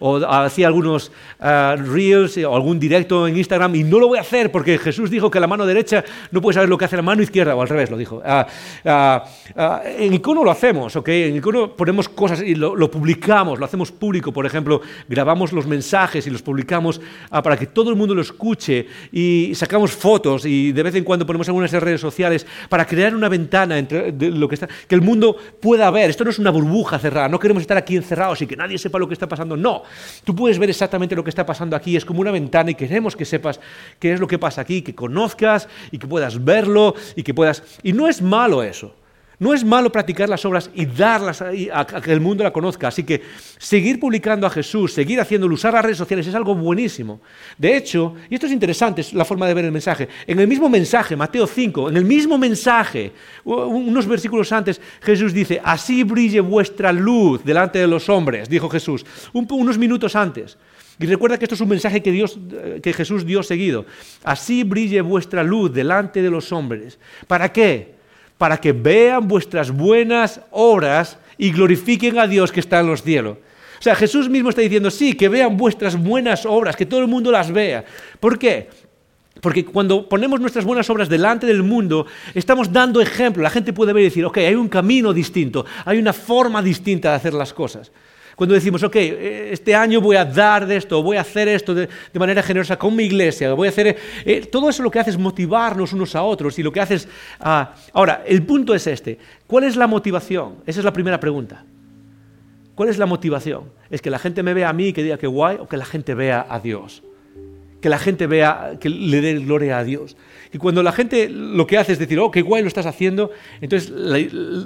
O 0.00 0.16
hacía 0.18 0.68
algunos 0.68 1.10
uh, 1.40 1.76
reels 1.76 2.38
o 2.38 2.54
algún 2.54 2.78
directo 2.78 3.26
en 3.26 3.36
Instagram 3.36 3.74
y 3.74 3.84
no 3.84 3.98
lo 3.98 4.08
voy 4.08 4.18
a 4.18 4.20
hacer 4.20 4.52
porque 4.52 4.78
Jesús 4.78 5.10
dijo 5.10 5.30
que 5.30 5.40
la 5.40 5.46
mano 5.46 5.66
derecha 5.66 6.04
no 6.30 6.40
puede 6.40 6.54
saber 6.54 6.68
lo 6.68 6.78
que 6.78 6.84
hace 6.84 6.96
la 6.96 7.02
mano 7.02 7.22
izquierda, 7.22 7.54
o 7.56 7.62
al 7.62 7.68
revés 7.68 7.90
lo 7.90 7.96
dijo. 7.96 8.22
Uh, 8.24 8.88
uh, 8.88 9.78
en 9.98 10.14
Icono 10.14 10.44
lo 10.44 10.50
hacemos, 10.50 10.94
¿ok? 10.94 11.08
En 11.08 11.36
Icono 11.36 11.74
ponemos 11.74 12.08
cosas 12.08 12.42
y 12.42 12.54
lo, 12.54 12.76
lo 12.76 12.90
publicamos, 12.90 13.58
lo 13.58 13.64
hacemos 13.64 13.90
público, 13.90 14.32
por 14.32 14.46
ejemplo, 14.46 14.80
grabamos 15.08 15.52
los 15.52 15.66
mensajes 15.66 16.26
y 16.26 16.30
los 16.30 16.42
publicamos 16.42 17.00
para 17.30 17.56
que 17.56 17.66
todo 17.66 17.90
el 17.90 17.96
mundo 17.96 18.14
lo 18.14 18.22
escuche 18.22 18.86
y 19.12 19.52
sacamos 19.54 19.92
fotos 19.92 20.44
y 20.44 20.75
de 20.76 20.82
vez 20.82 20.94
en 20.94 21.04
cuando 21.04 21.26
ponemos 21.26 21.48
algunas 21.48 21.72
redes 21.72 22.00
sociales 22.00 22.46
para 22.68 22.86
crear 22.86 23.14
una 23.14 23.28
ventana 23.28 23.78
entre 23.78 24.12
lo 24.12 24.48
que 24.48 24.54
está, 24.54 24.68
que 24.68 24.94
el 24.94 25.02
mundo 25.02 25.36
pueda 25.60 25.90
ver. 25.90 26.10
Esto 26.10 26.24
no 26.24 26.30
es 26.30 26.38
una 26.38 26.50
burbuja 26.50 26.98
cerrada, 26.98 27.28
no 27.28 27.38
queremos 27.38 27.62
estar 27.62 27.76
aquí 27.76 27.96
encerrados 27.96 28.40
y 28.42 28.46
que 28.46 28.56
nadie 28.56 28.78
sepa 28.78 28.98
lo 28.98 29.08
que 29.08 29.14
está 29.14 29.28
pasando. 29.28 29.56
No, 29.56 29.82
tú 30.24 30.34
puedes 30.34 30.58
ver 30.58 30.70
exactamente 30.70 31.16
lo 31.16 31.24
que 31.24 31.30
está 31.30 31.44
pasando 31.44 31.74
aquí, 31.74 31.96
es 31.96 32.04
como 32.04 32.20
una 32.20 32.30
ventana 32.30 32.70
y 32.70 32.74
queremos 32.74 33.16
que 33.16 33.24
sepas 33.24 33.58
qué 33.98 34.12
es 34.12 34.20
lo 34.20 34.28
que 34.28 34.38
pasa 34.38 34.60
aquí, 34.60 34.82
que 34.82 34.94
conozcas 34.94 35.68
y 35.90 35.98
que 35.98 36.06
puedas 36.06 36.44
verlo 36.44 36.94
y 37.16 37.22
que 37.22 37.34
puedas... 37.34 37.62
Y 37.82 37.92
no 37.92 38.08
es 38.08 38.20
malo 38.22 38.62
eso. 38.62 38.94
No 39.38 39.52
es 39.52 39.64
malo 39.64 39.92
practicar 39.92 40.30
las 40.30 40.44
obras 40.46 40.70
y 40.74 40.86
darlas 40.86 41.42
a, 41.42 41.84
que 41.86 42.10
el 42.10 42.20
mundo 42.20 42.42
la 42.42 42.52
conozca. 42.52 42.88
Así 42.88 43.04
que 43.04 43.20
seguir 43.58 44.00
publicando 44.00 44.46
a 44.46 44.50
Jesús, 44.50 44.94
seguir 44.94 45.20
haciéndolo, 45.20 45.54
usar 45.54 45.74
las 45.74 45.84
redes 45.84 45.98
sociales 45.98 46.26
es 46.26 46.34
algo 46.34 46.54
buenísimo. 46.54 47.20
De 47.58 47.76
hecho, 47.76 48.14
y 48.30 48.34
esto 48.34 48.46
es 48.46 48.52
interesante, 48.52 49.02
es 49.02 49.12
la 49.12 49.26
forma 49.26 49.46
de 49.46 49.52
ver 49.52 49.66
el 49.66 49.72
mensaje. 49.72 50.08
En 50.26 50.40
el 50.40 50.48
mismo 50.48 50.70
mensaje, 50.70 51.16
Mateo 51.16 51.46
5, 51.46 51.90
en 51.90 51.98
el 51.98 52.04
mismo 52.06 52.38
mensaje, 52.38 53.12
unos 53.44 54.06
versículos 54.06 54.50
antes, 54.52 54.80
Jesús 55.02 55.34
dice, 55.34 55.60
así 55.62 56.02
brille 56.02 56.40
vuestra 56.40 56.90
luz 56.90 57.44
delante 57.44 57.78
de 57.78 57.86
los 57.86 58.08
hombres, 58.08 58.48
dijo 58.48 58.70
Jesús, 58.70 59.04
unos 59.32 59.76
minutos 59.76 60.16
antes. 60.16 60.56
Y 60.98 61.04
recuerda 61.04 61.38
que 61.38 61.44
esto 61.44 61.56
es 61.56 61.60
un 61.60 61.68
mensaje 61.68 62.02
que, 62.02 62.10
Dios, 62.10 62.38
que 62.82 62.92
Jesús 62.94 63.26
dio 63.26 63.42
seguido. 63.42 63.84
Así 64.24 64.64
brille 64.64 65.02
vuestra 65.02 65.42
luz 65.42 65.74
delante 65.74 66.22
de 66.22 66.30
los 66.30 66.52
hombres. 66.52 66.98
¿Para 67.26 67.52
qué? 67.52 67.95
Para 68.38 68.58
que 68.58 68.72
vean 68.72 69.26
vuestras 69.26 69.70
buenas 69.70 70.40
obras 70.50 71.18
y 71.38 71.50
glorifiquen 71.52 72.18
a 72.18 72.26
Dios 72.26 72.52
que 72.52 72.60
está 72.60 72.80
en 72.80 72.86
los 72.86 73.02
cielos. 73.02 73.38
O 73.78 73.82
sea, 73.82 73.94
Jesús 73.94 74.28
mismo 74.28 74.50
está 74.50 74.62
diciendo, 74.62 74.90
sí, 74.90 75.14
que 75.14 75.28
vean 75.28 75.56
vuestras 75.56 75.96
buenas 75.96 76.46
obras, 76.46 76.76
que 76.76 76.86
todo 76.86 77.00
el 77.00 77.08
mundo 77.08 77.30
las 77.30 77.50
vea. 77.52 77.84
¿Por 78.20 78.38
qué? 78.38 78.68
Porque 79.40 79.64
cuando 79.64 80.08
ponemos 80.08 80.40
nuestras 80.40 80.64
buenas 80.64 80.88
obras 80.88 81.08
delante 81.08 81.46
del 81.46 81.62
mundo, 81.62 82.06
estamos 82.34 82.72
dando 82.72 83.00
ejemplo. 83.02 83.42
La 83.42 83.50
gente 83.50 83.72
puede 83.72 83.92
ver 83.92 84.02
y 84.02 84.06
decir, 84.06 84.24
ok, 84.24 84.38
hay 84.38 84.54
un 84.54 84.68
camino 84.68 85.12
distinto, 85.12 85.66
hay 85.84 85.98
una 85.98 86.14
forma 86.14 86.62
distinta 86.62 87.10
de 87.10 87.16
hacer 87.16 87.34
las 87.34 87.52
cosas. 87.52 87.92
Cuando 88.36 88.54
decimos, 88.54 88.82
ok, 88.82 88.96
eh, 88.96 89.48
este 89.50 89.74
año 89.74 89.98
voy 89.98 90.16
a 90.16 90.24
dar 90.26 90.66
de 90.66 90.76
esto, 90.76 91.02
voy 91.02 91.16
a 91.16 91.22
hacer 91.22 91.48
esto 91.48 91.74
de, 91.74 91.88
manera 92.14 92.42
generosa 92.42 92.78
con 92.78 92.94
mi 92.94 93.04
iglesia, 93.04 93.54
voy 93.54 93.66
a 93.66 93.70
hacer... 93.70 93.96
Eh, 94.26 94.42
todo 94.42 94.68
eso 94.68 94.82
lo 94.82 94.90
que 94.90 94.98
hace 94.98 95.08
es 95.08 95.18
motivarnos 95.18 95.94
unos 95.94 96.14
a 96.14 96.22
otros 96.22 96.58
y 96.58 96.62
lo 96.62 96.70
que 96.70 96.80
hace 96.80 96.96
es... 96.96 97.08
Ah, 97.40 97.74
ahora, 97.94 98.22
el 98.26 98.42
punto 98.42 98.74
es 98.74 98.86
este. 98.86 99.18
¿Cuál 99.46 99.64
es 99.64 99.74
la 99.74 99.86
motivación? 99.86 100.56
Esa 100.66 100.80
es 100.80 100.84
la 100.84 100.92
primera 100.92 101.18
pregunta. 101.18 101.64
¿Cuál 102.74 102.90
es 102.90 102.98
la 102.98 103.06
motivación? 103.06 103.72
¿Es 103.88 104.02
que 104.02 104.10
la 104.10 104.18
gente 104.18 104.42
me 104.42 104.52
vea 104.52 104.68
a 104.68 104.74
mí 104.74 104.88
y 104.88 104.92
que 104.92 105.02
diga 105.02 105.16
que 105.16 105.26
guay 105.26 105.56
o 105.58 105.66
que 105.66 105.78
la 105.78 105.86
gente 105.86 106.14
vea 106.14 106.44
a 106.46 106.60
Dios? 106.60 107.02
Que 107.80 107.88
la 107.88 107.98
gente 107.98 108.26
vea, 108.26 108.72
que 108.78 108.90
le 108.90 109.22
dé 109.22 109.34
gloria 109.36 109.78
a 109.78 109.84
Dios. 109.84 110.14
Y 110.52 110.58
cuando 110.58 110.82
la 110.82 110.92
gente 110.92 111.30
lo 111.30 111.66
que 111.66 111.78
hace 111.78 111.92
es 111.92 111.98
decir, 111.98 112.18
oh, 112.18 112.30
qué 112.30 112.42
guay 112.42 112.60
lo 112.60 112.68
estás 112.68 112.84
haciendo, 112.84 113.30
entonces 113.62 113.90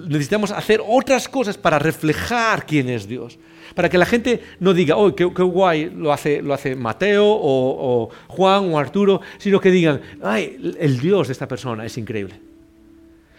necesitamos 0.09 0.51
hacer 0.51 0.81
otras 0.85 1.29
cosas 1.29 1.57
para 1.57 1.79
reflejar 1.79 2.67
quién 2.67 2.89
es 2.89 3.07
Dios. 3.07 3.39
Para 3.75 3.89
que 3.89 3.99
la 3.99 4.07
gente 4.07 4.41
no 4.59 4.75
diga, 4.75 4.97
oh, 4.97 5.15
qué, 5.15 5.25
guay 5.25 5.91
lo 5.91 6.13
hace, 6.13 6.43
lo 6.43 6.55
hace 6.55 6.75
Mateo 6.75 7.25
o, 7.27 8.11
Juan 8.29 8.73
o 8.73 8.79
Arturo, 8.79 9.21
sino 9.39 9.61
que 9.61 9.71
digan, 9.71 10.01
ay, 10.23 10.77
el 10.79 10.99
Dios 10.99 11.29
de 11.29 11.33
esta 11.33 11.49
persona 11.49 11.85
es 11.85 11.97
increíble. 11.99 12.41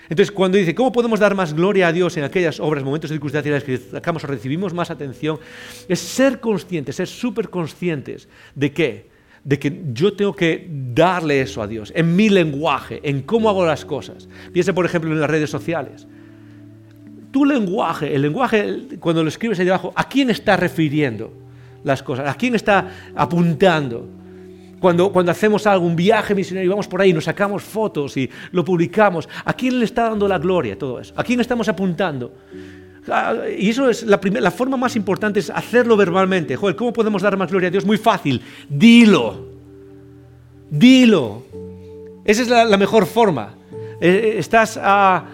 Entonces, 0.10 0.34
cuando 0.34 0.58
dice, 0.58 0.76
¿cómo 0.76 0.92
podemos 0.92 1.22
dar 1.22 1.36
más 1.36 1.54
gloria 1.54 1.88
a 1.88 1.94
Dios 1.94 2.18
en 2.18 2.26
aquellas 2.26 2.60
obras, 2.60 2.84
momentos, 2.84 3.10
circunstancias 3.10 3.64
que 3.64 3.78
sacamos 3.78 4.22
o 4.26 4.28
recibimos 4.28 4.74
más 4.74 4.92
atención? 4.92 5.40
Es 5.88 6.02
ser 6.02 6.42
conscientes, 6.42 6.98
ser 6.98 7.08
súper 7.08 7.50
conscientes 7.50 8.28
de 8.54 8.74
qué? 8.74 9.10
De 9.46 9.58
que 9.58 9.84
yo 9.94 10.12
tengo 10.12 10.36
que 10.36 10.68
darle 10.70 11.40
eso 11.40 11.62
a 11.62 11.68
Dios, 11.68 11.94
en 11.96 12.14
mi 12.14 12.28
lenguaje, 12.28 13.00
en 13.04 13.22
cómo 13.22 13.50
hago 13.50 13.66
las 13.66 13.86
cosas. 13.86 14.28
Piensa, 14.52 14.74
por 14.74 14.86
ejemplo, 14.86 15.14
en 15.14 15.22
las 15.22 15.30
redes 15.30 15.50
sociales. 15.50 16.06
Tu 17.32 17.46
lenguaje, 17.46 18.14
el 18.14 18.22
lenguaje, 18.22 18.98
cuando 19.00 19.24
lo 19.24 19.30
escribes 19.30 19.60
ahí 19.60 19.66
debajo, 19.66 19.94
¿a 19.96 20.08
quién 20.08 20.30
está 20.30 20.58
refiriendo 20.58 21.32
las 21.84 22.04
cosas? 22.04 22.30
¿A 22.30 22.36
quién 22.36 22.56
está 22.56 22.90
apuntando? 23.16 24.08
Cuando, 24.80 25.12
cuando 25.12 25.32
hacemos 25.32 25.66
algún 25.68 25.96
viaje 25.96 26.36
misionario 26.36 26.68
y 26.68 26.70
vamos 26.70 26.88
por 26.88 27.02
ahí, 27.02 27.14
nos 27.14 27.26
sacamos 27.26 27.64
fotos 27.64 28.18
y 28.18 28.30
lo 28.52 28.66
publicamos, 28.66 29.30
¿a 29.46 29.54
quién 29.54 29.80
le 29.80 29.86
está 29.86 30.10
dando 30.10 30.28
la 30.28 30.40
gloria 30.40 30.78
todo 30.78 31.00
eso? 31.00 31.14
¿A 31.16 31.24
quién 31.24 31.40
estamos 31.40 31.70
apuntando? 31.70 32.34
Ah, 33.08 33.34
y 33.58 33.70
eso 33.70 33.90
es 33.90 34.04
la, 34.04 34.20
la 34.24 34.52
forma 34.52 34.78
más 34.78 34.96
importante, 34.96 35.40
es 35.40 35.50
hacerlo 35.50 35.96
verbalmente. 35.96 36.56
Joder, 36.56 36.76
¿cómo 36.76 36.92
podemos 36.94 37.22
dar 37.22 37.38
más 37.38 37.50
gloria 37.50 37.68
a 37.68 37.72
Dios? 37.72 37.86
Muy 37.86 37.98
fácil, 37.98 38.42
dilo. 38.70 39.48
Dilo. 40.70 41.44
Esa 42.24 42.42
es 42.44 42.50
la, 42.50 42.78
mejor 42.78 43.06
forma. 43.06 43.56
Eh, 44.00 44.36
estás 44.38 44.80
a, 44.82 45.26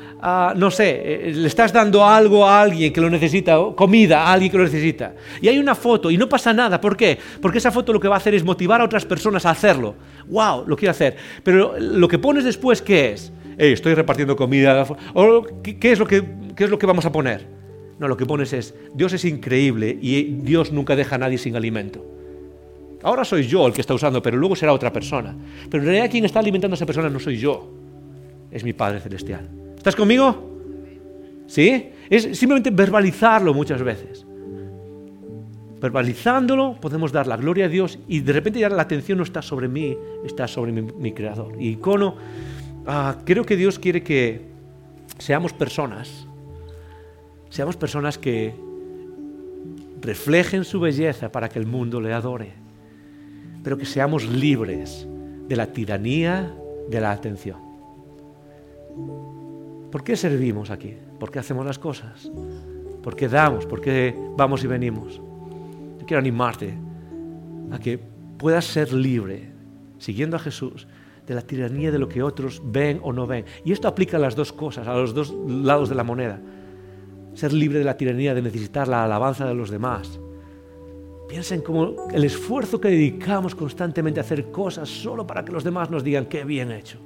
no 0.55 0.71
sé, 0.71 1.01
eh, 1.29 1.33
le 1.33 1.47
estás 1.47 1.71
dando 1.71 2.03
algo 2.03 2.45
a 2.45 2.61
alguien 2.61 2.91
que 2.91 3.01
lo 3.01 3.09
necesita, 3.09 3.57
comida 3.75 4.23
a 4.23 4.33
alguien 4.33 4.51
que 4.51 4.57
lo 4.57 4.63
necesita. 4.63 5.13
Y 5.41 5.47
hay 5.47 5.59
una 5.59 5.75
foto 5.75 6.09
y 6.09 6.17
no 6.17 6.27
pasa 6.27 6.53
nada. 6.53 6.81
¿Por 6.81 6.97
qué? 6.97 7.17
Porque 7.41 7.59
esa 7.59 7.71
foto 7.71 7.93
lo 7.93 7.99
que 7.99 8.07
va 8.07 8.15
a 8.15 8.17
hacer 8.17 8.33
es 8.33 8.43
motivar 8.43 8.81
a 8.81 8.85
otras 8.85 9.05
personas 9.05 9.45
a 9.45 9.51
hacerlo. 9.51 9.95
¡Wow! 10.27 10.65
Lo 10.67 10.75
quiero 10.75 10.91
hacer. 10.91 11.15
Pero 11.43 11.75
lo 11.79 12.07
que 12.07 12.17
pones 12.17 12.43
después, 12.43 12.81
¿qué 12.81 13.11
es? 13.11 13.31
estoy 13.57 13.95
repartiendo 13.95 14.35
comida. 14.35 14.85
¿qué, 15.63 15.91
es 15.91 15.99
lo 15.99 16.05
que, 16.07 16.23
¿Qué 16.55 16.63
es 16.63 16.69
lo 16.69 16.77
que 16.77 16.85
vamos 16.85 17.05
a 17.05 17.11
poner? 17.11 17.47
No, 17.99 18.07
lo 18.07 18.15
que 18.15 18.25
pones 18.25 18.53
es, 18.53 18.75
Dios 18.93 19.13
es 19.13 19.25
increíble 19.25 19.97
y 19.99 20.23
Dios 20.23 20.71
nunca 20.71 20.95
deja 20.95 21.15
a 21.15 21.17
nadie 21.17 21.37
sin 21.37 21.55
alimento. 21.55 22.05
Ahora 23.01 23.25
soy 23.25 23.47
yo 23.47 23.65
el 23.65 23.73
que 23.73 23.81
está 23.81 23.93
usando, 23.93 24.21
pero 24.21 24.37
luego 24.37 24.55
será 24.55 24.73
otra 24.73 24.93
persona. 24.93 25.35
Pero 25.69 25.83
en 25.83 25.89
realidad 25.89 26.11
quien 26.11 26.25
está 26.25 26.39
alimentando 26.39 26.75
a 26.75 26.77
esa 26.77 26.85
persona 26.85 27.09
no 27.09 27.19
soy 27.19 27.37
yo, 27.37 27.71
es 28.51 28.63
mi 28.63 28.73
Padre 28.73 28.99
Celestial. 28.99 29.66
¿Estás 29.77 29.95
conmigo? 29.95 30.47
¿Sí? 31.47 31.91
Es 32.09 32.37
simplemente 32.37 32.69
verbalizarlo 32.71 33.53
muchas 33.53 33.81
veces. 33.81 34.25
Verbalizándolo 35.79 36.75
podemos 36.81 37.11
dar 37.11 37.27
la 37.27 37.37
gloria 37.37 37.65
a 37.65 37.69
Dios 37.69 37.99
y 38.07 38.21
de 38.21 38.33
repente 38.33 38.59
ya 38.59 38.69
la 38.69 38.81
atención 38.81 39.19
no 39.19 39.23
está 39.23 39.41
sobre 39.41 39.67
mí, 39.67 39.95
está 40.25 40.47
sobre 40.47 40.71
mi, 40.71 41.11
Creador. 41.11 41.55
Y 41.59 41.69
icono, 41.69 42.15
ah, 42.87 43.17
creo 43.23 43.45
que 43.45 43.55
Dios 43.55 43.77
quiere 43.77 44.01
que 44.01 44.41
seamos 45.19 45.53
personas, 45.53 46.27
seamos 47.49 47.77
personas 47.77 48.17
que 48.17 48.55
reflejen 50.01 50.63
su 50.63 50.79
belleza 50.79 51.31
para 51.31 51.47
que 51.49 51.59
el 51.59 51.67
mundo 51.67 52.01
le 52.01 52.13
adore, 52.13 52.53
pero 53.63 53.77
que 53.77 53.85
seamos 53.85 54.25
libres 54.25 55.07
de 55.47 55.55
la 55.55 55.67
tiranía 55.67 56.53
de 56.89 57.01
la 57.01 57.11
atención. 57.11 57.57
¿Por 59.91 60.03
qué 60.03 60.15
servimos 60.15 60.69
aquí? 60.69 60.95
¿Por 61.19 61.31
qué 61.31 61.39
hacemos 61.39 61.65
las 61.65 61.79
cosas? 61.79 62.29
¿Por 63.01 63.15
qué 63.15 63.27
damos? 63.29 63.65
¿Por 63.65 63.79
qué 63.79 64.13
vamos 64.35 64.63
y 64.63 64.67
venimos? 64.67 65.21
Yo 65.99 66.05
quiero 66.05 66.19
animarte 66.19 66.73
a 67.71 67.79
que 67.79 67.97
puedas 68.37 68.65
ser 68.65 68.91
libre, 68.91 69.51
siguiendo 69.97 70.35
a 70.35 70.39
Jesús, 70.39 70.87
de 71.25 71.35
la 71.35 71.41
tiranía 71.41 71.91
de 71.91 71.99
lo 71.99 72.07
que 72.09 72.21
otros 72.21 72.61
ven 72.63 72.99
o 73.03 73.13
no 73.13 73.25
ven. 73.25 73.45
Y 73.63 73.71
esto 73.71 73.87
aplica 73.87 74.17
a 74.17 74.19
las 74.19 74.35
dos 74.35 74.51
cosas, 74.53 74.87
a 74.87 74.93
los 74.93 75.13
dos 75.13 75.33
lados 75.47 75.89
de 75.89 75.95
la 75.95 76.03
moneda. 76.03 76.39
Ser 77.33 77.53
libre 77.53 77.79
de 77.79 77.85
la 77.85 77.97
tiranía 77.97 78.33
de 78.33 78.41
necesitar 78.41 78.87
la 78.87 79.03
alabanza 79.03 79.45
de 79.45 79.53
los 79.53 79.69
demás. 79.69 80.19
Piensa 81.27 81.55
en 81.55 81.61
cómo 81.61 82.07
el 82.13 82.23
esfuerzo 82.23 82.79
que 82.79 82.89
dedicamos 82.89 83.55
constantemente 83.55 84.19
a 84.19 84.23
hacer 84.23 84.51
cosas 84.51 84.89
solo 84.89 85.27
para 85.27 85.43
que 85.43 85.51
los 85.51 85.63
demás 85.63 85.89
nos 85.89 86.03
digan 86.03 86.25
qué 86.25 86.45
bien 86.45 86.71
hecho. 86.71 86.99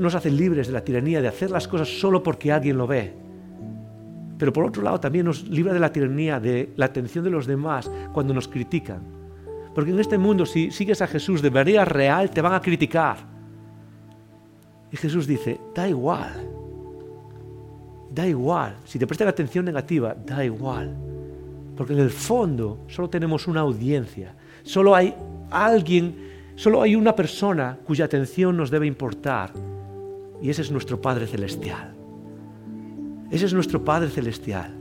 Nos 0.00 0.14
hace 0.14 0.30
libres 0.30 0.66
de 0.66 0.72
la 0.72 0.84
tiranía 0.84 1.22
de 1.22 1.28
hacer 1.28 1.50
las 1.50 1.68
cosas 1.68 1.88
solo 1.88 2.22
porque 2.22 2.50
alguien 2.50 2.76
lo 2.76 2.86
ve. 2.86 3.14
Pero 4.38 4.52
por 4.52 4.64
otro 4.64 4.82
lado 4.82 4.98
también 4.98 5.26
nos 5.26 5.48
libra 5.48 5.72
de 5.72 5.80
la 5.80 5.92
tiranía 5.92 6.40
de 6.40 6.72
la 6.76 6.86
atención 6.86 7.24
de 7.24 7.30
los 7.30 7.46
demás 7.46 7.90
cuando 8.12 8.34
nos 8.34 8.48
critican. 8.48 9.02
Porque 9.74 9.92
en 9.92 10.00
este 10.00 10.18
mundo 10.18 10.46
si 10.46 10.70
sigues 10.70 11.00
a 11.00 11.06
Jesús 11.06 11.42
de 11.42 11.50
manera 11.50 11.84
real 11.84 12.30
te 12.30 12.40
van 12.40 12.54
a 12.54 12.60
criticar. 12.60 13.18
Y 14.90 14.96
Jesús 14.96 15.26
dice, 15.26 15.60
da 15.74 15.88
igual. 15.88 16.48
Da 18.12 18.26
igual. 18.26 18.76
Si 18.84 18.98
te 18.98 19.06
prestan 19.06 19.28
atención 19.28 19.64
negativa, 19.64 20.14
da 20.14 20.44
igual. 20.44 20.94
Porque 21.76 21.92
en 21.92 22.00
el 22.00 22.10
fondo 22.10 22.80
solo 22.88 23.08
tenemos 23.08 23.46
una 23.46 23.60
audiencia. 23.60 24.34
Solo 24.62 24.94
hay 24.94 25.14
alguien, 25.50 26.16
solo 26.56 26.82
hay 26.82 26.96
una 26.96 27.14
persona 27.14 27.78
cuya 27.84 28.04
atención 28.04 28.56
nos 28.56 28.70
debe 28.70 28.86
importar 28.86 29.52
y 30.40 30.50
ese 30.50 30.62
es 30.62 30.70
nuestro 30.70 31.00
Padre 31.00 31.26
Celestial. 31.26 31.94
Ese 33.30 33.46
es 33.46 33.54
nuestro 33.54 33.84
Padre 33.84 34.10
Celestial. 34.10 34.74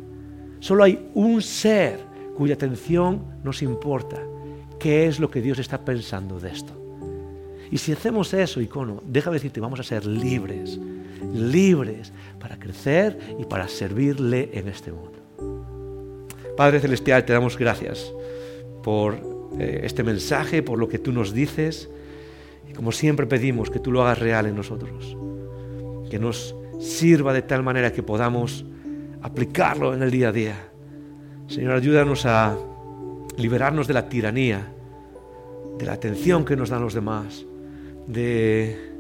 Solo 0.59 0.83
hay 0.83 1.09
un 1.13 1.41
ser 1.41 1.99
cuya 2.35 2.55
atención 2.55 3.23
nos 3.43 3.61
importa. 3.61 4.21
¿Qué 4.79 5.07
es 5.07 5.19
lo 5.19 5.29
que 5.29 5.41
Dios 5.41 5.59
está 5.59 5.83
pensando 5.83 6.39
de 6.39 6.51
esto? 6.51 6.73
Y 7.71 7.77
si 7.77 7.91
hacemos 7.91 8.33
eso, 8.33 8.61
icono, 8.61 9.01
déjame 9.05 9.35
decirte, 9.35 9.59
vamos 9.59 9.79
a 9.79 9.83
ser 9.83 10.05
libres, 10.05 10.79
libres 11.33 12.11
para 12.39 12.59
crecer 12.59 13.17
y 13.39 13.45
para 13.45 13.67
servirle 13.67 14.49
en 14.53 14.67
este 14.67 14.91
mundo. 14.91 15.19
Padre 16.55 16.79
Celestial, 16.79 17.25
te 17.25 17.33
damos 17.33 17.57
gracias 17.57 18.13
por 18.83 19.15
eh, 19.57 19.81
este 19.83 20.03
mensaje, 20.03 20.61
por 20.61 20.77
lo 20.77 20.87
que 20.87 20.99
tú 20.99 21.11
nos 21.11 21.33
dices. 21.33 21.89
Y 22.69 22.73
como 22.73 22.91
siempre 22.91 23.25
pedimos 23.25 23.69
que 23.69 23.79
tú 23.79 23.91
lo 23.91 24.03
hagas 24.03 24.19
real 24.19 24.45
en 24.45 24.55
nosotros 24.55 25.17
que 26.13 26.19
nos 26.19 26.55
sirva 26.79 27.33
de 27.33 27.41
tal 27.41 27.63
manera 27.63 27.91
que 27.91 28.03
podamos 28.03 28.63
aplicarlo 29.23 29.95
en 29.95 30.03
el 30.03 30.11
día 30.11 30.29
a 30.29 30.31
día. 30.31 30.55
Señor, 31.47 31.73
ayúdanos 31.73 32.27
a 32.27 32.55
liberarnos 33.35 33.87
de 33.87 33.95
la 33.95 34.07
tiranía, 34.07 34.61
de 35.75 35.83
la 35.83 35.93
atención 35.93 36.45
que 36.45 36.55
nos 36.55 36.69
dan 36.69 36.83
los 36.83 36.93
demás, 36.93 37.43
de, 38.05 38.91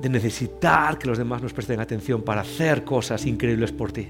necesitar 0.00 0.96
que 0.96 1.08
los 1.08 1.18
demás 1.18 1.42
nos 1.42 1.52
presten 1.52 1.78
atención 1.78 2.22
para 2.22 2.40
hacer 2.40 2.82
cosas 2.82 3.26
increíbles 3.26 3.72
por 3.72 3.92
ti. 3.92 4.08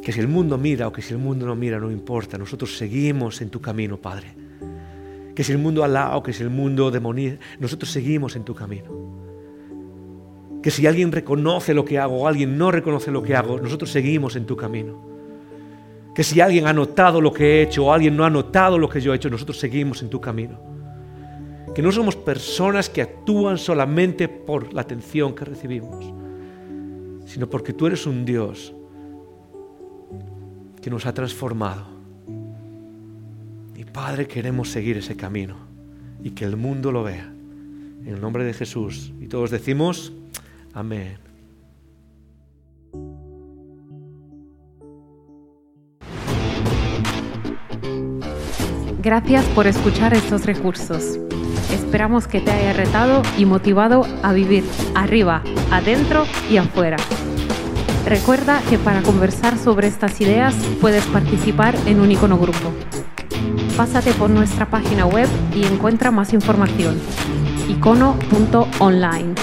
Que 0.00 0.12
si 0.12 0.20
el 0.20 0.28
mundo 0.28 0.56
mira 0.56 0.86
o 0.86 0.92
que 0.92 1.02
si 1.02 1.14
el 1.14 1.18
mundo 1.18 1.46
no 1.46 1.56
mira, 1.56 1.80
no 1.80 1.90
importa, 1.90 2.38
nosotros 2.38 2.78
seguimos 2.78 3.42
en 3.42 3.50
tu 3.50 3.60
camino, 3.60 3.96
Padre 3.96 4.41
que 5.34 5.44
si 5.44 5.52
el 5.52 5.58
mundo 5.58 5.82
alá 5.84 6.20
que 6.24 6.32
si 6.32 6.42
el 6.42 6.50
mundo 6.50 6.90
demoniza, 6.90 7.36
nosotros 7.58 7.90
seguimos 7.90 8.36
en 8.36 8.44
tu 8.44 8.54
camino. 8.54 8.90
Que 10.62 10.70
si 10.70 10.86
alguien 10.86 11.10
reconoce 11.10 11.74
lo 11.74 11.84
que 11.84 11.98
hago 11.98 12.18
o 12.18 12.28
alguien 12.28 12.56
no 12.56 12.70
reconoce 12.70 13.10
lo 13.10 13.22
que 13.22 13.34
hago, 13.34 13.58
nosotros 13.58 13.90
seguimos 13.90 14.36
en 14.36 14.46
tu 14.46 14.56
camino. 14.56 15.10
Que 16.14 16.22
si 16.22 16.40
alguien 16.40 16.66
ha 16.66 16.72
notado 16.72 17.20
lo 17.20 17.32
que 17.32 17.44
he 17.44 17.62
hecho 17.62 17.86
o 17.86 17.92
alguien 17.92 18.16
no 18.16 18.24
ha 18.24 18.30
notado 18.30 18.78
lo 18.78 18.88
que 18.88 19.00
yo 19.00 19.12
he 19.12 19.16
hecho, 19.16 19.30
nosotros 19.30 19.58
seguimos 19.58 20.02
en 20.02 20.10
tu 20.10 20.20
camino. 20.20 20.60
Que 21.74 21.82
no 21.82 21.90
somos 21.90 22.14
personas 22.16 22.90
que 22.90 23.00
actúan 23.00 23.56
solamente 23.56 24.28
por 24.28 24.74
la 24.74 24.82
atención 24.82 25.34
que 25.34 25.46
recibimos, 25.46 26.04
sino 27.24 27.48
porque 27.48 27.72
tú 27.72 27.86
eres 27.86 28.06
un 28.06 28.26
Dios 28.26 28.74
que 30.82 30.90
nos 30.90 31.06
ha 31.06 31.14
transformado 31.14 31.91
Padre, 33.92 34.26
queremos 34.26 34.70
seguir 34.70 34.96
ese 34.96 35.16
camino 35.16 35.56
y 36.22 36.30
que 36.30 36.44
el 36.44 36.56
mundo 36.56 36.92
lo 36.92 37.02
vea. 37.02 37.30
En 38.04 38.08
el 38.08 38.20
nombre 38.20 38.42
de 38.44 38.54
Jesús. 38.54 39.12
Y 39.20 39.28
todos 39.28 39.50
decimos, 39.50 40.12
amén. 40.72 41.18
Gracias 49.02 49.44
por 49.46 49.66
escuchar 49.66 50.14
estos 50.14 50.46
recursos. 50.46 51.18
Esperamos 51.72 52.26
que 52.26 52.40
te 52.40 52.50
haya 52.50 52.72
retado 52.72 53.22
y 53.36 53.44
motivado 53.44 54.06
a 54.22 54.32
vivir 54.32 54.64
arriba, 54.94 55.42
adentro 55.70 56.24
y 56.50 56.56
afuera. 56.56 56.96
Recuerda 58.06 58.62
que 58.70 58.78
para 58.78 59.02
conversar 59.02 59.58
sobre 59.58 59.88
estas 59.88 60.20
ideas 60.20 60.54
puedes 60.80 61.04
participar 61.06 61.74
en 61.86 62.00
un 62.00 62.10
icono 62.10 62.38
grupo 62.38 62.72
pásate 63.72 64.12
por 64.12 64.30
nuestra 64.30 64.66
página 64.66 65.06
web 65.06 65.28
y 65.54 65.64
encuentra 65.64 66.10
más 66.10 66.32
información. 66.32 67.00
icono.online. 67.68 69.34